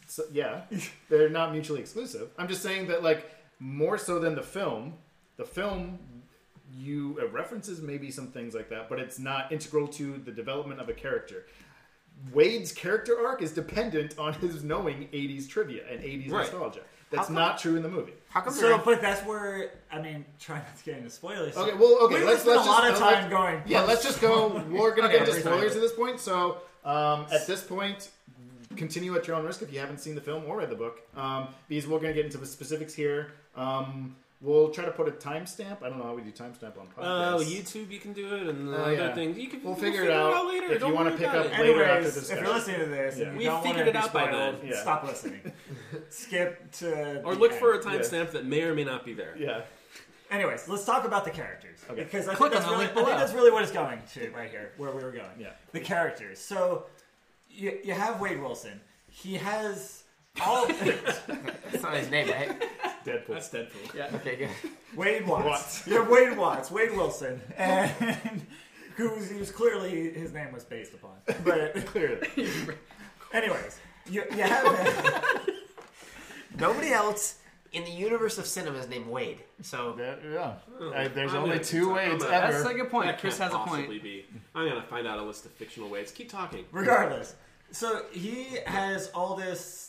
so, 0.08 0.24
yeah, 0.32 0.62
they're 1.10 1.30
not 1.30 1.52
mutually 1.52 1.80
exclusive. 1.80 2.30
I'm 2.38 2.48
just 2.48 2.62
saying 2.62 2.88
that, 2.88 3.02
like, 3.04 3.26
more 3.60 3.98
so 3.98 4.20
than 4.20 4.36
the 4.36 4.44
film, 4.44 4.94
the 5.38 5.46
film 5.46 5.98
you 6.74 7.18
uh, 7.22 7.28
references 7.30 7.82
maybe 7.82 8.12
some 8.12 8.28
things 8.28 8.54
like 8.54 8.70
that, 8.70 8.90
but 8.90 9.00
it's 9.00 9.20
not 9.20 9.52
integral 9.52 9.88
to 9.90 10.18
the 10.18 10.32
development 10.32 10.80
of 10.80 10.90
a 10.90 10.94
character. 10.94 11.46
Wade's 12.34 12.72
character 12.72 13.26
arc 13.26 13.42
is 13.42 13.52
dependent 13.52 14.18
on 14.18 14.34
his 14.34 14.64
knowing 14.64 15.10
80s 15.14 15.48
trivia 15.50 15.84
and 15.90 16.02
80s 16.02 16.32
Right. 16.32 16.42
nostalgia. 16.42 16.82
That's 17.12 17.28
come- 17.28 17.36
not 17.36 17.60
true 17.60 17.76
in 17.76 17.84
the 17.84 17.90
movie. 17.90 18.14
How 18.30 18.42
come 18.42 18.54
So, 18.54 18.78
but 18.84 19.02
that's 19.02 19.22
where 19.26 19.72
I 19.92 20.02
mean, 20.02 20.26
trying 20.40 20.64
not 20.64 20.78
to 20.78 20.84
get 20.84 20.98
into 20.98 21.10
spoilers. 21.10 21.56
Okay, 21.56 21.74
well, 21.78 21.98
okay, 22.06 22.20
we 22.20 22.24
let's 22.26 22.42
spent 22.42 22.58
let's 22.58 22.68
a 22.68 22.72
lot 22.72 22.84
just, 22.90 23.02
of 23.02 23.08
uh, 23.08 23.12
time 23.12 23.24
let's- 23.24 23.34
going. 23.34 23.62
Yeah, 23.68 23.82
let's 23.82 24.04
just 24.04 24.22
go. 24.22 24.48
We're 24.70 24.96
gonna 24.96 25.08
Okay, 25.10 25.20
get 25.20 25.28
into 25.28 25.32
every 25.32 25.42
spoilers 25.42 25.72
time. 25.74 25.78
at 25.78 25.82
this 25.82 25.94
point. 25.94 26.20
So, 26.20 26.58
um, 26.84 27.26
at 27.32 27.46
this 27.48 27.62
point, 27.64 28.10
continue 28.76 29.16
at 29.16 29.28
your 29.28 29.36
own 29.38 29.46
risk 29.46 29.62
if 29.62 29.72
you 29.72 29.80
haven't 29.80 30.00
seen 30.00 30.16
the 30.16 30.22
film 30.22 30.44
or 30.46 30.58
read 30.58 30.70
the 30.70 30.76
book, 30.76 31.02
um, 31.16 31.50
because 31.70 31.88
we're 31.88 32.00
gonna 32.00 32.14
get 32.14 32.26
into 32.26 32.38
the 32.38 32.46
specifics 32.46 32.94
here. 32.94 33.34
Um, 33.56 34.16
we'll 34.46 34.70
try 34.70 34.86
to 34.86 34.92
put 34.92 35.08
a 35.08 35.12
timestamp. 35.12 35.82
I 35.84 35.90
don't 35.90 35.98
know 35.98 36.06
how 36.06 36.14
we 36.16 36.22
do 36.22 36.32
timestamp 36.32 36.78
on 36.80 36.88
podcasts. 36.88 37.00
Oh, 37.00 37.40
YouTube, 37.44 37.92
you 37.92 38.00
can 38.00 38.14
do 38.14 38.36
it, 38.36 38.48
and 38.48 38.70
uh, 38.74 38.78
other 38.78 38.94
yeah. 38.94 39.14
things. 39.16 39.38
You 39.38 39.48
can. 39.50 39.64
We'll 39.64 39.74
we'll 39.74 39.82
figure 39.82 40.04
it 40.04 40.12
out 40.12 40.48
later. 40.48 40.66
if 40.68 40.72
you 40.74 40.80
Don't 40.80 40.94
wanna 40.94 41.12
pick 41.12 41.28
up 41.28 41.46
it. 41.48 41.60
later 41.60 41.84
after 41.84 42.10
this. 42.12 42.30
if 42.30 42.40
you're 42.40 42.54
listening 42.54 42.80
to 42.80 42.86
this 42.86 43.18
Yeah. 43.18 43.36
We 43.36 43.44
don't 43.46 43.64
figured 43.64 43.88
it 43.88 43.94
be 43.94 43.98
out 43.98 44.14
by 44.14 44.28
spoiled, 44.28 44.62
then. 44.62 44.70
Yeah. 44.70 44.82
stop 44.82 45.04
listening. 45.04 45.42
Skip 46.10 46.72
to 46.74 47.22
Or 47.24 47.34
the 47.34 47.40
look 47.40 47.52
end. 47.52 47.60
for 47.60 47.74
a 47.74 47.80
timestamp 47.80 48.32
that 48.32 48.46
may 48.46 48.62
or 48.64 48.74
may 48.76 48.84
not 48.84 49.04
be 49.06 49.14
there. 49.14 49.36
Yeah. 49.38 49.62
Anyways, 50.32 50.68
let's 50.68 50.86
talk 50.86 51.06
about 51.06 51.24
the 51.24 51.30
characters 51.32 51.80
Okay. 51.90 52.04
because 52.04 52.28
I 52.28 52.34
Click 52.36 52.52
think, 52.52 52.64
that's 52.64 52.66
on 52.66 52.72
the 52.72 52.78
really, 52.78 52.86
link 52.88 52.92
I 52.92 52.96
think 52.96 53.06
below. 53.08 53.18
that's 53.20 53.34
really 53.34 53.52
what 53.52 53.64
it's 53.64 53.72
going 53.72 54.00
to 54.14 54.30
right 54.32 54.50
here, 54.50 54.72
where 54.78 54.92
we 54.92 55.04
were 55.04 55.12
going. 55.12 55.30
Yeah. 55.40 55.52
the 55.72 55.80
characters. 55.80 56.40
So 56.40 56.86
you, 57.50 57.78
you 57.84 57.94
have 57.94 58.20
Wade 58.20 58.42
Wilson. 58.42 58.82
He 59.08 59.36
has 59.36 60.04
all 60.42 60.66
of 60.70 60.80
That's 61.72 61.84
not 61.84 61.94
his 61.96 62.10
name, 62.10 62.30
right? 62.30 62.62
Deadpool. 63.06 63.28
That's 63.30 63.50
Deadpool. 63.50 63.94
Yeah. 63.96 64.10
Okay, 64.16 64.36
good. 64.36 64.50
Wade 64.96 65.28
Watts. 65.28 65.46
Watts. 65.46 65.88
You 65.88 65.94
have 66.00 66.10
Wade 66.10 66.38
Watts, 66.38 66.72
Wade 66.72 66.92
Wilson, 66.96 67.40
and 67.58 67.92
who's 68.96 69.30
he 69.30 69.38
was 69.40 69.52
clearly 69.52 70.12
his 70.12 70.34
name 70.34 70.52
was 70.52 70.64
based 70.64 70.94
upon. 70.94 71.16
But 71.44 71.76
Clearly. 71.88 72.28
anyways, 73.34 73.80
you, 74.10 74.24
you 74.32 74.44
have 74.44 75.42
Nobody 76.58 76.92
else 76.92 77.40
in 77.74 77.84
the 77.84 77.92
universe 77.92 78.38
of 78.38 78.46
cinema 78.46 78.78
is 78.80 78.88
named 78.88 79.08
Wade. 79.08 79.40
So 79.62 79.94
That- 79.94 80.20
yeah. 80.24 80.54
Uh, 80.80 81.10
there's 81.14 81.32
I'm 81.34 81.44
only 81.44 81.50
gonna- 81.58 81.64
two 81.64 81.90
I'm 81.90 81.96
ways 82.14 82.24
gonna- 82.24 82.34
ever. 82.36 82.54
That's 82.54 82.66
like 82.66 82.78
a 82.80 82.86
point. 82.86 83.08
That 83.08 83.20
Chris 83.20 83.38
can't 83.38 83.52
has 83.52 83.62
a 83.62 83.64
possibly 83.64 83.86
point. 84.00 84.04
Be. 84.04 84.26
I'm 84.54 84.68
gonna 84.70 84.82
find 84.84 85.06
out 85.08 85.20
a 85.20 85.24
list 85.24 85.46
of 85.46 85.52
fictional 85.52 85.90
ways. 85.90 86.12
Keep 86.12 86.30
talking. 86.30 86.66
regardless. 86.72 87.36
So 87.72 88.04
he 88.14 88.58
has 88.68 89.10
all 89.14 89.36
this 89.36 89.85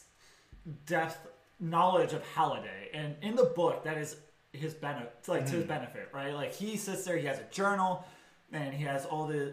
depth 0.86 1.26
knowledge 1.60 2.12
of 2.12 2.22
Halliday, 2.34 2.90
and 2.92 3.14
in 3.22 3.36
the 3.36 3.44
book, 3.44 3.84
that 3.84 3.98
is 3.98 4.16
his 4.52 4.74
benefit, 4.74 5.24
like 5.28 5.46
to 5.46 5.52
his 5.52 5.60
mm-hmm. 5.60 5.68
benefit, 5.68 6.08
right? 6.12 6.34
Like 6.34 6.52
he 6.52 6.76
sits 6.76 7.04
there, 7.04 7.16
he 7.16 7.26
has 7.26 7.38
a 7.38 7.44
journal, 7.50 8.04
and 8.52 8.74
he 8.74 8.84
has 8.84 9.04
all 9.06 9.26
the, 9.26 9.52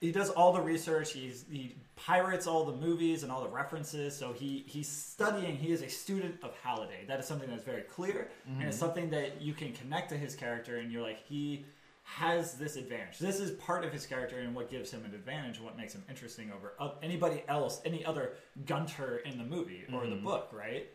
he 0.00 0.12
does 0.12 0.30
all 0.30 0.52
the 0.52 0.60
research. 0.60 1.12
He's 1.12 1.44
he 1.50 1.76
pirates 1.96 2.46
all 2.46 2.64
the 2.64 2.76
movies 2.76 3.22
and 3.22 3.30
all 3.30 3.42
the 3.42 3.48
references. 3.48 4.16
So 4.16 4.32
he 4.32 4.64
he's 4.66 4.88
studying. 4.88 5.56
He 5.56 5.72
is 5.72 5.82
a 5.82 5.88
student 5.88 6.36
of 6.42 6.52
Halliday. 6.62 7.04
That 7.06 7.20
is 7.20 7.26
something 7.26 7.48
that's 7.48 7.64
very 7.64 7.82
clear, 7.82 8.28
and 8.46 8.62
it's 8.62 8.76
mm-hmm. 8.76 8.86
something 8.86 9.10
that 9.10 9.40
you 9.40 9.54
can 9.54 9.72
connect 9.72 10.10
to 10.10 10.16
his 10.16 10.34
character, 10.34 10.78
and 10.78 10.90
you're 10.92 11.02
like 11.02 11.24
he 11.26 11.64
has 12.04 12.54
this 12.54 12.76
advantage. 12.76 13.18
This 13.18 13.40
is 13.40 13.52
part 13.52 13.84
of 13.84 13.92
his 13.92 14.06
character 14.06 14.38
and 14.38 14.54
what 14.54 14.70
gives 14.70 14.90
him 14.90 15.04
an 15.04 15.14
advantage, 15.14 15.58
what 15.60 15.76
makes 15.76 15.94
him 15.94 16.04
interesting 16.08 16.52
over 16.52 16.74
anybody 17.02 17.42
else, 17.48 17.80
any 17.84 18.04
other 18.04 18.34
Gunter 18.66 19.18
in 19.24 19.38
the 19.38 19.44
movie 19.44 19.84
or 19.92 20.06
the 20.06 20.14
mm-hmm. 20.14 20.24
book, 20.24 20.50
right? 20.52 20.86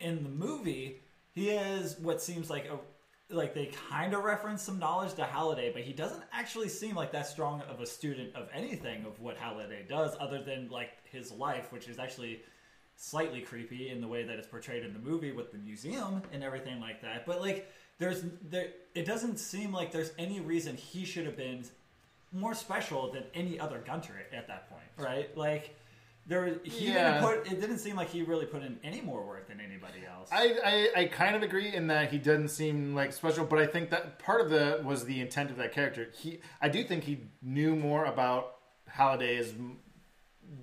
In 0.00 0.22
the 0.22 0.28
movie, 0.28 1.00
he 1.32 1.48
has 1.48 1.98
what 2.00 2.20
seems 2.20 2.50
like 2.50 2.66
a 2.66 2.78
like 3.32 3.54
they 3.54 3.70
kind 3.88 4.12
of 4.12 4.24
reference 4.24 4.60
some 4.60 4.80
knowledge 4.80 5.14
to 5.14 5.22
Halliday, 5.24 5.72
but 5.72 5.82
he 5.82 5.92
doesn't 5.92 6.24
actually 6.32 6.68
seem 6.68 6.96
like 6.96 7.12
that 7.12 7.28
strong 7.28 7.60
of 7.62 7.80
a 7.80 7.86
student 7.86 8.34
of 8.34 8.48
anything 8.52 9.04
of 9.04 9.20
what 9.20 9.36
Halliday 9.36 9.86
does, 9.88 10.16
other 10.18 10.42
than 10.42 10.68
like 10.68 10.90
his 11.04 11.30
life, 11.30 11.72
which 11.72 11.88
is 11.88 12.00
actually 12.00 12.42
slightly 12.96 13.40
creepy 13.40 13.88
in 13.88 14.00
the 14.00 14.08
way 14.08 14.24
that 14.24 14.38
it's 14.38 14.48
portrayed 14.48 14.84
in 14.84 14.92
the 14.92 14.98
movie 14.98 15.30
with 15.32 15.52
the 15.52 15.58
museum 15.58 16.22
and 16.32 16.42
everything 16.42 16.80
like 16.80 17.00
that. 17.00 17.24
But 17.24 17.40
like, 17.40 17.70
there's 18.00 18.24
there, 18.50 18.68
it 18.94 19.04
doesn't 19.06 19.38
seem 19.38 19.72
like 19.72 19.92
there's 19.92 20.10
any 20.18 20.40
reason 20.40 20.76
he 20.76 21.04
should 21.04 21.24
have 21.26 21.36
been 21.36 21.64
more 22.32 22.54
special 22.54 23.12
than 23.12 23.22
any 23.34 23.60
other 23.60 23.78
Gunter 23.86 24.14
at 24.36 24.48
that 24.48 24.68
point, 24.70 24.82
right? 24.96 25.36
Like, 25.36 25.76
there 26.26 26.58
he 26.64 26.88
Yeah. 26.92 27.20
didn't 27.20 27.22
put. 27.44 27.52
It 27.52 27.60
didn't 27.60 27.78
seem 27.78 27.96
like 27.96 28.08
he 28.08 28.22
really 28.22 28.46
put 28.46 28.62
in 28.62 28.78
any 28.82 29.00
more 29.00 29.24
work 29.26 29.48
than 29.48 29.60
anybody 29.60 30.00
else. 30.08 30.28
I, 30.32 30.88
I, 30.96 31.00
I 31.02 31.04
kind 31.06 31.36
of 31.36 31.42
agree 31.42 31.74
in 31.74 31.88
that 31.88 32.10
he 32.10 32.18
doesn't 32.18 32.48
seem 32.48 32.94
like 32.94 33.12
special, 33.12 33.44
but 33.44 33.58
I 33.58 33.66
think 33.66 33.90
that 33.90 34.18
part 34.18 34.40
of 34.40 34.48
the 34.50 34.80
was 34.84 35.04
the 35.04 35.20
intent 35.20 35.50
of 35.50 35.56
that 35.58 35.72
character. 35.72 36.08
He, 36.16 36.40
I 36.60 36.68
do 36.68 36.82
think 36.84 37.04
he 37.04 37.20
knew 37.42 37.74
more 37.76 38.04
about 38.06 38.56
Halliday 38.88 39.36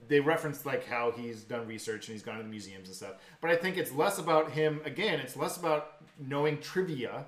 they 0.08 0.20
referenced 0.20 0.66
like 0.66 0.86
how 0.86 1.12
he's 1.12 1.44
done 1.44 1.68
research 1.68 2.08
and 2.08 2.16
he's 2.16 2.24
gone 2.24 2.38
to 2.38 2.44
the 2.44 2.50
museums 2.50 2.88
and 2.88 2.96
stuff. 2.96 3.16
But 3.42 3.52
I 3.52 3.56
think 3.56 3.78
it's 3.78 3.92
less 3.92 4.18
about 4.18 4.52
him. 4.52 4.82
Again, 4.86 5.20
it's 5.20 5.36
less 5.36 5.58
about 5.58 6.04
knowing 6.20 6.60
trivia. 6.60 7.26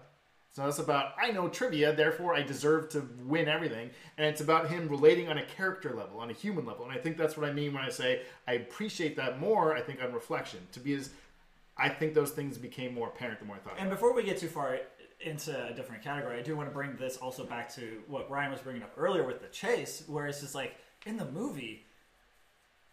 So 0.51 0.67
it's 0.67 0.79
about 0.79 1.13
I 1.21 1.31
know 1.31 1.47
trivia, 1.47 1.93
therefore 1.93 2.33
I 2.33 2.41
deserve 2.41 2.89
to 2.89 3.07
win 3.23 3.47
everything, 3.47 3.91
and 4.17 4.25
it's 4.25 4.41
about 4.41 4.69
him 4.69 4.89
relating 4.89 5.29
on 5.29 5.37
a 5.37 5.45
character 5.45 5.93
level, 5.95 6.19
on 6.19 6.29
a 6.31 6.33
human 6.33 6.65
level, 6.65 6.85
and 6.85 6.91
I 6.91 6.97
think 6.97 7.17
that's 7.17 7.37
what 7.37 7.47
I 7.47 7.53
mean 7.53 7.71
when 7.73 7.83
I 7.83 7.89
say 7.89 8.23
I 8.47 8.53
appreciate 8.53 9.15
that 9.17 9.39
more. 9.39 9.75
I 9.75 9.81
think 9.81 10.03
on 10.03 10.11
reflection, 10.11 10.59
to 10.71 10.79
be 10.79 10.95
as 10.95 11.11
I 11.77 11.87
think 11.87 12.13
those 12.13 12.31
things 12.31 12.57
became 12.57 12.93
more 12.93 13.07
apparent 13.07 13.39
the 13.39 13.45
more 13.45 13.55
I 13.55 13.59
thought. 13.59 13.75
And 13.79 13.89
before 13.89 14.13
we 14.13 14.23
get 14.23 14.37
too 14.37 14.47
far 14.47 14.79
into 15.21 15.67
a 15.67 15.73
different 15.73 16.03
category, 16.03 16.37
I 16.37 16.41
do 16.41 16.57
want 16.57 16.67
to 16.67 16.73
bring 16.73 16.95
this 16.97 17.17
also 17.17 17.45
back 17.45 17.73
to 17.75 18.01
what 18.07 18.29
Ryan 18.29 18.51
was 18.51 18.59
bringing 18.59 18.83
up 18.83 18.91
earlier 18.97 19.25
with 19.25 19.41
the 19.41 19.47
chase, 19.47 20.03
where 20.07 20.25
it's 20.25 20.41
just 20.41 20.55
like 20.55 20.75
in 21.05 21.15
the 21.15 21.25
movie, 21.25 21.85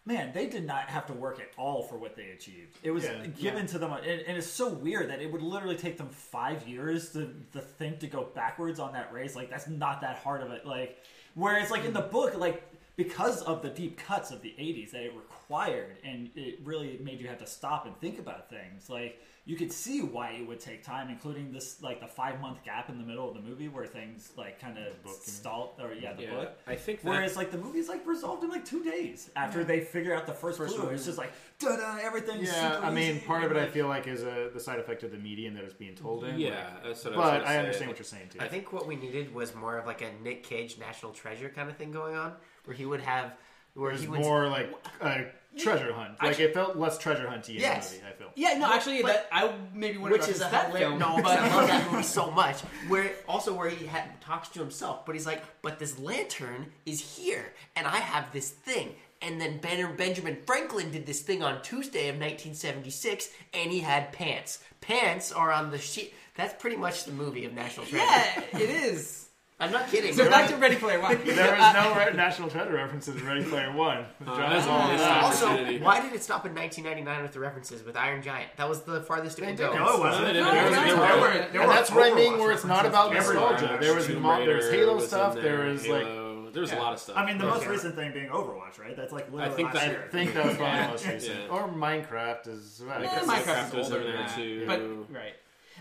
man, 0.07 0.31
they 0.33 0.47
did 0.47 0.65
not 0.65 0.89
have 0.89 1.05
to 1.07 1.13
work 1.13 1.39
at 1.39 1.49
all 1.57 1.83
for 1.83 1.97
what 1.97 2.15
they 2.15 2.29
achieved. 2.29 2.77
It 2.81 2.91
was 2.91 3.03
Yeah, 3.03 3.27
given 3.39 3.67
to 3.67 3.77
them, 3.77 3.91
and, 3.91 4.21
and 4.21 4.37
it's 4.37 4.47
so 4.47 4.69
weird 4.69 5.09
that 5.09 5.21
it 5.21 5.29
would 5.29 5.41
literally 5.41 5.75
take 5.75 5.97
them 5.97 6.07
five 6.09 6.65
years 6.67 7.11
to, 7.11 7.33
to 7.51 7.59
think 7.59 7.99
to 7.99 8.07
go 8.07 8.29
backwards 8.33 8.79
on 8.79 8.93
that 8.93 9.11
race. 9.11 9.35
Like 9.35 9.49
that's 9.49 9.67
not 9.67 9.99
that 10.01 10.17
hard 10.19 10.41
of 10.41 10.51
it. 10.51 10.65
Like 10.65 11.03
whereas 11.35 11.69
like 11.69 11.83
in 11.83 11.93
the 11.93 12.01
book, 12.01 12.37
like 12.37 12.63
because 12.95 13.41
of 13.43 13.61
the 13.61 13.69
deep 13.69 13.97
cuts 13.97 14.31
of 14.31 14.41
the 14.41 14.55
80s 14.57 14.91
that 14.91 15.03
it 15.03 15.13
required 15.13 15.97
and 16.03 16.29
it 16.35 16.59
really 16.63 16.99
made 17.03 17.19
you 17.19 17.27
have 17.27 17.37
to 17.37 17.45
stop 17.45 17.85
and 17.85 17.95
think 18.01 18.17
about 18.17 18.49
things 18.49 18.89
like 18.89 19.21
you 19.47 19.55
could 19.55 19.71
see 19.71 20.01
why 20.01 20.31
it 20.31 20.45
would 20.45 20.59
take 20.59 20.83
time 20.83 21.09
including 21.09 21.53
this 21.53 21.81
like 21.81 22.01
the 22.01 22.05
five 22.07 22.39
month 22.41 22.61
gap 22.65 22.89
in 22.89 22.97
the 22.97 23.03
middle 23.03 23.27
of 23.29 23.33
the 23.33 23.39
movie 23.41 23.69
where 23.69 23.85
things 23.85 24.31
like 24.35 24.59
kind 24.59 24.77
of 24.77 24.93
stalled 25.09 25.71
or 25.79 25.93
yeah 25.93 26.11
the 26.13 26.23
Yeah, 26.23 26.29
book 26.35 26.57
I 26.67 26.75
think 26.75 27.01
that- 27.01 27.09
whereas 27.09 27.37
like 27.37 27.49
the 27.51 27.57
movie's 27.57 27.87
like 27.87 28.05
resolved 28.05 28.43
in 28.43 28.49
like 28.49 28.65
two 28.65 28.83
days 28.83 29.29
after 29.37 29.63
they 29.63 29.79
figure 29.79 30.13
out 30.13 30.25
the 30.27 30.33
first, 30.33 30.57
First 30.57 30.75
clue 30.75 30.85
one. 30.87 30.93
it's 30.93 31.05
just 31.05 31.17
like 31.17 31.31
da-da 31.59 31.97
everything's 32.01 32.49
Yeah, 32.49 32.73
super 32.73 32.85
I 32.85 32.91
mean, 32.91 33.15
easy, 33.17 33.25
part 33.25 33.43
of 33.45 33.51
it 33.53 33.57
I 33.57 33.67
feel 33.69 33.87
like 33.87 34.05
is 34.05 34.23
a, 34.23 34.49
the 34.53 34.59
side 34.59 34.79
effect 34.79 35.03
of 35.03 35.11
the 35.11 35.17
medium 35.17 35.53
that 35.55 35.63
it's 35.63 35.73
being 35.73 35.95
told 35.95 36.25
in. 36.25 36.37
Yeah, 36.37 36.49
like- 36.75 36.83
that's 36.83 37.05
what 37.05 37.13
I 37.13 37.15
but 37.15 37.31
gonna 37.31 37.43
I 37.45 37.47
say. 37.53 37.59
understand 37.59 37.87
what 37.89 37.97
you're 37.99 38.03
saying 38.05 38.29
too. 38.33 38.39
I 38.41 38.47
think 38.49 38.73
what 38.73 38.85
we 38.85 38.95
needed 38.97 39.33
was 39.33 39.55
more 39.55 39.77
of 39.77 39.85
like 39.85 40.01
a 40.01 40.11
Nick 40.21 40.43
Cage 40.43 40.77
National 40.77 41.13
Treasure 41.13 41.47
kind 41.49 41.69
of 41.69 41.77
thing 41.77 41.91
going 41.93 42.15
on, 42.17 42.33
where 42.65 42.75
he 42.75 42.85
would 42.85 43.01
have, 43.01 43.33
where 43.75 43.91
it 43.91 43.93
was 43.93 44.01
he 44.01 44.07
would 44.09 44.19
more 44.19 44.47
like 44.49 44.69
a 45.01 45.25
treasure 45.63 45.93
hunt. 45.93 46.11
Like 46.21 46.31
Actually- 46.31 46.45
it 46.45 46.53
felt 46.53 46.75
less 46.77 46.97
treasure 46.97 47.25
hunty 47.27 47.49
in 47.55 47.61
Yes. 47.61 47.89
the 47.91 47.95
movie. 47.97 48.07
I 48.07 48.11
feel. 48.17 48.31
Yeah, 48.35 48.57
no, 48.57 48.71
actually, 48.73 49.01
but- 49.01 49.07
that 49.13 49.27
I 49.31 49.53
maybe 49.73 49.97
would 49.97 50.11
have 50.11 50.21
which 50.21 50.29
is 50.29 50.37
a 50.41 50.45
that 50.49 50.71
film. 50.73 50.99
no, 50.99 51.15
but 51.17 51.23
but 51.23 51.39
I 51.39 51.55
love 51.55 51.67
that 51.67 51.91
movie 51.91 52.03
so 52.03 52.29
much. 52.31 52.61
Where 52.87 53.11
also 53.27 53.53
where 53.53 53.69
he 53.69 53.85
ha- 53.87 54.05
talks 54.21 54.49
to 54.49 54.59
himself, 54.59 55.05
but 55.05 55.15
he's 55.15 55.25
like, 55.25 55.43
"But 55.61 55.79
this 55.79 55.97
lantern 55.99 56.71
is 56.85 56.99
here, 57.17 57.53
and 57.75 57.85
I 57.87 57.97
have 57.97 58.31
this 58.31 58.49
thing." 58.49 58.95
And 59.21 59.41
then 59.41 59.57
ben- 59.57 59.95
Benjamin 59.95 60.37
Franklin 60.45 60.91
did 60.91 61.07
this 61.07 61.21
thing 61.21 61.41
on 61.41 61.63
Tuesday 61.63 62.07
of 62.09 62.17
1976, 62.19 63.29
and 63.53 63.71
he 63.71 63.79
had 63.79 64.11
pants. 64.13 64.59
Pants 64.81 65.31
are 65.31 65.51
on 65.51 65.71
the 65.71 65.79
sheet. 65.79 66.13
That's 66.35 66.53
pretty 66.61 66.75
much 66.75 67.05
the 67.05 67.11
movie 67.11 67.45
of 67.45 67.53
National 67.53 67.87
Treasure. 67.87 68.05
yeah, 68.05 68.43
it 68.59 68.69
is. 68.69 69.26
I'm 69.59 69.71
not 69.71 69.89
kidding. 69.89 70.13
So 70.13 70.29
back 70.29 70.49
to 70.49 70.55
Ready 70.57 70.75
Player 70.75 70.99
One. 71.01 71.17
There 71.25 71.55
was 71.55 71.63
uh, 71.63 71.73
no 71.73 71.95
re- 71.95 72.13
National 72.15 72.47
Treasure 72.47 72.73
references 72.73 73.15
in 73.19 73.25
Ready 73.25 73.43
Player 73.43 73.71
One. 73.73 74.05
John's 74.23 74.67
uh, 74.67 74.69
all 74.69 74.87
this 74.91 75.01
also, 75.01 75.79
why 75.83 75.99
did 75.99 76.13
it 76.13 76.21
stop 76.21 76.45
in 76.45 76.53
1999 76.53 77.23
with 77.23 77.31
the 77.33 77.39
references 77.39 77.83
with 77.83 77.97
Iron 77.97 78.21
Giant? 78.21 78.51
That 78.57 78.69
was 78.69 78.83
the 78.83 79.01
farthest 79.01 79.39
it 79.39 79.45
would 79.45 79.57
go. 79.57 79.73
no 79.75 79.95
it 79.95 79.99
wasn't 79.99 80.27
No, 80.27 80.27
they. 80.27 80.33
There 80.33 80.63
was- 80.69 80.75
No, 80.75 80.83
there 80.85 80.95
were- 81.19 81.31
there 81.31 81.53
no. 81.53 81.59
were 81.59 81.61
and 81.63 81.71
that's 81.71 81.89
what 81.91 82.11
I 82.11 82.15
mean, 82.15 82.37
where 82.37 82.51
it's 82.51 82.65
not 82.65 82.85
about 82.85 83.11
references 83.11 83.33
nostalgia. 83.33 83.63
everywhere. 83.63 83.81
There 83.81 83.95
was 83.95 84.05
Tomb 84.07 84.21
mo- 84.21 84.45
there 84.45 84.55
was 84.57 84.65
Raider 84.65 84.77
Halo 84.77 84.93
was 84.95 85.03
in 85.03 85.09
stuff. 85.09 85.33
There, 85.33 85.43
There 85.43 85.65
was 85.71 85.87
like 85.87 86.03
Halo. 86.05 86.49
there 86.51 86.61
was 86.61 86.71
a 86.71 86.75
lot 86.75 86.93
of 86.93 86.99
stuff. 86.99 87.17
I 87.17 87.25
mean, 87.25 87.37
the 87.39 87.45
most 87.45 87.61
Okay. 87.63 87.71
recent 87.71 87.95
thing 87.95 88.13
being 88.13 88.29
Overwatch, 88.29 88.79
right? 88.79 88.95
That's 88.95 89.11
like 89.11 89.27
I 89.29 89.33
literally 89.33 89.55
think 89.55 89.73
last 89.73 89.85
that- 89.85 89.91
year. 89.91 90.03
I 90.07 90.11
think 90.11 90.33
that 90.35 90.45
was 90.45 90.57
probably 90.57 90.81
the 90.83 90.87
most 90.89 91.07
recent. 91.13 91.35
Yeah. 91.39 91.47
Or 91.49 91.67
Minecraft 91.67 92.47
is. 92.47 92.81
I 92.87 93.01
Yeah, 93.01 93.15
guess 93.15 93.25
Minecraft 93.25 93.43
Minecraft 93.43 93.67
is 93.69 93.73
was 93.73 93.85
older 93.91 93.97
in 94.01 94.03
than 94.05 94.15
there 94.17 94.27
that. 94.27 94.35
too. 94.35 94.63
But 94.67 95.15
right. 95.15 95.33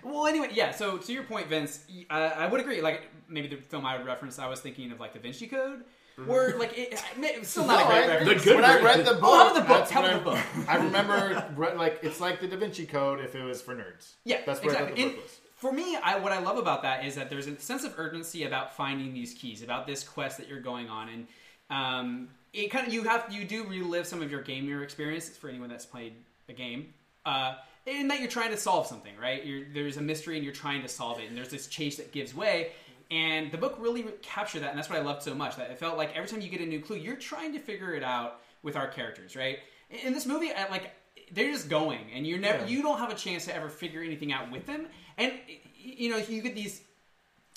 Well, 0.06 0.26
anyway, 0.26 0.50
yeah. 0.52 0.70
So 0.70 0.98
to 0.98 1.12
your 1.12 1.24
point, 1.24 1.48
Vince, 1.48 1.84
uh, 2.10 2.12
I 2.36 2.46
would 2.46 2.60
agree. 2.60 2.80
Like 2.80 3.08
maybe 3.28 3.48
the 3.48 3.56
film 3.56 3.84
I 3.84 3.96
would 3.96 4.06
reference, 4.06 4.38
I 4.38 4.48
was 4.48 4.60
thinking 4.60 4.92
of 4.92 5.00
like 5.00 5.12
the 5.12 5.18
Vinci 5.18 5.46
Code, 5.48 5.82
where 6.24 6.56
like 6.58 6.78
it, 6.78 7.02
it's 7.18 7.48
still 7.48 7.66
not 7.66 7.82
a 7.82 7.86
great 7.86 8.04
I- 8.04 8.06
reference. 8.08 8.44
The 8.44 8.50
good 8.50 8.56
when 8.56 8.64
I 8.64 8.80
read 8.80 9.04
the 9.04 9.14
book, 9.14 9.20
Oh, 9.24 9.54
the 9.54 9.60
book? 9.62 9.90
How 9.90 10.02
the 10.02 10.30
I, 10.30 10.44
I 10.68 10.76
remember 10.76 11.44
like 11.76 12.00
it's 12.02 12.20
like 12.20 12.40
the 12.40 12.46
Da 12.46 12.56
Vinci 12.56 12.86
Code 12.86 13.20
if 13.20 13.34
it 13.34 13.42
was 13.42 13.60
for 13.60 13.74
nerds. 13.74 14.14
Yeah, 14.24 14.40
that's 14.46 14.62
where 14.62 14.76
I 14.76 14.80
exactly. 14.82 15.02
thought 15.02 15.10
the 15.10 15.16
book 15.16 15.24
was. 15.24 15.40
for 15.56 15.72
me, 15.72 15.96
I, 16.02 16.18
what 16.18 16.32
I 16.32 16.38
love 16.38 16.58
about 16.58 16.82
that 16.82 17.04
is 17.04 17.16
that 17.16 17.28
there's 17.28 17.48
a 17.48 17.58
sense 17.58 17.82
of 17.84 17.94
urgency 17.98 18.44
about 18.44 18.76
finding 18.76 19.12
these 19.12 19.34
keys, 19.34 19.62
about 19.62 19.86
this 19.86 20.04
quest 20.04 20.38
that 20.38 20.48
you're 20.48 20.60
going 20.60 20.88
on, 20.88 21.08
and 21.08 21.26
um, 21.68 22.28
it 22.52 22.68
kind 22.70 22.86
of 22.86 22.92
you 22.92 23.02
have 23.02 23.26
you 23.30 23.44
do 23.44 23.64
relive 23.64 24.06
some 24.06 24.22
of 24.22 24.30
your 24.30 24.42
gamer 24.42 24.82
experiences 24.84 25.36
for 25.36 25.48
anyone 25.48 25.68
that's 25.68 25.86
played 25.86 26.14
a 26.48 26.52
game. 26.52 26.94
Uh, 27.24 27.54
in 27.86 28.08
that 28.08 28.20
you're 28.20 28.28
trying 28.28 28.50
to 28.50 28.56
solve 28.56 28.86
something, 28.86 29.12
right? 29.20 29.44
You're, 29.44 29.64
there's 29.72 29.96
a 29.96 30.02
mystery 30.02 30.36
and 30.36 30.44
you're 30.44 30.54
trying 30.54 30.82
to 30.82 30.88
solve 30.88 31.20
it, 31.20 31.28
and 31.28 31.36
there's 31.36 31.48
this 31.48 31.66
chase 31.66 31.96
that 31.96 32.12
gives 32.12 32.34
way. 32.34 32.72
And 33.10 33.52
the 33.52 33.58
book 33.58 33.76
really 33.78 34.04
captured 34.22 34.60
that, 34.60 34.70
and 34.70 34.78
that's 34.78 34.90
what 34.90 34.98
I 34.98 35.02
loved 35.02 35.22
so 35.22 35.34
much. 35.34 35.56
That 35.56 35.70
it 35.70 35.78
felt 35.78 35.96
like 35.96 36.14
every 36.16 36.28
time 36.28 36.40
you 36.40 36.48
get 36.48 36.60
a 36.60 36.66
new 36.66 36.80
clue, 36.80 36.96
you're 36.96 37.16
trying 37.16 37.52
to 37.52 37.60
figure 37.60 37.94
it 37.94 38.02
out 38.02 38.40
with 38.62 38.76
our 38.76 38.88
characters, 38.88 39.36
right? 39.36 39.60
In 40.04 40.12
this 40.12 40.26
movie, 40.26 40.50
I, 40.52 40.68
like 40.68 40.90
they're 41.30 41.52
just 41.52 41.68
going, 41.68 42.00
and 42.12 42.26
you're 42.26 42.38
never, 42.38 42.66
you 42.66 42.82
don't 42.82 42.98
have 42.98 43.10
a 43.10 43.14
chance 43.14 43.44
to 43.44 43.54
ever 43.54 43.68
figure 43.68 44.02
anything 44.02 44.32
out 44.32 44.50
with 44.50 44.66
them. 44.66 44.88
And 45.18 45.32
you 45.76 46.10
know, 46.10 46.16
you 46.16 46.42
get 46.42 46.56
these 46.56 46.82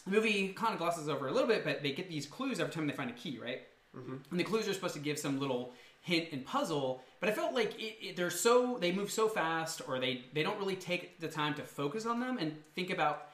the 0.06 0.12
movie 0.12 0.50
kind 0.50 0.74
of 0.74 0.80
glosses 0.80 1.10
over 1.10 1.28
a 1.28 1.32
little 1.32 1.48
bit, 1.48 1.64
but 1.64 1.84
they 1.84 1.92
get 1.92 2.10
these 2.10 2.26
clues 2.26 2.60
every 2.60 2.74
time 2.74 2.88
they 2.88 2.94
find 2.94 3.10
a 3.10 3.14
key, 3.14 3.40
right? 3.42 3.62
Mm-hmm. 3.96 4.16
And 4.32 4.40
the 4.40 4.44
clues 4.44 4.68
are 4.68 4.74
supposed 4.74 4.94
to 4.94 5.00
give 5.00 5.18
some 5.18 5.40
little 5.40 5.74
hint 6.02 6.30
and 6.32 6.46
puzzle, 6.46 7.04
but 7.20 7.30
I 7.30 7.32
felt 7.34 7.54
like 7.54 7.80
it, 7.80 7.98
it, 8.02 8.16
they're 8.16 8.30
so 8.30 8.78
they 8.80 8.92
move 8.92 9.12
so 9.12 9.28
fast, 9.28 9.82
or 9.88 10.00
they 10.00 10.26
they 10.34 10.44
don't 10.44 10.60
really 10.60 10.76
take 10.76 11.20
the 11.20 11.28
time 11.28 11.54
to 11.56 11.64
focus 11.64 12.06
on 12.06 12.20
them 12.20 12.38
and 12.38 12.56
think 12.76 12.90
about 12.90 13.30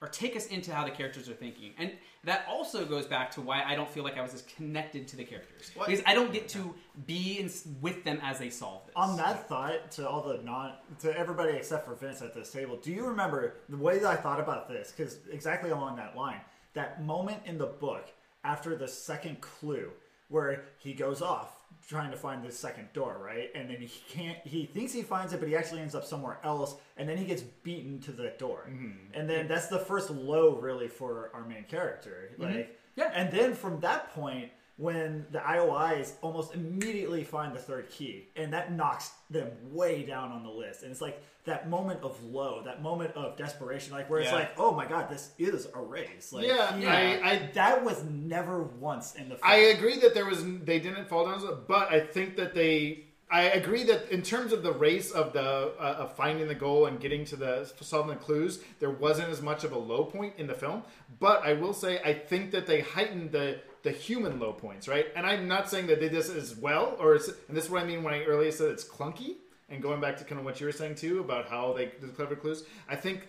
or 0.00 0.08
take 0.08 0.36
us 0.36 0.46
into 0.46 0.72
how 0.72 0.84
the 0.84 0.90
characters 0.90 1.28
are 1.28 1.34
thinking. 1.34 1.72
And 1.76 1.90
that 2.24 2.44
also 2.48 2.84
goes 2.84 3.06
back 3.06 3.32
to 3.32 3.40
why 3.40 3.64
I 3.64 3.74
don't 3.74 3.90
feel 3.90 4.04
like 4.04 4.16
I 4.16 4.22
was 4.22 4.32
as 4.32 4.42
connected 4.42 5.08
to 5.08 5.16
the 5.16 5.24
characters 5.24 5.72
because 5.74 6.02
I 6.06 6.14
don't 6.14 6.32
get 6.32 6.48
to 6.50 6.74
be 7.06 7.40
in, 7.40 7.50
with 7.80 8.04
them 8.04 8.20
as 8.22 8.38
they 8.38 8.50
solve 8.50 8.86
this. 8.86 8.94
On 8.94 9.16
that 9.16 9.48
thought, 9.48 9.90
to 9.92 10.08
all 10.08 10.22
the 10.22 10.40
non, 10.44 10.74
to 11.00 11.16
everybody 11.16 11.52
except 11.56 11.86
for 11.86 11.94
Vince 11.94 12.22
at 12.22 12.34
this 12.34 12.50
table, 12.52 12.76
do 12.76 12.92
you 12.92 13.06
remember 13.06 13.54
the 13.68 13.76
way 13.76 13.98
that 13.98 14.06
I 14.06 14.16
thought 14.16 14.40
about 14.40 14.68
this? 14.68 14.92
Because 14.96 15.18
exactly 15.32 15.70
along 15.70 15.96
that 15.96 16.16
line, 16.16 16.40
that 16.74 17.04
moment 17.04 17.40
in 17.44 17.58
the 17.58 17.66
book 17.66 18.08
after 18.44 18.76
the 18.76 18.86
second 18.86 19.40
clue, 19.40 19.90
where 20.28 20.64
he 20.78 20.92
goes 20.92 21.22
off 21.22 21.57
trying 21.88 22.10
to 22.10 22.16
find 22.16 22.44
the 22.44 22.52
second 22.52 22.86
door, 22.92 23.18
right? 23.24 23.50
And 23.54 23.70
then 23.70 23.78
he 23.80 23.88
can't. 24.08 24.38
He 24.46 24.66
thinks 24.66 24.92
he 24.92 25.02
finds 25.02 25.32
it, 25.32 25.40
but 25.40 25.48
he 25.48 25.56
actually 25.56 25.80
ends 25.80 25.94
up 25.94 26.04
somewhere 26.04 26.38
else, 26.44 26.76
and 26.98 27.08
then 27.08 27.16
he 27.16 27.24
gets 27.24 27.42
beaten 27.42 27.98
to 28.00 28.12
the 28.12 28.34
door. 28.38 28.66
Mm-hmm. 28.70 29.14
And 29.14 29.28
then 29.28 29.48
that's 29.48 29.68
the 29.68 29.78
first 29.78 30.10
low, 30.10 30.56
really, 30.56 30.88
for 30.88 31.30
our 31.34 31.44
main 31.46 31.64
character. 31.64 32.30
Mm-hmm. 32.34 32.42
Like, 32.42 32.78
Yeah. 32.94 33.10
and 33.14 33.32
then 33.32 33.54
from 33.54 33.80
that 33.80 34.12
point, 34.12 34.50
when 34.78 35.26
the 35.32 35.38
IOIs 35.40 36.12
almost 36.22 36.54
immediately 36.54 37.24
find 37.24 37.54
the 37.54 37.58
third 37.58 37.90
key, 37.90 38.28
and 38.36 38.52
that 38.52 38.72
knocks 38.72 39.10
them 39.28 39.50
way 39.72 40.04
down 40.04 40.30
on 40.32 40.42
the 40.44 40.48
list. 40.50 40.82
And 40.82 40.90
it's 40.92 41.00
like 41.00 41.20
that 41.44 41.68
moment 41.68 42.00
of 42.02 42.22
low, 42.24 42.62
that 42.64 42.80
moment 42.80 43.12
of 43.16 43.36
desperation, 43.36 43.92
like 43.92 44.08
where 44.08 44.20
it's 44.20 44.30
like, 44.38 44.50
oh 44.56 44.72
my 44.72 44.86
god, 44.86 45.10
this 45.10 45.32
is 45.38 45.66
a 45.74 45.80
race. 45.80 46.32
Like, 46.32 46.46
Yeah, 46.46 46.76
he- 46.78 46.86
I- 46.86 47.30
I- 47.32 47.50
that 47.54 47.84
was 47.84 48.02
never 48.04 48.62
once 48.62 49.14
in 49.16 49.28
the. 49.28 49.34
Film. 49.36 49.50
I 49.50 49.56
agree 49.56 49.98
that 49.98 50.14
there 50.14 50.26
was 50.26 50.44
they 50.44 50.78
didn't 50.78 51.08
fall 51.08 51.26
down, 51.26 51.64
but 51.66 51.90
I 51.92 52.00
think 52.00 52.36
that 52.36 52.54
they. 52.54 53.04
I 53.30 53.42
agree 53.42 53.84
that 53.84 54.10
in 54.10 54.22
terms 54.22 54.54
of 54.54 54.62
the 54.62 54.72
race 54.72 55.10
of 55.10 55.34
the 55.34 55.42
uh, 55.78 55.96
of 55.98 56.16
finding 56.16 56.48
the 56.48 56.54
goal 56.54 56.86
and 56.86 56.98
getting 56.98 57.26
to 57.26 57.36
the 57.36 57.70
solving 57.80 58.14
the 58.14 58.20
clues, 58.24 58.62
there 58.78 58.88
wasn't 58.90 59.28
as 59.28 59.42
much 59.42 59.64
of 59.64 59.72
a 59.72 59.78
low 59.78 60.04
point 60.04 60.34
in 60.38 60.46
the 60.46 60.54
film. 60.54 60.82
But 61.20 61.42
I 61.44 61.52
will 61.52 61.74
say, 61.74 62.00
I 62.02 62.14
think 62.14 62.52
that 62.52 62.66
they 62.66 62.80
heightened 62.80 63.32
the 63.32 63.60
the 63.88 63.94
human 63.94 64.38
low 64.38 64.52
points, 64.52 64.86
right? 64.86 65.06
And 65.16 65.26
I'm 65.26 65.48
not 65.48 65.70
saying 65.70 65.86
that 65.86 65.98
they 65.98 66.10
did 66.10 66.18
this 66.18 66.28
as 66.28 66.54
well, 66.54 66.94
or 67.00 67.14
and 67.14 67.56
this 67.56 67.64
is 67.64 67.70
what 67.70 67.82
I 67.82 67.86
mean 67.86 68.02
when 68.02 68.12
I 68.12 68.22
earlier 68.24 68.50
said 68.50 68.70
it's 68.70 68.84
clunky. 68.84 69.36
And 69.70 69.82
going 69.82 70.00
back 70.00 70.16
to 70.18 70.24
kind 70.24 70.38
of 70.38 70.44
what 70.44 70.60
you 70.60 70.66
were 70.66 70.72
saying 70.72 70.94
too 70.96 71.20
about 71.20 71.48
how 71.48 71.72
they 71.72 71.92
the 72.00 72.08
clever 72.08 72.36
clues, 72.36 72.64
I 72.88 72.96
think 72.96 73.28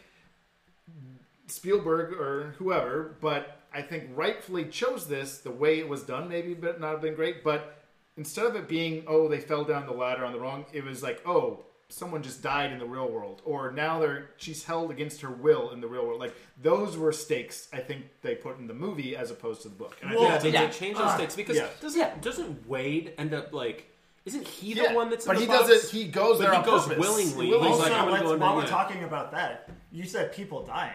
Spielberg 1.47 2.13
or 2.13 2.55
whoever, 2.57 3.15
but 3.21 3.61
I 3.73 3.81
think 3.81 4.09
rightfully 4.15 4.65
chose 4.65 5.07
this 5.07 5.37
the 5.37 5.51
way 5.51 5.79
it 5.79 5.87
was 5.87 6.03
done. 6.03 6.27
Maybe 6.27 6.53
but 6.53 6.79
not 6.79 6.91
have 6.91 7.01
been 7.01 7.15
great, 7.15 7.43
but 7.43 7.83
instead 8.17 8.45
of 8.45 8.55
it 8.55 8.67
being 8.67 9.03
oh 9.07 9.29
they 9.29 9.39
fell 9.39 9.63
down 9.63 9.85
the 9.85 9.93
ladder 9.93 10.25
on 10.25 10.33
the 10.33 10.39
wrong, 10.39 10.65
it 10.73 10.83
was 10.83 11.01
like 11.01 11.21
oh 11.25 11.63
someone 11.89 12.21
just 12.21 12.41
died 12.41 12.71
in 12.71 12.79
the 12.79 12.85
real 12.85 13.09
world, 13.09 13.41
or 13.43 13.71
now 13.71 13.99
they're 13.99 14.29
she's 14.37 14.63
held 14.63 14.91
against 14.91 15.21
her 15.21 15.29
will 15.29 15.71
in 15.71 15.81
the 15.81 15.87
real 15.87 16.05
world. 16.05 16.19
Like 16.19 16.35
those 16.61 16.95
were 16.97 17.11
stakes 17.11 17.67
I 17.73 17.77
think 17.79 18.05
they 18.21 18.35
put 18.35 18.59
in 18.59 18.67
the 18.67 18.73
movie 18.73 19.15
as 19.15 19.31
opposed 19.31 19.63
to 19.63 19.69
the 19.69 19.75
book. 19.75 19.97
And 20.01 20.11
I 20.11 20.13
think 20.13 20.23
yeah, 20.29 20.37
they, 20.37 20.49
yeah. 20.51 20.65
they 20.67 20.71
changed 20.71 20.99
those 20.99 21.07
ah, 21.07 21.15
stakes 21.15 21.35
because 21.35 21.57
yeah. 21.57 21.67
doesn't 21.81 22.21
doesn't 22.21 22.67
Wade 22.67 23.13
end 23.17 23.33
up 23.33 23.51
like? 23.53 23.87
Isn't 24.25 24.47
he 24.47 24.73
the 24.75 24.83
Yeah, 24.83 24.93
one 24.93 25.09
that's? 25.09 25.25
but 25.25 25.37
in 25.37 25.41
he 25.41 25.47
the 25.47 25.53
does 25.53 25.69
box? 25.69 25.85
it. 25.85 25.89
He 25.89 26.07
goes 26.07 26.37
But 26.37 26.43
there 26.43 26.51
he 26.51 26.57
on 26.57 26.65
goes 26.65 26.83
purpose. 26.85 26.99
willingly. 26.99 27.49
Willingly. 27.49 27.69
He's 27.69 27.79
also, 27.79 27.83
like, 27.83 28.01
I'm 28.01 28.11
let's- 28.11 28.23
go 28.23 28.37
while 28.37 28.55
we're 28.55 28.67
talking 28.67 29.03
about 29.03 29.31
that, 29.31 29.69
you 29.91 30.03
said 30.03 30.33
people 30.33 30.65
dying. 30.65 30.93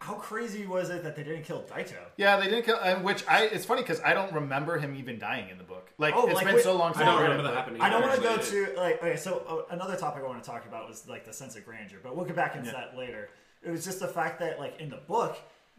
Yeah. 0.00 0.06
How 0.06 0.14
crazy 0.14 0.66
was 0.66 0.90
it 0.90 1.02
that 1.04 1.16
they 1.16 1.22
didn't 1.24 1.44
kill 1.44 1.62
Daito? 1.62 1.94
Yeah, 2.16 2.36
they 2.36 2.44
didn't 2.44 2.64
kill. 2.64 2.78
And 2.78 3.02
which 3.04 3.24
I, 3.28 3.44
it's 3.46 3.64
funny 3.64 3.82
because 3.82 4.00
I 4.02 4.12
don't 4.14 4.32
remember 4.32 4.78
him 4.78 4.94
even 4.96 5.18
dying 5.18 5.48
in 5.48 5.58
the 5.58 5.64
book. 5.64 5.90
Like 5.98 6.14
Oh, 6.14 6.26
it's 6.26 6.34
like, 6.36 6.44
been 6.46 6.56
wait, 6.56 6.64
so 6.64 6.76
long. 6.76 6.92
Since 6.92 7.02
I 7.02 7.06
don't 7.06 7.16
read 7.22 7.28
remember 7.30 7.42
that 7.50 7.56
happening. 7.56 7.80
I 7.80 7.88
don't 7.90 8.02
want 8.02 8.14
to 8.14 8.20
go 8.20 8.36
to 8.36 8.74
like 8.76 9.02
okay. 9.02 9.16
So 9.16 9.42
uh, 9.68 9.74
another 9.74 9.96
topic 9.96 10.22
I 10.22 10.26
want 10.28 10.42
to 10.42 10.48
talk 10.48 10.66
about 10.66 10.88
was 10.88 11.08
like 11.08 11.24
the 11.24 11.32
sense 11.32 11.56
of 11.56 11.64
grandeur, 11.64 11.98
but 12.02 12.14
we'll 12.16 12.26
get 12.26 12.36
back 12.36 12.56
into 12.56 12.70
that 12.72 12.96
later. 12.96 13.30
It 13.62 13.70
was 13.70 13.84
just 13.84 14.00
the 14.00 14.08
fact 14.08 14.38
that 14.40 14.58
like 14.58 14.78
in 14.80 14.90
the 14.90 14.98
book, 15.08 15.36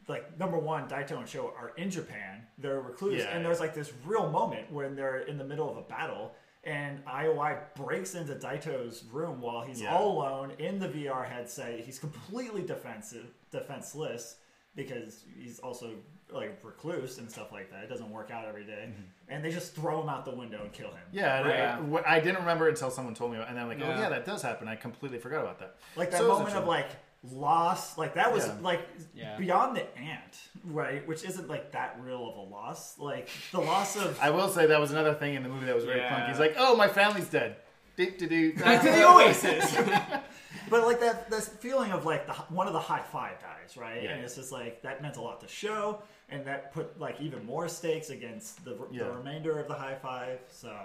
like 0.08 0.38
number 0.40 0.58
one, 0.58 0.88
Daito 0.90 1.12
and 1.18 1.28
Sho 1.28 1.54
are 1.58 1.74
in 1.78 1.90
Japan. 1.92 2.42
They're 2.58 2.82
recluse, 2.82 3.20
Yeah, 3.20 3.28
and 3.30 3.42
yeah. 3.42 3.44
there's 3.44 3.60
like 3.60 3.74
this 3.76 3.92
real 4.04 4.30
moment 4.32 4.72
when 4.72 4.96
they're 4.96 5.20
in 5.20 5.38
the 5.38 5.46
middle 5.46 5.70
of 5.70 5.78
a 5.78 5.82
battle. 5.84 6.34
And 6.64 7.06
IOI 7.06 7.60
breaks 7.76 8.14
into 8.16 8.34
Daito's 8.36 9.06
room 9.14 9.40
while 9.40 9.62
he's 9.62 9.82
Yeah. 9.82 9.94
all 9.96 10.18
alone 10.18 10.52
in 10.60 10.80
the 10.80 10.90
VR 10.90 11.26
headset. 11.26 11.80
He's 11.80 11.98
completely 11.98 12.62
defensive, 12.62 13.28
defenseless 13.52 14.36
because 14.76 15.24
he's 15.38 15.60
also 15.60 15.92
like 16.32 16.60
recluse 16.64 17.18
and 17.18 17.32
stuff 17.32 17.52
like 17.52 17.72
that. 17.72 17.84
It 17.84 17.90
doesn't 17.90 18.10
work 18.12 18.30
out 18.32 18.46
every 18.46 18.64
day. 18.66 18.90
and 19.30 19.44
they 19.44 19.52
just 19.52 19.74
throw 19.76 20.02
him 20.02 20.10
out 20.10 20.26
the 20.26 20.36
window 20.36 20.62
and 20.62 20.72
kill 20.72 20.88
him. 20.90 20.98
Mm-hmm. 21.10 21.18
Yeah, 21.18 21.38
and 21.78 21.92
Right. 21.94 22.04
I, 22.06 22.18
I 22.18 22.20
didn't 22.20 22.40
remember 22.42 22.68
until 22.70 22.92
someone 22.92 23.16
told 23.16 23.32
me, 23.32 23.40
and 23.40 23.60
I'm 23.60 23.68
like, 23.68 23.80
oh 23.82 23.88
Yeah. 23.88 24.00
yeah, 24.02 24.10
that 24.10 24.26
does 24.26 24.42
happen. 24.42 24.68
I 24.68 24.76
completely 24.76 25.18
forgot 25.20 25.42
about 25.42 25.60
that. 25.60 25.78
Like 25.96 26.12
that 26.12 26.18
So 26.20 26.28
moment 26.28 26.50
of 26.50 26.64
interesting. 26.64 26.68
like 26.68 26.90
loss. 27.34 27.98
Like 27.98 28.14
that 28.16 28.32
was 28.32 28.46
Yeah. 28.46 28.54
like 28.62 28.82
Yeah. 29.16 29.38
beyond 29.38 29.78
the 29.78 29.98
ant, 29.98 30.38
right? 30.66 31.06
Which 31.08 31.24
isn't 31.24 31.48
like 31.48 31.72
that 31.72 31.98
real 32.02 32.30
of 32.30 32.36
a 32.38 32.42
loss. 32.54 33.00
Like 33.00 33.30
the 33.52 33.62
loss 33.62 33.96
of 33.96 34.20
I 34.22 34.30
will 34.30 34.50
say 34.50 34.68
that 34.68 34.80
was 34.80 34.92
another 34.92 35.14
thing 35.16 35.34
in 35.34 35.44
the 35.44 35.50
movie 35.50 35.66
that 35.66 35.76
was 35.76 35.86
very 35.86 36.00
Yeah. 36.02 36.14
funky. 36.14 36.32
He's 36.32 36.40
like, 36.40 36.56
"Oh, 36.58 36.76
my 36.76 36.88
family's 36.88 37.28
dead." 37.30 37.56
Back 37.98 38.18
to 38.20 38.28
the 38.28 38.54
Oasis. 39.10 39.76
But 40.70 40.86
like 40.86 41.00
that, 41.00 41.30
that 41.30 41.44
feeling 41.44 41.92
of 41.92 42.06
like 42.06 42.28
the 42.28 42.34
one 42.34 42.68
of 42.68 42.74
the 42.74 42.80
high 42.80 43.02
five 43.02 43.42
guys, 43.42 43.78
right? 43.78 44.04
Yeah. 44.04 44.12
And 44.12 44.24
it's 44.24 44.36
just 44.36 44.52
like 44.52 44.82
that 44.82 45.02
meant 45.02 45.18
a 45.18 45.22
lot 45.22 45.40
to 45.42 45.48
Sho, 45.48 46.02
and 46.30 46.46
that 46.46 46.74
put 46.74 47.00
like 47.00 47.20
even 47.22 47.46
more 47.46 47.68
stakes 47.70 48.10
against 48.10 48.64
the, 48.66 48.78
Yeah. 48.92 49.06
the 49.06 49.12
remainder 49.12 49.60
of 49.60 49.68
the 49.68 49.74
high 49.74 49.96
five. 49.96 50.40
So 50.52 50.76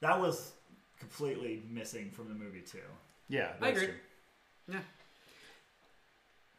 that 0.00 0.20
was 0.20 0.52
completely 0.98 1.62
missing 1.70 2.10
from 2.10 2.28
the 2.28 2.34
movie 2.34 2.60
too. 2.60 2.78
Yeah, 3.28 3.52
I 3.60 3.64
that's 3.72 3.76
agree. 3.82 3.86
true. 3.86 3.96
Yeah. 4.74 4.80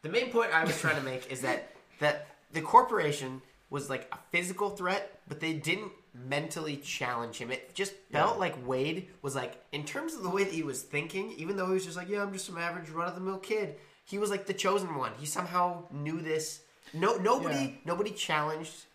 The 0.02 0.08
main 0.08 0.30
point 0.30 0.52
I 0.52 0.64
was 0.64 0.78
trying 0.80 0.96
to 0.96 1.02
make 1.02 1.30
is 1.30 1.42
that 1.42 1.68
that 2.00 2.26
the 2.52 2.62
corporation 2.62 3.42
was 3.68 3.88
like 3.90 4.08
a 4.12 4.18
physical 4.32 4.70
threat, 4.70 5.20
but 5.28 5.40
they 5.40 5.52
didn't 5.52 5.92
mentally 6.14 6.76
challenge 6.76 7.36
him. 7.38 7.50
It 7.50 7.74
just 7.74 7.92
felt 8.10 8.38
like 8.38 8.66
Wade 8.66 9.08
was 9.22 9.34
like, 9.34 9.62
in 9.72 9.84
terms 9.84 10.14
of 10.14 10.22
the 10.22 10.30
way 10.30 10.44
that 10.44 10.52
he 10.52 10.62
was 10.62 10.82
thinking, 10.82 11.32
even 11.36 11.56
though 11.56 11.66
he 11.66 11.74
was 11.74 11.84
just 11.84 11.96
like, 11.96 12.08
yeah, 12.08 12.22
I'm 12.22 12.32
just 12.32 12.46
some 12.46 12.58
average 12.58 12.90
run 12.90 13.08
of 13.08 13.14
the 13.14 13.20
mill 13.20 13.38
kid. 13.38 13.76
He 14.04 14.18
was 14.18 14.30
like 14.30 14.46
the 14.46 14.54
chosen 14.54 14.96
one. 14.96 15.12
He 15.18 15.26
somehow 15.26 15.84
knew 15.92 16.20
this. 16.20 16.62
No, 16.92 17.16
nobody, 17.16 17.54
Yeah. 17.54 17.70
nobody 17.84 18.10
challenged 18.10 18.86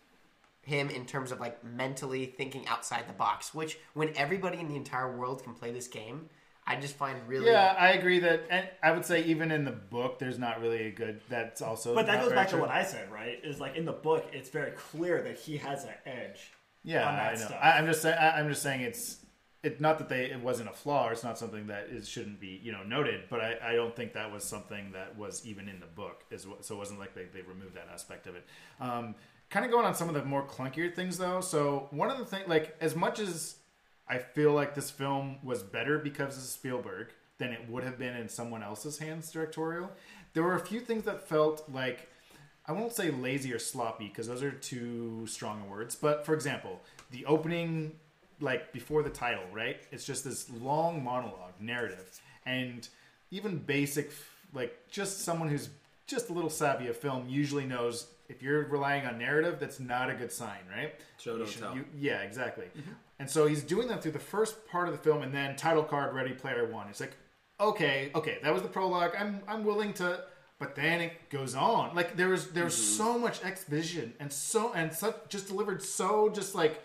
him 0.62 0.90
in 0.90 1.06
terms 1.06 1.32
of 1.32 1.40
like 1.40 1.62
mentally 1.64 2.26
thinking 2.26 2.66
outside 2.68 3.08
the 3.08 3.14
box. 3.14 3.54
Which, 3.54 3.78
when 3.94 4.12
everybody 4.16 4.58
in 4.58 4.68
the 4.68 4.76
entire 4.76 5.16
world 5.16 5.42
can 5.42 5.54
play 5.54 5.70
this 5.72 5.88
game, 5.88 6.28
I 6.66 6.76
just 6.76 6.96
find 6.96 7.16
really 7.28 7.46
Yeah, 7.46 7.76
I 7.78 7.90
agree 7.90 8.18
that, 8.18 8.42
and 8.50 8.68
I 8.82 8.90
would 8.90 9.04
say 9.06 9.22
even 9.24 9.52
in 9.52 9.64
the 9.64 9.70
book, 9.70 10.18
there's 10.18 10.38
not 10.38 10.60
really 10.60 10.88
a 10.88 10.90
good. 10.90 11.20
That's 11.28 11.62
also. 11.62 11.94
But 11.94 12.06
that 12.06 12.16
goes 12.18 12.30
very 12.30 12.36
back 12.36 12.48
to 12.48 12.56
what 12.58 12.70
I 12.70 12.82
said, 12.82 13.10
right? 13.10 13.38
Is 13.44 13.60
like 13.60 13.76
in 13.76 13.84
the 13.84 13.92
book, 13.92 14.26
it's 14.32 14.50
very 14.50 14.72
clear 14.72 15.22
that 15.22 15.38
he 15.38 15.56
has 15.58 15.84
an 15.84 15.94
edge. 16.04 16.52
Yeah, 16.86 17.08
I 17.08 17.30
know. 17.32 17.36
stuff. 17.36 17.58
I, 17.60 17.72
I'm 17.72 17.86
just 17.86 18.00
saying. 18.00 18.16
I'm 18.18 18.48
just 18.48 18.62
saying 18.62 18.80
it's. 18.80 19.18
It 19.62 19.80
not 19.80 19.98
that 19.98 20.08
they 20.08 20.26
it 20.26 20.40
wasn't 20.40 20.68
a 20.68 20.72
flaw. 20.72 21.08
Or 21.08 21.12
it's 21.12 21.24
not 21.24 21.36
something 21.36 21.66
that 21.66 21.88
is 21.90 22.08
shouldn't 22.08 22.40
be 22.40 22.60
you 22.62 22.70
know 22.70 22.84
noted. 22.84 23.24
But 23.28 23.40
I, 23.40 23.56
I 23.62 23.74
don't 23.74 23.94
think 23.94 24.12
that 24.12 24.32
was 24.32 24.44
something 24.44 24.92
that 24.92 25.18
was 25.18 25.44
even 25.44 25.68
in 25.68 25.80
the 25.80 25.86
book. 25.86 26.24
Is 26.30 26.46
so 26.60 26.74
it 26.76 26.78
wasn't 26.78 27.00
like 27.00 27.14
they, 27.14 27.24
they 27.24 27.42
removed 27.42 27.74
that 27.74 27.88
aspect 27.92 28.28
of 28.28 28.36
it. 28.36 28.46
Um, 28.80 29.16
kind 29.50 29.64
of 29.64 29.72
going 29.72 29.84
on 29.84 29.94
some 29.94 30.08
of 30.08 30.14
the 30.14 30.24
more 30.24 30.46
clunkier 30.46 30.94
things 30.94 31.18
though. 31.18 31.40
So 31.40 31.88
one 31.90 32.10
of 32.10 32.18
the 32.18 32.24
things 32.24 32.48
like 32.48 32.76
as 32.80 32.94
much 32.94 33.18
as 33.18 33.56
I 34.08 34.18
feel 34.18 34.52
like 34.52 34.74
this 34.74 34.90
film 34.90 35.38
was 35.42 35.64
better 35.64 35.98
because 35.98 36.36
of 36.36 36.44
Spielberg 36.44 37.08
than 37.38 37.52
it 37.52 37.68
would 37.68 37.82
have 37.82 37.98
been 37.98 38.14
in 38.16 38.28
someone 38.28 38.62
else's 38.62 38.98
hands 38.98 39.30
directorial. 39.32 39.90
There 40.32 40.44
were 40.44 40.54
a 40.54 40.64
few 40.64 40.80
things 40.80 41.04
that 41.04 41.28
felt 41.28 41.68
like 41.68 42.08
I 42.68 42.72
won't 42.72 42.92
say 42.92 43.10
lazy 43.10 43.52
or 43.52 43.58
sloppy 43.58 44.08
because 44.08 44.26
those 44.28 44.42
are 44.42 44.50
too 44.50 45.26
strong 45.26 45.68
words. 45.70 45.94
But 45.94 46.26
for 46.26 46.34
example, 46.34 46.80
the 47.10 47.24
opening, 47.26 47.92
like 48.40 48.72
before 48.72 49.02
the 49.02 49.10
title, 49.10 49.44
right? 49.52 49.78
It's 49.92 50.04
just 50.04 50.24
this 50.24 50.50
long 50.50 51.02
monologue 51.04 51.54
narrative, 51.60 52.20
and 52.44 52.88
even 53.30 53.58
basic, 53.58 54.10
like 54.52 54.76
just 54.90 55.20
someone 55.22 55.48
who's 55.48 55.68
just 56.06 56.28
a 56.28 56.32
little 56.32 56.50
savvy 56.50 56.88
of 56.88 56.96
film 56.96 57.28
usually 57.28 57.64
knows 57.64 58.06
if 58.28 58.42
you're 58.42 58.64
relying 58.66 59.06
on 59.06 59.18
narrative, 59.18 59.58
that's 59.60 59.78
not 59.78 60.10
a 60.10 60.14
good 60.14 60.32
sign, 60.32 60.58
right? 60.70 60.94
Show 61.18 61.38
don't 61.38 61.48
should- 61.48 61.62
tell. 61.62 61.76
you- 61.76 61.84
yeah, 61.96 62.20
exactly. 62.22 62.66
Mm-hmm. 62.66 62.92
And 63.18 63.30
so 63.30 63.46
he's 63.46 63.62
doing 63.62 63.88
that 63.88 64.02
through 64.02 64.12
the 64.12 64.18
first 64.18 64.66
part 64.68 64.88
of 64.88 64.92
the 64.94 64.98
film, 65.00 65.22
and 65.22 65.32
then 65.32 65.56
title 65.56 65.82
card, 65.84 66.14
Ready 66.14 66.32
Player 66.34 66.66
One. 66.66 66.88
It's 66.88 67.00
like, 67.00 67.16
okay, 67.60 68.10
okay, 68.14 68.38
that 68.42 68.52
was 68.52 68.62
the 68.62 68.68
prologue. 68.68 69.12
I'm 69.18 69.40
I'm 69.48 69.64
willing 69.64 69.92
to, 69.94 70.24
but 70.58 70.74
then 70.74 71.00
it 71.00 71.30
goes 71.30 71.54
on. 71.54 71.94
Like 71.94 72.16
there 72.16 72.28
was 72.28 72.48
there 72.48 72.64
was 72.64 72.74
mm-hmm. 72.74 73.02
so 73.02 73.18
much 73.18 73.42
exposition 73.44 74.14
and 74.20 74.32
so 74.32 74.72
and 74.72 74.92
such 74.92 75.16
just 75.28 75.48
delivered 75.48 75.82
so 75.82 76.28
just 76.28 76.54
like 76.54 76.82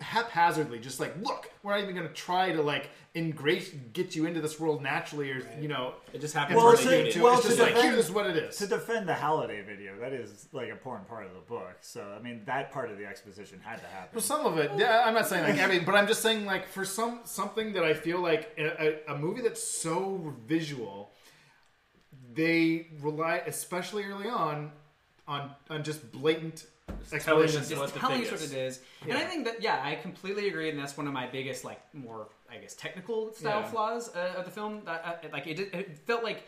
haphazardly. 0.00 0.78
Just 0.78 1.00
like, 1.00 1.14
look, 1.22 1.50
we're 1.62 1.72
not 1.72 1.82
even 1.82 1.94
going 1.94 2.06
to 2.06 2.14
try 2.14 2.52
to 2.52 2.62
like 2.62 2.90
ingrate 3.16 3.92
get 3.92 4.14
you 4.14 4.26
into 4.26 4.40
this 4.40 4.60
world 4.60 4.82
naturally, 4.82 5.30
or 5.30 5.42
you 5.60 5.68
know, 5.68 5.94
It 6.12 6.20
just 6.20 6.34
happens 6.34 6.56
Well, 6.56 6.76
to- 6.76 6.84
they 6.84 6.90
do 6.90 6.96
into 6.96 7.08
it. 7.08 7.16
it. 7.16 7.22
well, 7.22 7.34
it's 7.38 7.46
just 7.46 7.58
like 7.58 7.74
defend- 7.74 7.94
here's 7.94 8.10
what 8.10 8.26
it 8.26 8.36
is. 8.36 8.56
To 8.58 8.66
defend 8.66 9.08
the 9.08 9.14
Halliday 9.14 9.62
video, 9.62 9.98
that 9.98 10.12
is 10.12 10.48
like 10.52 10.66
an 10.66 10.72
important 10.72 11.08
part 11.08 11.26
of 11.26 11.34
the 11.34 11.40
book. 11.40 11.76
So 11.80 12.14
I 12.16 12.22
mean, 12.22 12.42
that 12.46 12.70
part 12.70 12.90
of 12.90 12.98
the 12.98 13.06
exposition 13.06 13.60
had 13.62 13.80
to 13.80 13.86
happen. 13.86 14.10
For 14.12 14.20
some 14.20 14.46
of 14.46 14.58
it, 14.58 14.70
yeah, 14.76 15.02
I'm 15.04 15.14
not 15.14 15.26
saying 15.26 15.44
like 15.44 15.58
everything, 15.58 15.84
but 15.84 15.94
I'm 15.94 16.06
just 16.06 16.22
saying 16.22 16.46
like 16.46 16.68
for 16.68 16.84
some 16.84 17.20
something 17.24 17.72
that 17.72 17.84
I 17.84 17.94
feel 17.94 18.20
like 18.20 18.54
a, 18.58 19.08
a, 19.08 19.14
a 19.14 19.18
movie 19.18 19.40
that's 19.40 19.62
so 19.62 20.34
visual, 20.46 21.12
they 22.34 22.88
rely, 23.00 23.42
especially 23.46 24.04
early 24.04 24.28
on, 24.28 24.72
on 25.26 25.50
on 25.70 25.82
just 25.82 26.10
blatant 26.12 26.66
telling 26.86 27.04
us 27.04 27.12
explanations. 27.12 27.74
what 27.74 27.84
It's 27.84 27.92
the 27.92 27.98
telling 28.00 28.16
thing 28.18 28.26
us 28.26 28.32
what 28.32 28.40
is. 28.42 28.52
it 28.52 28.58
is, 28.58 28.80
and 29.08 29.12
I 29.18 29.24
think 29.24 29.44
that 29.46 29.62
yeah, 29.62 29.80
I 29.82 29.94
completely 29.96 30.48
agree, 30.48 30.68
and 30.70 30.78
that's 30.78 30.96
one 30.96 31.06
of 31.06 31.12
my 31.12 31.26
biggest 31.26 31.64
like 31.64 31.80
more 31.94 32.28
I 32.50 32.56
guess 32.56 32.74
technical 32.74 33.32
style 33.32 33.60
Yeah. 33.60 33.68
flaws 33.68 34.14
uh, 34.14 34.34
of 34.38 34.44
the 34.44 34.50
film. 34.50 34.82
That 34.84 35.04
uh, 35.24 35.28
like 35.32 35.46
it, 35.46 35.54
did- 35.54 35.74
it 35.74 35.98
felt 35.98 36.22
like. 36.22 36.42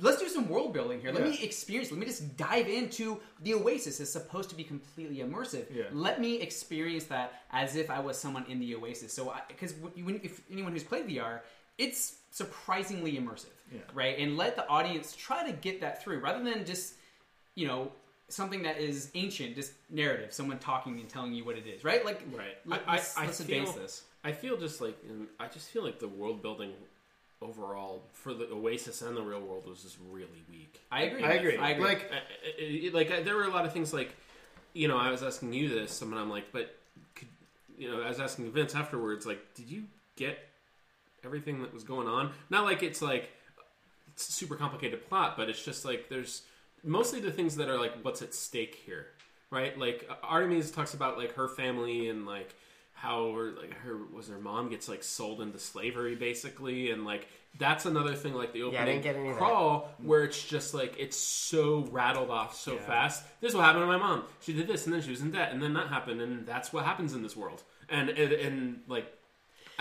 Let's 0.00 0.20
do 0.20 0.28
some 0.28 0.48
world 0.48 0.72
building 0.72 1.00
here. 1.00 1.10
Let 1.10 1.24
Yeah. 1.24 1.30
me 1.32 1.42
experience. 1.42 1.90
Let 1.90 1.98
me 1.98 2.06
just 2.06 2.36
dive 2.36 2.68
into 2.68 3.20
the 3.42 3.54
Oasis. 3.54 3.98
It's 3.98 4.12
supposed 4.12 4.48
to 4.50 4.54
be 4.54 4.62
completely 4.62 5.16
immersive. 5.16 5.64
Yeah. 5.74 5.86
Let 5.92 6.20
me 6.20 6.40
experience 6.40 7.04
that 7.06 7.32
as 7.50 7.74
if 7.74 7.90
I 7.90 7.98
was 7.98 8.16
someone 8.16 8.44
in 8.48 8.60
the 8.60 8.76
Oasis. 8.76 9.12
So, 9.12 9.34
because 9.48 9.74
when 9.74 10.20
if 10.22 10.40
anyone 10.52 10.70
who's 10.70 10.84
played 10.84 11.08
VR, 11.08 11.40
it's 11.78 12.16
surprisingly 12.30 13.12
immersive, 13.14 13.46
Yeah. 13.72 13.80
right? 13.94 14.18
And 14.18 14.36
let 14.36 14.56
the 14.56 14.66
audience 14.68 15.14
try 15.14 15.44
to 15.46 15.52
get 15.52 15.80
that 15.80 16.02
through, 16.02 16.20
rather 16.20 16.42
than 16.42 16.64
just 16.64 16.94
you 17.54 17.66
know 17.66 17.92
something 18.28 18.62
that 18.62 18.78
is 18.78 19.10
ancient, 19.14 19.54
just 19.54 19.72
narrative, 19.90 20.32
someone 20.32 20.58
talking 20.58 20.98
and 21.00 21.08
telling 21.08 21.34
you 21.34 21.44
what 21.44 21.56
it 21.58 21.66
is, 21.66 21.84
right? 21.84 22.02
Like, 22.04 22.22
Right. 22.34 22.56
Let, 22.64 22.82
I, 22.86 22.96
us 22.96 23.14
I, 23.16 23.22
I 23.22 23.26
let's 23.26 23.42
feel, 23.42 23.58
advance 23.58 23.76
this. 23.76 24.02
I 24.24 24.32
feel 24.32 24.56
just 24.56 24.80
like 24.80 24.96
I 25.40 25.48
just 25.48 25.68
feel 25.70 25.82
like 25.84 25.98
the 25.98 26.08
world 26.08 26.40
building 26.42 26.72
overall 27.42 28.02
for 28.12 28.32
the 28.32 28.46
Oasis 28.52 29.02
and 29.02 29.16
the 29.16 29.22
real 29.22 29.40
world 29.40 29.66
was 29.66 29.82
just 29.82 29.96
really 30.10 30.44
weak. 30.48 30.80
I 30.92 31.02
agree. 31.02 31.24
I 31.24 31.32
agree. 31.32 31.56
I 31.56 31.70
agree. 31.70 31.84
Like 31.84 32.10
I- 32.12 32.16
I- 32.16 32.86
I- 32.86 32.90
like 32.92 33.10
I, 33.10 33.22
there 33.22 33.36
were 33.36 33.44
a 33.44 33.50
lot 33.50 33.64
of 33.66 33.72
things 33.72 33.92
like 33.92 34.14
you 34.74 34.88
know 34.88 34.96
I 34.96 35.10
was 35.10 35.22
asking 35.22 35.52
you 35.52 35.68
this, 35.68 36.00
and 36.02 36.14
I'm 36.14 36.30
like, 36.30 36.52
but 36.52 36.74
could, 37.14 37.28
you 37.76 37.90
know 37.90 38.00
I 38.00 38.08
was 38.08 38.20
asking 38.20 38.50
Vince 38.52 38.74
afterwards, 38.74 39.26
like, 39.26 39.54
did 39.54 39.68
you 39.68 39.84
get 40.16 40.38
everything 41.24 41.62
that 41.62 41.72
was 41.72 41.84
going 41.84 42.08
on? 42.08 42.32
Not 42.50 42.64
like 42.64 42.82
it's 42.82 43.02
like 43.02 43.30
it's 44.12 44.28
a 44.28 44.32
super 44.32 44.56
complicated 44.56 45.08
plot, 45.08 45.36
but 45.36 45.48
it's 45.48 45.64
just 45.64 45.84
like 45.84 46.08
there's 46.08 46.42
mostly 46.84 47.20
the 47.20 47.30
things 47.30 47.56
that 47.56 47.68
are 47.68 47.78
like 47.78 48.02
what's 48.02 48.22
at 48.22 48.34
stake 48.34 48.74
here, 48.86 49.06
right? 49.50 49.78
Like 49.78 50.08
Artemis 50.22 50.70
talks 50.70 50.94
about 50.94 51.18
like 51.18 51.34
her 51.34 51.48
family 51.48 52.08
and 52.08 52.26
like 52.26 52.54
how 52.92 53.32
her 53.34 53.52
like 53.52 53.74
her 53.78 53.96
was 54.12 54.28
her 54.28 54.38
mom 54.38 54.68
gets 54.68 54.88
like 54.88 55.02
sold 55.02 55.40
into 55.40 55.58
slavery 55.58 56.14
basically, 56.14 56.90
and 56.90 57.04
like 57.04 57.26
that's 57.58 57.84
another 57.84 58.14
thing 58.14 58.32
like 58.34 58.52
the 58.52 58.62
opening 58.62 58.86
didn't 58.86 59.02
get 59.02 59.16
any 59.16 59.28
of 59.28 59.34
that. 59.34 59.38
crawl 59.38 59.90
where 59.98 60.24
it's 60.24 60.42
just 60.42 60.72
like 60.72 60.94
it's 60.98 61.16
so 61.16 61.86
rattled 61.90 62.30
off 62.30 62.54
so 62.54 62.76
fast. 62.78 63.24
This 63.40 63.50
is 63.50 63.56
what 63.56 63.64
happened 63.64 63.82
to 63.82 63.86
my 63.86 63.98
mom. 63.98 64.24
She 64.40 64.52
did 64.52 64.66
this, 64.68 64.86
and 64.86 64.94
then 64.94 65.02
she 65.02 65.10
was 65.10 65.20
in 65.20 65.30
debt, 65.30 65.52
and 65.52 65.62
then 65.62 65.74
that 65.74 65.88
happened, 65.88 66.20
and 66.20 66.46
that's 66.46 66.72
what 66.72 66.84
happens 66.84 67.14
in 67.14 67.22
this 67.22 67.36
world. 67.36 67.62
And 67.88 68.08
and, 68.10 68.32
and 68.32 68.80
like 68.86 69.12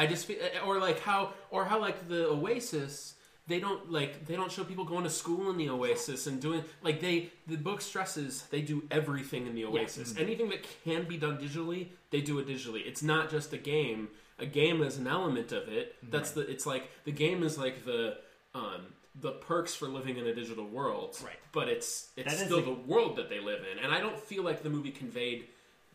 I 0.01 0.07
just 0.07 0.25
feel, 0.25 0.37
eh, 0.41 0.59
or 0.65 0.79
like 0.79 0.99
how, 1.01 1.33
or 1.49 1.65
how 1.65 1.79
like 1.79 2.07
the 2.07 2.27
Oasis, 2.27 3.15
they 3.47 3.59
don't 3.59 3.91
like 3.91 4.25
they 4.25 4.35
don't 4.35 4.51
show 4.51 4.63
people 4.63 4.85
going 4.85 5.03
to 5.03 5.09
school 5.09 5.49
in 5.51 5.57
the 5.57 5.69
Oasis 5.69 6.27
and 6.27 6.41
doing 6.41 6.63
like 6.81 7.01
they 7.01 7.29
the 7.47 7.57
book 7.57 7.81
stresses 7.81 8.43
they 8.49 8.61
do 8.61 8.83
everything 8.89 9.47
in 9.47 9.53
the 9.55 9.65
Oasis. 9.65 10.13
Mm-hmm. 10.13 10.21
Anything 10.23 10.49
that 10.49 10.65
can 10.83 11.03
be 11.07 11.17
done 11.17 11.37
digitally, 11.37 11.89
they 12.09 12.21
do 12.21 12.39
it 12.39 12.47
digitally. 12.47 12.81
It's 12.85 13.03
not 13.03 13.29
just 13.29 13.53
a 13.53 13.57
game. 13.57 14.09
A 14.39 14.45
game 14.45 14.81
is 14.81 14.97
an 14.97 15.07
element 15.07 15.51
of 15.51 15.67
it. 15.67 15.95
Mm-hmm. 15.97 16.11
That's 16.11 16.31
the. 16.31 16.41
It's 16.41 16.65
like 16.65 16.89
the 17.05 17.11
game 17.11 17.43
is 17.43 17.57
like 17.57 17.85
the. 17.85 18.17
Um, 18.55 18.81
the 19.19 19.31
perks 19.31 19.75
for 19.75 19.87
living 19.87 20.17
in 20.17 20.25
a 20.25 20.33
digital 20.33 20.65
world, 20.65 21.17
Right. 21.23 21.35
But 21.51 21.67
it's 21.67 22.09
it's 22.15 22.37
That 22.37 22.45
still 22.45 22.59
a- 22.59 22.63
the 22.63 22.73
world 22.73 23.17
that 23.17 23.27
they 23.29 23.41
live 23.41 23.61
in, 23.69 23.77
and 23.83 23.93
I 23.93 23.99
don't 23.99 24.17
feel 24.17 24.41
like 24.43 24.63
the 24.63 24.69
movie 24.69 24.91
conveyed 24.91 25.47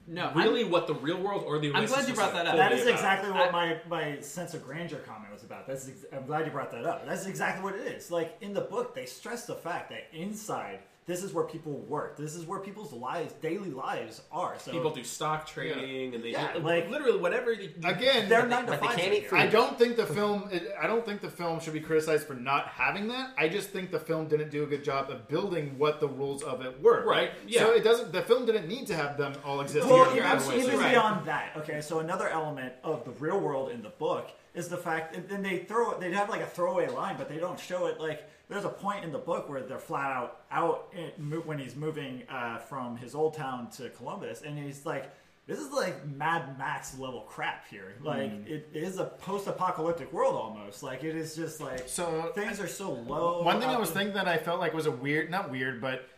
No, 0.09 0.31
really 0.35 0.63
what 0.65 0.87
the 0.87 0.95
real 0.95 1.21
world 1.21 1.45
or 1.47 1.59
the 1.59 1.73
I'm 1.75 1.87
glad 1.87 2.07
you 2.09 2.15
brought 2.15 2.33
that 2.33 2.47
up. 2.47 2.57
That 2.57 2.73
is 2.73 2.81
fully 2.81 2.93
about. 2.93 3.01
exactly 3.01 3.31
what 3.33 3.49
I- 3.49 3.51
my, 3.51 3.81
my 4.15 4.21
sense 4.21 4.55
of 4.55 4.65
grandeur 4.65 4.99
comment 5.01 5.33
was 5.33 5.43
about. 5.43 5.67
That's 5.67 5.89
ex- 5.89 6.05
I'm 6.13 6.27
glad 6.27 6.47
you 6.47 6.53
brought 6.53 6.71
that 6.73 6.87
up. 6.87 7.05
That's 7.07 7.27
exactly 7.27 7.65
what 7.65 7.75
it 7.75 7.87
is. 7.89 8.11
Like 8.11 8.37
in 8.41 8.55
the 8.55 8.61
book, 8.61 8.95
they 8.95 9.05
stress 9.07 9.47
the 9.47 9.57
fact 9.57 9.91
that 9.91 10.05
inside 10.13 10.79
this 11.07 11.23
is 11.23 11.33
where 11.33 11.45
people 11.45 11.73
work. 11.73 12.17
This 12.17 12.35
is 12.35 12.45
where 12.47 12.59
people's 12.59 12.93
lives, 12.93 13.33
daily 13.35 13.71
lives, 13.71 14.23
are. 14.33 14.59
So 14.59 14.73
people 14.73 14.91
do 14.91 15.05
stock 15.05 15.47
trading 15.47 16.17
and 16.17 16.25
they 16.25 16.31
Yeah, 16.31 16.53
do, 16.55 16.59
like- 16.59 16.91
literally 16.91 17.19
whatever. 17.19 17.55
They, 17.55 17.89
again, 17.89 18.29
They're 18.29 18.47
not 18.47 18.67
But 18.67 18.81
they 18.81 18.89
defined 18.89 19.01
can't 19.01 19.15
eat 19.15 19.31
food. 19.31 19.39
I 19.39 19.47
don't 19.47 19.79
think 19.79 19.97
the 19.97 20.07
film. 20.19 20.49
It, 20.51 20.75
I 20.81 20.89
don't 20.89 21.07
think 21.07 21.21
the 21.21 21.31
film 21.31 21.61
should 21.61 21.75
be 21.75 21.81
criticized 21.81 22.27
for 22.27 22.35
not 22.35 22.67
having 22.67 23.07
that. 23.09 23.31
I 23.39 23.49
just 23.49 23.71
think 23.71 23.93
the 23.93 24.01
film 24.01 24.27
didn't 24.27 24.51
do 24.51 24.65
a 24.65 24.67
good 24.67 24.83
job 24.83 25.09
of 25.11 25.29
building 25.29 25.79
what 25.79 26.01
the 26.01 26.09
rules 26.09 26.43
of 26.43 26.61
it 26.61 26.83
were. 26.83 27.05
Right, 27.07 27.31
yeah. 27.47 27.61
So 27.61 27.71
it 27.73 27.85
doesn't. 27.85 28.13
The 28.13 28.23
film 28.23 28.45
didn't 28.45 28.67
need 28.67 28.89
to 28.89 28.97
have 28.97 29.17
them 29.17 29.35
all 29.45 29.61
exist. 29.61 29.87
Well, 29.87 30.07
together. 30.07 30.17
even, 30.19 30.31
absolutely 30.31 30.67
even 30.67 30.79
right. 30.81 30.91
beyond 30.91 31.27
that, 31.27 31.53
okay. 31.59 31.81
So 31.81 32.01
another 32.01 32.29
element 32.29 32.73
of 32.83 33.05
the 33.05 33.13
real 33.13 33.39
world 33.39 33.71
in 33.71 33.81
the 33.81 33.91
book 33.91 34.31
is 34.55 34.69
the 34.69 34.77
fact, 34.77 35.15
and 35.15 35.29
then 35.29 35.43
they 35.43 35.59
throw 35.59 35.93
it. 35.93 36.01
They 36.01 36.11
have 36.11 36.29
like 36.29 36.41
a 36.41 36.47
throwaway 36.47 36.89
line, 36.89 37.17
but 37.17 37.29
they 37.29 37.39
don't 37.39 37.61
show 37.61 37.87
it. 37.87 38.01
Like 38.01 38.29
there's 38.49 38.65
a 38.65 38.69
point 38.69 39.05
in 39.05 39.13
the 39.13 39.19
book 39.19 39.49
where 39.49 39.63
they're 39.63 39.79
flat 39.79 40.11
out 40.13 40.41
out 40.51 40.93
in, 40.97 41.31
when 41.45 41.59
he's 41.59 41.75
moving 41.77 42.23
uh, 42.29 42.59
from 42.59 42.97
his 42.97 43.15
old 43.15 43.35
town 43.35 43.69
to 43.73 43.89
Columbus, 43.91 44.43
and 44.43 44.59
he's 44.59 44.85
like. 44.87 45.11
This 45.49 45.61
is 45.61 45.71
like 45.71 46.05
Mad 46.09 46.59
Max 46.59 46.99
level 46.99 47.21
crap 47.21 47.69
here. 47.69 47.95
Like 48.03 48.33
Hmm. 48.33 48.49
it 48.53 48.69
is 48.75 48.99
a 48.99 49.05
post-apocalyptic 49.05 50.13
world 50.13 50.35
almost. 50.35 50.83
Like 50.83 51.05
it 51.05 51.15
is 51.15 51.37
just 51.37 51.61
like 51.61 51.89
So, 51.89 52.33
things 52.35 52.59
are 52.59 52.67
so 52.67 52.91
low. 52.91 53.45
One 53.45 53.61
thing 53.61 53.69
I 53.71 53.79
was 53.79 53.91
in- 53.91 53.95
thinking 53.95 54.15
that 54.15 54.27
I 54.27 54.39
felt 54.39 54.59
like 54.59 54.75
was 54.75 54.87
a 54.87 54.91
weird, 54.91 55.31
not 55.31 55.49
weird, 55.53 55.81
but 55.81 56.09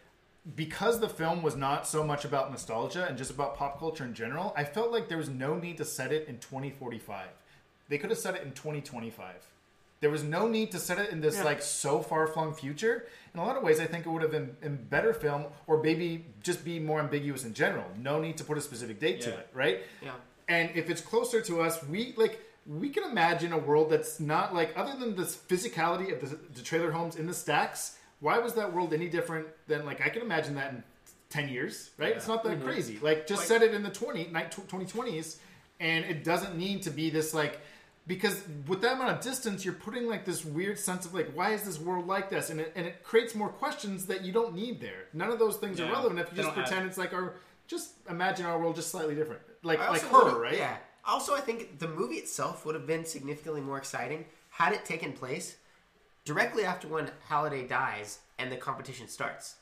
because 0.56 0.98
the 0.98 1.10
film 1.10 1.42
was 1.42 1.56
not 1.56 1.86
so 1.86 2.02
much 2.02 2.24
about 2.24 2.50
nostalgia 2.50 3.04
and 3.06 3.18
just 3.18 3.30
about 3.30 3.54
pop 3.54 3.78
culture 3.78 4.02
in 4.02 4.14
general, 4.14 4.54
I 4.56 4.64
felt 4.64 4.90
like 4.92 5.08
there 5.10 5.18
was 5.18 5.28
no 5.28 5.56
need 5.56 5.76
to 5.76 5.84
set 5.84 6.10
it 6.10 6.26
in 6.26 6.38
2045. 6.38 7.26
They 7.90 7.98
could 7.98 8.08
have 8.08 8.18
set 8.18 8.34
it 8.34 8.44
in 8.44 8.52
2025. 8.52 9.34
There 10.00 10.10
was 10.10 10.22
no 10.22 10.46
need 10.46 10.70
to 10.72 10.78
set 10.78 10.98
it 10.98 11.10
in 11.10 11.20
this 11.20 11.42
like 11.42 11.60
so 11.60 12.00
far 12.00 12.26
flung 12.28 12.54
future. 12.54 13.06
In 13.34 13.40
a 13.40 13.44
lot 13.44 13.56
of 13.56 13.62
ways, 13.62 13.80
I 13.80 13.86
think 13.86 14.06
it 14.06 14.08
would 14.08 14.22
have 14.22 14.30
been 14.30 14.56
in 14.62 14.76
better 14.76 15.12
film, 15.12 15.46
or 15.66 15.82
maybe 15.82 16.26
just 16.42 16.64
be 16.64 16.78
more 16.78 17.00
ambiguous 17.00 17.44
in 17.44 17.52
general. 17.52 17.84
No 17.98 18.20
need 18.20 18.36
to 18.38 18.44
put 18.44 18.56
a 18.56 18.60
specific 18.60 19.00
date 19.00 19.20
to 19.22 19.30
it, 19.30 19.48
right? 19.52 19.80
Yeah. 20.02 20.12
And 20.48 20.70
if 20.74 20.88
it's 20.88 21.00
closer 21.00 21.40
to 21.42 21.60
us, 21.60 21.82
we 21.84 22.14
like 22.16 22.40
we 22.66 22.90
can 22.90 23.04
imagine 23.04 23.52
a 23.52 23.58
world 23.58 23.90
that's 23.90 24.20
not 24.20 24.54
like 24.54 24.72
other 24.76 24.96
than 24.98 25.16
the 25.16 25.22
physicality 25.22 26.12
of 26.12 26.20
the, 26.20 26.38
the 26.54 26.62
trailer 26.62 26.92
homes 26.92 27.16
in 27.16 27.26
the 27.26 27.34
stacks. 27.34 27.98
Why 28.20 28.38
was 28.38 28.54
that 28.54 28.72
world 28.72 28.92
any 28.94 29.08
different 29.08 29.46
than 29.66 29.84
like 29.84 30.00
I 30.00 30.10
can 30.10 30.22
imagine 30.22 30.54
that 30.54 30.72
in 30.72 30.84
ten 31.28 31.48
years, 31.48 31.90
right? 31.98 32.14
It's 32.14 32.28
not 32.28 32.44
that 32.44 32.58
mm-hmm. 32.58 32.66
crazy. 32.66 32.98
Like 33.00 33.26
just 33.26 33.48
set 33.48 33.62
it 33.62 33.74
in 33.74 33.82
the 33.82 33.90
20, 33.90 34.26
2020s, 34.26 35.36
and 35.80 36.04
it 36.04 36.24
doesn't 36.24 36.56
need 36.56 36.82
to 36.82 36.90
be 36.90 37.10
this 37.10 37.34
like 37.34 37.60
because 38.08 38.42
with 38.66 38.80
that 38.80 38.94
amount 38.94 39.10
of 39.10 39.20
distance, 39.20 39.64
you're 39.64 39.74
putting 39.74 40.08
like 40.08 40.24
this 40.24 40.44
weird 40.44 40.78
sense 40.78 41.04
of 41.04 41.14
like 41.14 41.30
why 41.34 41.52
is 41.52 41.62
this 41.62 41.78
world 41.78 42.06
like 42.08 42.30
this, 42.30 42.50
and 42.50 42.58
it 42.58 42.72
and 42.74 42.86
it 42.86 43.04
creates 43.04 43.34
more 43.34 43.50
questions 43.50 44.06
that 44.06 44.24
you 44.24 44.32
don't 44.32 44.54
need 44.54 44.80
there. 44.80 45.04
None 45.12 45.30
of 45.30 45.38
those 45.38 45.58
things 45.58 45.78
are 45.78 45.92
relevant 45.92 46.18
if 46.18 46.30
you 46.30 46.42
just 46.42 46.48
don't 46.48 46.64
pretend 46.64 46.86
it's 46.86 46.98
like 46.98 47.12
our 47.12 47.34
just 47.68 47.92
imagine 48.08 48.46
our 48.46 48.58
world 48.58 48.74
just 48.74 48.90
slightly 48.90 49.14
different, 49.14 49.42
like 49.62 49.78
like 49.78 50.02
also 50.02 50.30
her, 50.30 50.40
right? 50.40 50.56
Yeah. 50.56 50.78
Also, 51.04 51.34
I 51.34 51.40
think 51.40 51.78
the 51.78 51.88
movie 51.88 52.16
itself 52.16 52.66
would 52.66 52.74
have 52.74 52.86
been 52.86 53.04
significantly 53.04 53.60
more 53.60 53.78
exciting 53.78 54.24
had 54.50 54.72
it 54.72 54.84
taken 54.84 55.12
place 55.12 55.56
directly 56.24 56.64
after 56.64 56.88
when 56.88 57.10
Halliday 57.28 57.66
dies 57.66 58.18
and 58.38 58.50
the 58.50 58.56
competition 58.56 59.06
starts. 59.06 59.56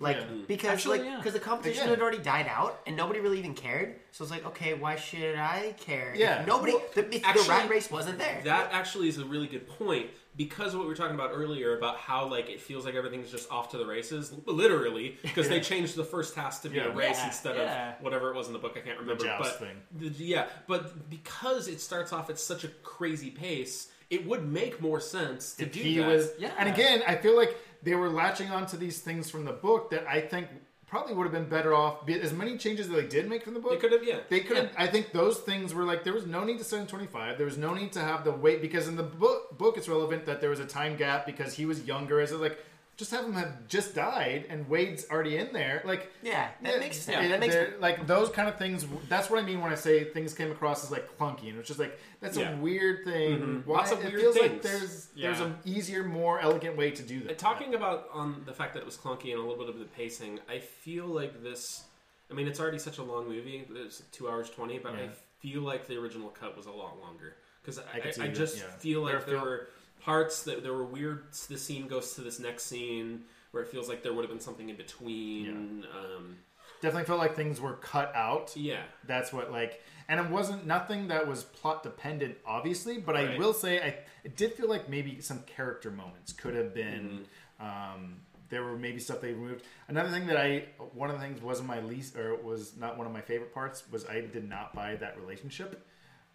Like 0.00 0.16
Yeah. 0.16 0.22
Mm. 0.24 0.46
because 0.48 0.70
Actually, 0.70 0.98
like 0.98 1.06
yeah. 1.06 1.16
because 1.18 1.34
the 1.34 1.40
competition 1.40 1.82
Again. 1.82 1.94
had 1.96 2.02
already 2.02 2.18
died 2.18 2.46
out 2.48 2.80
and 2.86 2.96
nobody 2.96 3.20
really 3.20 3.38
even 3.38 3.54
cared. 3.54 3.96
So 4.12 4.24
it's 4.24 4.30
like, 4.30 4.46
okay, 4.46 4.72
why 4.74 4.96
should 4.96 5.36
I 5.36 5.74
care? 5.78 6.12
If 6.14 6.18
Yeah. 6.20 6.42
nobody. 6.46 6.72
Well, 6.72 6.82
the, 6.94 7.14
if 7.14 7.24
actually, 7.24 7.42
the 7.44 7.48
rat 7.50 7.68
race 7.70 7.90
wasn't 7.90 8.18
there. 8.18 8.40
That 8.44 8.70
actually 8.72 9.08
is 9.08 9.18
a 9.18 9.24
really 9.26 9.46
good 9.46 9.68
point 9.68 10.06
because 10.36 10.72
of 10.72 10.78
what 10.80 10.84
we 10.84 10.88
were 10.90 10.96
talking 10.96 11.14
about 11.14 11.32
earlier 11.34 11.76
about 11.76 11.98
how 11.98 12.26
like 12.26 12.48
it 12.48 12.60
feels 12.62 12.86
like 12.86 12.94
everything's 12.94 13.30
just 13.30 13.50
off 13.52 13.68
to 13.72 13.76
the 13.78 13.84
races, 13.84 14.32
literally, 14.46 15.18
because 15.22 15.48
they 15.50 15.60
changed 15.72 15.96
the 15.96 16.04
first 16.04 16.34
task 16.34 16.62
to 16.62 16.70
be 16.70 16.78
a 16.78 16.90
race 16.90 17.18
Yeah, 17.18 17.26
instead 17.26 17.56
yeah. 17.56 17.96
of 17.98 18.02
whatever 18.02 18.30
it 18.30 18.36
was 18.36 18.46
in 18.46 18.54
the 18.54 18.58
book. 18.58 18.72
I 18.76 18.80
can't 18.80 18.98
remember. 18.98 19.22
joust 19.24 19.58
but 19.60 19.68
thing. 19.68 19.76
the- 19.96 20.24
yeah, 20.24 20.46
but 20.66 21.10
because 21.10 21.68
it 21.68 21.78
starts 21.80 22.12
off 22.12 22.30
at 22.30 22.38
such 22.38 22.64
a 22.64 22.68
crazy 22.82 23.30
pace, 23.30 23.88
it 24.08 24.26
would 24.26 24.44
make 24.50 24.80
more 24.80 24.98
sense 24.98 25.54
to 25.56 25.64
if 25.64 25.72
do 25.72 25.80
he 25.80 25.98
that. 25.98 26.06
was 26.08 26.30
Yeah. 26.38 26.50
and 26.58 26.68
again 26.68 27.00
i 27.06 27.14
feel 27.14 27.36
like 27.36 27.56
they 27.82 27.94
were 27.94 28.08
latching 28.10 28.48
onto 28.50 28.76
these 28.76 29.00
things 29.00 29.30
from 29.30 29.44
the 29.44 29.52
book 29.52 29.90
that 29.90 30.06
i 30.08 30.20
think 30.20 30.46
probably 30.86 31.14
would 31.14 31.22
have 31.22 31.32
been 31.32 31.48
better 31.48 31.72
off 31.72 32.08
as 32.08 32.32
many 32.32 32.58
changes 32.58 32.88
that 32.88 32.94
they 32.96 33.06
did 33.06 33.28
make 33.28 33.44
from 33.44 33.54
the 33.54 33.60
book 33.60 33.70
They 33.70 33.76
could 33.76 33.92
have, 33.92 34.02
yeah. 34.04 34.18
they 34.28 34.40
could 34.40 34.56
Yeah. 34.56 34.68
i 34.76 34.86
think 34.88 35.12
those 35.12 35.38
things 35.38 35.72
were 35.72 35.84
like 35.84 36.02
there 36.02 36.12
was 36.12 36.26
no 36.26 36.42
need 36.42 36.58
to 36.58 36.64
set 36.64 36.80
in 36.80 36.86
25 36.88 37.36
there 37.38 37.46
was 37.46 37.56
no 37.56 37.74
need 37.74 37.92
to 37.92 38.00
have 38.00 38.24
the 38.24 38.32
wait 38.32 38.60
because 38.60 38.88
in 38.88 38.96
the 38.96 39.04
book 39.04 39.56
book 39.56 39.76
it's 39.76 39.88
relevant 39.88 40.26
that 40.26 40.40
there 40.40 40.50
was 40.50 40.58
a 40.60 40.66
time 40.66 40.96
gap 40.96 41.26
because 41.26 41.54
he 41.54 41.64
was 41.64 41.84
younger 41.84 42.20
as 42.20 42.32
like 42.32 42.58
just 43.00 43.10
have 43.12 43.24
him 43.24 43.32
have 43.32 43.66
just 43.66 43.94
died 43.94 44.44
and 44.50 44.68
wade's 44.68 45.06
already 45.10 45.36
in 45.38 45.52
there 45.52 45.80
like 45.84 46.12
Yeah, 46.22 46.48
that 46.62 46.78
makes 46.78 46.98
sense. 46.98 47.24
it- 47.24 47.28
That 47.30 47.40
makes- 47.40 47.80
like 47.80 48.06
those 48.06 48.28
kind 48.28 48.46
of 48.48 48.56
things. 48.58 48.86
That's 49.08 49.28
what 49.30 49.42
I 49.42 49.46
mean 49.46 49.60
when 49.62 49.72
I 49.72 49.74
say 49.74 50.04
things 50.04 50.34
came 50.34 50.52
across 50.52 50.84
as 50.84 50.90
like 50.90 51.18
clunky, 51.18 51.48
and 51.48 51.58
it's 51.58 51.66
just 51.66 51.80
like 51.80 51.98
that's 52.20 52.36
Yeah. 52.36 52.52
a 52.52 52.56
weird 52.58 53.04
thing. 53.04 53.38
Mm-hmm. 53.38 53.68
Why 53.70 53.78
Lots 53.78 53.90
of 53.92 54.04
it 54.04 54.08
weird 54.12 54.20
feels 54.20 54.36
like 54.36 54.50
things. 54.50 54.62
there's 54.62 55.06
there's 55.16 55.40
Yeah. 55.40 55.46
an 55.46 55.58
easier, 55.64 56.04
more 56.04 56.38
elegant 56.40 56.76
way 56.76 56.90
to 56.90 57.02
do 57.02 57.20
that. 57.24 57.38
Talking 57.38 57.74
about 57.74 58.08
on 58.12 58.42
the 58.44 58.52
fact 58.52 58.74
that 58.74 58.80
it 58.80 58.86
was 58.86 58.96
clunky 58.98 59.30
and 59.32 59.40
a 59.40 59.42
little 59.42 59.56
bit 59.56 59.68
of 59.70 59.78
the 59.78 59.86
pacing, 59.86 60.38
I 60.48 60.58
feel 60.58 61.06
like 61.06 61.42
this. 61.42 61.84
I 62.30 62.34
mean, 62.34 62.46
it's 62.46 62.60
already 62.60 62.78
such 62.78 62.98
a 62.98 63.02
long 63.02 63.28
movie. 63.28 63.66
It's 63.74 64.02
two 64.12 64.28
hours 64.28 64.50
twenty, 64.50 64.78
but 64.78 64.92
I 64.94 65.08
feel 65.40 65.62
like 65.62 65.86
the 65.88 65.96
original 65.96 66.28
cut 66.28 66.54
was 66.56 66.66
a 66.66 66.70
lot 66.70 67.00
longer 67.00 67.34
because 67.62 67.78
I, 67.78 67.84
I 67.94 68.00
could 68.00 68.20
I, 68.20 68.28
just 68.28 68.58
yeah. 68.58 68.64
feel 68.78 69.00
like 69.00 69.12
There 69.12 69.20
there 69.20 69.36
feel- 69.36 69.44
were 69.44 69.68
parts 70.00 70.42
that 70.44 70.62
there 70.62 70.72
were 70.72 70.84
weird. 70.84 71.24
The 71.48 71.58
scene 71.58 71.86
goes 71.86 72.14
to 72.14 72.20
this 72.20 72.38
next 72.38 72.64
scene 72.64 73.22
where 73.50 73.62
it 73.62 73.68
feels 73.68 73.88
like 73.88 74.02
there 74.02 74.12
would 74.12 74.22
have 74.22 74.30
been 74.30 74.40
something 74.40 74.68
in 74.68 74.76
between. 74.76 75.84
Um, 75.94 76.36
Definitely 76.80 77.04
felt 77.06 77.18
like 77.18 77.36
things 77.36 77.60
were 77.60 77.74
cut 77.74 78.14
out. 78.14 78.56
yeah, 78.56 78.82
That's 79.06 79.32
what 79.32 79.52
like, 79.52 79.82
and 80.08 80.18
it 80.18 80.30
wasn't 80.30 80.66
nothing 80.66 81.08
that 81.08 81.26
was 81.28 81.44
plot 81.44 81.82
dependent, 81.82 82.36
obviously. 82.46 82.98
But 82.98 83.16
I 83.16 83.36
will 83.36 83.52
say, 83.52 83.80
I 83.80 83.98
it 84.24 84.36
did 84.36 84.54
feel 84.54 84.68
like 84.68 84.88
maybe 84.88 85.20
some 85.20 85.40
character 85.42 85.90
moments 85.90 86.32
could 86.32 86.54
have 86.54 86.74
been. 86.74 87.26
Mm-hmm. 87.60 87.94
Um, 87.94 88.16
there 88.48 88.64
were 88.64 88.76
maybe 88.76 88.98
stuff 88.98 89.20
they 89.20 89.32
removed. 89.32 89.64
Another 89.88 90.08
thing 90.10 90.26
that 90.26 90.36
I, 90.36 90.64
one 90.94 91.08
of 91.10 91.16
the 91.16 91.22
things 91.22 91.40
wasn't 91.40 91.68
my 91.68 91.80
least, 91.80 92.16
or 92.16 92.34
was 92.36 92.76
not 92.76 92.96
one 92.98 93.06
of 93.06 93.12
my 93.12 93.20
favorite 93.20 93.54
parts, 93.54 93.84
was 93.92 94.06
I 94.06 94.22
did 94.22 94.48
not 94.48 94.74
buy 94.74 94.96
that 94.96 95.20
relationship 95.20 95.86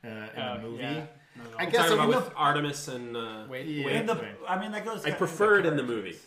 uh, 0.06 0.10
in 0.10 0.42
Oh, 0.42 0.58
the 0.58 0.62
movie. 0.70 0.84
yeah. 0.84 1.06
I 1.58 1.64
I'm 1.64 1.70
guess 1.70 1.90
talking 1.90 1.94
about 1.96 2.08
with 2.26 2.32
Artemis 2.36 2.88
and. 2.88 3.18
Uh, 3.18 3.44
Wait, 3.50 3.66
Yeah. 3.66 3.86
wait. 3.86 3.96
In 3.98 4.06
the, 4.06 4.26
I 4.48 4.60
mean, 4.60 4.72
that 4.72 4.86
goes. 4.86 5.06
I 5.06 5.12
prefer 5.12 5.60
it 5.60 5.66
in 5.66 5.76
the 5.76 5.84
movie. 5.84 6.18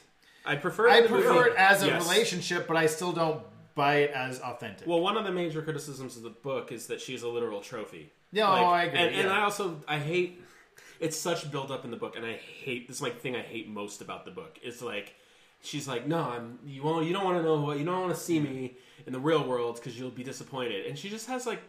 I 0.45 0.57
prefer. 0.57 0.89
It 0.89 0.93
I 0.93 0.97
in 0.99 1.03
the 1.05 1.09
prefer 1.09 1.33
movie. 1.35 1.51
it 1.51 1.57
as 1.57 1.83
a 1.83 1.87
Yes. 1.87 2.03
relationship, 2.09 2.67
but 2.67 2.77
I 2.77 2.87
still 2.87 3.13
don't 3.13 3.43
buy 3.75 3.97
it 3.97 4.11
as 4.11 4.41
authentic. 4.41 4.87
Well, 4.87 5.01
one 5.01 5.17
of 5.17 5.25
the 5.25 5.33
major 5.33 5.63
criticisms 5.63 6.17
of 6.17 6.23
the 6.23 6.31
book 6.31 6.73
is 6.73 6.87
that 6.89 7.01
she's 7.01 7.23
a 7.23 7.29
literal 7.29 7.61
trophy. 7.61 8.13
Yeah, 8.33 8.49
oh, 8.51 8.65
I 8.67 8.85
agree, 8.85 8.99
And, 8.99 9.15
and. 9.15 9.31
I 9.31 9.43
also 9.43 9.81
I 9.89 9.99
hate 9.99 10.43
it's 11.01 11.17
such 11.17 11.51
build 11.51 11.71
up 11.71 11.85
in 11.85 11.91
the 11.91 11.97
book, 11.97 12.15
and 12.17 12.27
I 12.27 12.35
hate 12.35 12.89
this 12.89 12.97
is 12.97 13.03
my 13.03 13.11
thing 13.11 13.35
I 13.37 13.41
hate 13.43 13.69
most 13.69 14.01
about 14.03 14.25
the 14.27 14.31
book. 14.31 14.59
It's 14.63 14.83
like 14.83 15.15
she's 15.63 15.89
like, 15.89 16.07
no, 16.07 16.19
I'm 16.19 16.59
you 16.67 16.83
won't 16.83 17.07
you 17.07 17.13
don't 17.15 17.25
want 17.25 17.39
to 17.39 17.43
know 17.43 17.61
what 17.61 17.79
you 17.79 17.85
don't 17.85 18.01
want 18.03 18.15
to 18.15 18.21
see 18.21 18.41
me 18.41 18.77
in 19.07 19.13
the 19.15 19.21
real 19.21 19.47
world 19.47 19.77
because 19.77 19.99
you'll 19.99 20.11
be 20.11 20.25
disappointed, 20.25 20.85
and 20.87 20.99
she 20.99 21.09
just 21.09 21.27
has 21.29 21.47
like. 21.47 21.61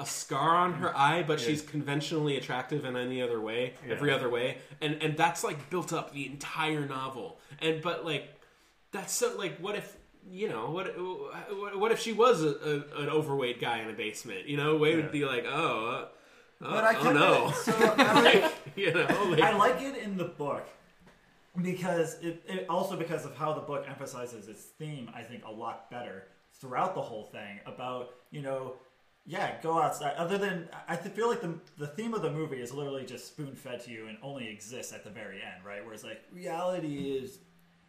A 0.00 0.06
scar 0.06 0.56
on 0.56 0.74
her 0.74 0.96
eye, 0.96 1.22
but 1.22 1.38
she's 1.38 1.62
conventionally 1.62 2.36
attractive 2.36 2.84
in 2.84 2.96
any 2.96 3.22
other 3.22 3.40
way, 3.40 3.74
every 3.88 4.12
other 4.12 4.28
way, 4.28 4.58
and 4.80 5.00
and 5.00 5.16
that's 5.16 5.44
like 5.44 5.70
built 5.70 5.92
up 5.92 6.12
the 6.12 6.26
entire 6.26 6.84
novel. 6.84 7.38
And 7.60 7.80
but 7.80 8.04
like 8.04 8.34
that's 8.90 9.12
so 9.12 9.36
like 9.38 9.58
what 9.58 9.76
if 9.76 9.96
you 10.30 10.48
know 10.48 10.70
what 10.70 10.94
what, 10.98 11.78
what 11.78 11.92
if 11.92 12.00
she 12.00 12.12
was 12.12 12.42
a, 12.42 12.48
a, 12.48 13.02
an 13.02 13.08
overweight 13.08 13.60
guy 13.60 13.80
in 13.80 13.90
a 13.90 13.92
basement 13.92 14.46
you 14.46 14.56
know 14.56 14.76
Wade 14.76 14.96
would 14.96 15.12
be 15.12 15.24
like 15.24 15.44
oh 15.46 16.08
uh, 16.62 16.70
But 16.70 16.84
I 16.84 16.94
oh 16.96 17.02
kinda, 17.02 17.20
no 17.20 17.50
So 17.50 17.72
I 17.98 18.22
like, 18.42 18.54
you 18.74 18.94
know 18.94 19.06
like, 19.28 19.42
I 19.42 19.56
like 19.56 19.82
it 19.82 19.96
in 19.96 20.16
the 20.16 20.24
book 20.24 20.66
because 21.62 22.18
it, 22.20 22.42
it 22.48 22.66
also 22.68 22.96
because 22.96 23.24
of 23.24 23.36
how 23.36 23.52
the 23.52 23.60
book 23.60 23.84
emphasizes 23.88 24.48
its 24.48 24.62
theme. 24.62 25.10
I 25.14 25.22
think 25.22 25.44
a 25.44 25.50
lot 25.50 25.90
better 25.90 26.24
throughout 26.52 26.94
the 26.94 27.02
whole 27.02 27.24
thing 27.24 27.60
about 27.66 28.10
you 28.30 28.42
know. 28.42 28.74
Yeah, 29.26 29.52
go 29.62 29.80
outside. 29.80 30.14
Other 30.16 30.36
than, 30.36 30.68
I 30.86 30.96
feel 30.96 31.28
like 31.28 31.40
the 31.40 31.54
the 31.78 31.86
theme 31.86 32.12
of 32.12 32.22
the 32.22 32.30
movie 32.30 32.60
is 32.60 32.72
literally 32.72 33.06
just 33.06 33.26
spoon 33.26 33.54
fed 33.54 33.82
to 33.84 33.90
you 33.90 34.06
and 34.06 34.18
only 34.22 34.48
exists 34.48 34.92
at 34.92 35.02
the 35.02 35.10
very 35.10 35.36
end, 35.36 35.64
right? 35.64 35.84
Whereas 35.84 36.04
like 36.04 36.22
reality 36.32 37.16
is 37.18 37.38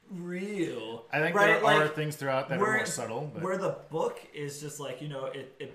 real. 0.09 1.05
I 1.11 1.19
think 1.19 1.35
right? 1.35 1.47
there 1.47 1.61
Like, 1.61 1.81
are 1.81 1.87
things 1.89 2.15
throughout 2.15 2.47
that 2.49 2.59
are 2.59 2.77
more 2.77 2.85
subtle. 2.85 3.29
But 3.33 3.43
Where 3.43 3.57
the 3.57 3.77
book 3.89 4.19
is 4.33 4.61
just 4.61 4.79
like 4.79 5.01
you 5.01 5.09
know 5.09 5.25
it, 5.25 5.53
it 5.59 5.73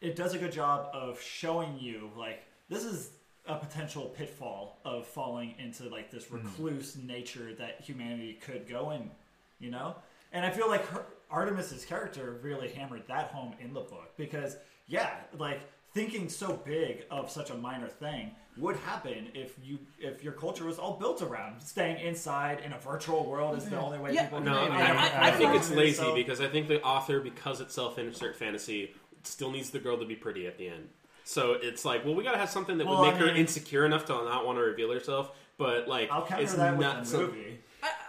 it 0.00 0.16
does 0.16 0.34
a 0.34 0.38
good 0.38 0.52
job 0.52 0.90
of 0.92 1.20
showing 1.20 1.78
you 1.78 2.10
like 2.16 2.44
this 2.68 2.84
is 2.84 3.10
a 3.46 3.56
potential 3.56 4.12
pitfall 4.16 4.78
of 4.84 5.06
falling 5.06 5.54
into 5.58 5.88
like 5.88 6.10
this 6.10 6.26
hmm. 6.26 6.36
recluse 6.36 6.96
nature 6.96 7.54
that 7.54 7.80
humanity 7.80 8.38
could 8.44 8.68
go 8.68 8.90
in, 8.90 9.10
you 9.58 9.70
know. 9.70 9.96
And 10.32 10.44
I 10.44 10.50
feel 10.50 10.68
like 10.68 10.84
her, 10.88 11.06
Artemis's 11.30 11.86
character 11.86 12.38
really 12.42 12.68
hammered 12.68 13.04
that 13.08 13.28
home 13.28 13.54
in 13.58 13.72
the 13.72 13.80
book 13.80 14.12
because 14.18 14.56
yeah, 14.88 15.10
like 15.38 15.60
thinking 15.94 16.28
so 16.28 16.54
big 16.64 17.04
of 17.10 17.30
such 17.30 17.50
a 17.50 17.54
minor 17.54 17.88
thing 17.88 18.30
would 18.56 18.76
happen 18.76 19.28
if 19.34 19.54
you 19.62 19.78
if 20.00 20.22
your 20.24 20.32
culture 20.32 20.64
was 20.64 20.78
all 20.78 20.94
built 20.98 21.22
around 21.22 21.60
staying 21.62 21.96
inside 22.04 22.60
in 22.64 22.72
a 22.72 22.78
virtual 22.78 23.24
world 23.24 23.56
is 23.56 23.64
the 23.66 23.78
only 23.80 23.98
way 23.98 24.12
Yeah. 24.12 24.24
people 24.24 24.40
no 24.40 24.66
can 24.66 24.72
I, 24.72 24.76
make 24.78 25.14
I, 25.14 25.28
I 25.28 25.30
think 25.30 25.54
it's 25.54 25.70
lazy 25.70 25.94
So- 25.94 26.14
because 26.14 26.40
I 26.40 26.48
think 26.48 26.66
the 26.68 26.82
author 26.82 27.20
because 27.20 27.60
it's 27.60 27.72
self 27.74 27.98
insert 27.98 28.34
fantasy 28.36 28.94
still 29.22 29.50
needs 29.52 29.70
the 29.70 29.78
girl 29.78 29.96
to 29.98 30.04
be 30.04 30.16
pretty 30.16 30.46
at 30.48 30.58
the 30.58 30.68
end 30.68 30.88
so 31.24 31.52
it's 31.52 31.84
like 31.84 32.04
well 32.04 32.14
we 32.16 32.24
gotta 32.24 32.38
have 32.38 32.50
something 32.50 32.78
that 32.78 32.86
Well, 32.86 32.98
would 33.00 33.08
I 33.08 33.12
make 33.12 33.20
her 33.20 33.28
insecure 33.28 33.86
enough 33.86 34.04
to 34.06 34.12
not 34.12 34.44
want 34.44 34.58
to 34.58 34.62
reveal 34.62 34.92
herself 34.92 35.30
but 35.56 35.86
like 35.88 36.10
I'll 36.10 36.26
counter 36.26 36.42
it's 36.42 36.54
that 36.54 36.78
not 36.78 36.96
with 36.98 37.04
the 37.04 37.10
some- 37.10 37.20
movie. 37.26 37.60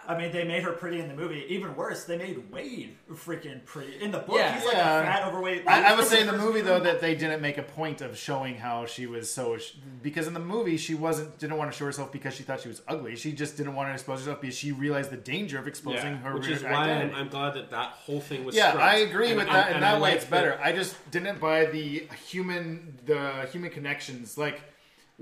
I 0.08 0.18
mean, 0.18 0.32
they 0.32 0.44
made 0.44 0.62
her 0.64 0.72
pretty 0.72 0.98
in 0.98 1.08
the 1.08 1.14
movie. 1.14 1.44
Even 1.48 1.76
worse, 1.76 2.04
they 2.04 2.18
made 2.18 2.50
Wade 2.50 2.96
freaking 3.12 3.64
pretty 3.64 4.00
in 4.02 4.10
the 4.10 4.18
book. 4.18 4.36
Yeah. 4.36 4.54
he's 4.56 4.64
like 4.64 4.74
Yeah. 4.74 5.00
a 5.00 5.04
fat, 5.04 5.28
overweight. 5.28 5.68
I, 5.68 5.92
I 5.92 5.96
would 5.96 6.06
say 6.06 6.20
in 6.20 6.26
the 6.26 6.36
movie 6.38 6.62
though 6.62 6.80
that 6.80 7.00
they 7.00 7.14
didn't 7.14 7.40
make 7.40 7.58
a 7.58 7.62
point 7.62 8.00
of 8.00 8.16
showing 8.18 8.56
how 8.56 8.86
she 8.86 9.06
was 9.06 9.30
so 9.32 9.56
because 10.02 10.26
in 10.26 10.34
the 10.34 10.40
movie 10.40 10.76
she 10.76 10.94
wasn't 10.94 11.38
didn't 11.38 11.56
want 11.58 11.70
to 11.70 11.76
show 11.78 11.84
herself 11.84 12.10
because 12.10 12.34
she 12.34 12.42
thought 12.42 12.60
she 12.60 12.68
was 12.68 12.82
ugly. 12.88 13.14
She 13.16 13.32
just 13.32 13.56
didn't 13.56 13.74
want 13.74 13.88
to 13.90 13.92
expose 13.92 14.20
herself 14.20 14.40
because 14.40 14.56
she 14.56 14.72
realized 14.72 15.10
the 15.10 15.16
danger 15.16 15.58
of 15.58 15.66
exposing 15.68 16.16
her 16.16 16.34
which 16.34 16.48
is 16.48 16.62
why 16.64 16.90
I'm. 16.92 17.14
I'm 17.14 17.28
glad 17.28 17.54
that 17.54 17.70
that 17.70 17.90
whole 17.90 18.20
thing 18.20 18.44
was. 18.44 18.56
yeah, 18.56 18.70
scrubbed. 18.70 18.84
I 18.86 18.96
agree 18.98 19.28
And 19.28 19.38
with 19.38 19.48
I- 19.48 19.52
that. 19.52 19.68
In 19.70 19.76
and 19.76 19.84
I 19.84 19.92
that 19.92 19.94
way, 19.96 20.00
like 20.10 20.14
it's 20.16 20.24
that- 20.24 20.30
better. 20.30 20.60
I 20.62 20.72
just 20.72 21.10
didn't 21.10 21.40
buy 21.40 21.66
the 21.66 22.06
human 22.26 22.98
the 23.06 23.48
human 23.52 23.70
connections 23.70 24.36
like. 24.38 24.60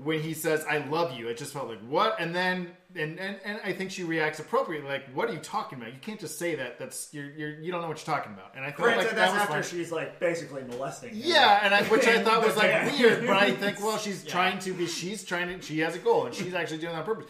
When 0.01 0.21
he 0.21 0.33
says 0.33 0.63
"I 0.69 0.77
love 0.77 1.17
you," 1.17 1.27
it 1.27 1.37
just 1.37 1.51
felt 1.51 1.67
like 1.67 1.81
what, 1.81 2.15
and 2.19 2.33
then 2.33 2.71
and, 2.95 3.19
and 3.19 3.37
and 3.43 3.59
I 3.63 3.73
think 3.73 3.91
she 3.91 4.03
reacts 4.03 4.39
appropriately. 4.39 4.89
Like, 4.89 5.13
what 5.13 5.29
are 5.29 5.33
you 5.33 5.39
talking 5.39 5.77
about? 5.77 5.93
You 5.93 5.99
can't 5.99 6.19
just 6.19 6.39
say 6.39 6.55
that. 6.55 6.79
That's 6.79 7.09
you're, 7.13 7.29
you're 7.31 7.59
you 7.59 7.71
don't 7.71 7.81
know 7.81 7.87
what 7.89 7.97
you're 7.97 8.15
talking 8.15 8.33
about. 8.33 8.53
And 8.55 8.63
I 8.63 8.69
felt 8.69 8.77
Granted, 8.77 8.97
like 9.07 9.15
that's 9.15 9.31
that 9.31 9.33
was 9.33 9.41
after 9.41 9.53
fine. 9.53 9.63
she's 9.63 9.91
like 9.91 10.19
basically 10.19 10.63
molesting. 10.63 11.09
him. 11.09 11.21
Yeah, 11.21 11.59
and 11.63 11.75
I, 11.75 11.83
which 11.83 12.07
I 12.07 12.23
thought 12.23 12.45
was 12.45 12.55
like 12.55 12.97
weird, 12.97 13.27
but 13.27 13.35
I 13.35 13.51
think 13.51 13.79
well, 13.79 13.97
she's 13.97 14.23
trying 14.23 14.57
to 14.59 14.73
be, 14.73 14.87
she's 14.87 15.23
trying 15.23 15.47
to, 15.49 15.61
she 15.61 15.79
has 15.79 15.95
a 15.95 15.99
goal, 15.99 16.25
and 16.25 16.33
she's 16.33 16.53
actually 16.53 16.79
doing 16.79 16.93
that 16.93 16.99
on 16.99 17.05
purpose. 17.05 17.25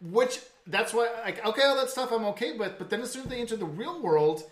Which 0.00 0.40
that's 0.66 0.94
why, 0.94 1.08
like, 1.24 1.44
okay, 1.44 1.62
all 1.62 1.76
that 1.76 1.90
stuff 1.90 2.10
I'm 2.10 2.24
okay 2.26 2.56
with, 2.56 2.78
but 2.78 2.88
then 2.90 3.02
as 3.02 3.10
soon 3.10 3.22
as 3.24 3.28
they 3.28 3.40
enter 3.40 3.56
the 3.56 3.66
real 3.66 4.00
world, 4.00 4.42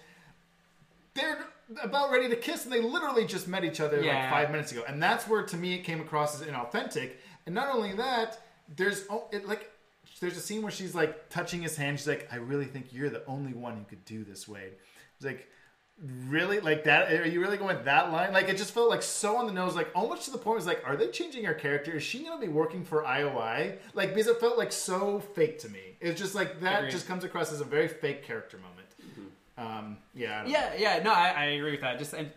they're 1.14 1.38
about 1.82 2.10
ready 2.10 2.28
to 2.28 2.36
kiss, 2.36 2.64
and 2.64 2.72
they 2.72 2.80
literally 2.80 3.24
just 3.26 3.48
met 3.48 3.64
each 3.64 3.80
other 3.80 4.02
like 4.02 4.30
five 4.30 4.50
minutes 4.50 4.72
ago, 4.72 4.84
and 4.86 5.02
that's 5.02 5.26
where 5.26 5.42
to 5.42 5.56
me 5.56 5.74
it 5.74 5.84
came 5.84 6.00
across 6.00 6.40
as 6.40 6.46
inauthentic. 6.46 7.12
And 7.46 7.54
not 7.54 7.74
only 7.74 7.92
that, 7.94 8.40
there's 8.74 9.04
oh, 9.10 9.28
it 9.32 9.46
like. 9.48 9.70
There's 10.20 10.36
a 10.36 10.40
scene 10.40 10.62
where 10.62 10.72
she's 10.72 10.94
like 10.94 11.28
touching 11.28 11.62
his 11.62 11.76
hand. 11.76 11.98
She's 11.98 12.08
like, 12.08 12.28
"I 12.32 12.36
really 12.36 12.64
think 12.64 12.92
you're 12.92 13.10
the 13.10 13.24
only 13.26 13.52
one 13.52 13.76
who 13.76 13.84
could 13.84 14.04
do 14.04 14.24
this, 14.24 14.48
Wade." 14.48 14.72
It's 15.16 15.24
like, 15.24 15.48
really 16.26 16.60
like 16.60 16.84
that 16.84 17.10
are 17.10 17.26
you 17.26 17.40
really 17.40 17.56
going 17.56 17.74
with 17.74 17.86
that 17.86 18.12
line 18.12 18.30
like 18.30 18.50
it 18.50 18.58
just 18.58 18.74
felt 18.74 18.90
like 18.90 19.00
so 19.00 19.38
on 19.38 19.46
the 19.46 19.52
nose 19.52 19.74
like 19.74 19.88
almost 19.94 20.26
to 20.26 20.30
the 20.30 20.36
point 20.36 20.56
was 20.56 20.66
like 20.66 20.82
are 20.84 20.94
they 20.94 21.08
changing 21.08 21.42
her 21.42 21.54
character 21.54 21.92
is 21.92 22.02
she 22.02 22.22
going 22.22 22.38
to 22.38 22.46
be 22.46 22.52
working 22.52 22.84
for 22.84 23.02
ioi 23.04 23.74
like 23.94 24.10
because 24.10 24.26
it 24.26 24.38
felt 24.38 24.58
like 24.58 24.70
so 24.70 25.18
fake 25.18 25.58
to 25.58 25.70
me 25.70 25.96
it's 26.02 26.20
just 26.20 26.34
like 26.34 26.60
that 26.60 26.80
Agreed. 26.80 26.90
just 26.90 27.08
comes 27.08 27.24
across 27.24 27.50
as 27.50 27.62
a 27.62 27.64
very 27.64 27.88
fake 27.88 28.22
character 28.22 28.58
moment 28.58 28.86
um 29.56 29.96
yeah 30.14 30.40
I 30.40 30.42
don't 30.42 30.52
know. 30.52 30.58
Yeah, 30.58 30.74
yeah, 30.96 31.02
no, 31.02 31.12
I, 31.12 31.28
I 31.28 31.44
agree 31.44 31.70
with 31.72 31.80
that. 31.80 31.98
Just, 31.98 32.12
and, 32.12 32.30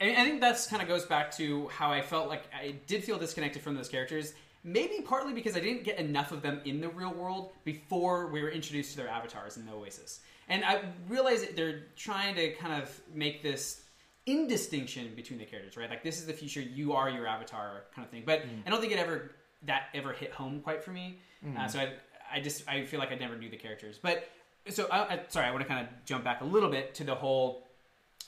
and 0.00 0.16
I 0.16 0.24
think 0.24 0.40
that's 0.40 0.66
kind 0.66 0.82
of 0.82 0.88
goes 0.88 1.04
back 1.04 1.30
to 1.36 1.68
how 1.68 1.90
I 1.90 2.02
felt 2.02 2.28
like 2.28 2.44
I 2.54 2.74
did 2.86 3.04
feel 3.04 3.18
disconnected 3.18 3.62
from 3.62 3.74
those 3.74 3.88
characters. 3.88 4.34
Maybe 4.66 5.00
partly 5.00 5.32
because 5.32 5.56
I 5.56 5.60
didn't 5.60 5.84
get 5.84 5.98
enough 5.98 6.32
of 6.32 6.42
them 6.42 6.60
in 6.64 6.80
the 6.80 6.88
real 6.88 7.14
world 7.14 7.52
before 7.64 8.26
we 8.26 8.42
were 8.42 8.50
introduced 8.50 8.90
to 8.90 8.96
their 8.96 9.08
avatars 9.08 9.56
in 9.56 9.64
the 9.64 9.72
Oasis. 9.72 10.20
And 10.48 10.64
I 10.64 10.82
realize 11.08 11.40
that 11.42 11.54
they're 11.54 11.84
trying 11.94 12.34
to 12.34 12.52
kind 12.54 12.82
of 12.82 13.00
make 13.14 13.42
this 13.44 13.82
indistinction 14.26 15.12
between 15.14 15.38
the 15.38 15.44
characters, 15.44 15.76
right? 15.76 15.88
Like 15.88 16.02
this 16.02 16.18
is 16.18 16.26
the 16.26 16.32
future, 16.32 16.60
you 16.60 16.92
are 16.94 17.08
your 17.08 17.28
avatar 17.28 17.84
kind 17.94 18.04
of 18.04 18.10
thing. 18.10 18.24
But 18.26 18.42
I 18.66 18.70
don't 18.70 18.80
think 18.80 18.92
it 18.92 18.98
ever 18.98 19.30
that 19.62 19.84
ever 19.94 20.12
hit 20.12 20.32
home 20.32 20.60
quite 20.60 20.82
for 20.82 20.90
me. 20.90 21.20
Uh, 21.56 21.68
so 21.68 21.78
I, 21.78 21.92
I 22.32 22.40
just 22.40 22.68
I 22.68 22.84
feel 22.84 22.98
like 22.98 23.12
I 23.12 23.14
never 23.14 23.36
knew 23.36 23.48
the 23.48 23.56
characters. 23.56 23.98
But 24.02 24.28
so 24.68 24.88
I, 24.90 25.14
I, 25.14 25.20
sorry, 25.28 25.46
I 25.46 25.52
want 25.52 25.62
to 25.62 25.68
kind 25.68 25.86
of 25.86 26.04
jump 26.04 26.24
back 26.24 26.40
a 26.40 26.44
little 26.44 26.70
bit 26.70 26.92
to 26.96 27.04
the 27.04 27.14
whole 27.14 27.68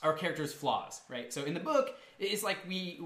our 0.01 0.13
characters' 0.13 0.53
flaws, 0.53 1.01
right? 1.09 1.33
So 1.33 1.43
in 1.43 1.53
the 1.53 1.59
book, 1.59 1.95
it's 2.17 2.43
like 2.43 2.59
we 2.65 3.01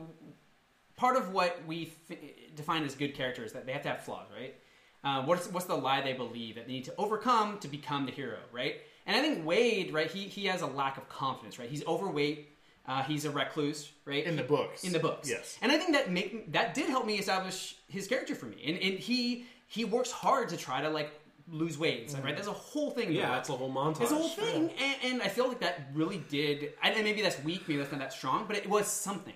part 0.95 1.17
of 1.17 1.31
what 1.31 1.59
we 1.65 1.91
f- 2.09 2.17
define 2.55 2.83
as 2.83 2.95
good 2.95 3.13
characters 3.13 3.53
that 3.53 3.65
they 3.65 3.71
have 3.71 3.81
to 3.83 3.89
have 3.89 4.03
flaws, 4.03 4.27
right? 4.35 4.55
Uh, 5.03 5.23
what's 5.23 5.47
what's 5.51 5.65
the 5.65 5.75
lie 5.75 6.01
they 6.01 6.13
believe 6.13 6.55
that 6.55 6.65
they 6.65 6.73
need 6.73 6.85
to 6.85 6.93
overcome 6.97 7.59
to 7.59 7.67
become 7.67 8.05
the 8.05 8.11
hero, 8.11 8.37
right? 8.51 8.75
And 9.05 9.15
I 9.17 9.21
think 9.21 9.45
Wade, 9.45 9.93
right? 9.93 10.09
He 10.09 10.21
he 10.23 10.45
has 10.45 10.61
a 10.61 10.67
lack 10.67 10.97
of 10.97 11.09
confidence, 11.09 11.59
right? 11.59 11.69
He's 11.69 11.85
overweight. 11.85 12.49
Uh, 12.85 13.01
he's 13.03 13.23
a 13.23 13.31
recluse, 13.31 13.89
right? 14.05 14.25
In 14.25 14.35
the 14.35 14.43
books. 14.43 14.83
In 14.83 14.91
the 14.91 14.99
books, 14.99 15.29
Yes. 15.29 15.57
And 15.61 15.71
I 15.71 15.77
think 15.77 15.93
that 15.93 16.11
make 16.11 16.51
that 16.51 16.73
did 16.73 16.89
help 16.89 17.05
me 17.05 17.15
establish 17.17 17.75
his 17.87 18.07
character 18.07 18.35
for 18.35 18.45
me. 18.45 18.57
And, 18.65 18.77
and 18.77 18.99
he 18.99 19.45
he 19.67 19.85
works 19.85 20.11
hard 20.11 20.49
to 20.49 20.57
try 20.57 20.81
to 20.81 20.89
like 20.89 21.11
lose 21.49 21.77
weight, 21.77 22.09
so, 22.11 22.19
right? 22.19 22.35
There's 22.35 22.47
a 22.47 22.53
whole 22.53 22.91
thing. 22.91 23.11
Yeah, 23.11 23.29
that's 23.31 23.49
a 23.49 23.53
whole 23.53 23.71
montage. 23.71 24.01
It's 24.03 24.11
a 24.11 24.15
whole 24.15 24.29
thing, 24.29 24.69
and, 24.79 24.95
and 25.03 25.21
I 25.21 25.27
feel 25.27 25.47
like 25.47 25.59
that 25.59 25.87
really 25.93 26.23
did. 26.29 26.73
And 26.81 27.03
maybe 27.03 27.21
that's 27.21 27.41
weak, 27.43 27.67
maybe 27.67 27.79
that's 27.79 27.91
not 27.91 27.99
that 27.99 28.13
strong, 28.13 28.45
but 28.47 28.55
it 28.55 28.69
was 28.69 28.87
something. 28.87 29.33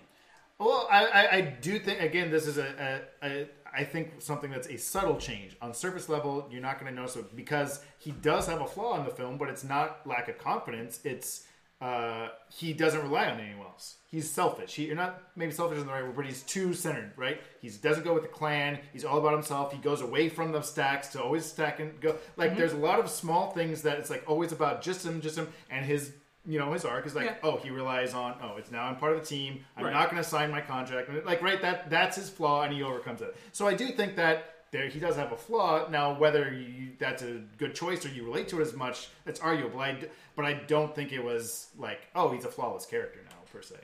Well, 0.59 0.87
I, 0.91 1.05
I, 1.05 1.35
I 1.35 1.41
do 1.41 1.77
think 1.79 2.01
again 2.01 2.31
this 2.31 2.47
is 2.47 2.57
a, 2.57 3.05
a, 3.21 3.27
a 3.27 3.47
I 3.73 3.83
think 3.83 4.21
something 4.21 4.49
that's 4.49 4.67
a 4.67 4.77
subtle 4.77 5.17
change 5.17 5.55
on 5.61 5.73
surface 5.73 6.09
level. 6.09 6.47
You're 6.49 6.61
not 6.61 6.79
going 6.79 6.91
to 6.93 6.99
notice 6.99 7.15
it 7.15 7.35
because 7.35 7.81
he 7.99 8.11
does 8.11 8.47
have 8.47 8.61
a 8.61 8.65
flaw 8.65 8.97
in 8.97 9.05
the 9.05 9.11
film, 9.11 9.37
but 9.37 9.49
it's 9.49 9.63
not 9.63 10.07
lack 10.07 10.29
of 10.29 10.39
confidence. 10.39 10.99
It's 11.03 11.45
uh, 11.79 12.29
he 12.49 12.73
doesn't 12.73 13.03
rely 13.03 13.27
on 13.27 13.39
anyone 13.39 13.67
else. 13.67 13.97
He's 14.09 14.27
selfish. 14.27 14.73
He, 14.73 14.85
you're 14.85 14.95
not 14.95 15.21
maybe 15.35 15.51
selfish 15.51 15.75
isn't 15.75 15.87
the 15.87 15.93
right 15.93 16.03
word, 16.03 16.15
but 16.15 16.25
he's 16.25 16.41
too 16.41 16.73
centered. 16.73 17.11
Right? 17.15 17.39
He 17.61 17.69
doesn't 17.69 18.03
go 18.03 18.15
with 18.15 18.23
the 18.23 18.29
clan. 18.29 18.79
He's 18.93 19.05
all 19.05 19.19
about 19.19 19.33
himself. 19.33 19.71
He 19.71 19.77
goes 19.77 20.01
away 20.01 20.27
from 20.27 20.51
the 20.51 20.61
stacks 20.63 21.09
to 21.09 21.21
always 21.21 21.45
stack 21.45 21.79
and 21.79 21.99
go. 22.01 22.15
Like 22.35 22.57
there's 22.57 22.73
a 22.73 22.77
lot 22.77 22.99
of 22.99 23.09
small 23.11 23.51
things 23.51 23.83
that 23.83 23.99
it's 23.99 24.09
like 24.09 24.23
always 24.25 24.51
about 24.51 24.81
just 24.81 25.05
him, 25.05 25.21
just 25.21 25.37
him, 25.37 25.49
and 25.69 25.85
his 25.85 26.13
you 26.47 26.57
know 26.59 26.71
his 26.73 26.85
arc 26.85 27.05
is 27.05 27.13
like 27.15 27.25
Yeah. 27.25 27.35
oh 27.43 27.57
he 27.57 27.69
relies 27.69 28.13
on 28.13 28.35
oh 28.41 28.55
it's 28.57 28.71
now 28.71 28.83
I'm 28.85 28.95
part 28.95 29.13
of 29.13 29.19
the 29.19 29.25
team. 29.25 29.65
I'm 29.75 29.85
Right. 29.85 29.93
not 29.93 30.09
going 30.09 30.21
to 30.23 30.27
sign 30.27 30.49
my 30.49 30.61
contract. 30.61 31.09
And, 31.09 31.25
Like 31.25 31.41
right 31.41 31.61
that 31.61 31.89
that's 31.89 32.15
his 32.15 32.29
flaw, 32.29 32.63
and 32.63 32.73
he 32.73 32.81
overcomes 32.83 33.21
it. 33.21 33.35
So 33.51 33.67
I 33.67 33.73
do 33.73 33.89
think 33.89 34.15
that 34.15 34.53
there 34.71 34.87
he 34.87 34.99
does 34.99 35.15
have 35.15 35.31
a 35.31 35.37
flaw. 35.37 35.87
Now 35.89 36.17
whether 36.17 36.51
you, 36.53 36.91
that's 36.99 37.21
a 37.23 37.41
good 37.57 37.73
choice 37.75 38.05
or 38.05 38.09
you 38.09 38.23
relate 38.23 38.47
to 38.49 38.59
it 38.59 38.63
as 38.63 38.73
much, 38.73 39.09
that's 39.25 39.39
arguable. 39.41 39.79
I 39.79 39.91
d 39.93 40.07
but 40.35 40.45
I 40.45 40.53
don't 40.53 40.95
think 40.95 41.11
it 41.11 41.23
was 41.23 41.67
like 41.77 42.01
oh 42.15 42.29
he's 42.31 42.45
a 42.45 42.49
flawless 42.51 42.85
character 42.85 43.19
now 43.29 43.37
per 43.51 43.61
se. 43.61 43.75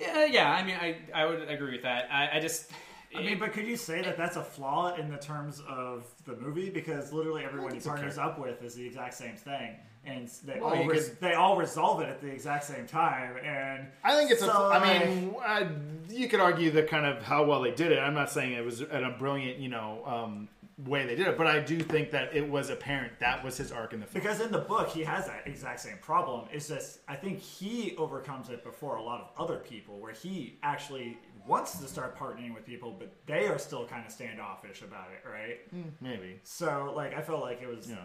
Yeah, 0.00 0.24
yeah. 0.24 0.50
I 0.50 0.64
mean, 0.64 0.76
I 0.76 0.96
I 1.14 1.24
would 1.26 1.48
agree 1.48 1.72
with 1.72 1.82
that. 1.82 2.08
I, 2.10 2.36
I 2.38 2.40
just. 2.40 2.70
I 3.16 3.22
mean, 3.22 3.38
but 3.38 3.52
could 3.52 3.64
you 3.66 3.76
say 3.76 4.02
that 4.02 4.16
that's 4.16 4.34
a 4.34 4.42
flaw 4.42 4.96
in 4.96 5.08
the 5.08 5.18
terms 5.18 5.62
of 5.68 6.04
the 6.26 6.34
movie? 6.34 6.68
Because 6.68 7.12
literally 7.12 7.44
everyone 7.44 7.70
he 7.70 7.76
it's 7.76 7.86
okay. 7.86 7.94
partners 7.94 8.18
up 8.18 8.40
with 8.40 8.60
is 8.64 8.74
the 8.74 8.84
exact 8.84 9.14
same 9.14 9.36
thing, 9.36 9.76
and 10.06 10.28
they 10.44 10.60
Well, 10.60 10.74
all 10.74 10.86
res- 10.86 11.08
could- 11.08 11.20
they 11.20 11.34
all 11.34 11.56
resolve 11.56 12.00
it 12.00 12.08
at 12.08 12.20
the 12.20 12.28
exact 12.28 12.64
same 12.64 12.86
time. 12.86 13.36
And 13.44 13.86
I 14.02 14.14
think 14.14 14.30
it's 14.30 14.42
a. 14.42 14.46
So, 14.46 14.70
I 14.72 14.78
mean, 15.04 15.34
I, 15.44 15.68
you 16.10 16.28
could 16.28 16.40
argue 16.40 16.70
the 16.70 16.82
kind 16.82 17.06
of 17.06 17.22
how 17.22 17.44
well 17.44 17.62
they 17.62 17.70
did 17.72 17.92
it. 17.92 17.98
I'm 17.98 18.14
not 18.14 18.30
saying 18.30 18.52
it 18.52 18.64
was 18.64 18.80
at 18.82 19.02
a 19.02 19.10
brilliant, 19.10 19.58
you 19.58 19.68
know, 19.68 20.02
um, 20.06 20.48
way 20.86 21.06
they 21.06 21.14
did 21.14 21.28
it, 21.28 21.38
but 21.38 21.46
I 21.46 21.60
do 21.60 21.78
think 21.80 22.10
that 22.10 22.34
it 22.34 22.48
was 22.48 22.68
apparent 22.68 23.20
that 23.20 23.44
was 23.44 23.56
his 23.56 23.70
arc 23.70 23.92
in 23.92 24.00
the 24.00 24.06
film. 24.06 24.22
Because 24.22 24.40
in 24.40 24.50
the 24.50 24.58
book, 24.58 24.88
he 24.88 25.04
has 25.04 25.26
that 25.26 25.46
exact 25.46 25.80
same 25.80 25.98
problem. 25.98 26.48
It's 26.52 26.66
just, 26.68 26.98
I 27.06 27.14
think 27.14 27.38
he 27.38 27.94
overcomes 27.96 28.48
it 28.50 28.64
before 28.64 28.96
a 28.96 29.02
lot 29.02 29.20
of 29.20 29.42
other 29.42 29.58
people, 29.58 30.00
where 30.00 30.12
he 30.12 30.58
actually 30.64 31.16
wants 31.46 31.78
to 31.78 31.86
start 31.86 32.18
partnering 32.18 32.54
with 32.54 32.66
people, 32.66 32.90
but 32.98 33.12
they 33.26 33.46
are 33.46 33.58
still 33.58 33.86
kind 33.86 34.04
of 34.04 34.10
standoffish 34.10 34.82
about 34.82 35.08
it, 35.12 35.28
right? 35.28 35.60
Maybe. 36.00 36.40
So, 36.42 36.92
like, 36.96 37.14
I 37.14 37.20
felt 37.22 37.40
like 37.42 37.62
it 37.62 37.68
was. 37.68 37.88
Yeah. 37.88 37.96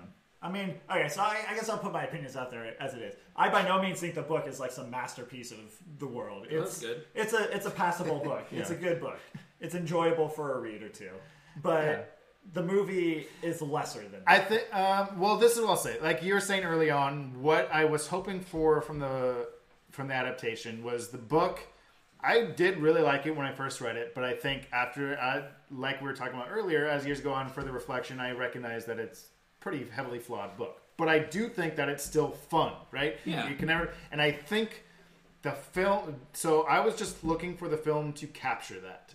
I 0.42 0.50
mean, 0.50 0.76
okay, 0.90 1.10
so 1.10 1.22
I, 1.22 1.40
I 1.50 1.54
guess 1.54 1.68
I'll 1.68 1.78
put 1.78 1.92
my 1.92 2.04
opinions 2.06 2.38
out 2.38 2.50
there 2.50 2.82
as 2.82 2.94
it 2.94 3.02
is. 3.02 3.14
I 3.36 3.50
by 3.50 3.64
no 3.68 3.82
means 3.82 4.00
think 4.00 4.16
the 4.16 4.22
book 4.22 4.48
is 4.48 4.60
like 4.60 4.72
some 4.72 4.90
masterpiece 4.90 5.52
of 5.52 5.58
the 5.98 6.08
world. 6.08 6.48
It's 6.50 6.80
That's 6.80 6.82
good. 6.82 7.06
It's 7.14 7.34
a 7.34 7.54
it's 7.56 7.66
a 7.66 7.72
passable 7.72 8.20
book. 8.20 8.46
It's 8.52 8.70
a 8.70 8.76
good 8.76 9.02
book. 9.02 9.20
It's 9.60 9.76
enjoyable 9.76 10.30
for 10.30 10.58
a 10.58 10.60
read 10.62 10.82
or 10.82 10.90
two, 10.90 11.12
but 11.62 11.84
Yeah. 11.84 12.02
the 12.54 12.64
movie 12.64 13.28
is 13.42 13.62
lesser 13.62 14.00
than. 14.08 14.22
I 14.26 14.40
think. 14.40 14.74
Um, 14.74 15.20
well, 15.20 15.36
this 15.36 15.56
is 15.58 15.62
what 15.62 15.72
I'll 15.72 15.76
say. 15.76 16.00
Like 16.02 16.24
you 16.24 16.34
were 16.34 16.40
saying 16.40 16.64
early 16.64 16.90
on, 16.90 17.42
what 17.42 17.70
I 17.74 17.84
was 17.86 18.08
hoping 18.08 18.40
for 18.40 18.82
from 18.82 19.00
the 19.00 19.50
from 19.92 20.08
the 20.08 20.14
adaptation 20.14 20.84
was 20.84 21.10
the 21.10 21.18
book. 21.18 21.60
I 22.22 22.42
did 22.46 22.78
really 22.80 23.02
like 23.02 23.26
it 23.26 23.36
when 23.36 23.46
I 23.46 23.54
first 23.54 23.80
read 23.82 23.96
it, 23.96 24.14
but 24.14 24.26
I 24.26 24.34
think 24.34 24.68
after, 24.74 25.18
uh, 25.18 25.44
like 25.72 26.02
we 26.02 26.08
were 26.08 26.14
talking 26.14 26.34
about 26.34 26.50
earlier, 26.52 26.86
as 26.86 27.06
years 27.06 27.22
go 27.22 27.32
on, 27.32 27.48
further 27.48 27.72
reflection, 27.72 28.20
I 28.20 28.32
recognize 28.32 28.84
that 28.86 29.00
it's 29.00 29.28
pretty 29.60 29.86
heavily 29.92 30.20
flawed 30.20 30.58
book. 30.58 30.82
But 30.98 31.10
I 31.10 31.20
do 31.20 31.48
think 31.48 31.76
that 31.78 31.88
it's 31.90 32.04
still 32.04 32.32
fun, 32.32 32.74
right? 32.92 33.18
Yeah. 33.26 33.48
You 33.48 33.56
can 33.56 33.68
never, 33.68 33.94
and 34.12 34.22
I 34.22 34.32
think 34.32 34.84
the 35.42 35.52
film. 35.52 36.16
So 36.34 36.64
I 36.64 36.82
was 36.82 36.96
just 36.96 37.24
looking 37.24 37.56
for 37.56 37.70
the 37.70 37.78
film 37.78 38.14
to 38.14 38.28
capture 38.28 38.80
that 38.82 39.14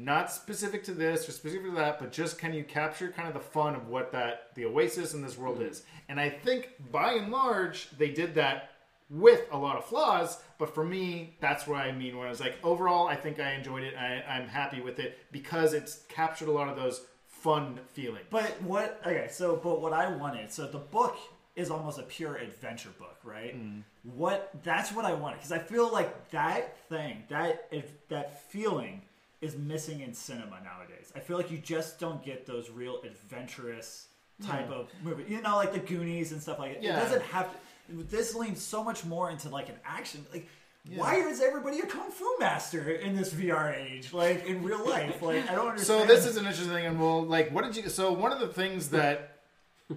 not 0.00 0.32
specific 0.32 0.82
to 0.84 0.92
this 0.92 1.28
or 1.28 1.32
specific 1.32 1.66
to 1.66 1.72
that, 1.72 1.98
but 1.98 2.10
just 2.10 2.38
can 2.38 2.54
you 2.54 2.64
capture 2.64 3.10
kind 3.10 3.28
of 3.28 3.34
the 3.34 3.40
fun 3.40 3.74
of 3.74 3.88
what 3.88 4.12
that 4.12 4.48
the 4.54 4.64
Oasis 4.64 5.12
in 5.14 5.22
this 5.22 5.36
world 5.36 5.58
hmm. 5.58 5.64
is? 5.64 5.82
And 6.08 6.18
I 6.18 6.30
think 6.30 6.70
by 6.90 7.14
and 7.14 7.30
large 7.30 7.90
they 7.98 8.10
did 8.10 8.34
that 8.36 8.70
with 9.10 9.42
a 9.50 9.58
lot 9.58 9.76
of 9.76 9.84
flaws, 9.84 10.38
but 10.58 10.74
for 10.74 10.84
me 10.84 11.36
that's 11.40 11.66
what 11.66 11.80
I 11.80 11.92
mean. 11.92 12.16
When 12.16 12.26
I 12.26 12.30
was 12.30 12.40
like, 12.40 12.54
overall, 12.62 13.08
I 13.08 13.16
think 13.16 13.40
I 13.40 13.52
enjoyed 13.52 13.82
it. 13.82 13.94
I, 13.96 14.22
I'm 14.28 14.48
happy 14.48 14.80
with 14.80 14.98
it 14.98 15.18
because 15.32 15.74
it's 15.74 16.00
captured 16.08 16.48
a 16.48 16.52
lot 16.52 16.68
of 16.68 16.76
those 16.76 17.04
fun 17.40 17.80
feeling. 17.92 18.22
But 18.30 18.60
what? 18.62 19.00
Okay, 19.06 19.28
so 19.30 19.56
but 19.56 19.80
what 19.80 19.92
I 19.92 20.08
wanted. 20.14 20.52
So 20.52 20.66
the 20.66 20.78
book 20.78 21.16
is 21.56 21.70
almost 21.70 21.98
a 21.98 22.02
pure 22.02 22.36
adventure 22.36 22.90
book, 22.98 23.16
right? 23.24 23.56
Mm-hmm. 23.56 23.80
What? 24.16 24.50
That's 24.62 24.92
what 24.92 25.04
I 25.04 25.14
wanted 25.14 25.36
because 25.36 25.52
I 25.52 25.58
feel 25.58 25.92
like 25.92 26.30
that 26.30 26.76
thing, 26.88 27.24
that 27.28 27.66
if 27.70 28.08
that 28.08 28.42
feeling, 28.50 29.02
is 29.40 29.56
missing 29.56 30.00
in 30.00 30.12
cinema 30.12 30.60
nowadays. 30.62 31.12
I 31.16 31.20
feel 31.20 31.36
like 31.36 31.50
you 31.50 31.58
just 31.58 31.98
don't 31.98 32.22
get 32.22 32.46
those 32.46 32.70
real 32.70 33.00
adventurous 33.02 34.08
type 34.46 34.70
of 34.70 34.88
movie. 35.02 35.24
You 35.28 35.40
know, 35.40 35.56
like 35.56 35.72
the 35.72 35.78
Goonies 35.78 36.32
and 36.32 36.42
stuff 36.42 36.58
like 36.58 36.74
that. 36.74 36.82
Yeah. 36.82 36.96
It 36.98 37.02
doesn't 37.04 37.22
have 37.22 37.50
to. 37.50 37.58
This 38.04 38.34
leans 38.34 38.62
so 38.62 38.84
much 38.84 39.04
more 39.04 39.30
into 39.30 39.48
like 39.48 39.68
an 39.68 39.76
action. 39.84 40.24
Like, 40.32 40.46
why 40.88 41.16
is 41.16 41.40
everybody 41.40 41.80
a 41.80 41.86
kung 41.86 42.10
fu 42.10 42.24
master 42.38 42.90
in 42.90 43.14
this 43.14 43.32
VR 43.32 43.76
age? 43.76 44.12
Like 44.12 44.46
in 44.46 44.62
real 44.62 44.84
life, 44.84 45.22
like 45.22 45.48
I 45.48 45.54
don't 45.54 45.68
understand. 45.68 46.00
So 46.00 46.06
this 46.06 46.26
is 46.26 46.36
an 46.36 46.46
interesting 46.46 46.72
thing, 46.72 46.86
and 46.86 47.00
well, 47.00 47.22
like, 47.22 47.52
what 47.52 47.64
did 47.64 47.76
you? 47.76 47.88
So 47.90 48.12
one 48.12 48.32
of 48.32 48.40
the 48.40 48.48
things 48.48 48.88
that, 48.90 49.42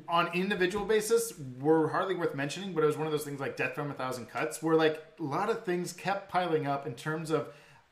on 0.08 0.30
individual 0.34 0.86
basis, 0.86 1.34
were 1.60 1.90
hardly 1.90 2.16
worth 2.16 2.36
mentioning, 2.36 2.74
but 2.74 2.84
it 2.84 2.88
was 2.88 2.98
one 2.98 3.08
of 3.08 3.12
those 3.12 3.24
things 3.24 3.40
like 3.40 3.56
Death 3.56 3.76
from 3.76 3.92
a 3.92 3.94
Thousand 3.94 4.26
Cuts, 4.28 4.62
where 4.62 4.76
like 4.76 5.02
a 5.20 5.24
lot 5.24 5.50
of 5.50 5.64
things 5.64 5.94
kept 5.94 6.30
piling 6.30 6.68
up 6.68 6.86
in 6.86 6.94
terms 6.96 7.32
of 7.32 7.48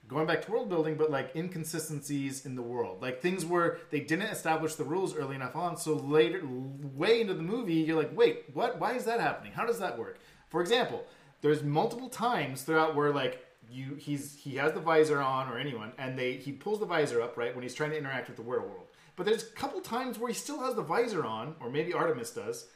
going 0.08 0.28
back 0.28 0.44
to 0.46 0.52
world 0.52 0.68
building, 0.68 0.96
but 0.96 1.10
like 1.10 1.34
inconsistencies 1.36 2.46
in 2.46 2.56
the 2.56 2.62
world, 2.62 3.02
like 3.02 3.22
things 3.22 3.46
where 3.46 3.78
they 3.92 4.02
didn't 4.02 4.28
establish 4.28 4.76
the 4.76 4.84
rules 4.84 5.16
early 5.16 5.36
enough 5.36 5.56
on. 5.56 5.78
So 5.78 5.94
later, 5.96 6.42
way 6.44 7.22
into 7.22 7.34
the 7.34 7.44
movie, 7.44 7.76
you're 7.76 7.98
like, 7.98 8.16
wait, 8.16 8.44
what? 8.54 8.78
Why 8.80 8.94
is 8.94 9.06
that 9.06 9.22
happening? 9.22 9.54
How 9.54 9.66
does 9.66 9.80
that 9.80 9.98
work? 9.98 10.20
For 10.50 10.60
example, 10.60 11.06
there's 11.42 11.64
multiple 11.64 12.10
times 12.10 12.64
throughout 12.64 12.96
where 12.96 13.12
like 13.12 13.46
you 13.70 13.96
he's 13.96 14.36
he 14.36 14.56
has 14.56 14.74
the 14.74 14.80
visor 14.80 15.22
on 15.22 15.48
or 15.48 15.58
anyone 15.58 15.92
and 15.98 16.18
they 16.18 16.34
he 16.34 16.52
pulls 16.52 16.80
the 16.80 16.86
visor 16.86 17.22
up 17.22 17.38
right 17.38 17.54
when 17.56 17.64
he's 17.64 17.74
trying 17.74 17.92
to 17.92 17.98
interact 17.98 18.28
with 18.28 18.38
the 18.38 18.44
real 18.44 18.62
world 18.62 18.88
but 19.16 19.26
there's 19.26 19.44
a 19.44 19.48
couple 19.48 19.80
times 19.82 20.18
where 20.18 20.28
he 20.30 20.34
still 20.34 20.60
has 20.60 20.76
the 20.76 20.82
visor 20.82 21.24
on 21.26 21.56
or 21.62 21.70
maybe 21.70 21.94
artemis 21.94 22.32
does 22.32 22.68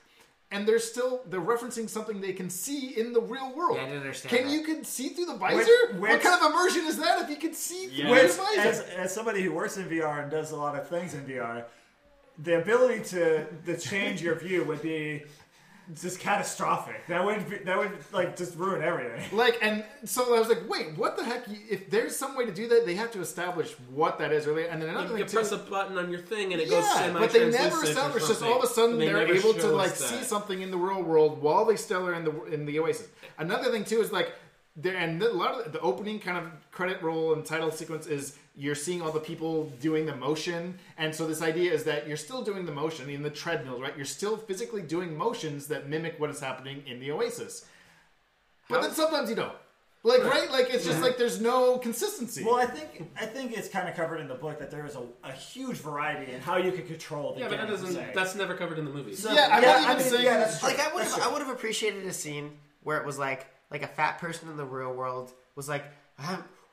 and 0.51 0.67
they're 0.67 0.79
still 0.79 1.21
they're 1.27 1.41
referencing 1.41 1.89
something 1.89 2.21
they 2.21 2.33
can 2.33 2.49
see 2.49 2.97
in 2.99 3.13
the 3.13 3.21
real 3.21 3.53
world. 3.55 3.77
Yeah, 3.77 3.83
I 3.83 3.85
didn't 3.87 4.01
understand 4.01 4.35
can 4.37 4.47
that. 4.47 4.53
you 4.53 4.61
can 4.63 4.83
see 4.83 5.09
through 5.09 5.25
the 5.25 5.37
visor? 5.37 5.57
Which- 5.57 5.99
what 5.99 6.21
kind 6.21 6.41
of 6.43 6.51
immersion 6.51 6.85
is 6.85 6.97
that 6.97 7.23
if 7.23 7.29
you 7.29 7.37
can 7.37 7.53
see 7.53 7.87
through 7.87 8.11
Which, 8.11 8.31
the 8.33 8.37
visor? 8.43 8.61
as, 8.61 8.79
as 8.81 9.13
somebody 9.13 9.41
who 9.41 9.51
works 9.51 9.77
in 9.77 9.89
VR 9.89 10.21
and 10.21 10.31
does 10.31 10.51
a 10.51 10.55
lot 10.55 10.75
of 10.77 10.87
things 10.87 11.13
in 11.15 11.25
VR, 11.25 11.65
the 12.37 12.61
ability 12.61 13.03
to 13.05 13.45
to 13.65 13.77
change 13.77 14.21
your 14.21 14.35
view 14.35 14.63
would 14.65 14.81
be 14.81 15.23
just 15.93 16.19
catastrophic. 16.19 17.05
That 17.07 17.23
would 17.23 17.49
be, 17.49 17.57
that 17.57 17.77
would 17.77 17.91
like 18.11 18.35
just 18.35 18.57
ruin 18.57 18.81
everything. 18.81 19.21
Like, 19.37 19.59
and 19.61 19.83
so 20.05 20.35
I 20.35 20.39
was 20.39 20.47
like, 20.47 20.67
wait, 20.69 20.97
what 20.97 21.17
the 21.17 21.23
heck? 21.23 21.45
If 21.69 21.89
there's 21.89 22.15
some 22.15 22.35
way 22.35 22.45
to 22.45 22.51
do 22.51 22.67
that, 22.69 22.85
they 22.85 22.95
have 22.95 23.11
to 23.11 23.21
establish 23.21 23.71
what 23.93 24.17
that 24.19 24.31
is 24.31 24.47
earlier. 24.47 24.67
And 24.67 24.81
then 24.81 24.89
another 24.89 25.09
You 25.09 25.15
thing 25.17 25.25
can 25.25 25.33
press 25.33 25.49
too, 25.49 25.55
a 25.55 25.59
button 25.59 25.97
on 25.97 26.09
your 26.09 26.21
thing 26.21 26.53
and 26.53 26.61
it 26.61 26.69
goes 26.69 26.83
yeah, 26.83 26.95
semi 26.95 27.19
but 27.19 27.31
they 27.31 27.49
never 27.49 27.83
established. 27.83 28.27
Just 28.27 28.43
all 28.43 28.57
of 28.57 28.63
a 28.63 28.67
sudden, 28.67 28.97
They 28.97 29.07
they're 29.07 29.27
able 29.27 29.53
to 29.53 29.67
like 29.67 29.91
us 29.91 29.99
see 29.99 30.23
something 30.23 30.61
in 30.61 30.71
the 30.71 30.77
real 30.77 31.03
world 31.03 31.41
while 31.41 31.65
they 31.65 31.75
still 31.75 32.07
are 32.07 32.13
in 32.13 32.23
the 32.23 32.43
in 32.45 32.65
the 32.65 32.79
Oasis. 32.79 33.07
Another 33.37 33.71
thing 33.71 33.83
too 33.83 34.01
is 34.01 34.11
like 34.11 34.33
there, 34.75 34.95
and 34.95 35.21
a 35.21 35.33
lot 35.33 35.51
of 35.59 35.65
the, 35.65 35.71
the 35.77 35.79
opening 35.81 36.19
kind 36.19 36.37
of 36.37 36.45
credit 36.71 37.01
roll 37.01 37.33
and 37.33 37.45
title 37.45 37.71
sequence 37.71 38.07
is 38.07 38.37
you're 38.57 38.75
seeing 38.75 39.01
all 39.01 39.11
the 39.11 39.19
people 39.19 39.65
doing 39.81 40.05
the 40.05 40.15
motion, 40.15 40.77
and 40.97 41.13
so 41.13 41.27
this 41.27 41.41
idea 41.41 41.71
is 41.73 41.83
that 41.83 42.07
you're 42.07 42.17
still 42.17 42.41
doing 42.41 42.65
the 42.65 42.71
motion 42.71 43.09
in 43.09 43.21
the 43.21 43.29
treadmill, 43.29 43.81
right? 43.81 43.95
You're 43.95 44.05
still 44.05 44.37
physically 44.37 44.81
doing 44.81 45.17
motions 45.17 45.67
that 45.67 45.89
mimic 45.89 46.19
what 46.19 46.29
is 46.29 46.39
happening 46.39 46.83
in 46.87 46.99
the 46.99 47.11
Oasis. 47.11 47.65
But 48.69 48.81
then 48.81 48.91
sometimes 48.91 49.29
you 49.29 49.35
don't. 49.35 49.53
Like 50.03 50.23
right, 50.23 50.51
like 50.51 50.69
it's 50.69 50.85
just 50.85 51.01
like 51.01 51.17
there's 51.17 51.41
no 51.41 51.79
consistency. 51.79 52.43
Well, 52.43 52.55
I 52.57 52.67
think 52.67 53.09
I 53.19 53.25
think 53.25 53.57
it's 53.57 53.67
kind 53.67 53.89
of 53.89 53.95
covered 53.95 54.19
in 54.19 54.27
the 54.27 54.35
book 54.35 54.59
that 54.59 54.69
there 54.69 54.85
is 54.85 54.95
a, 54.95 55.01
a 55.23 55.31
huge 55.31 55.77
variety 55.77 56.31
in 56.31 56.41
how 56.41 56.57
you 56.57 56.71
can 56.71 56.85
control 56.85 57.33
the 57.33 57.39
Yeah, 57.41 57.47
but 57.49 57.57
that 57.57 57.67
doesn't, 57.67 58.13
that's 58.13 58.35
never 58.35 58.53
covered 58.53 58.77
in 58.77 58.85
the 58.85 58.91
movie. 58.91 59.15
So- 59.15 59.33
Yeah, 59.33 59.49
I'm 59.51 59.63
yeah, 59.63 59.69
not 59.71 59.79
I 59.79 59.83
even 59.93 59.97
mean, 59.97 60.05
saying- 60.11 60.23
yeah, 60.25 60.37
that's 60.37 60.59
true. 60.59 60.69
Like 60.69 60.79
I 60.79 60.93
would 60.93 61.03
have 61.05 61.21
i 61.21 61.27
would 61.31 61.41
have 61.41 61.49
appreciated 61.49 62.05
a 62.05 62.13
scene 62.13 62.51
where 62.83 62.99
it 62.99 63.05
was 63.05 63.17
like, 63.17 63.47
like 63.71 63.81
a 63.81 63.87
fat 63.87 64.19
person 64.19 64.47
in 64.47 64.57
the 64.57 64.63
real 64.65 64.93
world 64.93 65.33
was 65.55 65.67
like, 65.67 65.85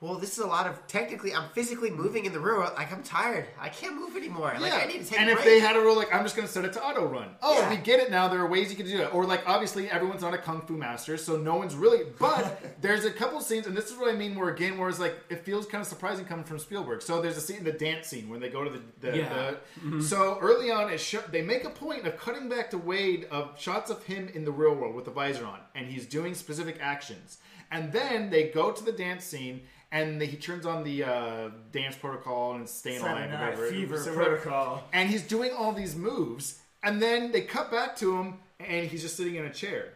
well, 0.03 0.15
this 0.15 0.33
is 0.33 0.39
a 0.39 0.47
lot 0.47 0.67
of 0.67 0.85
technically, 0.87 1.33
I'm 1.33 1.47
physically 1.53 1.89
moving 1.89 2.25
in 2.25 2.33
the 2.33 2.39
real 2.39 2.57
world. 2.57 2.73
Like 2.75 2.91
I'm 2.91 3.03
tired, 3.03 3.45
I 3.57 3.69
can't 3.69 3.95
move 3.95 4.17
anymore. 4.17 4.53
Like 4.59 4.73
I 4.73 4.85
need 4.85 4.99
to 5.01 5.05
take 5.09 5.17
and 5.21 5.29
a 5.29 5.31
if 5.31 5.37
break. 5.37 5.47
they 5.47 5.59
had 5.61 5.77
a 5.77 5.79
rule 5.79 5.95
like 5.95 6.13
I'm 6.13 6.23
just 6.23 6.35
going 6.35 6.45
to 6.45 6.53
set 6.53 6.65
it 6.65 6.73
to 6.73 6.83
auto 6.83 7.05
run. 7.05 7.29
Oh, 7.41 7.57
Yeah. 7.57 7.69
we 7.69 7.77
get 7.77 8.01
it 8.01 8.11
now. 8.11 8.27
There 8.27 8.41
are 8.41 8.47
ways 8.47 8.69
you 8.69 8.75
can 8.75 8.85
do 8.85 9.01
it. 9.01 9.13
Or 9.13 9.25
like 9.25 9.47
obviously 9.47 9.89
everyone's 9.89 10.21
not 10.21 10.33
a 10.33 10.37
kung 10.37 10.59
fu 10.61 10.75
master, 10.75 11.15
so 11.15 11.37
no 11.37 11.55
one's 11.55 11.73
really. 11.73 12.03
But 12.19 12.61
there's 12.81 13.05
a 13.05 13.11
couple 13.11 13.39
scenes, 13.39 13.65
and 13.65 13.77
this 13.77 13.89
is 13.89 13.97
what 13.97 14.13
I 14.13 14.17
mean. 14.17 14.35
Where 14.35 14.49
again, 14.49 14.77
where 14.77 14.89
it's 14.89 14.99
like 14.99 15.15
it 15.29 15.45
feels 15.45 15.65
kind 15.65 15.81
of 15.81 15.87
surprising 15.87 16.25
coming 16.25 16.43
from 16.43 16.59
Spielberg. 16.59 17.01
So 17.01 17.21
there's 17.21 17.37
a 17.37 17.41
scene, 17.41 17.59
in 17.59 17.63
the 17.63 17.71
dance 17.71 18.07
scene, 18.07 18.27
when 18.27 18.41
they 18.41 18.49
go 18.49 18.65
to 18.65 18.69
the. 18.69 18.81
the, 18.99 19.17
Yeah. 19.17 19.29
the 19.33 19.57
mm-hmm. 19.79 20.01
So 20.01 20.37
early 20.41 20.69
on, 20.69 20.91
it 20.91 20.97
sho- 20.99 21.23
they 21.31 21.41
make 21.43 21.63
a 21.63 21.69
point 21.69 22.05
of 22.05 22.17
cutting 22.17 22.49
back 22.49 22.71
to 22.71 22.77
Wade 22.77 23.25
of 23.31 23.57
shots 23.57 23.89
of 23.89 24.03
him 24.03 24.29
in 24.33 24.43
the 24.43 24.51
real 24.51 24.75
world 24.75 24.95
with 24.95 25.05
the 25.05 25.11
visor 25.11 25.45
on, 25.45 25.59
and 25.75 25.87
he's 25.87 26.05
doing 26.05 26.33
specific 26.33 26.77
actions. 26.81 27.37
And 27.71 27.91
then 27.93 28.29
they 28.29 28.49
go 28.49 28.71
to 28.71 28.83
the 28.83 28.91
dance 28.91 29.23
scene. 29.23 29.61
And 29.93 30.19
they, 30.19 30.25
he 30.25 30.37
turns 30.37 30.65
on 30.65 30.83
the 30.83 31.03
uh, 31.03 31.49
dance 31.71 31.95
protocol 31.95 32.55
and 32.55 32.67
staying 32.67 32.99
alive, 33.01 33.31
whatever. 33.31 33.67
Fever 33.67 33.97
So 33.99 34.13
protocol. 34.13 34.83
and 34.91 35.07
he's 35.09 35.21
doing 35.21 35.51
all 35.57 35.71
these 35.71 35.95
moves, 35.95 36.59
and 36.83 36.99
then 37.01 37.31
they 37.31 37.41
cut 37.41 37.69
back 37.71 37.95
to 37.97 38.17
him, 38.17 38.39
and 38.59 38.87
he's 38.89 39.03
just 39.03 39.15
sitting 39.15 39.35
in 39.35 39.45
a 39.45 39.53
chair. 39.53 39.93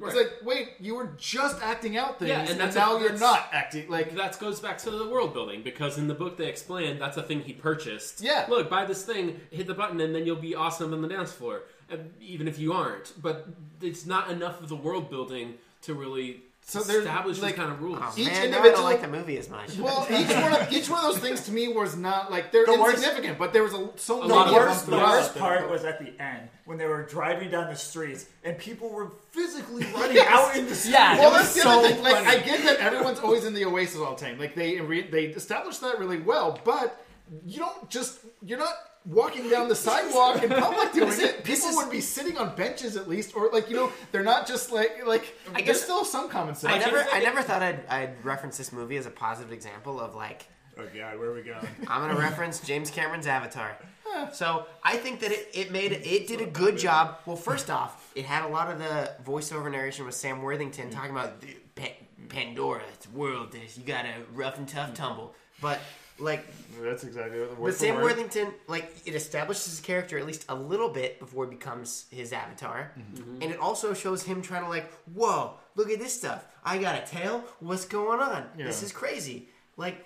It's 0.00 0.14
like, 0.16 0.32
wait, 0.44 0.72
you 0.80 0.96
were 0.96 1.14
just 1.16 1.62
acting 1.62 1.96
out 1.96 2.18
things, 2.18 2.28
Yeah, 2.28 2.40
and 2.40 2.60
and, 2.60 2.74
now 2.74 2.96
a- 2.96 3.00
you're 3.00 3.16
not 3.16 3.48
acting. 3.52 3.88
Like, 3.88 4.14
that 4.16 4.38
goes 4.38 4.60
back 4.60 4.76
to 4.78 4.90
the 4.90 5.08
world 5.08 5.32
building 5.32 5.62
because 5.62 5.96
in 5.96 6.08
the 6.08 6.14
book 6.14 6.36
they 6.36 6.48
explain 6.48 6.98
that's 6.98 7.16
a 7.16 7.22
thing 7.22 7.40
he 7.40 7.54
purchased. 7.54 8.20
Yeah. 8.20 8.44
Look, 8.48 8.68
buy 8.68 8.84
this 8.84 9.04
thing, 9.06 9.40
hit 9.50 9.66
the 9.66 9.72
button, 9.72 9.98
and 10.02 10.14
then 10.14 10.26
you'll 10.26 10.36
be 10.36 10.54
awesome 10.54 10.92
on 10.92 11.00
the 11.00 11.08
dance 11.08 11.32
floor, 11.32 11.62
even 12.20 12.48
if 12.48 12.58
you 12.58 12.74
aren't. 12.74 13.14
But 13.22 13.46
it's 13.80 14.04
not 14.04 14.30
enough 14.30 14.60
of 14.60 14.68
the 14.68 14.76
world 14.76 15.08
building 15.08 15.54
to 15.82 15.94
really 15.94 16.42
So 16.66 16.80
there's, 16.80 17.04
establish 17.04 17.40
like- 17.40 17.56
these 17.56 17.58
kind 17.62 17.72
of 17.72 17.82
rules. 17.82 17.98
Oh, 18.00 18.12
each 18.16 18.26
man, 18.26 18.32
now 18.34 18.40
I 18.40 18.44
individual- 18.46 18.72
don't 18.76 18.84
like 18.84 19.00
the 19.02 19.08
movie 19.08 19.36
as 19.36 19.50
much. 19.50 19.76
well, 19.76 20.06
each 20.10 20.28
one, 20.28 20.52
of, 20.54 20.72
each 20.72 20.88
one 20.88 21.04
of 21.04 21.12
those 21.12 21.18
things 21.22 21.42
to 21.42 21.52
me 21.52 21.68
was 21.68 21.94
not 21.94 22.30
like 22.32 22.52
they're 22.52 22.64
The 22.64 22.72
worst- 22.80 22.96
insignificant, 22.96 23.38
but 23.38 23.52
there 23.52 23.62
was 23.62 23.74
a 23.74 23.90
so 23.96 24.22
A 24.22 24.24
lot 24.24 24.28
The 24.28 24.56
of 24.56 24.62
of 24.62 24.68
worst, 24.68 24.86
the 24.86 24.96
worst 24.96 25.36
part 25.36 25.68
was 25.70 25.84
at 25.84 25.98
the 25.98 26.18
end 26.22 26.48
when 26.64 26.78
they 26.78 26.86
were 26.86 27.02
driving 27.02 27.50
down 27.50 27.68
the 27.68 27.76
streets 27.76 28.24
and 28.44 28.56
people 28.56 28.88
were 28.88 29.12
physically 29.30 29.84
running 29.94 30.18
out 30.20 30.56
in 30.56 30.66
the 30.66 30.74
street. 30.74 30.92
Yeah, 30.92 31.18
Well, 31.18 31.28
It 31.30 31.32
was 31.34 31.42
that's 31.42 31.54
the 31.54 31.60
so 31.60 31.78
other 31.80 31.88
thing. 31.88 32.02
Like. 32.02 32.26
I 32.26 32.38
get 32.38 32.62
that 32.64 32.78
everyone's 32.80 33.18
always 33.20 33.44
in 33.44 33.52
the 33.52 33.66
Oasis 33.66 34.00
all 34.00 34.14
the 34.14 34.24
time. 34.24 34.38
Like, 34.38 34.54
they 34.54 34.80
re- 34.80 35.06
they 35.10 35.24
established 35.26 35.82
that 35.82 35.98
really 35.98 36.20
well, 36.20 36.58
but 36.64 37.04
you 37.44 37.58
don't 37.58 37.90
just 37.90 38.20
you're 38.42 38.58
not 38.58 38.72
walking 39.06 39.48
down 39.50 39.68
the 39.68 39.74
sidewalk 39.74 40.42
in 40.42 40.50
public 40.50 40.92
doing 40.94 41.12
it. 41.20 41.44
People 41.44 41.70
would 41.74 41.90
be 41.90 42.00
sitting 42.00 42.38
on 42.38 42.54
benches 42.56 42.96
at 42.96 43.08
least, 43.08 43.34
or 43.36 43.50
like 43.52 43.68
you 43.68 43.76
know, 43.76 43.92
they're 44.12 44.22
not 44.22 44.46
just 44.46 44.72
like 44.72 45.06
like. 45.06 45.34
I 45.50 45.54
there's 45.62 45.66
guess- 45.66 45.82
still 45.82 46.04
some 46.04 46.28
common 46.28 46.54
sense. 46.54 46.72
I 46.72 46.78
never, 46.78 47.04
I 47.12 47.20
never 47.20 47.42
thought 47.42 47.62
I'd, 47.62 47.86
I'd 47.88 48.24
reference 48.24 48.56
this 48.58 48.72
movie 48.72 48.96
as 48.96 49.06
a 49.06 49.10
positive 49.10 49.52
example 49.52 50.00
of 50.00 50.14
like 50.14 50.46
Oh 50.76 50.82
god, 50.94 51.18
where 51.18 51.30
are 51.30 51.34
we 51.34 51.42
going? 51.42 51.66
I'm 51.86 52.00
gonna 52.08 52.18
reference 52.18 52.60
James 52.60 52.90
Cameron's 52.90 53.26
Avatar. 53.26 53.76
So 54.32 54.66
I 54.84 54.96
think 54.96 55.18
that 55.20 55.32
it, 55.32 55.48
it 55.52 55.72
made 55.72 55.90
it 55.92 56.28
did 56.28 56.40
a 56.40 56.46
good 56.46 56.78
job. 56.78 57.18
Well, 57.26 57.34
first 57.36 57.68
off, 57.68 58.12
it 58.14 58.24
had 58.24 58.44
a 58.44 58.48
lot 58.48 58.70
of 58.70 58.78
the 58.78 59.12
voiceover 59.24 59.70
narration 59.70 60.06
with 60.06 60.14
Sam 60.14 60.40
Worthington 60.40 60.90
talking 60.90 61.10
about 61.10 61.40
the 61.40 61.48
Pa- 61.74 61.88
Pandora, 62.28 62.82
it's 62.92 63.08
world, 63.10 63.50
this 63.52 63.76
you 63.76 63.82
got 63.84 64.04
a 64.04 64.14
rough 64.32 64.56
and 64.56 64.68
tough 64.68 64.94
tumble. 64.94 65.34
But 65.60 65.80
like, 66.18 66.46
That's 66.80 67.02
exactly 67.04 67.40
what 67.40 67.50
the 67.50 67.60
word 67.60 67.70
but 67.70 67.74
Sam 67.76 67.96
word. 67.96 68.04
Worthington, 68.04 68.48
like 68.68 68.94
it 69.04 69.14
establishes 69.14 69.66
his 69.66 69.80
character 69.80 70.18
at 70.18 70.26
least 70.26 70.44
a 70.48 70.54
little 70.54 70.88
bit 70.88 71.18
before 71.18 71.44
he 71.46 71.50
becomes 71.50 72.06
his 72.10 72.32
avatar, 72.32 72.92
Mm-hmm. 72.98 73.42
and 73.42 73.50
it 73.52 73.58
also 73.58 73.94
shows 73.94 74.22
him 74.22 74.40
trying 74.42 74.62
to 74.64 74.68
like, 74.68 74.90
whoa, 75.14 75.54
look 75.74 75.90
at 75.90 75.98
this 75.98 76.12
stuff. 76.14 76.44
I 76.64 76.78
got 76.78 76.94
a 77.02 77.04
tail. 77.06 77.44
What's 77.60 77.84
going 77.84 78.20
on? 78.20 78.46
This 78.56 78.82
is 78.82 78.92
crazy. 78.92 79.48
Like 79.76 80.04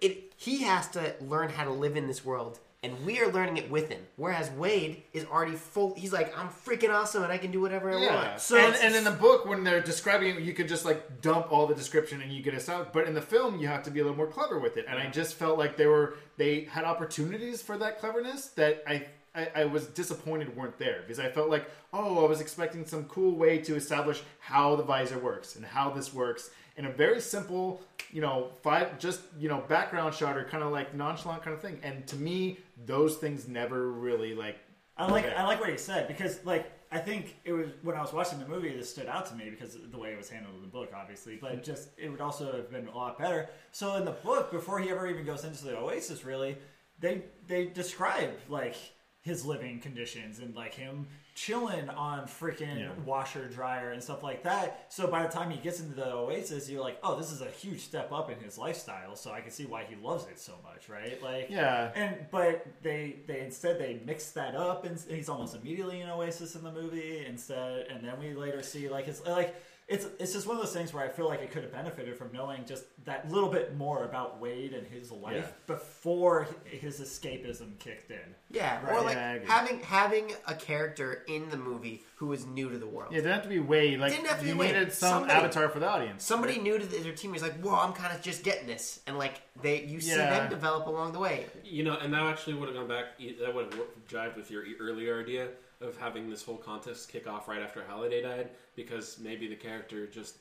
it 0.00 0.32
he 0.36 0.62
has 0.64 0.88
to 0.88 1.14
learn 1.20 1.48
how 1.50 1.64
to 1.64 1.70
live 1.70 1.96
in 1.96 2.06
this 2.06 2.24
world 2.24 2.58
and 2.86 3.04
we 3.04 3.20
are 3.20 3.30
learning 3.32 3.56
it 3.56 3.70
with 3.70 3.88
him 3.88 4.00
whereas 4.16 4.50
wade 4.52 5.02
is 5.12 5.24
already 5.26 5.56
full 5.56 5.94
he's 5.94 6.12
like 6.12 6.36
i'm 6.38 6.48
freaking 6.48 6.90
awesome 6.90 7.22
and 7.22 7.32
i 7.32 7.38
can 7.38 7.50
do 7.50 7.60
whatever 7.60 7.90
i 7.90 8.00
Yeah. 8.00 8.14
want 8.28 8.40
So 8.40 8.56
and, 8.56 8.74
and 8.76 8.94
in 8.94 9.04
the 9.04 9.10
book, 9.10 9.44
when 9.46 9.64
they're 9.64 9.80
describing 9.82 10.36
it, 10.36 10.42
you 10.42 10.52
could 10.52 10.68
just 10.68 10.84
like 10.84 11.20
dump 11.20 11.50
all 11.52 11.66
the 11.66 11.74
description 11.74 12.22
and 12.22 12.30
you 12.32 12.42
get 12.42 12.54
us 12.54 12.68
out. 12.68 12.92
But 12.92 13.06
in 13.08 13.14
the 13.14 13.22
film, 13.22 13.58
you 13.58 13.66
have 13.68 13.82
to 13.84 13.90
be 13.90 14.00
a 14.00 14.02
little 14.04 14.16
more 14.16 14.26
clever 14.26 14.58
with 14.58 14.76
it. 14.76 14.84
And 14.88 14.98
I 14.98 15.10
just 15.10 15.34
felt 15.34 15.58
like 15.58 15.76
they 15.76 15.86
were 15.86 16.16
they 16.36 16.52
had 16.70 16.84
opportunities 16.84 17.62
for 17.62 17.76
that 17.78 17.98
cleverness 18.00 18.48
that 18.60 18.82
I. 18.86 19.06
I, 19.34 19.48
I 19.54 19.64
was 19.66 19.84
disappointed 19.88 20.56
weren't 20.56 20.78
there 20.78 21.00
because 21.02 21.20
I 21.20 21.28
felt 21.28 21.50
like, 21.50 21.66
oh, 21.92 22.24
I 22.24 22.26
was 22.28 22.40
expecting 22.40 22.86
some 22.86 23.04
cool 23.04 23.32
way 23.36 23.58
to 23.58 23.76
establish 23.76 24.22
how 24.40 24.76
the 24.76 24.82
visor 24.82 25.18
works 25.18 25.56
and 25.56 25.64
how 25.64 25.90
this 25.90 26.14
works 26.14 26.48
in 26.78 26.86
a 26.86 26.90
very 26.90 27.20
simple, 27.20 27.82
you 28.10 28.22
know, 28.22 28.48
five 28.62 28.98
just 28.98 29.20
you 29.38 29.50
know 29.50 29.62
background 29.68 30.14
shot 30.14 30.38
or 30.38 30.44
kind 30.44 30.62
of 30.62 30.72
like 30.72 30.94
nonchalant 30.94 31.42
kind 31.42 31.54
of 31.54 31.60
thing. 31.60 31.78
And 31.82 32.06
to 32.06 32.16
me, 32.16 32.58
those 32.76 33.16
things 33.16 33.48
never 33.48 33.90
really 33.90 34.34
like 34.34 34.58
I 34.96 35.10
like 35.10 35.26
I 35.26 35.44
like 35.44 35.60
what 35.60 35.70
he 35.70 35.76
said 35.76 36.08
because 36.08 36.44
like 36.44 36.72
I 36.90 36.98
think 36.98 37.36
it 37.44 37.52
was 37.52 37.68
when 37.82 37.96
I 37.96 38.00
was 38.00 38.12
watching 38.12 38.38
the 38.38 38.46
movie 38.46 38.74
this 38.74 38.90
stood 38.90 39.06
out 39.06 39.26
to 39.26 39.34
me 39.34 39.50
because 39.50 39.76
the 39.90 39.98
way 39.98 40.12
it 40.12 40.16
was 40.16 40.30
handled 40.30 40.54
in 40.56 40.62
the 40.62 40.68
book, 40.68 40.92
obviously. 40.94 41.36
But 41.40 41.64
just 41.64 41.88
it 41.98 42.08
would 42.08 42.20
also 42.20 42.52
have 42.52 42.70
been 42.70 42.86
a 42.88 42.96
lot 42.96 43.18
better. 43.18 43.50
So 43.72 43.96
in 43.96 44.04
the 44.04 44.12
book, 44.12 44.50
before 44.50 44.78
he 44.78 44.88
ever 44.90 45.06
even 45.06 45.26
goes 45.26 45.44
into 45.44 45.64
the 45.64 45.76
Oasis, 45.76 46.24
really, 46.24 46.56
they 47.00 47.24
they 47.46 47.66
describe 47.66 48.30
like 48.48 48.76
his 49.20 49.44
living 49.44 49.80
conditions 49.80 50.38
and 50.38 50.54
like 50.54 50.74
him 50.74 51.08
chilling 51.36 51.88
on 51.90 52.26
freaking 52.26 52.80
Yeah. 52.80 52.90
washer 53.04 53.46
dryer 53.46 53.92
and 53.92 54.02
stuff 54.02 54.22
like 54.24 54.42
that. 54.44 54.86
So 54.88 55.06
by 55.06 55.22
the 55.22 55.28
time 55.28 55.50
he 55.50 55.58
gets 55.58 55.78
into 55.80 55.94
the 55.94 56.10
Oasis, 56.12 56.68
you're 56.68 56.80
like, 56.82 56.98
oh, 57.04 57.14
this 57.16 57.30
is 57.30 57.42
a 57.42 57.50
huge 57.50 57.80
step 57.80 58.10
up 58.10 58.30
in 58.30 58.40
his 58.40 58.56
lifestyle. 58.58 59.14
So 59.14 59.30
I 59.30 59.42
can 59.42 59.50
see 59.50 59.66
why 59.66 59.84
he 59.84 59.94
loves 59.96 60.24
it 60.26 60.40
so 60.40 60.54
much, 60.64 60.88
right? 60.88 61.22
Like, 61.22 61.48
Yeah. 61.50 61.92
And 61.94 62.26
but 62.32 62.66
they 62.82 63.20
they 63.28 63.40
instead 63.40 63.78
they 63.78 64.00
mix 64.04 64.30
that 64.32 64.56
up 64.56 64.84
and 64.86 64.98
he's 65.08 65.28
almost 65.28 65.54
immediately 65.54 66.00
in 66.00 66.08
Oasis 66.08 66.56
in 66.56 66.64
the 66.64 66.72
movie 66.72 67.24
instead, 67.26 67.86
and 67.88 68.02
then 68.02 68.18
we 68.18 68.34
later 68.34 68.62
see 68.62 68.88
like 68.88 69.06
it's 69.06 69.24
like. 69.24 69.54
It's, 69.88 70.04
it's 70.18 70.32
just 70.32 70.48
one 70.48 70.56
of 70.56 70.62
those 70.64 70.72
things 70.72 70.92
where 70.92 71.04
I 71.04 71.08
feel 71.08 71.28
like 71.28 71.40
it 71.42 71.52
could 71.52 71.62
have 71.62 71.70
benefited 71.70 72.16
from 72.18 72.32
knowing 72.32 72.64
just 72.64 72.84
that 73.04 73.30
little 73.30 73.48
bit 73.48 73.76
more 73.76 74.04
about 74.04 74.40
Wade 74.40 74.72
and 74.72 74.84
his 74.84 75.12
life 75.12 75.36
Yeah. 75.36 75.46
before 75.74 76.48
his 76.64 77.00
escapism 77.00 77.78
kicked 77.78 78.10
in. 78.10 78.34
Yeah, 78.50 78.84
Right, 78.84 78.96
or 78.96 79.02
like 79.02 79.14
yeah, 79.14 79.38
having 79.46 79.80
having 79.80 80.32
a 80.48 80.54
character 80.54 81.22
in 81.28 81.48
the 81.50 81.56
movie 81.56 82.02
who 82.16 82.26
was 82.28 82.46
new 82.46 82.70
to 82.70 82.78
the 82.78 82.86
world. 82.86 83.12
Yeah, 83.12 83.18
it 83.18 83.22
didn't 83.22 83.34
have 83.34 83.42
to 83.42 83.48
be 83.48 83.58
Wade. 83.58 84.00
Like 84.00 84.10
Didn't 84.12 84.26
have 84.26 84.38
to 84.38 84.44
be 84.44 84.50
you 84.50 84.56
Wade. 84.56 84.72
needed 84.74 84.92
some 84.92 85.20
Somebody- 85.20 85.32
avatar 85.34 85.68
for 85.68 85.78
the 85.80 85.88
audience. 85.88 86.24
Somebody 86.24 86.58
new 86.58 86.78
to 86.78 86.86
their 86.86 87.12
team 87.12 87.32
was 87.32 87.42
like, 87.42 87.58
"Whoa, 87.60 87.74
I'm 87.74 87.92
kind 87.92 88.14
of 88.16 88.22
just 88.22 88.42
getting 88.42 88.66
this," 88.66 89.00
and 89.06 89.18
like 89.18 89.42
they, 89.60 89.82
you 89.84 90.00
see 90.00 90.10
Yeah. 90.10 90.30
them 90.30 90.48
develop 90.50 90.86
along 90.86 91.12
the 91.12 91.18
way. 91.18 91.46
You 91.62 91.84
know, 91.84 91.96
and 91.96 92.12
that 92.14 92.22
actually 92.22 92.54
would 92.54 92.68
have 92.68 92.76
gone 92.76 92.88
back. 92.88 93.18
That 93.40 93.54
would 93.54 93.66
have 93.66 93.78
worked- 93.78 94.08
jived 94.10 94.36
with 94.36 94.50
your 94.50 94.64
earlier 94.80 95.20
idea 95.20 95.48
of 95.82 95.96
having 95.98 96.30
this 96.30 96.42
whole 96.42 96.56
contest 96.56 97.10
kick 97.10 97.26
off 97.26 97.48
right 97.48 97.60
after 97.60 97.84
Halliday 97.84 98.22
died, 98.22 98.48
because 98.76 99.18
maybe 99.18 99.46
the 99.46 99.56
character 99.56 100.06
just 100.06 100.36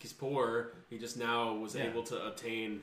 he's 0.00 0.12
poor. 0.12 0.72
He 0.90 0.98
just 0.98 1.16
now 1.16 1.54
was 1.54 1.76
Yeah. 1.76 1.84
able 1.84 2.02
to 2.04 2.26
obtain. 2.26 2.82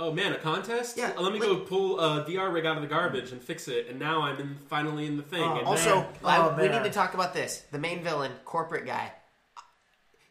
Oh 0.00 0.12
man, 0.12 0.32
a 0.32 0.38
contest! 0.38 0.96
Yeah, 0.96 1.12
oh, 1.16 1.22
let 1.22 1.32
me 1.32 1.40
like- 1.40 1.48
go 1.48 1.56
pull 1.60 1.98
a 1.98 2.24
VR 2.24 2.52
rig 2.52 2.64
out 2.64 2.76
of 2.76 2.82
the 2.82 2.88
garbage 2.88 3.32
and 3.32 3.42
fix 3.42 3.66
it, 3.66 3.88
and 3.88 3.98
now 3.98 4.22
I'm 4.22 4.38
in, 4.38 4.56
finally 4.68 5.06
in 5.06 5.16
the 5.16 5.22
thing. 5.24 5.42
Oh, 5.42 5.58
and 5.58 5.66
Also, 5.66 5.90
oh, 5.90 6.00
Man. 6.02 6.08
I, 6.24 6.36
Oh, 6.38 6.54
we 6.56 6.68
man. 6.68 6.82
need 6.82 6.88
to 6.88 6.94
talk 6.94 7.14
about 7.14 7.34
this. 7.34 7.64
The 7.72 7.78
main 7.80 8.02
villain, 8.04 8.30
corporate 8.44 8.86
guy, 8.86 9.10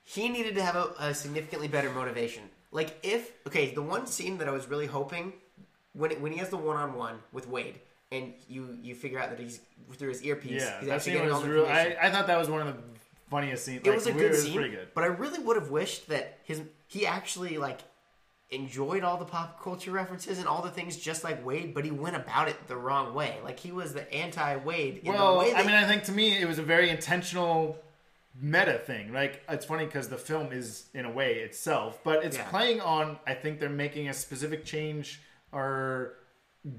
he 0.04 0.30
needed 0.30 0.56
to 0.56 0.64
have 0.64 0.76
a, 0.76 0.94
a 1.00 1.14
significantly 1.14 1.68
better 1.68 1.92
motivation. 1.92 2.44
Like 2.72 2.98
if 3.04 3.32
okay, 3.48 3.74
the 3.74 3.82
one 3.82 4.08
scene 4.08 4.38
that 4.38 4.48
I 4.48 4.52
was 4.52 4.68
really 4.68 4.86
hoping 4.88 5.34
when 5.94 6.12
it, 6.12 6.22
when 6.22 6.32
he 6.32 6.38
has 6.40 6.50
the 6.50 6.58
one 6.58 6.78
on 6.78 6.94
one 6.96 7.20
with 7.34 7.48
Wade, 7.48 7.80
and 8.12 8.34
you 8.48 8.78
you 8.82 8.96
figure 8.96 9.20
out 9.20 9.30
that 9.32 9.40
he's 9.40 9.60
through 9.98 10.10
his 10.10 10.24
earpiece, 10.24 10.62
Yeah, 10.62 10.80
he's 10.80 10.88
that 10.90 10.96
actually 10.96 11.12
scene 11.12 11.14
getting 11.14 11.32
all 11.34 11.40
was 11.40 11.48
the 11.48 11.54
real. 11.54 11.66
information. 11.66 11.98
I, 12.02 12.08
I 12.08 12.12
thought 12.12 12.28
that 12.28 12.38
was 12.38 12.50
one 12.50 12.66
of 12.68 12.76
the 12.76 12.82
funniest 13.30 13.66
scenes. 13.66 13.82
it 13.84 13.88
Like, 13.88 13.96
was 13.98 14.08
a 14.08 14.12
we- 14.14 14.20
good 14.20 14.26
it 14.28 14.32
was 14.32 14.44
scene, 14.44 14.54
pretty 14.56 14.70
good. 14.70 14.88
but 14.94 15.04
I 15.04 15.08
really 15.08 15.40
would 15.40 15.56
have 15.58 15.70
wished 15.72 16.08
that 16.10 16.40
his 16.44 16.62
he 16.88 17.06
actually 17.06 17.58
like 17.58 17.80
enjoyed 18.50 19.04
all 19.04 19.18
the 19.18 19.26
pop 19.26 19.62
culture 19.62 19.92
references 19.92 20.40
and 20.40 20.48
all 20.48 20.62
the 20.62 20.72
things 20.72 20.96
just 20.98 21.24
like 21.24 21.46
Wade, 21.46 21.74
but 21.74 21.84
he 21.84 21.92
went 21.92 22.16
about 22.16 22.48
it 22.48 22.68
the 22.68 22.78
wrong 22.78 23.14
way. 23.14 23.38
Like 23.44 23.60
he 23.60 23.72
was 23.72 23.94
the 23.94 24.12
anti 24.14 24.56
Wade. 24.58 25.02
Well, 25.06 25.40
way 25.40 25.54
I 25.54 25.64
mean, 25.64 25.76
I 25.76 25.86
think 25.86 26.04
to 26.06 26.12
me 26.12 26.38
it 26.38 26.48
was 26.48 26.58
a 26.60 26.64
very 26.64 26.90
intentional 26.90 27.78
meta 28.40 28.78
thing. 28.80 29.12
Like 29.12 29.42
it's 29.50 29.66
funny 29.66 29.86
because 29.86 30.08
the 30.08 30.18
film 30.18 30.52
is 30.52 30.86
in 30.94 31.06
a 31.06 31.12
way 31.12 31.36
itself, 31.36 32.00
but 32.04 32.24
it's 32.24 32.38
Yeah. 32.38 32.50
playing 32.50 32.82
on. 32.82 33.20
I 33.28 33.34
think 33.34 33.60
they're 33.60 33.70
making 33.70 34.08
a 34.08 34.14
specific 34.14 34.64
change 34.64 35.22
or 35.52 36.14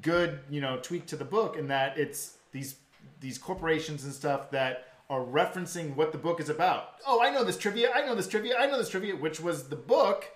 good, 0.01 0.41
you 0.49 0.61
know, 0.61 0.79
tweak 0.83 1.07
to 1.07 1.17
the 1.17 1.25
book 1.25 1.57
in 1.57 1.69
that 1.69 1.99
it's 1.99 2.35
these 2.53 2.77
these 3.21 3.37
corporations 3.37 4.05
and 4.05 4.13
stuff 4.13 4.51
that 4.53 4.85
are 5.11 5.25
referencing 5.25 5.97
what 5.97 6.13
the 6.13 6.19
book 6.19 6.41
is 6.41 6.49
about. 6.49 6.95
Oh, 7.07 7.21
I 7.23 7.31
know 7.31 7.43
this 7.43 7.57
trivia. 7.59 7.91
I 7.95 8.07
know 8.07 8.15
this 8.15 8.29
trivia. 8.29 8.57
I 8.59 8.67
know 8.67 8.79
this 8.79 8.91
trivia, 8.91 9.17
which 9.17 9.41
was 9.41 9.69
the 9.69 9.77
book, 9.77 10.31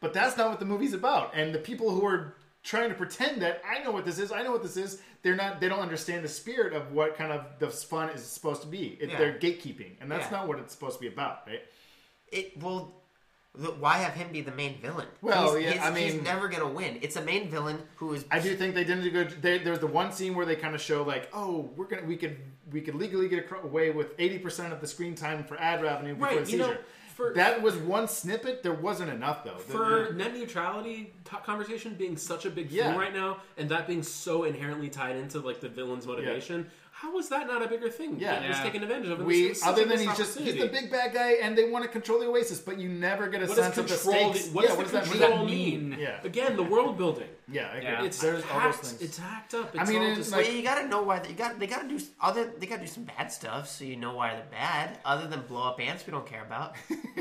but 0.00 0.12
that's 0.12 0.36
not 0.36 0.48
what 0.50 0.60
the 0.60 0.66
movie's 0.66 0.94
about. 0.94 1.34
And 1.34 1.54
the 1.54 1.58
people 1.58 1.90
who 1.90 2.04
are 2.06 2.34
trying 2.62 2.88
to 2.88 2.94
pretend 2.94 3.42
that 3.42 3.62
I 3.68 3.82
know 3.82 3.90
what 3.90 4.04
this 4.04 4.18
is, 4.18 4.30
I 4.32 4.42
know 4.42 4.52
what 4.52 4.62
this 4.62 4.76
is, 4.76 5.00
they're 5.22 5.36
not. 5.36 5.60
They 5.60 5.68
don't 5.68 5.80
understand 5.80 6.24
the 6.24 6.28
spirit 6.28 6.72
of 6.72 6.92
what 6.92 7.16
kind 7.16 7.32
of 7.32 7.46
the 7.58 7.68
fun 7.68 8.10
is 8.10 8.24
supposed 8.24 8.62
to 8.62 8.68
be. 8.68 8.98
It, 9.00 9.10
Yeah. 9.10 9.18
They're 9.18 9.38
gatekeeping, 9.38 9.92
and 10.00 10.10
that's 10.10 10.30
Yeah. 10.30 10.38
not 10.38 10.48
what 10.48 10.58
it's 10.58 10.72
supposed 10.72 10.96
to 10.96 11.00
be 11.00 11.08
about, 11.08 11.46
right? 11.46 11.62
it 12.30 12.60
well 12.62 12.94
why 13.80 13.96
have 13.98 14.12
him 14.12 14.30
be 14.30 14.40
the 14.40 14.52
main 14.52 14.78
villain 14.80 15.06
Well, 15.20 15.56
he's, 15.56 15.64
yeah, 15.64 15.72
he's, 15.72 15.80
I 15.80 15.98
he's 15.98 16.22
never 16.22 16.48
gonna 16.48 16.68
win 16.68 16.98
it's 17.02 17.16
a 17.16 17.22
main 17.22 17.48
villain 17.50 17.80
who 17.96 18.12
is 18.12 18.24
I 18.30 18.38
do 18.38 18.54
think 18.54 18.74
they 18.74 18.84
did 18.84 19.04
a 19.04 19.10
good. 19.10 19.42
They, 19.42 19.58
there 19.58 19.72
was 19.72 19.80
the 19.80 19.86
one 19.86 20.12
scene 20.12 20.34
where 20.34 20.46
they 20.46 20.54
kind 20.54 20.74
of 20.74 20.80
show 20.80 21.02
like, 21.02 21.28
oh, 21.32 21.70
we're 21.74 21.86
gonna 21.86 22.04
we 22.04 22.16
could 22.16 22.36
we 22.70 22.80
could 22.82 22.94
legally 22.94 23.28
get 23.28 23.50
away 23.64 23.90
with 23.90 24.12
eighty 24.18 24.38
percent 24.38 24.72
of 24.72 24.80
the 24.80 24.86
screen 24.86 25.14
time 25.14 25.42
for 25.42 25.58
ad 25.58 25.82
revenue 25.82 26.14
before 26.14 26.28
Right, 26.36 26.44
the 26.44 26.52
you 26.52 26.58
know, 26.58 26.66
seizure. 26.68 26.84
For- 27.18 27.34
that 27.34 27.60
was 27.60 27.76
one 27.76 28.06
snippet. 28.06 28.62
There 28.62 28.72
wasn't 28.72 29.10
enough 29.10 29.42
though. 29.44 29.56
For 29.58 30.12
net 30.14 30.32
neutrality 30.34 31.12
t- 31.24 31.36
conversation 31.44 31.94
being 31.94 32.16
such 32.16 32.46
a 32.46 32.50
big 32.50 32.70
Yeah. 32.70 32.90
thing 32.90 32.98
right 32.98 33.12
now, 33.12 33.38
and 33.56 33.68
that 33.70 33.86
being 33.88 34.04
so 34.04 34.44
inherently 34.44 34.88
tied 34.88 35.16
into 35.16 35.40
like 35.40 35.60
the 35.60 35.68
villain's 35.68 36.06
motivation, 36.06 36.70
how 37.00 37.14
was 37.14 37.28
that 37.28 37.46
not 37.46 37.62
a 37.62 37.68
bigger 37.68 37.88
thing? 37.90 38.18
Yeah. 38.18 38.32
that 38.34 38.42
he 38.42 38.48
was 38.48 38.58
Yeah. 38.58 38.62
taken 38.64 38.82
advantage 38.82 39.08
of. 39.10 39.18
and 39.20 39.26
we 39.28 39.40
this 39.42 39.48
was 39.50 39.60
such 39.60 39.68
other 39.72 39.82
a 39.82 39.84
than 39.86 39.98
missed 39.98 40.08
he's 40.08 40.18
just 40.18 40.38
he's 40.38 40.48
opportunity. 40.48 40.74
the 40.74 40.80
big 40.82 40.90
bad 40.90 41.12
guy 41.14 41.30
and 41.42 41.56
they 41.56 41.70
want 41.70 41.84
to 41.84 41.90
control 41.90 42.18
the 42.18 42.26
Oasis, 42.26 42.58
but 42.60 42.78
you 42.78 42.88
never 42.88 43.28
get 43.28 43.42
a 43.42 43.46
What 43.46 43.56
sense 43.56 43.78
of 43.78 43.88
the 43.88 43.94
control? 43.94 44.32
stakes. 44.34 44.48
What 44.54 44.62
yeah, 44.64 44.68
does 44.70 44.78
what 44.78 44.86
the 44.88 44.92
does 44.98 45.08
that 45.08 45.12
mean? 45.12 45.20
control 45.20 45.38
What 45.38 45.46
does 45.48 45.56
that 45.56 45.56
mean? 45.56 45.90
mean? 45.90 45.98
Yeah. 46.00 46.20
Again, 46.24 46.56
the 46.56 46.62
world 46.74 46.98
building. 46.98 47.28
Yeah, 47.50 47.68
I 47.72 47.76
agree. 47.76 47.88
Yeah. 47.88 48.04
It's 48.04 48.18
There's 48.20 48.42
all 48.44 48.60
those 48.60 48.74
hacked. 48.74 48.84
things. 48.86 49.02
It's 49.02 49.18
hacked 49.18 49.54
up. 49.54 49.74
I 49.78 49.84
mean, 49.84 50.02
all 50.02 50.08
it's 50.08 50.16
just 50.18 50.32
like- 50.32 50.46
well, 50.46 50.54
you 50.54 50.62
gotta 50.62 50.86
know 50.88 51.02
why 51.02 51.20
they, 51.20 51.28
you 51.30 51.34
got 51.34 51.58
they 51.60 51.66
gotta 51.66 51.88
do 51.88 51.96
s- 51.96 52.10
other 52.20 52.52
they 52.58 52.66
gotta 52.66 52.82
do 52.82 52.86
some 52.88 53.04
bad 53.04 53.30
stuff 53.32 53.68
so 53.68 53.84
you 53.84 53.96
know 53.96 54.12
why 54.14 54.34
they're 54.34 54.44
bad 54.50 54.98
other 55.04 55.26
than 55.28 55.40
blow 55.42 55.62
up 55.70 55.80
ants 55.80 56.04
we 56.06 56.10
don't 56.10 56.26
care 56.26 56.42
about 56.44 56.74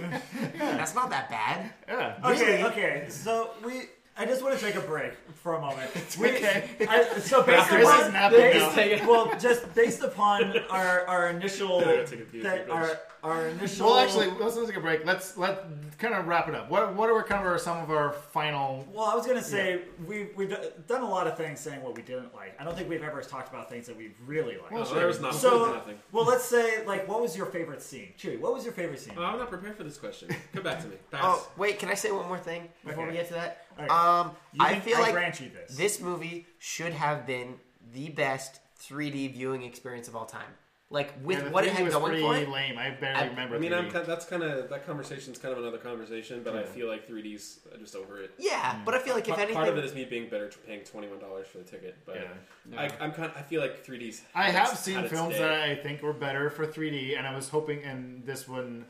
that's 0.58 0.96
not 0.96 1.10
that 1.12 1.30
bad 1.30 1.72
yeah. 1.88 2.18
Okay, 2.32 2.64
okay. 2.66 3.06
So 3.10 3.52
we, 3.64 3.84
I 4.20 4.26
just 4.26 4.42
want 4.42 4.58
to 4.58 4.66
take 4.66 4.76
a 4.76 4.82
break 4.82 5.14
for 5.36 5.56
a 5.56 5.62
moment. 5.62 5.92
We, 6.20 6.30
okay. 6.30 6.70
I, 6.90 7.20
so 7.20 7.44
based 7.44 7.68
Chris 7.68 7.88
upon, 7.88 8.00
is 8.00 8.32
based- 8.32 9.04
now. 9.04 9.10
well, 9.10 9.38
just 9.38 9.74
based 9.76 10.02
upon 10.02 10.58
our 10.70 11.06
our 11.06 11.30
initial, 11.30 11.82
gotta 11.82 12.08
take 12.08 12.22
a 12.22 12.26
few 12.26 12.42
that 12.42 12.70
our 12.70 13.00
our 13.24 13.48
initial. 13.50 13.88
Well, 13.88 14.00
actually, 14.00 14.28
let's, 14.40 14.56
let's 14.56 14.68
take 14.68 14.78
a 14.78 14.82
break. 14.82 15.06
Let's 15.06 15.38
let 15.38 15.64
kind 16.00 16.14
of 16.14 16.28
wrap 16.28 16.48
it 16.48 16.56
up. 16.56 16.72
What 16.72 16.96
what 16.96 17.10
are 17.10 17.22
kind 17.24 17.42
of 17.42 17.48
our, 17.48 17.60
some 17.60 17.78
of 17.78 17.92
our 17.92 18.14
final? 18.14 18.88
Well, 18.92 19.06
I 19.06 19.16
was 19.16 19.28
gonna 19.28 19.44
say 19.44 19.82
we 20.08 20.30
we've 20.36 20.56
done 20.88 21.02
a 21.02 21.10
lot 21.10 21.28
of 21.28 21.38
things 21.38 21.60
saying 21.60 21.84
what 21.84 21.96
we 21.96 22.02
didn't 22.02 22.34
like. 22.34 22.60
I 22.60 22.64
don't 22.64 22.76
think 22.76 22.90
we've 22.90 23.04
ever 23.04 23.22
talked 23.22 23.50
about 23.50 23.70
things 23.70 23.86
that 23.88 23.98
we 23.98 24.12
really 24.26 24.58
liked. 24.58 24.74
Oh, 24.74 24.96
there 24.96 25.08
was 25.08 25.20
not 25.20 25.36
so, 25.36 25.74
nothing. 25.74 26.00
well, 26.12 26.26
let's 26.26 26.46
say 26.46 26.86
like, 26.86 27.08
what 27.08 27.22
was 27.22 27.38
your 27.38 27.48
favorite 27.48 27.82
scene? 27.82 28.14
Chewy, 28.18 28.40
what 28.40 28.54
was 28.54 28.64
your 28.64 28.74
favorite 28.74 29.00
scene? 29.00 29.14
Oh, 29.18 29.24
I'm 29.24 29.38
not 29.38 29.50
prepared 29.50 29.78
for 29.78 29.84
this 29.84 29.98
question. 29.98 30.30
Come 30.54 30.64
back 30.64 30.82
to 30.82 30.88
me. 30.88 30.96
Pass. 31.12 31.22
oh 31.24 31.48
wait 31.58 31.80
can 31.80 31.90
I 31.90 31.94
say 31.94 32.12
one 32.12 32.28
more 32.28 32.40
thing 32.40 32.70
before 32.86 33.06
we 33.06 33.14
get 33.14 33.28
to 33.28 33.34
that 33.34 33.67
Okay. 33.80 33.88
um 33.88 34.32
I 34.60 34.80
feel 34.80 34.98
I 34.98 35.02
like 35.02 35.14
grant 35.14 35.40
you 35.40 35.50
this. 35.50 35.78
this 35.78 36.02
movie 36.02 36.46
should 36.60 36.94
have 36.94 37.26
been 37.28 37.56
the 37.94 38.10
best 38.10 38.60
3D 38.82 39.34
viewing 39.34 39.64
experience 39.64 40.08
of 40.08 40.16
all 40.16 40.26
time 40.26 40.52
like 40.90 41.14
with 41.22 41.44
Yeah, 41.44 41.50
what 41.50 41.66
it 41.66 41.74
had 41.74 41.84
was 41.84 41.94
going 41.94 42.06
pretty 42.06 42.22
for 42.22 42.36
it 42.38 42.48
lame. 42.50 42.78
I 42.78 42.92
barely 42.92 43.20
I- 43.20 43.28
remember. 43.28 43.56
I 43.58 43.60
mean, 43.60 43.72
3D. 43.74 43.94
I'm 44.00 44.06
that's 44.06 44.26
kind 44.26 44.42
of 44.42 44.70
that 44.70 44.86
conversation's 44.86 45.38
kind 45.38 45.52
of 45.52 45.60
another 45.60 45.80
conversation, 45.80 46.44
but 46.46 46.56
I 46.56 46.64
feel 46.64 46.88
like 46.88 47.06
3D's 47.10 47.60
just 47.78 47.94
over 47.96 48.22
it. 48.22 48.32
yeah 48.40 48.80
but 48.86 48.94
I 48.96 49.00
feel 49.00 49.14
like 49.14 49.28
if 49.28 49.36
Pa- 49.36 49.42
anything 49.42 49.56
part 49.56 49.68
of 49.68 49.78
it 49.78 49.84
is 49.84 49.94
me 49.94 50.06
being 50.06 50.30
better 50.30 50.48
to 50.48 50.58
paying 50.60 50.86
twenty 50.86 51.08
one 51.10 51.20
dollars 51.20 51.46
for 51.48 51.58
the 51.58 51.66
ticket, 51.66 51.98
but 52.06 52.16
Yeah. 52.16 52.80
I, 52.80 52.90
I'm 53.02 53.12
kind. 53.12 53.32
I 53.36 53.42
feel 53.42 53.60
like 53.62 53.86
3D's. 53.86 54.22
I 54.34 54.50
have 54.50 54.78
seen 54.78 55.08
films 55.10 55.38
that 55.38 55.52
I 55.52 55.76
think 55.76 56.02
were 56.02 56.14
better 56.14 56.50
for 56.50 56.66
3D, 56.66 57.18
and 57.18 57.28
I 57.28 57.36
was 57.36 57.50
hoping, 57.50 57.84
and 57.84 58.26
this 58.26 58.48
one, 58.48 58.86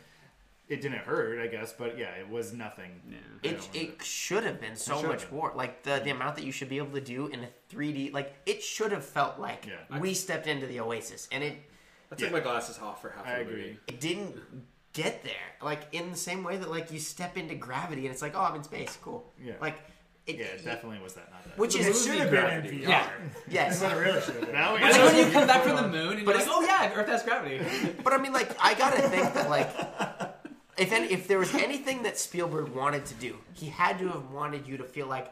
it 0.70 0.82
didn't 0.82 0.99
hurt, 0.99 1.39
I 1.39 1.47
guess, 1.47 1.74
but 1.74 1.97
yeah, 1.97 2.09
it 2.15 2.30
was 2.30 2.53
nothing. 2.53 2.91
I 3.43 3.47
It, 3.47 3.51
don't 3.59 3.76
it 3.76 4.03
should 4.03 4.43
have 4.43 4.59
been 4.59 4.76
so 4.76 5.01
much 5.01 5.24
have. 5.24 5.32
more. 5.32 5.53
Like 5.55 5.84
the, 5.84 6.01
the 6.03 6.09
amount 6.11 6.36
that 6.36 6.43
you 6.45 6.51
should 6.51 6.70
be 6.70 6.78
able 6.78 6.91
to 6.93 7.01
do 7.01 7.28
in 7.28 7.41
a 7.43 7.47
3D, 7.74 8.11
like 8.13 8.34
it 8.45 8.61
should 8.61 8.91
have 8.91 9.05
felt 9.05 9.39
like 9.39 9.65
Yeah. 9.68 9.99
we 9.99 10.13
stepped 10.13 10.47
into 10.47 10.68
the 10.68 10.80
Oasis, 10.82 11.28
and 11.32 11.43
it 11.43 11.57
I 12.11 12.15
take 12.15 12.28
Yeah. 12.30 12.34
my 12.34 12.39
glasses 12.41 12.80
off 12.80 13.01
for 13.01 13.09
half. 13.11 13.26
I 13.26 13.36
the 13.36 13.41
agree. 13.41 13.55
movie. 13.61 13.80
it 13.88 13.99
didn't 13.99 14.36
get 14.93 15.24
there. 15.24 15.34
Like 15.61 15.82
in 15.93 16.09
the 16.11 16.18
same 16.18 16.43
way 16.43 16.57
that 16.57 16.70
like 16.70 16.91
you 16.91 16.99
step 16.99 17.38
into 17.38 17.55
gravity 17.55 18.05
and 18.05 18.11
it's 18.13 18.22
like, 18.22 18.36
oh, 18.36 18.41
I'm 18.41 18.55
in 18.55 18.63
space, 18.63 18.97
cool. 19.01 19.32
Yeah. 19.42 19.54
Like 19.62 19.78
it, 20.25 20.36
Yeah, 20.37 20.46
it 20.47 20.66
definitely 20.66 21.00
was 21.01 21.13
that 21.13 21.32
not 21.32 21.43
that. 21.46 21.58
which 21.58 21.75
it 21.75 21.86
is 21.86 22.04
should 22.05 22.16
have 22.16 22.32
been 22.32 22.66
in. 22.66 22.82
VR. 22.82 22.87
Yeah. 22.89 23.09
yes. 23.50 23.79
That's 23.79 23.93
what 23.93 24.01
it 24.04 24.05
really 24.08 24.21
should 24.21 24.36
have 24.36 24.46
been. 24.46 24.54
Now 24.54 24.75
we 24.75 24.82
It's 24.83 24.97
like 24.97 25.13
when 25.13 25.25
you 25.28 25.32
come 25.32 25.47
back 25.47 25.63
from 25.63 25.75
the 25.78 25.87
moon 25.87 26.17
and 26.17 26.25
But 26.25 26.36
you're 26.36 26.46
like, 26.46 26.54
oh 26.54 26.62
yeah, 26.63 26.93
Earth 26.93 27.08
has 27.08 27.24
gravity. 27.24 27.62
But 28.04 28.12
I 28.13 28.17
mean, 28.17 28.33
like, 28.33 28.50
I 28.62 28.74
gotta 28.74 29.01
think 29.04 29.33
that, 29.33 29.50
like, 29.50 29.70
if 30.78 30.91
any, 30.91 31.12
if 31.12 31.28
there 31.28 31.39
was 31.39 31.54
anything 31.55 32.04
that 32.04 32.17
Spielberg 32.17 32.70
wanted 32.70 33.05
to 33.05 33.13
do, 33.16 33.37
he 33.54 33.67
had 33.67 33.99
to 33.99 34.08
have 34.09 34.32
wanted 34.32 34.67
you 34.67 34.78
to 34.78 34.83
feel 34.83 35.08
like 35.08 35.32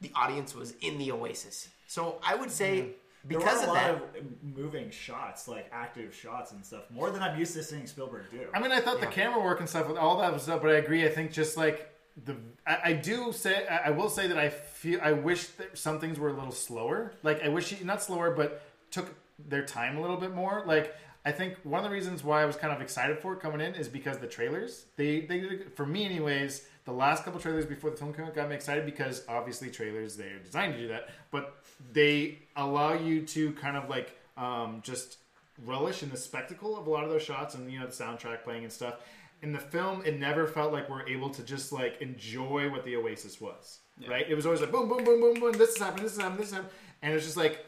the 0.00 0.10
audience 0.14 0.54
was 0.54 0.74
in 0.80 0.98
the 0.98 1.12
Oasis. 1.12 1.68
So 1.86 2.18
I 2.24 2.34
would 2.34 2.50
say 2.50 2.80
hmm. 2.80 2.88
because 3.28 3.60
there 3.60 3.68
were 3.68 3.76
a 3.76 3.80
that, 3.80 3.92
lot 3.94 4.16
of 4.16 4.56
moving 4.56 4.90
shots, 4.90 5.46
like 5.46 5.68
active 5.72 6.14
shots 6.14 6.52
and 6.52 6.64
stuff, 6.64 6.82
more 6.90 7.10
than 7.10 7.22
I'm 7.22 7.38
used 7.38 7.54
to 7.54 7.62
seeing 7.62 7.86
Spielberg 7.86 8.30
do. 8.30 8.46
I 8.52 8.60
mean, 8.60 8.72
I 8.72 8.80
thought 8.80 9.00
the 9.00 9.06
camera 9.06 9.42
work 9.42 9.60
and 9.60 9.68
stuff, 9.68 9.88
with 9.88 9.96
all 9.96 10.18
that 10.18 10.32
was 10.32 10.48
up, 10.48 10.62
but 10.62 10.70
I 10.70 10.74
agree. 10.74 11.04
I 11.06 11.10
think 11.10 11.32
just 11.32 11.56
like 11.56 11.88
the, 12.24 12.36
I, 12.66 12.78
I 12.84 12.92
do 12.94 13.32
say, 13.32 13.66
I, 13.68 13.88
I 13.88 13.90
will 13.90 14.08
say 14.10 14.26
that 14.26 14.38
I 14.38 14.48
feel, 14.48 15.00
I 15.02 15.12
wish 15.12 15.46
that 15.46 15.78
some 15.78 16.00
things 16.00 16.18
were 16.18 16.30
a 16.30 16.34
little 16.34 16.52
slower. 16.52 17.14
Like 17.22 17.42
I 17.42 17.48
wish, 17.48 17.70
he, 17.70 17.84
not 17.84 18.02
slower, 18.02 18.32
but 18.32 18.62
took 18.90 19.14
their 19.48 19.64
time 19.64 19.96
a 19.96 20.00
little 20.00 20.16
bit 20.18 20.34
more. 20.34 20.64
Like 20.66 20.94
I 21.24 21.30
think 21.30 21.56
one 21.62 21.78
of 21.78 21.84
the 21.84 21.94
reasons 21.94 22.24
why 22.24 22.42
I 22.42 22.46
was 22.46 22.56
kind 22.56 22.72
of 22.72 22.80
excited 22.80 23.18
for 23.18 23.34
it 23.34 23.40
coming 23.40 23.60
in 23.60 23.74
is 23.74 23.88
because 23.88 24.18
the 24.18 24.26
trailers. 24.26 24.86
They, 24.96 25.20
they, 25.20 25.58
for 25.76 25.86
me, 25.86 26.04
anyways, 26.04 26.66
the 26.84 26.92
last 26.92 27.24
couple 27.24 27.38
trailers 27.38 27.64
before 27.64 27.90
the 27.90 27.96
film 27.96 28.12
came 28.12 28.24
out 28.24 28.34
got 28.34 28.48
me 28.48 28.56
excited 28.56 28.84
because 28.84 29.22
obviously 29.28 29.70
trailers 29.70 30.16
they're 30.16 30.40
designed 30.40 30.74
to 30.74 30.80
do 30.80 30.88
that, 30.88 31.10
but 31.30 31.62
they 31.92 32.38
allow 32.56 32.94
you 32.94 33.22
to 33.26 33.52
kind 33.52 33.76
of 33.76 33.88
like 33.88 34.18
um, 34.36 34.80
just 34.82 35.18
relish 35.64 36.02
in 36.02 36.10
the 36.10 36.16
spectacle 36.16 36.76
of 36.76 36.86
a 36.86 36.90
lot 36.90 37.04
of 37.04 37.10
those 37.10 37.22
shots 37.22 37.54
and 37.54 37.70
you 37.70 37.78
know 37.78 37.86
the 37.86 37.92
soundtrack 37.92 38.42
playing 38.42 38.64
and 38.64 38.72
stuff. 38.72 38.96
In 39.42 39.52
the 39.52 39.58
film, 39.58 40.02
it 40.04 40.18
never 40.18 40.46
felt 40.46 40.72
like 40.72 40.88
we're 40.88 41.06
able 41.06 41.30
to 41.30 41.42
just 41.42 41.72
like 41.72 42.00
enjoy 42.00 42.68
what 42.70 42.84
the 42.84 42.96
Oasis 42.96 43.40
was. 43.40 43.80
Right? 44.08 44.28
It 44.28 44.34
was 44.34 44.46
always 44.46 44.60
like 44.60 44.72
boom, 44.72 44.88
boom, 44.88 45.04
boom, 45.04 45.20
boom, 45.20 45.34
boom. 45.34 45.52
This 45.52 45.70
is 45.70 45.78
happening. 45.78 46.04
This 46.04 46.14
is 46.14 46.20
happening. 46.20 46.38
This 46.38 46.48
is 46.48 46.54
happening. 46.54 46.72
And 47.02 47.14
it's 47.14 47.24
just 47.24 47.36
like, 47.36 47.64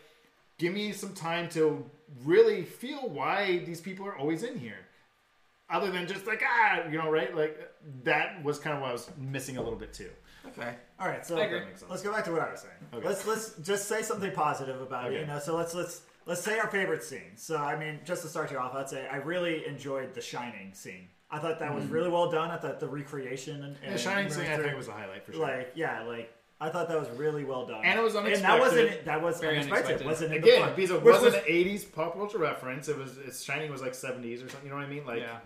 give 0.58 0.72
me 0.72 0.92
some 0.92 1.14
time 1.14 1.48
to 1.50 1.84
really 2.24 2.62
feel 2.62 3.08
why 3.08 3.58
these 3.66 3.80
people 3.80 4.06
are 4.06 4.16
always 4.16 4.42
in 4.42 4.58
here 4.58 4.86
other 5.70 5.90
than 5.90 6.06
just 6.06 6.26
like 6.26 6.42
ah 6.46 6.86
you 6.88 6.98
know 6.98 7.10
right 7.10 7.34
like 7.34 7.58
that 8.02 8.42
was 8.44 8.58
kind 8.58 8.76
of 8.76 8.82
what 8.82 8.90
i 8.90 8.92
was 8.92 9.10
missing 9.16 9.56
a 9.56 9.62
little 9.62 9.78
bit 9.78 9.92
too 9.92 10.10
Okay. 10.46 10.74
All 11.00 11.08
right, 11.08 11.24
so 11.26 11.36
let's 11.88 12.02
go 12.02 12.12
back 12.12 12.24
to 12.24 12.32
what 12.32 12.42
I 12.42 12.50
was 12.50 12.60
saying. 12.60 12.74
Okay. 12.92 13.06
Let's 13.06 13.26
let's 13.26 13.54
just 13.62 13.88
say 13.88 14.02
something 14.02 14.32
positive 14.32 14.80
about 14.80 15.12
it. 15.12 15.20
You 15.20 15.26
know, 15.26 15.38
so 15.38 15.56
let's 15.56 15.74
let's 15.74 16.02
let's 16.26 16.40
say 16.40 16.58
our 16.58 16.68
favorite 16.68 17.02
scene. 17.02 17.36
So 17.36 17.56
I 17.56 17.78
mean, 17.78 18.00
just 18.04 18.22
to 18.22 18.28
start 18.28 18.50
you 18.50 18.58
off, 18.58 18.74
I'd 18.74 18.88
say 18.88 19.06
I 19.08 19.16
really 19.16 19.66
enjoyed 19.66 20.14
the 20.14 20.20
Shining 20.20 20.72
scene. 20.74 21.08
I 21.30 21.38
thought 21.38 21.58
that 21.58 21.74
was 21.74 21.84
really 21.86 22.10
well 22.10 22.30
done. 22.30 22.50
I 22.50 22.56
thought 22.56 22.78
the 22.78 22.86
recreation 22.88 23.64
and, 23.64 23.76
the 23.76 23.86
and 23.86 24.00
shining 24.00 24.30
scene 24.30 24.46
i 24.46 24.56
think 24.56 24.76
was 24.76 24.86
a 24.86 24.92
highlight 24.92 25.24
for 25.24 25.32
sure 25.32 25.42
like 25.42 25.72
yeah, 25.74 26.02
like 26.02 26.32
I 26.60 26.70
thought 26.70 26.88
that 26.88 26.98
was 26.98 27.10
really 27.10 27.44
well 27.44 27.66
done. 27.66 27.84
And 27.84 27.98
it 27.98 28.02
was 28.02 28.14
And 28.14 28.26
that 28.36 28.58
wasn't 28.60 29.04
that 29.04 29.20
was 29.22 29.40
Very 29.40 29.56
unexpected. 29.58 29.86
unexpected. 30.02 30.06
Wasn't 30.06 30.32
in 30.34 30.40
the 30.40 30.48
again 30.48 30.66
book. 30.68 30.76
because 30.76 30.90
it 30.92 31.02
wasn't 31.02 31.24
was- 31.24 31.34
an 31.34 31.40
80s 31.46 31.84
pop 31.92 32.14
culture 32.14 32.38
reference 32.38 32.88
it 32.88 32.96
was 32.96 33.18
it's 33.18 33.42
shining 33.42 33.70
was 33.70 33.82
like 33.82 33.92
70s 33.92 34.36
or 34.44 34.48
something 34.48 34.64
you 34.64 34.70
know 34.70 34.76
what 34.76 34.86
i 34.86 34.88
mean 34.88 35.04
like 35.04 35.20
Yeah. 35.20 35.38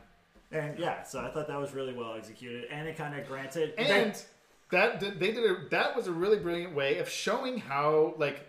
and 0.53 0.79
yeah, 0.79 1.03
so 1.03 1.21
I 1.21 1.31
thought 1.31 1.49
that 1.49 1.59
was 1.59 1.73
really 1.75 1.93
well 1.93 2.15
executed, 2.15 2.67
and 2.71 2.89
it 2.89 2.97
kind 2.97 3.19
of 3.19 3.27
granted 3.27 3.75
and 3.79 4.15
that 4.71 5.01
did- 5.01 5.19
they 5.19 5.33
did 5.33 5.45
a, 5.51 5.69
that 5.71 5.97
was 5.97 6.07
a 6.07 6.13
really 6.13 6.39
brilliant 6.39 6.75
way 6.75 6.99
of 6.99 7.09
showing 7.09 7.59
how 7.59 8.15
like 8.19 8.41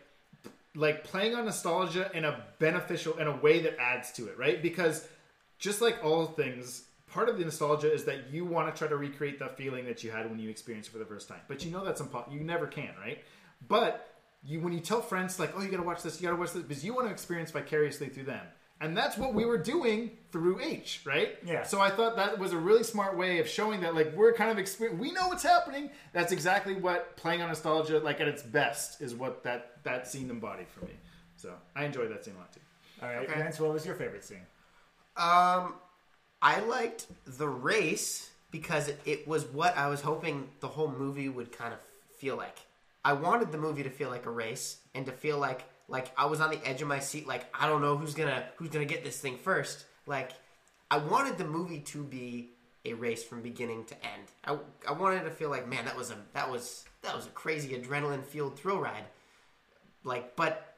like 0.76 1.04
playing 1.04 1.36
on 1.36 1.46
nostalgia 1.46 2.12
in 2.14 2.26
a 2.26 2.44
beneficial 2.60 3.18
in 3.18 3.28
a 3.28 3.36
way 3.38 3.62
that 3.62 3.78
adds 3.80 4.12
to 4.12 4.28
it 4.28 4.38
right 4.38 4.62
because 4.62 5.08
just 5.58 5.82
like 5.82 5.98
all 6.04 6.26
things 6.26 6.84
part 7.12 7.30
of 7.30 7.38
the 7.38 7.46
nostalgia 7.46 7.92
is 7.92 8.06
that 8.06 8.30
you 8.32 8.46
want 8.46 8.74
to 8.74 8.78
try 8.78 8.88
to 8.88 8.96
recreate 8.98 9.40
the 9.40 9.48
feeling 9.48 9.86
that 9.86 10.04
you 10.04 10.12
had 10.12 10.30
when 10.30 10.40
you 10.40 10.50
experienced 10.50 10.90
it 10.90 10.94
for 10.94 11.00
the 11.00 11.06
first 11.06 11.28
time 11.28 11.40
but 11.48 11.64
you 11.66 11.72
know 11.72 11.84
that's 11.84 12.02
impossible 12.02 12.34
you 12.34 12.42
never 12.42 12.68
can 12.68 12.90
right 13.02 13.20
but 13.68 14.16
you 14.44 14.60
when 14.60 14.72
you 14.74 14.80
tell 14.80 15.02
friends 15.02 15.40
like 15.40 15.52
oh 15.56 15.62
you 15.62 15.70
gotta 15.70 15.84
watch 15.84 16.02
this 16.04 16.22
you 16.22 16.28
gotta 16.28 16.40
watch 16.40 16.54
this 16.54 16.64
because 16.64 16.84
you 16.86 16.94
want 16.94 17.08
to 17.08 17.12
experience 17.12 17.52
vicariously 17.52 18.08
through 18.08 18.24
them 18.24 18.46
and 18.82 18.96
that's 18.96 19.18
what 19.18 19.34
we 19.34 19.44
were 19.44 19.58
doing 19.58 20.12
through 20.32 20.62
H, 20.62 21.02
right? 21.04 21.38
Yeah. 21.46 21.64
So 21.64 21.82
I 21.82 21.90
thought 21.90 22.16
that 22.16 22.40
was 22.40 22.54
a 22.54 22.58
really 22.58 22.84
smart 22.84 23.18
way 23.18 23.40
of 23.40 23.48
showing 23.50 23.82
that, 23.82 23.94
like, 23.94 24.16
we're 24.16 24.32
kind 24.32 24.50
of 24.50 24.58
experience. 24.58 24.98
We 25.02 25.12
know 25.12 25.28
what's 25.28 25.44
happening. 25.44 25.90
That's 26.14 26.32
exactly 26.32 26.76
what 26.76 27.18
playing 27.18 27.42
on 27.42 27.50
nostalgia, 27.50 28.00
like 28.00 28.22
at 28.22 28.30
its 28.30 28.42
best, 28.42 29.02
is 29.02 29.14
what 29.14 29.44
that 29.44 29.84
that 29.84 30.08
scene 30.08 30.30
embodied 30.30 30.70
for 30.70 30.86
me. 30.86 30.94
So 31.36 31.54
I 31.76 31.84
enjoyed 31.84 32.10
that 32.12 32.24
scene 32.24 32.36
a 32.36 32.38
lot 32.38 32.54
too. 32.54 32.62
all 33.02 33.10
right, 33.10 33.18
Okay. 33.30 33.38
Vance, 33.38 33.60
what 33.60 33.74
was 33.74 33.86
your 33.86 33.96
favorite 33.96 34.24
scene? 34.24 34.46
Um, 35.18 35.74
I 36.42 36.60
liked 36.62 37.08
the 37.26 37.48
race 37.48 38.30
because 38.52 38.92
it, 39.06 39.28
was 39.28 39.46
what 39.46 39.78
I 39.78 39.88
was 39.88 40.02
hoping 40.02 40.48
the 40.60 40.68
whole 40.68 40.90
movie 40.90 41.30
would 41.30 41.52
kind 41.52 41.74
of 41.74 41.80
feel 42.18 42.36
like. 42.38 42.58
I 43.04 43.14
wanted 43.14 43.52
the 43.52 43.58
movie 43.58 43.84
to 43.84 43.90
feel 43.90 44.10
like 44.10 44.26
a 44.26 44.32
race 44.32 44.78
and 44.94 45.06
to 45.06 45.12
feel 45.12 45.38
like 45.38 45.64
like 45.88 46.12
I 46.18 46.26
was 46.28 46.40
on 46.40 46.52
the 46.52 46.60
edge 46.68 46.82
of 46.82 46.88
my 46.88 47.00
seat. 47.00 47.28
Like 47.28 47.46
I 47.58 47.68
don't 47.68 47.82
know 47.82 47.98
who's 47.98 48.14
gonna 48.14 48.46
who's 48.58 48.70
gonna 48.70 48.86
get 48.86 49.04
this 49.04 49.20
thing 49.20 49.38
first. 49.38 49.86
Like 50.06 50.32
I 50.92 50.98
wanted 50.98 51.38
the 51.38 51.46
movie 51.46 51.80
to 51.80 52.04
be 52.04 52.52
a 52.86 52.94
race 52.94 53.24
from 53.24 53.42
beginning 53.42 53.86
to 53.86 53.96
end. 53.96 54.24
I, 54.46 54.58
I 54.88 54.94
wanted 54.94 55.24
to 55.24 55.32
feel 55.32 55.50
like 55.50 55.68
man 55.68 55.86
that 55.86 55.98
was 55.98 56.12
a 56.12 56.18
that 56.34 56.50
was 56.52 56.86
that 57.04 57.16
was 57.16 57.26
a 57.26 57.30
crazy 57.30 57.70
adrenaline 57.70 58.24
fueled 58.24 58.60
thrill 58.60 58.80
ride. 58.80 59.06
Like 60.04 60.36
but 60.36 60.76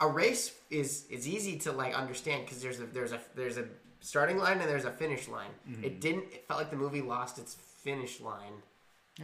a 0.00 0.06
race 0.06 0.54
is 0.70 1.06
is 1.10 1.26
easy 1.28 1.58
to 1.58 1.72
like 1.72 1.94
understand 1.94 2.44
because 2.44 2.62
there's 2.62 2.80
a 2.80 2.86
there's 2.86 3.12
a 3.12 3.20
there's 3.34 3.58
a 3.58 3.64
starting 4.00 4.38
line 4.38 4.60
and 4.60 4.68
there's 4.68 4.84
a 4.84 4.90
finish 4.92 5.28
line. 5.28 5.50
It 5.82 6.00
didn't. 6.00 6.24
It 6.32 6.44
felt 6.48 6.58
like 6.60 6.70
the 6.70 6.76
movie 6.76 7.02
lost 7.02 7.38
its 7.38 7.54
finish 7.54 8.20
line. 8.20 8.52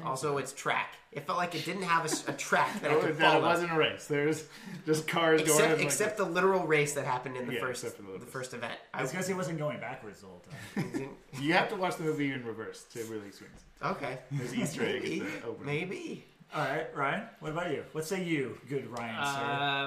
Also, 0.04 0.38
its 0.38 0.52
track. 0.52 0.94
It 1.12 1.24
felt 1.24 1.38
like 1.38 1.54
it 1.54 1.64
didn't 1.64 1.84
have 1.84 2.04
a 2.28 2.32
track 2.32 2.82
that 2.82 2.90
I 2.90 2.94
could 2.96 3.16
that 3.18 3.36
it 3.36 3.42
wasn't 3.42 3.70
a 3.70 3.76
race. 3.76 4.08
There's 4.08 4.44
just 4.84 5.06
cars 5.06 5.40
going. 5.42 5.52
Except, 5.56 5.76
like, 5.76 5.82
except 5.86 6.16
the 6.16 6.24
literal 6.24 6.66
race 6.66 6.94
that 6.94 7.04
happened 7.04 7.36
in 7.36 7.46
the 7.46 7.54
Yeah, 7.54 7.60
first 7.60 7.82
the 7.82 8.02
the, 8.18 8.26
first 8.26 8.54
event. 8.54 8.74
I 8.92 9.02
was 9.02 9.12
gonna 9.12 9.22
say 9.22 9.32
it 9.34 9.36
wasn't 9.36 9.58
going 9.58 9.78
backwards 9.78 10.20
the 10.20 10.26
whole 10.26 10.42
time. 10.74 11.10
you 11.40 11.52
have 11.52 11.68
to 11.68 11.76
watch 11.76 11.94
the 11.96 12.02
movie 12.02 12.32
in 12.32 12.44
reverse 12.44 12.82
to 12.94 13.04
really 13.04 13.28
experience. 13.28 13.62
it. 13.80 13.86
okay, 13.86 14.18
There's 14.32 14.52
Easter 14.52 14.82
egg 14.84 15.02
maybe, 15.04 15.20
at 15.20 15.42
the 15.42 15.46
opening. 15.48 15.66
maybe. 15.66 16.24
All 16.52 16.64
right, 16.64 16.86
Ryan, 16.96 17.22
what 17.38 17.52
about 17.52 17.70
you? 17.70 17.84
What 17.92 18.04
say 18.04 18.24
you, 18.24 18.58
good 18.68 18.86
Ryan, 18.88 19.14
Uh, 19.14 19.34
sir? 19.36 19.40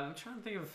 I'm 0.08 0.16
trying 0.16 0.36
to 0.38 0.42
think 0.42 0.56
of. 0.58 0.70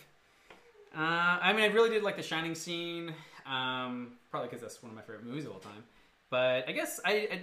Uh, 0.95 1.39
I 1.41 1.55
mean, 1.55 1.63
I 1.63 1.73
really 1.73 1.89
did 1.89 2.03
like 2.03 2.17
the 2.17 2.23
Shining 2.23 2.55
scene. 2.55 3.15
Um, 3.47 4.13
probably 4.31 4.49
because 4.49 4.63
that's 4.63 4.83
one 4.83 4.91
of 4.91 4.97
my 4.97 5.03
favorite 5.03 5.25
movies 5.25 5.45
of 5.47 5.53
all 5.53 5.59
time. 5.59 5.85
But 6.31 6.69
I 6.69 6.73
guess 6.73 7.01
I, 7.05 7.13
I 7.13 7.41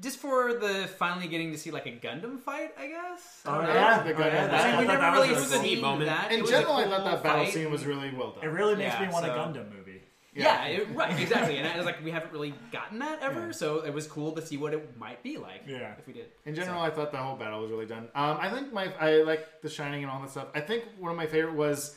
just 0.00 0.18
for 0.18 0.54
the 0.54 0.88
finally 0.98 1.28
getting 1.28 1.52
to 1.52 1.58
see 1.58 1.70
like 1.70 1.86
a 1.86 1.92
Gundam 1.92 2.40
fight. 2.40 2.72
I 2.78 2.86
guess. 2.88 3.42
I 3.46 3.50
Oh 3.50 3.54
don't 3.58 3.66
know. 3.68 3.74
yeah, 3.74 4.02
the 4.02 4.14
oh, 4.14 4.18
yeah, 4.18 4.30
that- 4.30 4.50
that- 4.50 4.64
I 4.64 4.70
mean, 4.70 4.80
we 4.80 4.86
never 4.86 5.00
that 5.00 5.12
really 5.14 5.30
was 5.32 5.52
a 5.52 5.58
seen 5.60 5.80
moment. 5.80 6.06
that. 6.06 6.32
In 6.32 6.38
It 6.38 6.42
was 6.42 6.50
a 6.50 6.54
general, 6.54 6.74
I 6.76 6.84
thought 6.84 7.04
that 7.04 7.22
battle 7.22 7.44
fight. 7.44 7.54
scene 7.54 7.70
was 7.70 7.84
really 7.86 8.10
well 8.14 8.32
done. 8.32 8.44
It 8.44 8.48
really 8.48 8.76
makes 8.76 8.94
Yeah, 8.94 9.06
me 9.06 9.12
want 9.12 9.26
a 9.26 9.30
Gundam 9.30 9.70
movie. 9.74 10.02
Yeah, 10.34 10.64
it, 10.64 10.88
right, 10.94 11.20
exactly. 11.20 11.58
And 11.58 11.68
I 11.68 11.76
was 11.76 11.84
like, 11.84 12.02
we 12.02 12.10
haven't 12.10 12.32
really 12.32 12.54
gotten 12.72 13.00
that 13.00 13.22
ever, 13.22 13.52
so 13.52 13.84
it 13.84 13.92
was 13.92 14.06
cool 14.06 14.32
to 14.32 14.40
see 14.40 14.56
what 14.56 14.72
it 14.72 14.96
might 14.98 15.22
be 15.22 15.36
like. 15.36 15.64
Yeah. 15.66 15.92
if 15.98 16.06
we 16.06 16.14
did. 16.14 16.26
In 16.46 16.54
general, 16.54 16.80
I 16.80 16.88
thought 16.88 17.12
the 17.12 17.18
whole 17.18 17.36
battle 17.36 17.60
was 17.60 17.70
really 17.70 17.84
done. 17.84 18.08
Um, 18.14 18.38
I 18.40 18.48
think 18.48 18.72
my 18.72 18.90
I 18.98 19.16
like 19.24 19.60
the 19.60 19.68
Shining 19.68 20.02
and 20.04 20.10
all 20.10 20.22
that 20.22 20.30
stuff. 20.30 20.46
I 20.54 20.60
think 20.60 20.84
one 20.98 21.10
of 21.10 21.18
my 21.18 21.26
favorite 21.26 21.52
was 21.54 21.94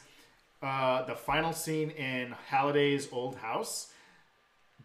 uh, 0.66 1.06
the 1.06 1.16
final 1.16 1.54
scene 1.54 1.92
in 1.92 2.36
Halliday's 2.50 3.08
old 3.12 3.36
house. 3.36 3.92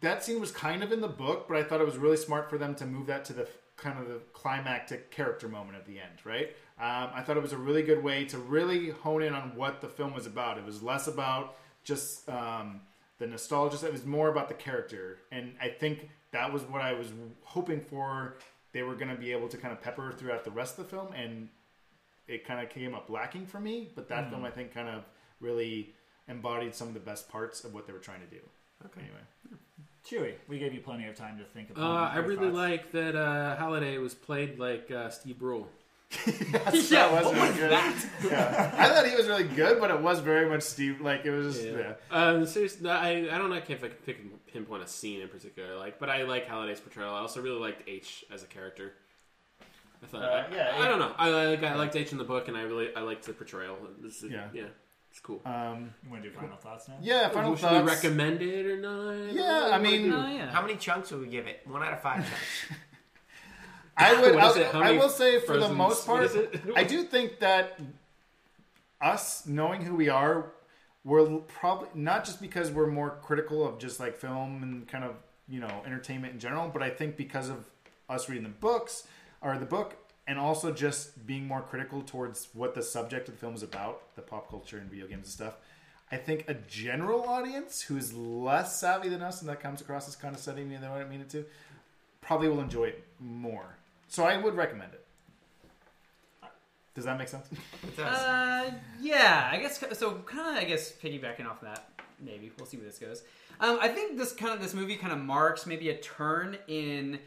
That 0.00 0.22
scene 0.22 0.40
was 0.40 0.50
kind 0.50 0.82
of 0.82 0.92
in 0.92 1.00
the 1.00 1.08
book, 1.08 1.46
but 1.48 1.56
I 1.56 1.62
thought 1.62 1.80
it 1.80 1.86
was 1.86 1.96
really 1.96 2.16
smart 2.16 2.48
for 2.50 2.58
them 2.58 2.74
to 2.76 2.86
move 2.86 3.06
that 3.06 3.24
to 3.26 3.32
the 3.32 3.48
kind 3.76 3.98
of 3.98 4.08
the 4.08 4.20
climactic 4.32 5.10
character 5.10 5.48
moment 5.48 5.76
at 5.76 5.86
the 5.86 5.98
end. 5.98 6.24
Right? 6.24 6.48
Um, 6.78 7.10
I 7.14 7.22
thought 7.22 7.36
it 7.36 7.42
was 7.42 7.52
a 7.52 7.58
really 7.58 7.82
good 7.82 8.02
way 8.02 8.24
to 8.26 8.38
really 8.38 8.90
hone 8.90 9.22
in 9.22 9.34
on 9.34 9.56
what 9.56 9.80
the 9.80 9.88
film 9.88 10.14
was 10.14 10.26
about. 10.26 10.58
It 10.58 10.64
was 10.64 10.82
less 10.82 11.06
about 11.06 11.56
just 11.82 12.28
um, 12.28 12.80
the 13.18 13.26
nostalgia; 13.26 13.86
it 13.86 13.92
was 13.92 14.04
more 14.04 14.28
about 14.28 14.48
the 14.48 14.54
character, 14.54 15.18
and 15.32 15.54
I 15.60 15.68
think 15.68 16.10
that 16.32 16.52
was 16.52 16.62
what 16.62 16.82
I 16.82 16.92
was 16.92 17.08
hoping 17.42 17.80
for. 17.80 18.36
They 18.72 18.82
were 18.82 18.94
going 18.94 19.10
to 19.10 19.16
be 19.16 19.32
able 19.32 19.48
to 19.48 19.56
kind 19.56 19.72
of 19.72 19.82
pepper 19.82 20.12
throughout 20.12 20.44
the 20.44 20.50
rest 20.50 20.78
of 20.78 20.84
the 20.84 20.90
film, 20.90 21.12
and 21.12 21.48
it 22.28 22.46
kind 22.46 22.60
of 22.60 22.68
came 22.70 22.94
up 22.94 23.10
lacking 23.10 23.46
for 23.46 23.58
me. 23.58 23.90
But 23.94 24.08
that 24.08 24.30
film, 24.30 24.44
I 24.44 24.50
think, 24.50 24.72
kind 24.72 24.88
of 24.88 25.04
really 25.40 25.94
embodied 26.28 26.74
some 26.74 26.88
of 26.88 26.94
the 26.94 27.00
best 27.00 27.28
parts 27.28 27.64
of 27.64 27.74
what 27.74 27.86
they 27.86 27.92
were 27.92 27.98
trying 27.98 28.20
to 28.20 28.26
do. 28.26 28.40
Okay. 28.86 29.00
Anyway, 29.02 29.20
Chewy, 30.06 30.34
we 30.48 30.58
gave 30.58 30.72
you 30.72 30.80
plenty 30.80 31.06
of 31.06 31.14
time 31.14 31.38
to 31.38 31.44
think 31.44 31.70
about. 31.70 31.82
Uh, 31.82 32.14
I 32.14 32.16
really 32.18 32.36
thoughts. 32.50 32.54
like 32.56 32.92
that 32.92 33.14
uh, 33.16 33.56
Halliday 33.56 33.98
was 33.98 34.14
played 34.14 34.58
like 34.58 34.90
uh, 34.90 35.10
Steve 35.10 35.38
Brule. 35.38 35.68
yeah, 36.26 36.32
was 36.72 36.90
what 36.90 37.34
really 37.34 37.40
was 37.50 37.56
good. 37.56 37.70
that? 37.70 38.04
yeah, 38.24 38.74
I 38.76 38.88
thought 38.88 39.06
he 39.06 39.14
was 39.14 39.28
really 39.28 39.44
good, 39.44 39.78
but 39.80 39.90
it 39.90 40.00
was 40.00 40.18
very 40.20 40.48
much 40.48 40.62
Steve. 40.62 41.00
Like 41.00 41.24
it 41.24 41.30
was 41.30 41.56
just 41.56 41.68
yeah. 41.68 41.92
Um, 42.10 42.46
seriously, 42.46 42.88
I, 42.90 43.10
I 43.34 43.38
don't 43.38 43.48
know 43.50 43.56
if 43.56 43.84
I 43.84 43.88
can 43.88 43.96
pick, 44.06 44.46
pinpoint 44.52 44.82
a 44.82 44.88
scene 44.88 45.20
in 45.20 45.28
particular, 45.28 45.76
like, 45.76 46.00
but 46.00 46.08
I 46.10 46.24
like 46.24 46.46
Halliday's 46.48 46.80
portrayal. 46.80 47.14
I 47.14 47.18
also 47.20 47.40
really 47.42 47.60
liked 47.60 47.88
H 47.88 48.24
as 48.32 48.42
a 48.42 48.46
character. 48.46 48.94
I 50.02 50.06
thought, 50.06 50.22
Uh, 50.22 50.26
I, 50.50 50.54
yeah, 50.54 50.72
I, 50.74 50.84
it- 50.84 50.88
don't 50.88 50.98
know. 50.98 51.12
I 51.16 51.30
like 51.30 51.62
I 51.62 51.74
liked 51.76 51.94
H 51.94 52.10
in 52.10 52.18
the 52.18 52.24
book, 52.24 52.48
and 52.48 52.56
I 52.56 52.62
really 52.62 52.92
I 52.96 53.02
liked 53.02 53.24
the 53.26 53.32
portrayal. 53.34 53.76
This 54.00 54.22
is, 54.24 54.32
Yeah. 54.32 54.46
yeah, 54.52 54.64
it's 55.10 55.20
cool. 55.20 55.40
Um, 55.44 55.92
You 56.04 56.10
want 56.10 56.22
to 56.22 56.30
do 56.30 56.34
final 56.34 56.56
thoughts 56.56 56.88
now? 56.88 56.94
yeah, 57.02 57.28
final 57.28 57.54
Should 57.56 57.62
thoughts. 57.68 57.84
we 57.84 57.90
recommend 57.90 58.42
it 58.42 58.66
or 58.66 58.76
not? 58.78 59.32
Yeah, 59.32 59.70
I 59.72 59.78
mean- 59.78 60.12
Oh 60.12 60.28
yeah. 60.28 60.50
How 60.50 60.62
many 60.62 60.76
chunks 60.76 61.10
would 61.10 61.20
we 61.20 61.26
give 61.28 61.46
it? 61.46 61.60
One 61.66 61.82
out 61.82 61.92
of 61.92 62.00
five 62.02 62.18
chunks. 62.18 62.80
I 63.96 64.20
would. 64.20 64.34
What 64.34 64.44
is 64.52 64.56
I'll- 64.56 64.62
it? 64.62 64.66
How 64.72 64.80
I 64.80 64.84
many 64.84 64.98
will 64.98 65.08
say, 65.08 65.40
for 65.40 65.54
the 65.58 65.66
Frozens- 65.66 65.76
most 65.76 66.08
what 66.08 66.16
part, 66.18 66.24
is 66.26 66.34
it? 66.36 66.60
I 66.76 66.84
do 66.84 67.02
think 67.02 67.40
that 67.40 67.78
us 69.00 69.46
knowing 69.46 69.82
who 69.82 69.94
we 69.94 70.08
are, 70.08 70.52
we're 71.04 71.26
probably 71.40 71.88
not 71.94 72.24
just 72.24 72.40
because 72.40 72.70
we're 72.70 72.86
more 72.86 73.18
critical 73.22 73.66
of 73.66 73.78
just 73.78 73.98
like 74.00 74.16
film 74.18 74.62
and 74.62 74.86
kind 74.86 75.04
of 75.04 75.14
you 75.48 75.60
know 75.60 75.82
entertainment 75.86 76.34
in 76.34 76.38
general, 76.38 76.68
but 76.68 76.82
I 76.82 76.90
think 76.90 77.16
because 77.16 77.48
of 77.48 77.64
us 78.08 78.28
reading 78.28 78.44
the 78.44 78.50
books 78.50 79.06
or 79.42 79.56
the 79.58 79.66
book, 79.66 79.96
and 80.30 80.38
also 80.38 80.70
just 80.70 81.26
being 81.26 81.44
more 81.44 81.60
critical 81.60 82.02
towards 82.02 82.46
what 82.54 82.72
the 82.76 82.82
subject 82.84 83.26
of 83.26 83.34
the 83.34 83.40
film 83.40 83.52
is 83.52 83.64
about, 83.64 84.14
the 84.14 84.22
pop 84.22 84.48
culture 84.48 84.78
and 84.78 84.88
video 84.88 85.08
games 85.08 85.24
and 85.24 85.26
stuff. 85.26 85.54
I 86.12 86.18
think 86.18 86.44
a 86.46 86.54
general 86.54 87.24
audience 87.24 87.82
who 87.82 87.96
is 87.96 88.14
less 88.14 88.78
savvy 88.78 89.08
than 89.08 89.22
us 89.22 89.40
and 89.40 89.50
that 89.50 89.58
comes 89.58 89.80
across 89.80 90.06
as 90.06 90.14
kind 90.14 90.32
of 90.32 90.40
setting 90.40 90.68
me 90.68 90.76
than 90.76 90.88
what 90.88 91.00
I 91.00 91.04
mean 91.04 91.20
it 91.20 91.30
to, 91.30 91.44
probably 92.20 92.48
will 92.48 92.60
enjoy 92.60 92.84
it 92.84 93.04
more. 93.18 93.74
So 94.06 94.22
I 94.22 94.36
would 94.36 94.54
recommend 94.54 94.92
it. 94.92 95.04
Does 96.94 97.06
that 97.06 97.18
make 97.18 97.26
sense? 97.26 97.46
It 97.82 97.96
does. 97.96 98.16
Uh, 98.16 98.70
yeah, 99.00 99.50
I 99.52 99.58
guess 99.58 99.82
so. 99.98 100.12
Kind 100.26 100.56
of, 100.56 100.62
I 100.62 100.64
guess 100.64 100.92
piggybacking 100.92 101.46
off 101.46 101.60
that, 101.62 101.88
maybe 102.20 102.52
we'll 102.56 102.66
see 102.66 102.76
where 102.76 102.86
this 102.86 103.00
goes. 103.00 103.24
Um, 103.58 103.80
I 103.82 103.88
think 103.88 104.16
this 104.16 104.32
kind 104.32 104.54
of 104.54 104.62
this 104.62 104.74
movie 104.74 104.94
kind 104.94 105.12
of 105.12 105.18
marks 105.18 105.66
maybe 105.66 105.88
a 105.88 105.96
turn 105.96 106.56
in 106.68 107.18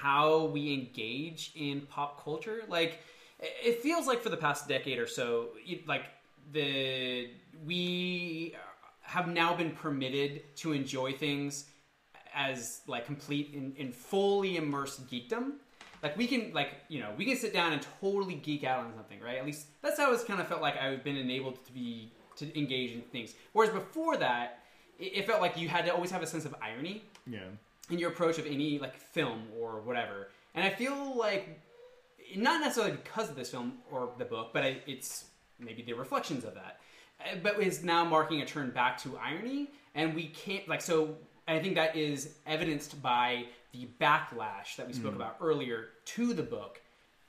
how 0.00 0.44
we 0.46 0.72
engage 0.72 1.52
in 1.54 1.82
pop 1.82 2.22
culture. 2.24 2.62
Like, 2.68 3.00
it- 3.38 3.54
it 3.64 3.82
feels 3.82 4.06
like 4.06 4.20
for 4.22 4.28
the 4.30 4.36
past 4.36 4.66
decade 4.68 4.98
or 4.98 5.06
so, 5.06 5.50
you- 5.64 5.82
like 5.86 6.04
the 6.52 7.30
we 7.64 8.54
have 9.02 9.28
now 9.28 9.54
been 9.54 9.70
permitted 9.72 10.42
to 10.56 10.72
enjoy 10.72 11.12
things 11.12 11.66
as 12.34 12.80
like 12.86 13.04
complete 13.06 13.52
and, 13.54 13.76
in 13.76 13.92
fully 13.92 14.56
immersed 14.56 15.06
geekdom. 15.10 15.52
Like 16.02 16.16
we 16.16 16.26
can 16.26 16.52
like 16.52 16.70
you 16.88 16.98
know 17.00 17.10
we 17.16 17.24
can 17.24 17.36
sit 17.36 17.52
down 17.52 17.72
and 17.72 17.86
totally 18.00 18.34
geek 18.34 18.64
out 18.64 18.80
on 18.84 18.92
something, 18.94 19.20
right? 19.20 19.36
At 19.36 19.46
least 19.46 19.66
that's 19.82 19.98
how 19.98 20.12
it's 20.12 20.24
kind 20.24 20.40
of 20.40 20.48
felt 20.48 20.62
like 20.62 20.76
I've 20.80 21.04
been 21.04 21.16
enabled 21.16 21.64
to 21.66 21.72
be 21.72 22.12
to 22.36 22.58
engage 22.58 22.92
in 22.92 23.02
things. 23.02 23.34
Whereas 23.52 23.72
before 23.72 24.16
that, 24.16 24.60
it, 24.98 25.18
it 25.18 25.26
felt 25.26 25.40
like 25.40 25.56
you 25.56 25.68
had 25.68 25.84
to 25.86 25.92
always 25.94 26.10
have 26.10 26.22
a 26.22 26.26
sense 26.26 26.44
of 26.44 26.54
irony 26.62 27.04
Yeah. 27.26 27.40
In 27.90 27.98
your 27.98 28.10
approach 28.10 28.38
of 28.38 28.46
any 28.46 28.78
like 28.78 28.96
film 28.96 29.42
or 29.58 29.80
whatever. 29.80 30.28
And 30.54 30.64
I 30.64 30.70
feel 30.70 31.16
like 31.16 31.60
not 32.36 32.60
necessarily 32.60 32.92
because 32.92 33.28
of 33.28 33.36
this 33.36 33.50
film 33.50 33.78
or 33.90 34.10
the 34.18 34.24
book, 34.24 34.50
but 34.52 34.62
I, 34.64 34.78
it's 34.86 35.26
maybe 35.58 35.82
the 35.82 35.92
reflections 35.92 36.44
of 36.44 36.54
that. 36.54 36.80
Uh, 37.20 37.36
But 37.42 37.60
is 37.60 37.84
now 37.84 38.04
marking 38.04 38.42
a 38.42 38.46
turn 38.46 38.70
back 38.70 38.98
to 39.02 39.18
irony, 39.18 39.70
and 39.94 40.14
we 40.14 40.28
can't 40.28 40.66
like 40.68 40.80
so. 40.80 41.16
I 41.48 41.58
think 41.58 41.74
that 41.74 41.96
is 41.96 42.36
evidenced 42.46 43.02
by 43.02 43.46
the 43.72 43.88
backlash 44.00 44.76
that 44.76 44.86
we 44.86 44.92
spoke 44.92 45.14
about 45.14 45.36
earlier 45.40 45.88
to 46.04 46.34
the 46.34 46.42
book 46.42 46.80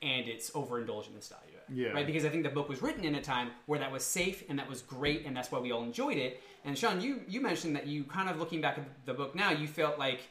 and 0.01 0.27
its 0.27 0.51
overindulgent 0.51 1.15
nostalgia. 1.15 1.63
Yeah. 1.73 1.89
Right? 1.89 2.05
Because 2.05 2.25
I 2.25 2.29
think 2.29 2.43
the 2.43 2.49
book 2.49 2.67
was 2.69 2.81
written 2.81 3.05
in 3.05 3.15
a 3.15 3.21
time 3.21 3.51
where 3.65 3.79
that 3.79 3.91
was 3.91 4.03
safe 4.03 4.43
and 4.49 4.59
that 4.59 4.69
was 4.69 4.81
great 4.81 5.25
and 5.25 5.35
that's 5.35 5.51
why 5.51 5.59
we 5.59 5.71
all 5.71 5.83
enjoyed 5.83 6.17
it. 6.17 6.41
And 6.65 6.77
Sean, 6.77 7.01
you 7.01 7.21
you 7.27 7.41
mentioned 7.41 7.75
that 7.75 7.87
you 7.87 8.03
kind 8.03 8.29
of 8.29 8.37
looking 8.37 8.61
back 8.61 8.77
at 8.77 8.85
the 9.05 9.13
book 9.13 9.33
now, 9.33 9.51
you 9.51 9.67
felt 9.67 9.97
like 9.97 10.21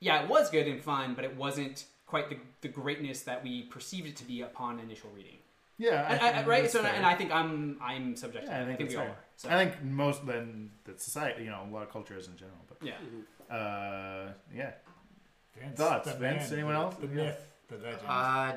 yeah, 0.00 0.22
it 0.22 0.28
was 0.28 0.50
good 0.50 0.66
and 0.66 0.80
fun, 0.82 1.14
but 1.14 1.24
it 1.24 1.36
wasn't 1.36 1.84
quite 2.06 2.28
the, 2.28 2.36
the 2.62 2.68
greatness 2.68 3.22
that 3.22 3.42
we 3.44 3.62
perceived 3.64 4.08
it 4.08 4.16
to 4.16 4.24
be 4.24 4.42
upon 4.42 4.80
initial 4.80 5.10
reading. 5.14 5.36
Yeah. 5.78 6.10
And, 6.12 6.20
I- 6.20 6.32
think 6.32 6.46
right? 6.46 6.70
So, 6.70 6.82
fair. 6.82 6.92
and 6.94 7.06
I 7.06 7.14
think 7.14 7.32
I'm 7.32 7.78
I'm 7.80 8.16
subject 8.16 8.46
to 8.46 8.50
Yeah, 8.52 8.56
I 8.56 8.64
that. 8.64 8.66
think, 8.66 8.78
we 8.80 8.84
that's 8.86 8.96
all 8.96 9.06
are. 9.06 9.16
So, 9.36 9.48
I 9.48 9.64
think 9.64 9.82
most 9.82 10.26
then 10.26 10.70
the 10.84 10.98
society, 10.98 11.44
you 11.44 11.50
know, 11.50 11.62
a 11.68 11.72
lot 11.72 11.82
of 11.82 11.90
cultures 11.90 12.26
in 12.28 12.36
general. 12.36 12.58
But 12.68 12.78
yeah. 12.86 13.54
uh, 13.56 14.32
yeah, 14.54 14.72
Vince, 15.58 15.78
Thoughts, 15.78 16.10
the 16.12 16.18
Vince? 16.18 16.50
man, 16.50 16.58
Anyone 16.58 16.74
else? 16.74 16.94
The 16.96 17.06
Yeah. 17.06 17.14
myth, 17.14 17.46
the 17.68 17.76
legend. 17.76 18.00
Uh, 18.06 18.52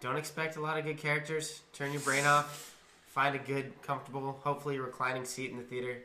don't 0.00 0.16
expect 0.16 0.56
a 0.56 0.60
lot 0.60 0.78
of 0.78 0.84
good 0.84 0.96
characters. 0.98 1.60
Turn 1.72 1.92
your 1.92 2.00
brain 2.02 2.24
off. 2.24 2.74
Find 3.08 3.34
a 3.34 3.38
good, 3.38 3.72
comfortable, 3.82 4.40
hopefully 4.42 4.78
reclining 4.78 5.24
seat 5.24 5.50
in 5.50 5.56
the 5.58 5.62
theater. 5.62 5.98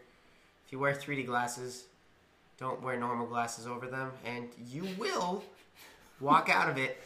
If 0.66 0.72
you 0.72 0.80
wear 0.80 0.94
3D 0.94 1.26
glasses, 1.26 1.86
don't 2.58 2.82
wear 2.82 2.98
normal 2.98 3.26
glasses 3.28 3.68
over 3.68 3.88
them, 3.88 4.12
and 4.26 4.48
you 4.68 4.88
will 4.98 5.44
walk 6.20 6.50
out 6.50 6.70
of 6.70 6.78
it 6.78 7.02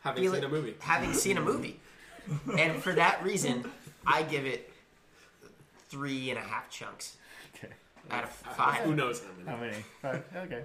Having 0.00 0.22
Feel 0.24 0.32
seen 0.34 0.42
it- 0.42 0.46
a 0.46 0.48
movie. 0.50 0.74
having 0.80 1.14
seen 1.14 1.38
a 1.38 1.40
movie. 1.40 1.80
And 2.58 2.82
for 2.82 2.92
that 2.92 3.22
reason, 3.22 3.70
I 4.06 4.22
give 4.22 4.44
it 4.46 4.70
three 5.88 6.28
and 6.30 6.38
a 6.38 6.42
half 6.42 6.68
chunks 6.70 7.16
okay. 7.56 7.72
out 8.10 8.24
of 8.24 8.42
Uh, 8.46 8.50
five. 8.52 8.82
Who 8.84 8.94
knows 8.94 9.22
how 9.22 9.32
many? 9.32 9.50
How 9.50 9.56
many? 9.56 9.84
Five. 10.02 10.24
Okay. 10.36 10.64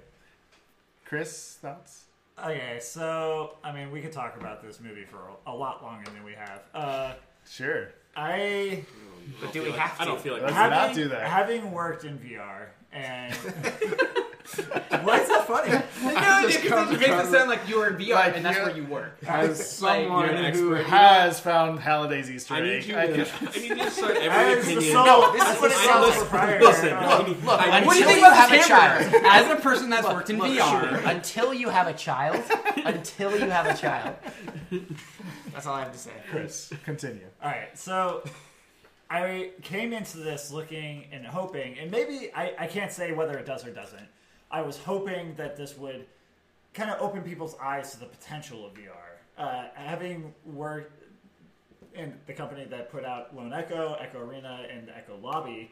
Chris, 1.06 1.57
thoughts? 1.61 2.03
Okay, 2.38 2.80
so 2.81 3.57
I 3.64 3.72
mean, 3.72 3.91
we 3.91 4.02
could 4.02 4.11
talk 4.11 4.36
about 4.38 4.61
this 4.61 4.80
movie 4.80 5.06
for 5.06 5.18
a, 5.45 5.52
a 5.52 5.56
lot 5.56 5.84
longer 5.84 6.10
than 6.11 6.23
we 6.23 6.34
have. 6.34 6.61
Uh, 6.73 7.14
Sure. 7.49 7.90
I 8.15 8.84
But 9.41 9.53
do 9.53 9.64
we 9.64 9.69
like- 9.69 9.80
have 9.80 9.95
to? 9.98 10.02
I 10.03 10.06
don't 10.06 10.19
feel 10.22 10.34
like 10.34 10.41
Let's 10.44 10.53
that. 10.56 10.69
not 10.69 10.94
do 10.95 11.07
that. 11.10 11.27
having 11.27 11.72
worked 11.72 12.03
in 12.03 12.19
VR 12.19 12.68
and 12.91 13.34
why 15.06 15.20
is 15.20 15.28
that 15.30 15.45
funny? 15.48 15.72
No, 15.72 16.48
because 16.48 16.91
it 16.91 16.99
makes 16.99 17.28
it 17.28 17.32
sound 17.32 17.49
like 17.49 17.68
you're 17.70 17.88
in 17.88 17.95
VR 17.98 18.14
Like, 18.16 18.36
and 18.38 18.45
that's 18.45 18.57
you're- 18.57 18.68
where 18.72 18.78
you 18.82 18.86
work. 18.86 19.18
As 19.28 19.82
Like, 19.82 20.03
someone 20.03 20.26
you're 20.26 20.36
an 20.36 20.53
who 20.56 20.76
expert. 20.76 20.90
has 20.90 21.40
found 21.40 21.80
Halliday's 21.80 22.32
Easter 22.32 22.53
I 22.56 22.61
need 22.61 22.70
egg, 22.78 22.86
you 22.88 22.98
I 22.98 23.07
to. 23.07 23.26
can- 23.26 23.48
I 23.48 23.52
need 23.60 23.70
you 23.70 23.76
to 23.76 23.91
start 23.91 24.18
every 24.18 24.28
As 24.60 24.66
the 24.66 24.72
opinion. 24.74 24.94
sole, 24.94 25.06
No, 25.06 25.32
this 25.34 25.41
is 25.44 25.49
as 25.49 25.61
what 25.61 25.72
it 25.72 25.78
sounds 25.78 26.07
like. 26.18 26.18
proprietor, 26.30 26.66
Listen, 26.66 26.94
uh, 26.94 26.99
I 26.99 27.28
need- 27.28 27.44
look, 27.44 27.60
I 27.61 27.80
I 27.82 27.86
What 27.86 27.94
do 27.94 27.99
you 27.99 28.06
think 28.06 28.20
you 28.20 28.26
about 28.26 28.36
have 28.38 28.52
a 28.52 28.68
child? 28.68 29.24
As 29.26 29.52
a 29.52 29.61
person 29.61 29.90
that's 29.90 30.07
worked 30.07 30.30
in 30.30 30.38
look, 30.40 30.48
VR, 30.49 31.06
until 31.06 31.53
you 31.53 31.70
have 31.70 31.88
a 31.88 31.94
child, 31.94 32.44
until 32.86 33.32
you 33.40 33.49
have 33.49 33.66
a 33.68 33.76
child. 33.78 34.16
That's 35.53 35.66
all 35.68 35.76
I 35.76 35.82
have 35.82 35.91
to 35.91 35.98
say. 35.98 36.11
Chris, 36.30 36.72
continue. 36.86 37.26
All 37.44 37.49
right, 37.52 37.78
so 37.78 38.24
I 39.10 39.52
came 39.64 39.91
into 39.94 40.18
this 40.18 40.52
looking 40.52 41.06
and 41.11 41.26
hoping, 41.26 41.77
and 41.80 41.90
maybe 41.90 42.31
I, 42.36 42.53
I 42.60 42.68
can't 42.68 42.91
say 42.91 43.11
whether 43.11 43.38
it 43.38 43.45
does 43.45 43.65
or 43.65 43.72
doesn't. 43.72 44.07
I 44.52 44.61
was 44.61 44.77
hoping 44.77 45.36
that 45.36 45.56
this 45.56 45.77
would 45.77 46.06
kind 46.73 46.91
of 46.91 47.02
open 47.02 47.22
people's 47.23 47.56
eyes 47.61 47.91
to 47.94 47.99
the 47.99 48.06
potential 48.06 48.65
of 48.68 48.73
VR. 48.73 49.18
Uh, 49.38 49.64
having 49.73 50.34
worked 50.45 51.03
in 51.95 52.14
the 52.27 52.34
company 52.34 52.65
that 52.65 52.91
put 52.91 53.03
out 53.03 53.36
Lone 53.36 53.52
Echo, 53.53 53.95
Echo 53.99 54.19
Arena, 54.19 54.68
and 54.72 54.90
Echo 54.95 55.18
Lobby, 55.18 55.72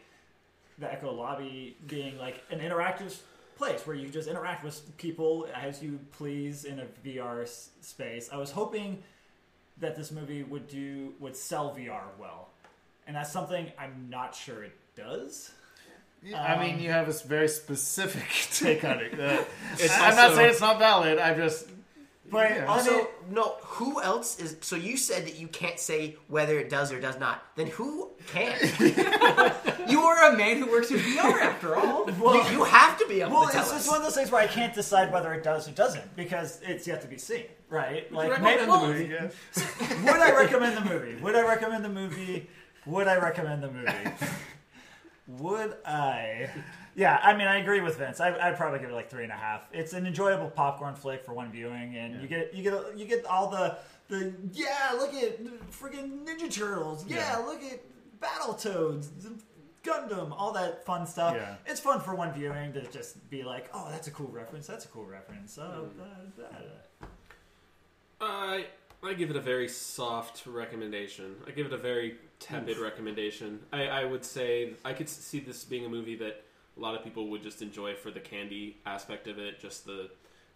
the 0.80 0.92
Echo 0.92 1.12
Lobby 1.14 1.78
being 1.88 2.18
like 2.18 2.44
an 2.50 2.60
interactive 2.60 3.20
place 3.56 3.86
where 3.86 3.96
you 3.96 4.10
just 4.10 4.28
interact 4.28 4.64
with 4.64 4.96
people 4.98 5.48
as 5.54 5.82
you 5.82 6.00
please 6.12 6.66
in 6.66 6.80
a 6.80 6.86
VR 7.06 7.44
s- 7.44 7.70
space. 7.82 8.30
I 8.32 8.38
was 8.38 8.52
hoping 8.52 9.04
that 9.80 9.96
this 9.96 10.12
movie 10.12 10.44
would 10.44 10.68
do 10.68 11.14
would 11.20 11.36
sell 11.36 11.76
VR 11.76 12.04
well, 12.20 12.50
and 13.08 13.16
that's 13.16 13.32
something 13.32 13.72
I'm 13.80 14.08
not 14.10 14.36
sure 14.36 14.64
it 14.64 14.76
does. 14.96 15.52
I 16.36 16.58
mean, 16.62 16.80
you 16.80 16.92
have 16.92 17.08
a 17.08 17.14
very 17.28 17.48
specific 17.48 18.24
take 18.54 18.84
on 18.84 19.00
it. 19.00 19.20
Uh, 19.20 19.44
It's 19.80 19.98
I'm 19.98 20.16
not 20.16 20.36
saying 20.36 20.50
it's 20.50 20.62
not 20.62 20.78
valid. 20.80 21.20
I 21.20 21.34
just 21.36 21.68
But 22.30 22.52
Yeah. 22.52 22.66
on 22.68 22.82
So 22.84 23.00
it, 23.00 23.10
no, 23.30 23.56
who 23.62 24.02
else 24.02 24.40
is? 24.40 24.58
So 24.62 24.76
you 24.76 24.98
said 24.98 25.26
that 25.28 25.40
you 25.40 25.48
can't 25.48 25.80
say 25.80 26.18
whether 26.28 26.58
it 26.60 26.70
does 26.70 26.92
or 26.92 27.00
does 27.00 27.18
not. 27.20 27.44
Then 27.56 27.68
who 27.68 28.10
can? 28.28 28.58
you 29.88 30.02
are 30.02 30.34
a 30.34 30.38
man 30.38 30.58
who 30.58 30.70
works 30.70 30.92
in 30.92 30.98
VR 30.98 31.40
after 31.42 31.76
all. 31.76 32.10
you, 32.10 32.44
you 32.52 32.64
have 32.66 32.98
to 32.98 33.08
be 33.08 33.22
able 33.22 33.32
well, 33.34 33.46
to 33.46 33.52
tell 33.54 33.62
it's 33.62 33.72
us. 33.72 33.78
just 33.80 33.88
one 33.88 33.98
of 34.00 34.04
those 34.04 34.16
things 34.16 34.32
where 34.32 34.42
I 34.42 34.48
can't 34.48 34.74
decide 34.74 35.14
whether 35.14 35.34
it 35.34 35.44
does 35.44 35.70
or 35.70 35.72
doesn't 35.72 36.16
because 36.18 36.60
it's 36.64 36.88
yet 36.88 37.02
to 37.04 37.08
be 37.08 37.18
seen, 37.18 37.46
right? 37.70 38.12
Like, 38.12 38.32
recommend 38.32 38.60
maybe, 38.68 38.72
the 38.72 38.88
movie? 38.88 39.06
yeah. 39.14 40.12
would 40.12 40.22
I 40.22 40.32
recommend 40.36 40.76
the 40.78 40.82
movie? 40.90 41.16
Would 41.22 41.36
I 41.36 41.48
recommend 41.48 41.86
the 41.86 41.90
movie? 41.90 42.50
Would 42.88 43.08
I 43.08 43.18
recommend 43.18 43.64
the 43.64 43.72
movie? 43.72 43.92
Would 45.28 45.76
I? 45.86 46.50
Yeah, 46.96 47.20
I 47.22 47.36
mean, 47.36 47.48
I 47.48 47.58
agree 47.58 47.82
with 47.82 47.98
Vince. 47.98 48.20
I, 48.20 48.36
I'd 48.40 48.56
probably 48.58 48.80
give 48.80 48.90
it 48.90 48.94
like 48.94 49.10
three 49.10 49.24
and 49.24 49.32
a 49.32 49.36
half. 49.36 49.68
It's 49.72 49.94
an 49.94 50.08
enjoyable 50.08 50.50
popcorn 50.50 50.96
flick 50.96 51.24
for 51.24 51.34
one 51.34 51.52
viewing, 51.52 51.96
and 51.98 52.22
you 52.22 52.28
get 52.28 52.54
you 52.54 52.64
get 52.64 52.98
you 52.98 53.06
get 53.06 53.26
all 53.26 53.50
the 53.50 53.78
the 54.08 54.34
yeah. 54.54 54.94
Look 54.98 55.14
at 55.14 55.44
freaking 55.72 56.26
Ninja 56.26 56.52
Turtles. 56.52 57.06
Yeah, 57.06 57.18
Yeah. 57.18 57.46
look 57.46 57.62
at 57.62 57.82
Battle 58.20 58.54
Toads. 58.54 59.10
Gundam, 59.84 60.34
all 60.38 60.52
that 60.54 60.86
fun 60.86 61.06
stuff. 61.06 61.36
Yeah. 61.36 61.56
It's 61.66 61.80
fun 61.80 62.02
for 62.02 62.14
one 62.14 62.34
viewing 62.34 62.74
to 62.74 62.86
just 62.88 63.30
be 63.30 63.44
like, 63.44 63.70
oh, 63.74 63.88
that's 63.90 64.08
a 64.08 64.12
cool 64.12 64.28
reference. 64.28 64.68
That's 64.68 64.84
a 64.84 64.90
cool 64.90 65.06
reference. 65.06 65.58
Oh, 65.58 65.88
uh, 66.42 67.06
I 68.20 68.66
I 69.04 69.14
give 69.14 69.30
it 69.30 69.36
a 69.36 69.42
very 69.42 69.68
soft 69.70 70.46
recommendation. 70.46 71.36
I 71.48 71.52
give 71.52 71.68
it 71.68 71.74
a 71.74 71.78
very 71.78 72.16
tepid 72.40 72.78
recommendation. 72.78 73.60
I, 73.74 73.88
I 73.88 74.06
would 74.06 74.24
say 74.26 74.74
I 74.86 74.94
could 74.94 75.10
see 75.10 75.40
this 75.40 75.64
being 75.64 75.86
a 75.86 75.90
movie 75.90 76.16
that 76.18 76.44
a 76.78 76.80
lot 76.80 76.96
of 76.96 77.04
people 77.04 77.28
would 77.30 77.42
just 77.44 77.62
enjoy 77.62 77.96
for 77.96 78.12
the 78.12 78.20
candy 78.20 78.78
aspect 78.86 79.28
of 79.28 79.40
it, 79.40 79.60
just 79.60 79.86
the 79.86 80.10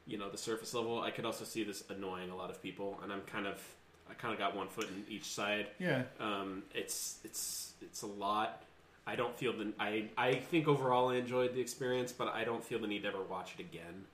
you 0.08 0.18
know 0.18 0.30
the 0.30 0.38
surface 0.38 0.74
level. 0.74 1.02
I 1.02 1.12
could 1.12 1.26
also 1.26 1.44
see 1.46 1.64
this 1.64 1.84
annoying 1.90 2.30
a 2.30 2.36
lot 2.36 2.50
of 2.50 2.62
people, 2.62 3.00
and 3.04 3.12
I'm 3.12 3.22
kind 3.22 3.48
of 3.48 3.62
I 4.10 4.14
kind 4.14 4.34
of 4.34 4.40
got 4.40 4.56
one 4.56 4.68
foot 4.68 4.88
in 4.90 5.06
each 5.10 5.26
side. 5.34 5.68
yeah. 5.80 6.04
Um, 6.20 6.64
it's 6.74 7.20
it's 7.24 7.74
it's 7.82 8.02
a 8.02 8.08
lot. 8.08 8.64
I 9.08 9.16
don't 9.16 9.36
feel 9.36 9.54
the 9.54 9.74
I 9.80 10.10
I 10.18 10.36
think 10.36 10.68
overall 10.68 11.10
I 11.10 11.16
enjoyed 11.16 11.54
the 11.56 11.62
experience, 11.62 12.12
but 12.12 12.28
I 12.30 12.44
don't 12.44 12.64
feel 12.64 12.80
the 12.80 12.88
need 12.88 13.02
to 13.04 13.08
ever 13.08 13.24
watch 13.24 13.54
it 13.58 13.62
again. 13.62 14.06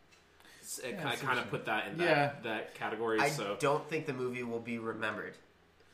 It- 0.83 0.95
Yeah, 0.99 1.09
I 1.09 1.15
kind 1.15 1.39
of 1.39 1.49
put 1.49 1.65
that 1.65 1.87
in 1.87 1.97
that 1.97 2.03
Yeah. 2.05 2.31
that 2.43 2.75
category. 2.75 3.19
I 3.19 3.29
so 3.29 3.55
don't 3.59 3.87
think 3.89 4.05
the 4.05 4.13
movie 4.13 4.43
will 4.43 4.59
be 4.59 4.77
remembered. 4.79 5.33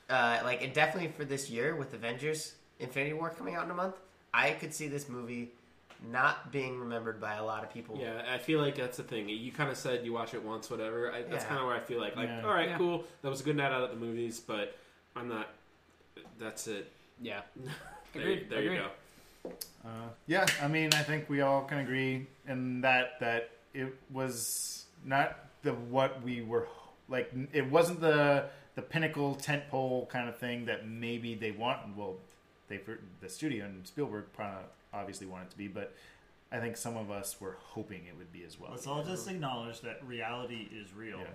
Uh, 0.09 0.39
like, 0.43 0.61
and 0.63 0.73
definitely 0.73 1.09
for 1.11 1.25
this 1.25 1.49
year 1.49 1.75
with 1.75 1.93
Avengers: 1.93 2.55
Infinity 2.79 3.13
War 3.13 3.29
coming 3.29 3.55
out 3.55 3.65
in 3.65 3.71
a 3.71 3.75
month, 3.75 3.95
I 4.33 4.51
could 4.51 4.73
see 4.73 4.87
this 4.87 5.07
movie 5.09 5.51
not 6.11 6.51
being 6.51 6.77
remembered 6.79 7.21
by 7.21 7.35
a 7.35 7.43
lot 7.45 7.63
of 7.63 7.73
people. 7.73 7.97
yeah, 7.97 8.21
I 8.29 8.37
feel 8.37 8.59
like 8.59 8.75
that's 8.75 8.97
the 8.97 9.03
thing. 9.03 9.29
You 9.29 9.51
kind 9.53 9.69
of 9.69 9.77
said 9.77 10.03
you 10.05 10.11
watch 10.11 10.33
it 10.33 10.43
once, 10.43 10.69
whatever. 10.69 11.11
I, 11.13 11.21
that's 11.21 11.43
Yeah. 11.43 11.49
kind 11.49 11.61
of 11.61 11.67
where 11.67 11.75
I 11.75 11.79
feel 11.79 11.99
like 12.01 12.17
like 12.17 12.27
Yeah. 12.27 12.41
all 12.43 12.53
right, 12.53 12.69
Yeah. 12.69 12.77
cool. 12.77 13.05
That 13.21 13.29
was 13.29 13.39
a 13.39 13.43
good 13.45 13.55
night 13.55 13.71
out 13.71 13.83
at 13.83 13.89
the 13.91 13.95
movies, 13.95 14.39
but 14.41 14.75
I'm 15.15 15.29
not. 15.29 15.47
That's 16.39 16.67
it. 16.67 16.91
Yeah. 17.21 17.41
There, 18.13 18.21
Agreed, 18.21 18.47
there 18.49 18.61
you 18.61 18.79
go. 19.43 19.51
Uh, 19.83 19.89
yeah, 20.27 20.45
I 20.61 20.67
mean, 20.67 20.91
I 20.93 21.01
think 21.01 21.27
we 21.31 21.41
all 21.41 21.63
can 21.63 21.79
agree 21.79 22.27
in 22.47 22.81
that 22.81 23.19
that 23.21 23.49
it 23.73 23.91
was 24.11 24.85
not 25.03 25.35
the 25.63 25.71
what 25.73 26.21
we 26.21 26.43
were 26.43 26.67
like. 27.09 27.33
It 27.53 27.71
wasn't 27.71 28.01
the 28.01 28.49
the 28.75 28.81
pinnacle 28.81 29.35
tentpole 29.35 30.09
kind 30.09 30.27
of 30.27 30.37
thing 30.37 30.65
that 30.65 30.87
maybe 30.87 31.35
they 31.35 31.51
want. 31.51 31.95
Well, 31.95 32.15
they 32.67 32.79
the 33.21 33.29
studio 33.29 33.65
and 33.65 33.85
Spielberg 33.85 34.25
obviously 34.93 35.27
want 35.27 35.43
it 35.43 35.51
to 35.51 35.57
be, 35.57 35.67
but 35.67 35.93
I 36.51 36.59
think 36.59 36.77
some 36.77 36.97
of 36.97 37.09
us 37.11 37.41
were 37.41 37.57
hoping 37.59 38.05
it 38.05 38.17
would 38.17 38.31
be 38.31 38.43
as 38.43 38.59
well. 38.59 38.71
Let's 38.71 38.87
all 38.87 39.03
just 39.03 39.27
acknowledge 39.27 39.81
that 39.81 40.05
reality 40.05 40.67
is 40.71 40.93
real. 40.93 41.19
Yeah. 41.19 41.25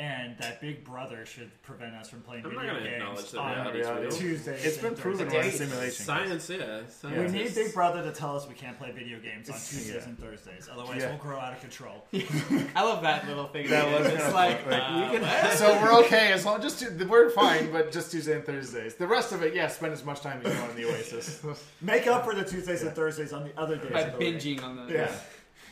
And 0.00 0.34
that 0.38 0.62
Big 0.62 0.82
Brother 0.82 1.26
should 1.26 1.50
prevent 1.62 1.94
us 1.94 2.08
from 2.08 2.22
playing 2.22 2.46
I'm 2.46 2.54
not 2.54 2.62
video 2.64 2.74
gonna 2.78 2.90
games 3.14 3.32
that 3.32 3.38
on 3.38 3.74
reality's 3.74 3.86
real. 3.86 4.10
Tuesdays. 4.10 4.64
It's 4.64 4.78
been 4.78 4.86
and 4.88 4.96
proven 4.98 5.28
Thursdays. 5.28 5.60
we're 5.60 5.66
simulation. 5.66 6.04
Science, 6.06 6.48
yeah. 6.50 7.20
We 7.22 7.28
need 7.28 7.54
Big 7.54 7.74
Brother 7.74 8.02
to 8.02 8.10
tell 8.10 8.34
us 8.34 8.48
we 8.48 8.54
can't 8.54 8.78
play 8.78 8.92
video 8.92 9.18
games 9.18 9.50
on 9.50 9.56
Tuesdays 9.56 9.94
Yeah. 9.96 10.04
and 10.04 10.18
Thursdays. 10.18 10.70
Otherwise, 10.72 11.02
Yeah. 11.02 11.10
we'll 11.10 11.18
grow 11.18 11.38
out 11.38 11.52
of 11.52 11.60
control. 11.60 12.06
I 12.74 12.82
love 12.82 13.02
that 13.02 13.28
little 13.28 13.48
thing. 13.48 13.68
That 13.68 13.90
was 13.90 14.06
it's 14.06 14.16
kinda 14.22 14.34
like, 14.34 14.62
fun. 14.62 14.70
Like, 14.72 14.82
uh, 14.82 15.10
we 15.12 15.18
can- 15.18 15.56
so 15.58 15.82
we're 15.82 15.98
okay 16.06 16.32
as 16.32 16.46
long 16.46 16.62
just 16.62 16.78
to, 16.78 17.04
we're 17.04 17.28
fine, 17.28 17.70
but 17.70 17.92
just 17.92 18.10
Tuesday 18.10 18.36
and 18.36 18.44
Thursdays. 18.46 18.94
The 18.94 19.06
rest 19.06 19.32
of 19.32 19.42
it, 19.42 19.54
yeah, 19.54 19.68
spend 19.68 19.92
as 19.92 20.02
much 20.02 20.22
time 20.22 20.40
as 20.42 20.50
you 20.54 20.58
want 20.60 20.70
in 20.70 20.76
the 20.78 20.88
Oasis. 20.88 21.42
Make 21.82 22.06
up 22.06 22.24
for 22.24 22.34
the 22.34 22.44
Tuesdays 22.44 22.82
and 22.82 22.92
Thursdays 22.94 23.34
on 23.34 23.44
the 23.44 23.52
other 23.60 23.76
days. 23.76 23.92
by 23.92 24.00
of 24.00 24.12
the 24.12 24.18
week. 24.18 24.36
binging 24.38 24.62
on 24.64 24.76
the 24.86 24.92
Yeah. 24.94 25.12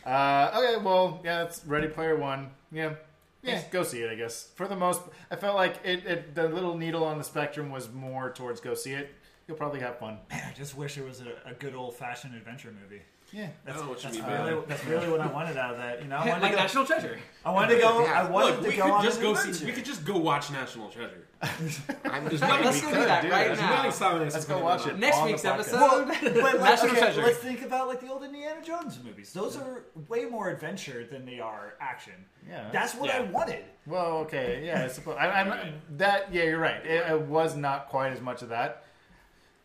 Uh, 0.05 0.51
okay, 0.59 0.83
well, 0.85 1.21
yeah, 1.25 1.45
it's 1.45 1.65
Ready 1.67 1.89
Player 1.89 2.17
One. 2.17 2.51
Yeah, 2.71 2.95
yeah, 3.43 3.63
go 3.71 3.83
see 3.83 4.01
it. 4.03 4.11
I 4.11 4.15
guess 4.15 4.49
for 4.55 4.67
the 4.67 4.77
most, 4.77 5.01
I 5.31 5.37
felt 5.37 5.57
like 5.57 5.77
it, 5.85 6.07
it. 6.07 6.35
The 6.35 6.49
little 6.49 6.77
needle 6.77 7.05
on 7.05 7.19
the 7.19 7.25
spectrum 7.25 7.71
was 7.71 7.91
more 7.93 8.31
towards 8.31 8.61
go 8.61 8.75
see 8.75 8.93
it. 8.93 9.15
You'll 9.47 9.57
probably 9.57 9.81
have 9.81 9.99
fun. 9.99 10.19
Man, 10.31 10.43
I 10.47 10.53
just 10.53 10.77
wish 10.77 10.99
it 10.99 11.05
was 11.07 11.21
a, 11.23 11.51
a 11.51 11.55
good 11.55 11.75
old 11.75 11.95
fashioned 11.97 12.35
adventure 12.35 12.73
movie. 12.83 13.03
Yeah, 13.33 13.49
That's, 13.65 13.83
I 13.83 13.87
what 13.87 14.01
that's, 14.03 14.15
mean, 14.17 14.25
really, 14.25 14.55
man. 14.55 14.63
that's 14.67 14.85
really 14.87 15.09
what 15.11 15.21
I 15.21 15.27
wanted 15.27 15.59
out 15.59 15.73
of 15.73 15.79
that. 15.79 16.03
You 16.03 16.09
know, 16.09 16.17
I 16.17 16.21
wanted 16.29 16.43
like 16.43 16.51
to 16.53 16.57
go. 16.57 16.63
National 16.63 16.87
Treasure. 16.87 17.19
I 17.45 17.51
wanted 17.51 17.75
to 17.75 17.81
go. 17.81 18.03
Yeah. 18.03 18.23
I 18.23 18.31
wanted 18.31 18.57
Look, 18.57 18.63
to 18.63 18.69
we 18.71 18.77
go 18.77 18.83
could 18.85 18.93
on 18.93 19.05
just 19.05 19.19
an 19.19 19.23
go 19.25 19.35
see. 19.35 19.67
We 19.67 19.73
could 19.73 19.85
just 19.85 20.05
go 20.05 20.17
watch 20.17 20.51
National 20.51 20.89
Treasure. 20.89 21.27
I'm 21.41 22.29
just 22.31 22.43
nothing 22.43 22.65
Let's 22.67 22.83
we 22.85 22.89
go 22.93 22.95
do 23.01 23.05
that 23.07 23.23
do 23.23 23.29
right 23.31 23.39
that. 23.39 23.47
There's 23.49 23.61
nothing 23.61 23.83
now. 23.85 23.91
stopping 23.91 24.27
us 24.27 24.35
Let's 24.35 24.45
go 24.47 24.59
watch 24.63 24.87
it. 24.89 24.99
Next 24.99 25.23
week's 25.23 25.45
episode, 25.45 25.77
Well, 25.81 26.05
but 26.07 26.35
like, 26.35 26.61
National 26.61 26.91
okay, 26.91 27.01
Treasure. 27.01 27.23
let's 27.23 27.39
think 27.39 27.63
about 27.63 27.87
like 27.87 28.01
the 28.01 28.09
old 28.11 28.25
Indiana 28.25 28.61
Jones 28.63 28.99
movies. 29.05 29.33
Those 29.33 29.57
are 29.57 29.85
way 30.09 30.25
more 30.25 30.49
adventure 30.51 31.05
than 31.05 31.25
they 31.25 31.39
are 31.39 31.75
action. 31.81 32.15
Yeah. 32.49 32.69
That's 32.73 32.95
what 32.95 33.11
I 33.11 33.19
Yeah. 33.21 33.31
wanted. 33.31 33.65
Well, 33.87 34.19
okay, 34.19 34.63
yeah, 34.67 34.83
I 34.85 34.89
suppose. 34.89 35.17
I, 35.19 35.29
I'm 35.29 35.75
that. 35.99 36.33
Yeah, 36.35 36.43
you're 36.45 36.59
right. 36.59 36.85
It, 36.85 37.09
it 37.11 37.21
was 37.23 37.55
not 37.57 37.89
quite 37.89 38.13
as 38.13 38.21
much 38.21 38.43
of 38.43 38.49
that. 38.49 38.85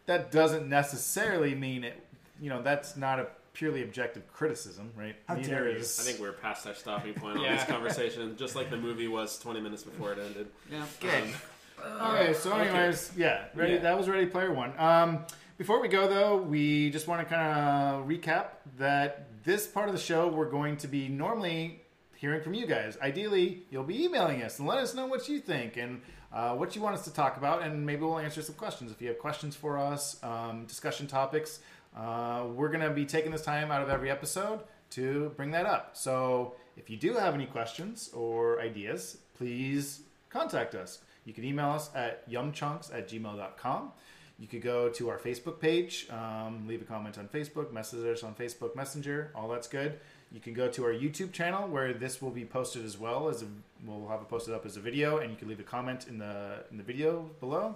That 0.05 0.31
doesn't 0.31 0.69
necessarily 0.69 1.55
mean 1.55 1.83
it. 1.83 1.99
You 2.39 2.49
know, 2.49 2.61
that's 2.61 2.95
not 2.97 3.19
a 3.19 3.27
purely 3.53 3.83
objective 3.83 4.27
criticism, 4.33 4.91
right? 4.97 5.15
How 5.27 5.35
dare 5.35 5.69
you. 5.69 5.77
is- 5.77 5.99
I 5.99 6.03
think 6.03 6.19
we're 6.19 6.33
past 6.33 6.67
our 6.67 6.73
stopping 6.75 7.13
point 7.13 7.37
on 7.37 7.43
Yeah. 7.43 7.55
this 7.55 7.65
conversation, 7.65 8.35
just 8.37 8.55
like 8.55 8.69
the 8.69 8.77
movie 8.77 9.07
was 9.07 9.37
20 9.39 9.59
minutes 9.61 9.83
before 9.83 10.11
it 10.13 10.19
ended. 10.19 10.47
Yeah. 10.71 10.81
Um, 10.81 11.29
good. 11.77 12.01
Okay, 12.01 12.33
so 12.33 12.53
anyways, 12.53 13.11
yeah, 13.15 13.45
ready. 13.55 13.73
Yeah. 13.73 13.79
That 13.79 13.97
was 13.97 14.09
Ready 14.09 14.25
Player 14.25 14.53
One. 14.53 14.73
Um, 14.77 15.25
before 15.57 15.81
we 15.81 15.87
go 15.87 16.07
though, 16.07 16.37
we 16.37 16.89
just 16.89 17.07
want 17.07 17.27
to 17.27 17.33
kind 17.33 17.57
of 17.57 18.07
recap 18.07 18.47
that 18.77 19.27
this 19.43 19.67
part 19.67 19.87
of 19.89 19.95
the 19.95 20.01
show 20.01 20.27
we're 20.27 20.49
going 20.49 20.77
to 20.77 20.87
be 20.87 21.07
normally 21.07 21.81
hearing 22.15 22.41
from 22.41 22.53
you 22.53 22.65
guys. 22.65 22.97
Ideally, 23.01 23.63
you'll 23.69 23.83
be 23.83 24.05
emailing 24.05 24.41
us 24.41 24.59
and 24.59 24.67
let 24.67 24.77
us 24.77 24.95
know 24.95 25.05
what 25.05 25.27
you 25.27 25.39
think 25.39 25.77
and 25.77 26.01
uh, 26.31 26.55
what 26.55 26.75
you 26.75 26.81
want 26.81 26.95
us 26.95 27.03
to 27.03 27.13
talk 27.13 27.37
about, 27.37 27.61
and 27.61 27.85
maybe 27.85 28.01
we'll 28.01 28.17
answer 28.17 28.41
some 28.41 28.55
questions 28.55 28.91
if 28.91 29.01
you 29.01 29.09
have 29.09 29.19
questions 29.19 29.55
for 29.55 29.77
us, 29.77 30.17
um, 30.23 30.65
discussion 30.65 31.05
topics. 31.05 31.59
Uh, 31.95 32.45
we're 32.55 32.69
going 32.69 32.81
to 32.81 32.89
be 32.89 33.05
taking 33.05 33.31
this 33.31 33.43
time 33.43 33.69
out 33.69 33.81
of 33.81 33.89
every 33.89 34.09
episode 34.09 34.61
to 34.89 35.31
bring 35.35 35.51
that 35.51 35.65
up. 35.65 35.91
So 35.93 36.55
if 36.77 36.89
you 36.89 36.97
do 36.97 37.13
have 37.13 37.35
any 37.35 37.45
questions 37.45 38.09
or 38.13 38.59
ideas, 38.61 39.17
please 39.37 40.01
contact 40.29 40.73
us. 40.73 40.99
You 41.25 41.33
can 41.33 41.43
email 41.43 41.69
us 41.71 41.89
at 41.95 42.29
yumchunks 42.29 42.93
at 42.93 43.09
gmail.com. 43.09 43.91
You 44.39 44.47
could 44.47 44.61
go 44.61 44.89
to 44.89 45.09
our 45.09 45.17
Facebook 45.19 45.59
page, 45.59 46.07
um, 46.09 46.67
leave 46.67 46.81
a 46.81 46.85
comment 46.85 47.17
on 47.17 47.27
Facebook, 47.27 47.71
message 47.71 48.03
us 48.05 48.23
on 48.23 48.33
Facebook 48.33 48.75
Messenger. 48.75 49.31
All 49.35 49.47
that's 49.47 49.67
good. 49.67 49.99
You 50.31 50.39
can 50.39 50.53
go 50.53 50.67
to 50.69 50.83
our 50.85 50.91
YouTube 50.91 51.31
channel 51.31 51.67
where 51.67 51.93
this 51.93 52.21
will 52.21 52.31
be 52.31 52.43
posted 52.43 52.83
as 52.83 52.97
well 52.97 53.29
as 53.29 53.43
a, 53.43 53.45
we'll 53.85 54.07
have 54.07 54.21
it 54.21 54.27
posted 54.29 54.53
up 54.55 54.65
as 54.65 54.75
a 54.75 54.79
video, 54.79 55.19
and 55.19 55.29
you 55.29 55.37
can 55.37 55.47
leave 55.47 55.59
a 55.59 55.63
comment 55.63 56.07
in 56.07 56.17
the 56.17 56.63
in 56.71 56.77
the 56.77 56.83
video 56.83 57.29
below. 57.39 57.75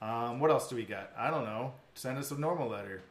Um, 0.00 0.40
what 0.40 0.50
else 0.50 0.68
do 0.68 0.74
we 0.76 0.84
got? 0.84 1.12
I 1.16 1.30
don't 1.30 1.44
know. 1.44 1.74
Send 1.94 2.16
us 2.18 2.30
a 2.30 2.40
normal 2.40 2.68
letter. 2.68 3.02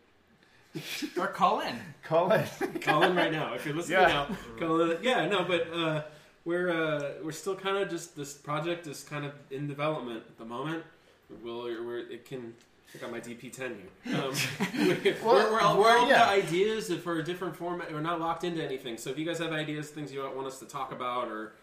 Or 1.18 1.28
call 1.28 1.60
in. 1.62 1.76
Call 2.04 2.32
in. 2.32 2.46
Call 2.82 3.04
in 3.04 3.16
right 3.16 3.32
now 3.32 3.54
if 3.54 3.66
you're 3.66 3.76
listening 3.76 4.00
Yeah. 4.00 4.08
now. 4.08 4.38
Call 4.58 4.82
in. 4.82 5.04
Yeah, 5.04 5.28
no, 5.28 5.44
but 5.44 5.68
uh, 5.72 6.02
we're 6.46 6.70
uh, 6.70 7.12
we're 7.24 7.32
still 7.32 7.56
kind 7.56 7.78
of 7.78 7.90
just 7.90 8.16
this 8.16 8.34
project 8.34 8.88
is 8.88 9.04
kind 9.04 9.26
of 9.26 9.34
in 9.52 9.68
development 9.68 10.24
at 10.28 10.38
the 10.38 10.46
moment. 10.46 10.84
We'll, 11.44 11.64
we're, 11.64 12.00
it 12.00 12.26
can. 12.26 12.54
I 12.94 12.98
got 12.98 13.10
my 13.10 13.22
DP10 13.22 13.58
here. 14.04 14.22
Um, 14.22 14.34
we're, 14.76 15.16
Well, 15.24 15.36
we're, 15.36 15.52
we're 15.54 15.62
all, 15.62 15.80
we're 15.80 15.98
all 15.98 16.10
yeah. 16.10 16.28
ideas 16.28 16.94
for 16.96 17.20
a 17.20 17.24
different 17.24 17.56
format. 17.56 17.90
We're 17.94 18.02
not 18.02 18.20
locked 18.20 18.44
into 18.44 18.62
anything. 18.62 18.98
So 18.98 19.10
if 19.10 19.18
you 19.18 19.26
guys 19.26 19.40
have 19.40 19.54
ideas, 19.54 19.90
things 19.92 20.12
you 20.12 20.20
want 20.36 20.46
us 20.46 20.60
to 20.60 20.66
talk 20.66 20.92
about, 20.92 21.30
or 21.30 21.54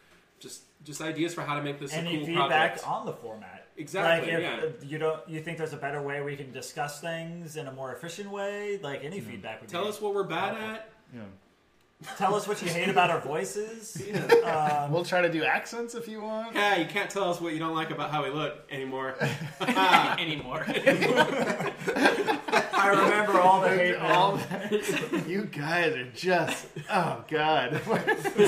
just 0.41 0.63
just 0.85 1.03
ideas 1.03 1.35
for 1.35 1.43
how 1.43 1.57
to 1.57 1.63
make 1.63 1.79
this 1.79 1.93
Any 1.93 2.15
a 2.15 2.19
cool 2.19 2.27
feedback 2.29 2.49
project. 2.81 2.89
on 2.89 3.05
the 3.05 3.13
format? 3.13 3.67
Exactly, 3.77 4.33
Like 4.33 4.39
if 4.39 4.43
yeah. 4.43 4.67
uh, 4.69 4.71
you 4.87 4.97
don't, 4.99 5.29
you 5.29 5.41
think 5.43 5.59
there's 5.59 5.75
a 5.75 5.77
better 5.77 6.01
way 6.01 6.23
we 6.23 6.35
can 6.35 6.51
discuss 6.51 7.01
things 7.01 7.57
in 7.57 7.67
a 7.67 7.73
more 7.73 7.93
efficient 7.95 8.31
way? 8.31 8.79
Like 8.83 9.05
any 9.05 9.21
feedback 9.21 9.61
would 9.61 9.69
Tell 9.69 9.83
be. 9.83 9.91
us 9.91 10.01
what 10.01 10.15
we're 10.15 10.25
bad 10.25 10.57
at. 10.57 10.91
Yeah. 11.15 11.21
Tell 12.17 12.37
us 12.37 12.47
what 12.47 12.63
you 12.63 12.69
hate 12.69 12.89
about 12.89 13.11
our 13.11 13.21
voices. 13.21 14.01
Um, 14.49 14.93
We'll 14.93 15.05
try 15.05 15.21
to 15.21 15.31
do 15.31 15.45
accents 15.45 15.95
if 15.95 16.09
you 16.09 16.23
want. 16.23 16.55
Yeah, 16.55 16.77
you 16.77 16.87
can't 16.87 17.11
tell 17.11 17.31
us 17.31 17.39
what 17.41 17.53
you 17.53 17.59
don't 17.59 17.75
like 17.75 17.91
about 17.91 18.11
how 18.11 18.25
we 18.25 18.31
look 18.31 18.55
anymore. 18.71 19.15
Anymore. 20.19 20.65
I 20.67 21.73
remember 22.91 23.39
all 23.41 23.61
the 23.61 23.69
hate. 23.69 23.97
All 23.97 24.37
that- 24.37 25.25
you 25.29 25.45
guys 25.45 25.95
are 25.97 26.11
just 26.13 26.67
oh 26.91 27.25
god. 27.29 27.81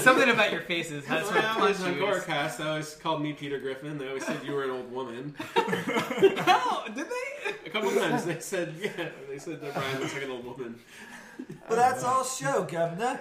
Something 0.01 0.31
about 0.31 0.53
your 0.53 0.63
faces. 0.63 1.05
That's 1.07 1.27
When 1.31 1.37
what 1.37 1.45
I 1.45 1.61
was 1.69 1.79
punch 1.79 1.93
on 1.93 1.99
you. 1.99 2.07
is- 2.09 2.25
Gorecast, 2.25 2.57
they 2.59 2.65
always 2.65 2.95
called 2.97 3.23
me 3.23 3.33
Peter 3.35 3.59
Griffin. 3.59 3.99
They 3.99 4.09
always 4.09 4.25
said 4.25 4.39
you 4.45 4.53
were 4.53 4.65
an 4.65 4.71
old 4.71 4.91
woman. 4.93 5.35
Oh, 5.57 6.85
did 6.95 7.07
they? 7.07 7.53
A 7.67 7.71
couple 7.71 7.91
times 7.91 8.25
they 8.25 8.39
said, 8.41 8.75
yeah, 8.81 9.09
they 9.29 9.39
said 9.39 9.61
that 9.61 9.75
Brian 9.75 10.01
looks 10.01 10.15
like 10.15 10.25
an 10.25 10.31
old 10.31 10.45
woman. 10.45 10.79
But 11.69 11.77
that's 11.77 12.03
all 12.05 12.25
show, 12.25 12.65
Governor. 12.65 13.21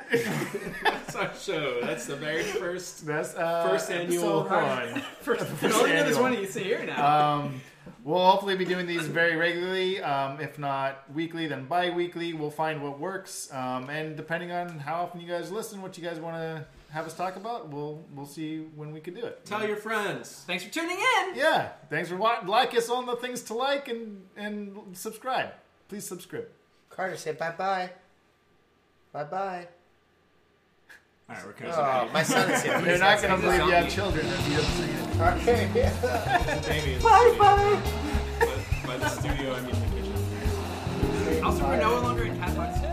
That's 0.83 1.15
our 1.15 1.31
show. 1.35 1.81
That's 1.81 2.05
the 2.07 2.15
very 2.15 2.43
first. 2.43 3.05
That's 3.05 3.35
uh, 3.35 3.67
First 3.69 3.91
annual- 3.91 4.41
episode 4.41 4.93
one. 4.93 5.01
first 5.21 5.45
All 5.63 5.87
you 5.87 5.93
know, 5.93 5.99
annual. 5.99 6.21
one 6.21 6.33
you 6.33 6.45
see 6.47 6.63
here 6.63 6.83
now. 6.85 7.35
Um, 7.35 7.61
we'll 8.03 8.25
hopefully 8.25 8.55
be 8.55 8.65
doing 8.65 8.87
these 8.87 9.05
very 9.07 9.35
regularly. 9.35 10.01
Um, 10.01 10.39
if 10.41 10.57
not 10.57 11.03
weekly, 11.13 11.47
then 11.47 11.65
bi-weekly. 11.65 12.33
We'll 12.33 12.49
find 12.51 12.81
what 12.81 12.99
works, 12.99 13.49
um, 13.53 13.89
and 13.89 14.15
depending 14.17 14.51
on 14.51 14.79
how 14.79 15.01
often 15.03 15.21
you 15.21 15.27
guys 15.27 15.51
listen, 15.51 15.81
what 15.81 15.97
you 15.97 16.03
guys 16.03 16.19
want 16.19 16.35
to 16.37 16.65
have 16.91 17.05
us 17.05 17.13
talk 17.13 17.35
about, 17.35 17.69
we'll 17.69 18.03
we'll 18.15 18.25
see 18.25 18.65
when 18.75 18.91
we 18.91 18.99
can 18.99 19.13
do 19.13 19.23
it. 19.25 19.45
Tell 19.45 19.65
your 19.67 19.77
friends. 19.77 20.43
Thanks 20.47 20.63
for 20.63 20.71
tuning 20.73 20.97
in. 20.97 21.35
Yeah, 21.35 21.69
thanks 21.89 22.09
for 22.09 22.15
watching. 22.17 22.47
Like 22.47 22.75
us 22.75 22.89
on 22.89 23.05
the 23.05 23.15
things 23.17 23.43
to 23.43 23.53
like 23.53 23.87
and 23.89 24.23
and 24.35 24.75
subscribe. 24.97 25.51
Please 25.87 26.05
subscribe. 26.07 26.47
Carter, 26.89 27.15
say 27.15 27.33
bye 27.33 27.51
bye. 27.51 27.91
Bye 29.11 29.23
bye. 29.23 29.68
All 31.27 31.36
right, 31.36 31.45
we're 31.45 31.53
good. 31.53 31.69
Oh, 31.72 32.10
my 32.14 32.23
son 32.23 32.49
is 32.52 32.61
here. 32.64 32.81
They're 32.81 32.98
not 32.99 33.22
going 33.22 33.36
to 33.36 33.41
believe 33.41 33.61
you 33.61 33.72
have 33.72 33.90
children 33.90 34.26
if 34.26 34.49
you 34.49 34.57
don't 34.57 34.65
sing 34.65 34.90
it. 34.90 35.07
Okay. 35.19 36.99
Bye 37.03 37.36
bye. 37.38 37.81
By, 38.40 38.88
by 38.88 38.98
the 38.98 39.10
studio, 39.10 39.53
I 39.53 39.61
mean 39.61 39.76
the 39.76 39.88
kitchen. 39.95 41.44
Also, 41.44 41.64
we're 41.68 41.77
no 41.77 42.02
longer 42.02 42.23
in 42.23 42.38
Cat 42.38 42.56
Box. 42.56 42.88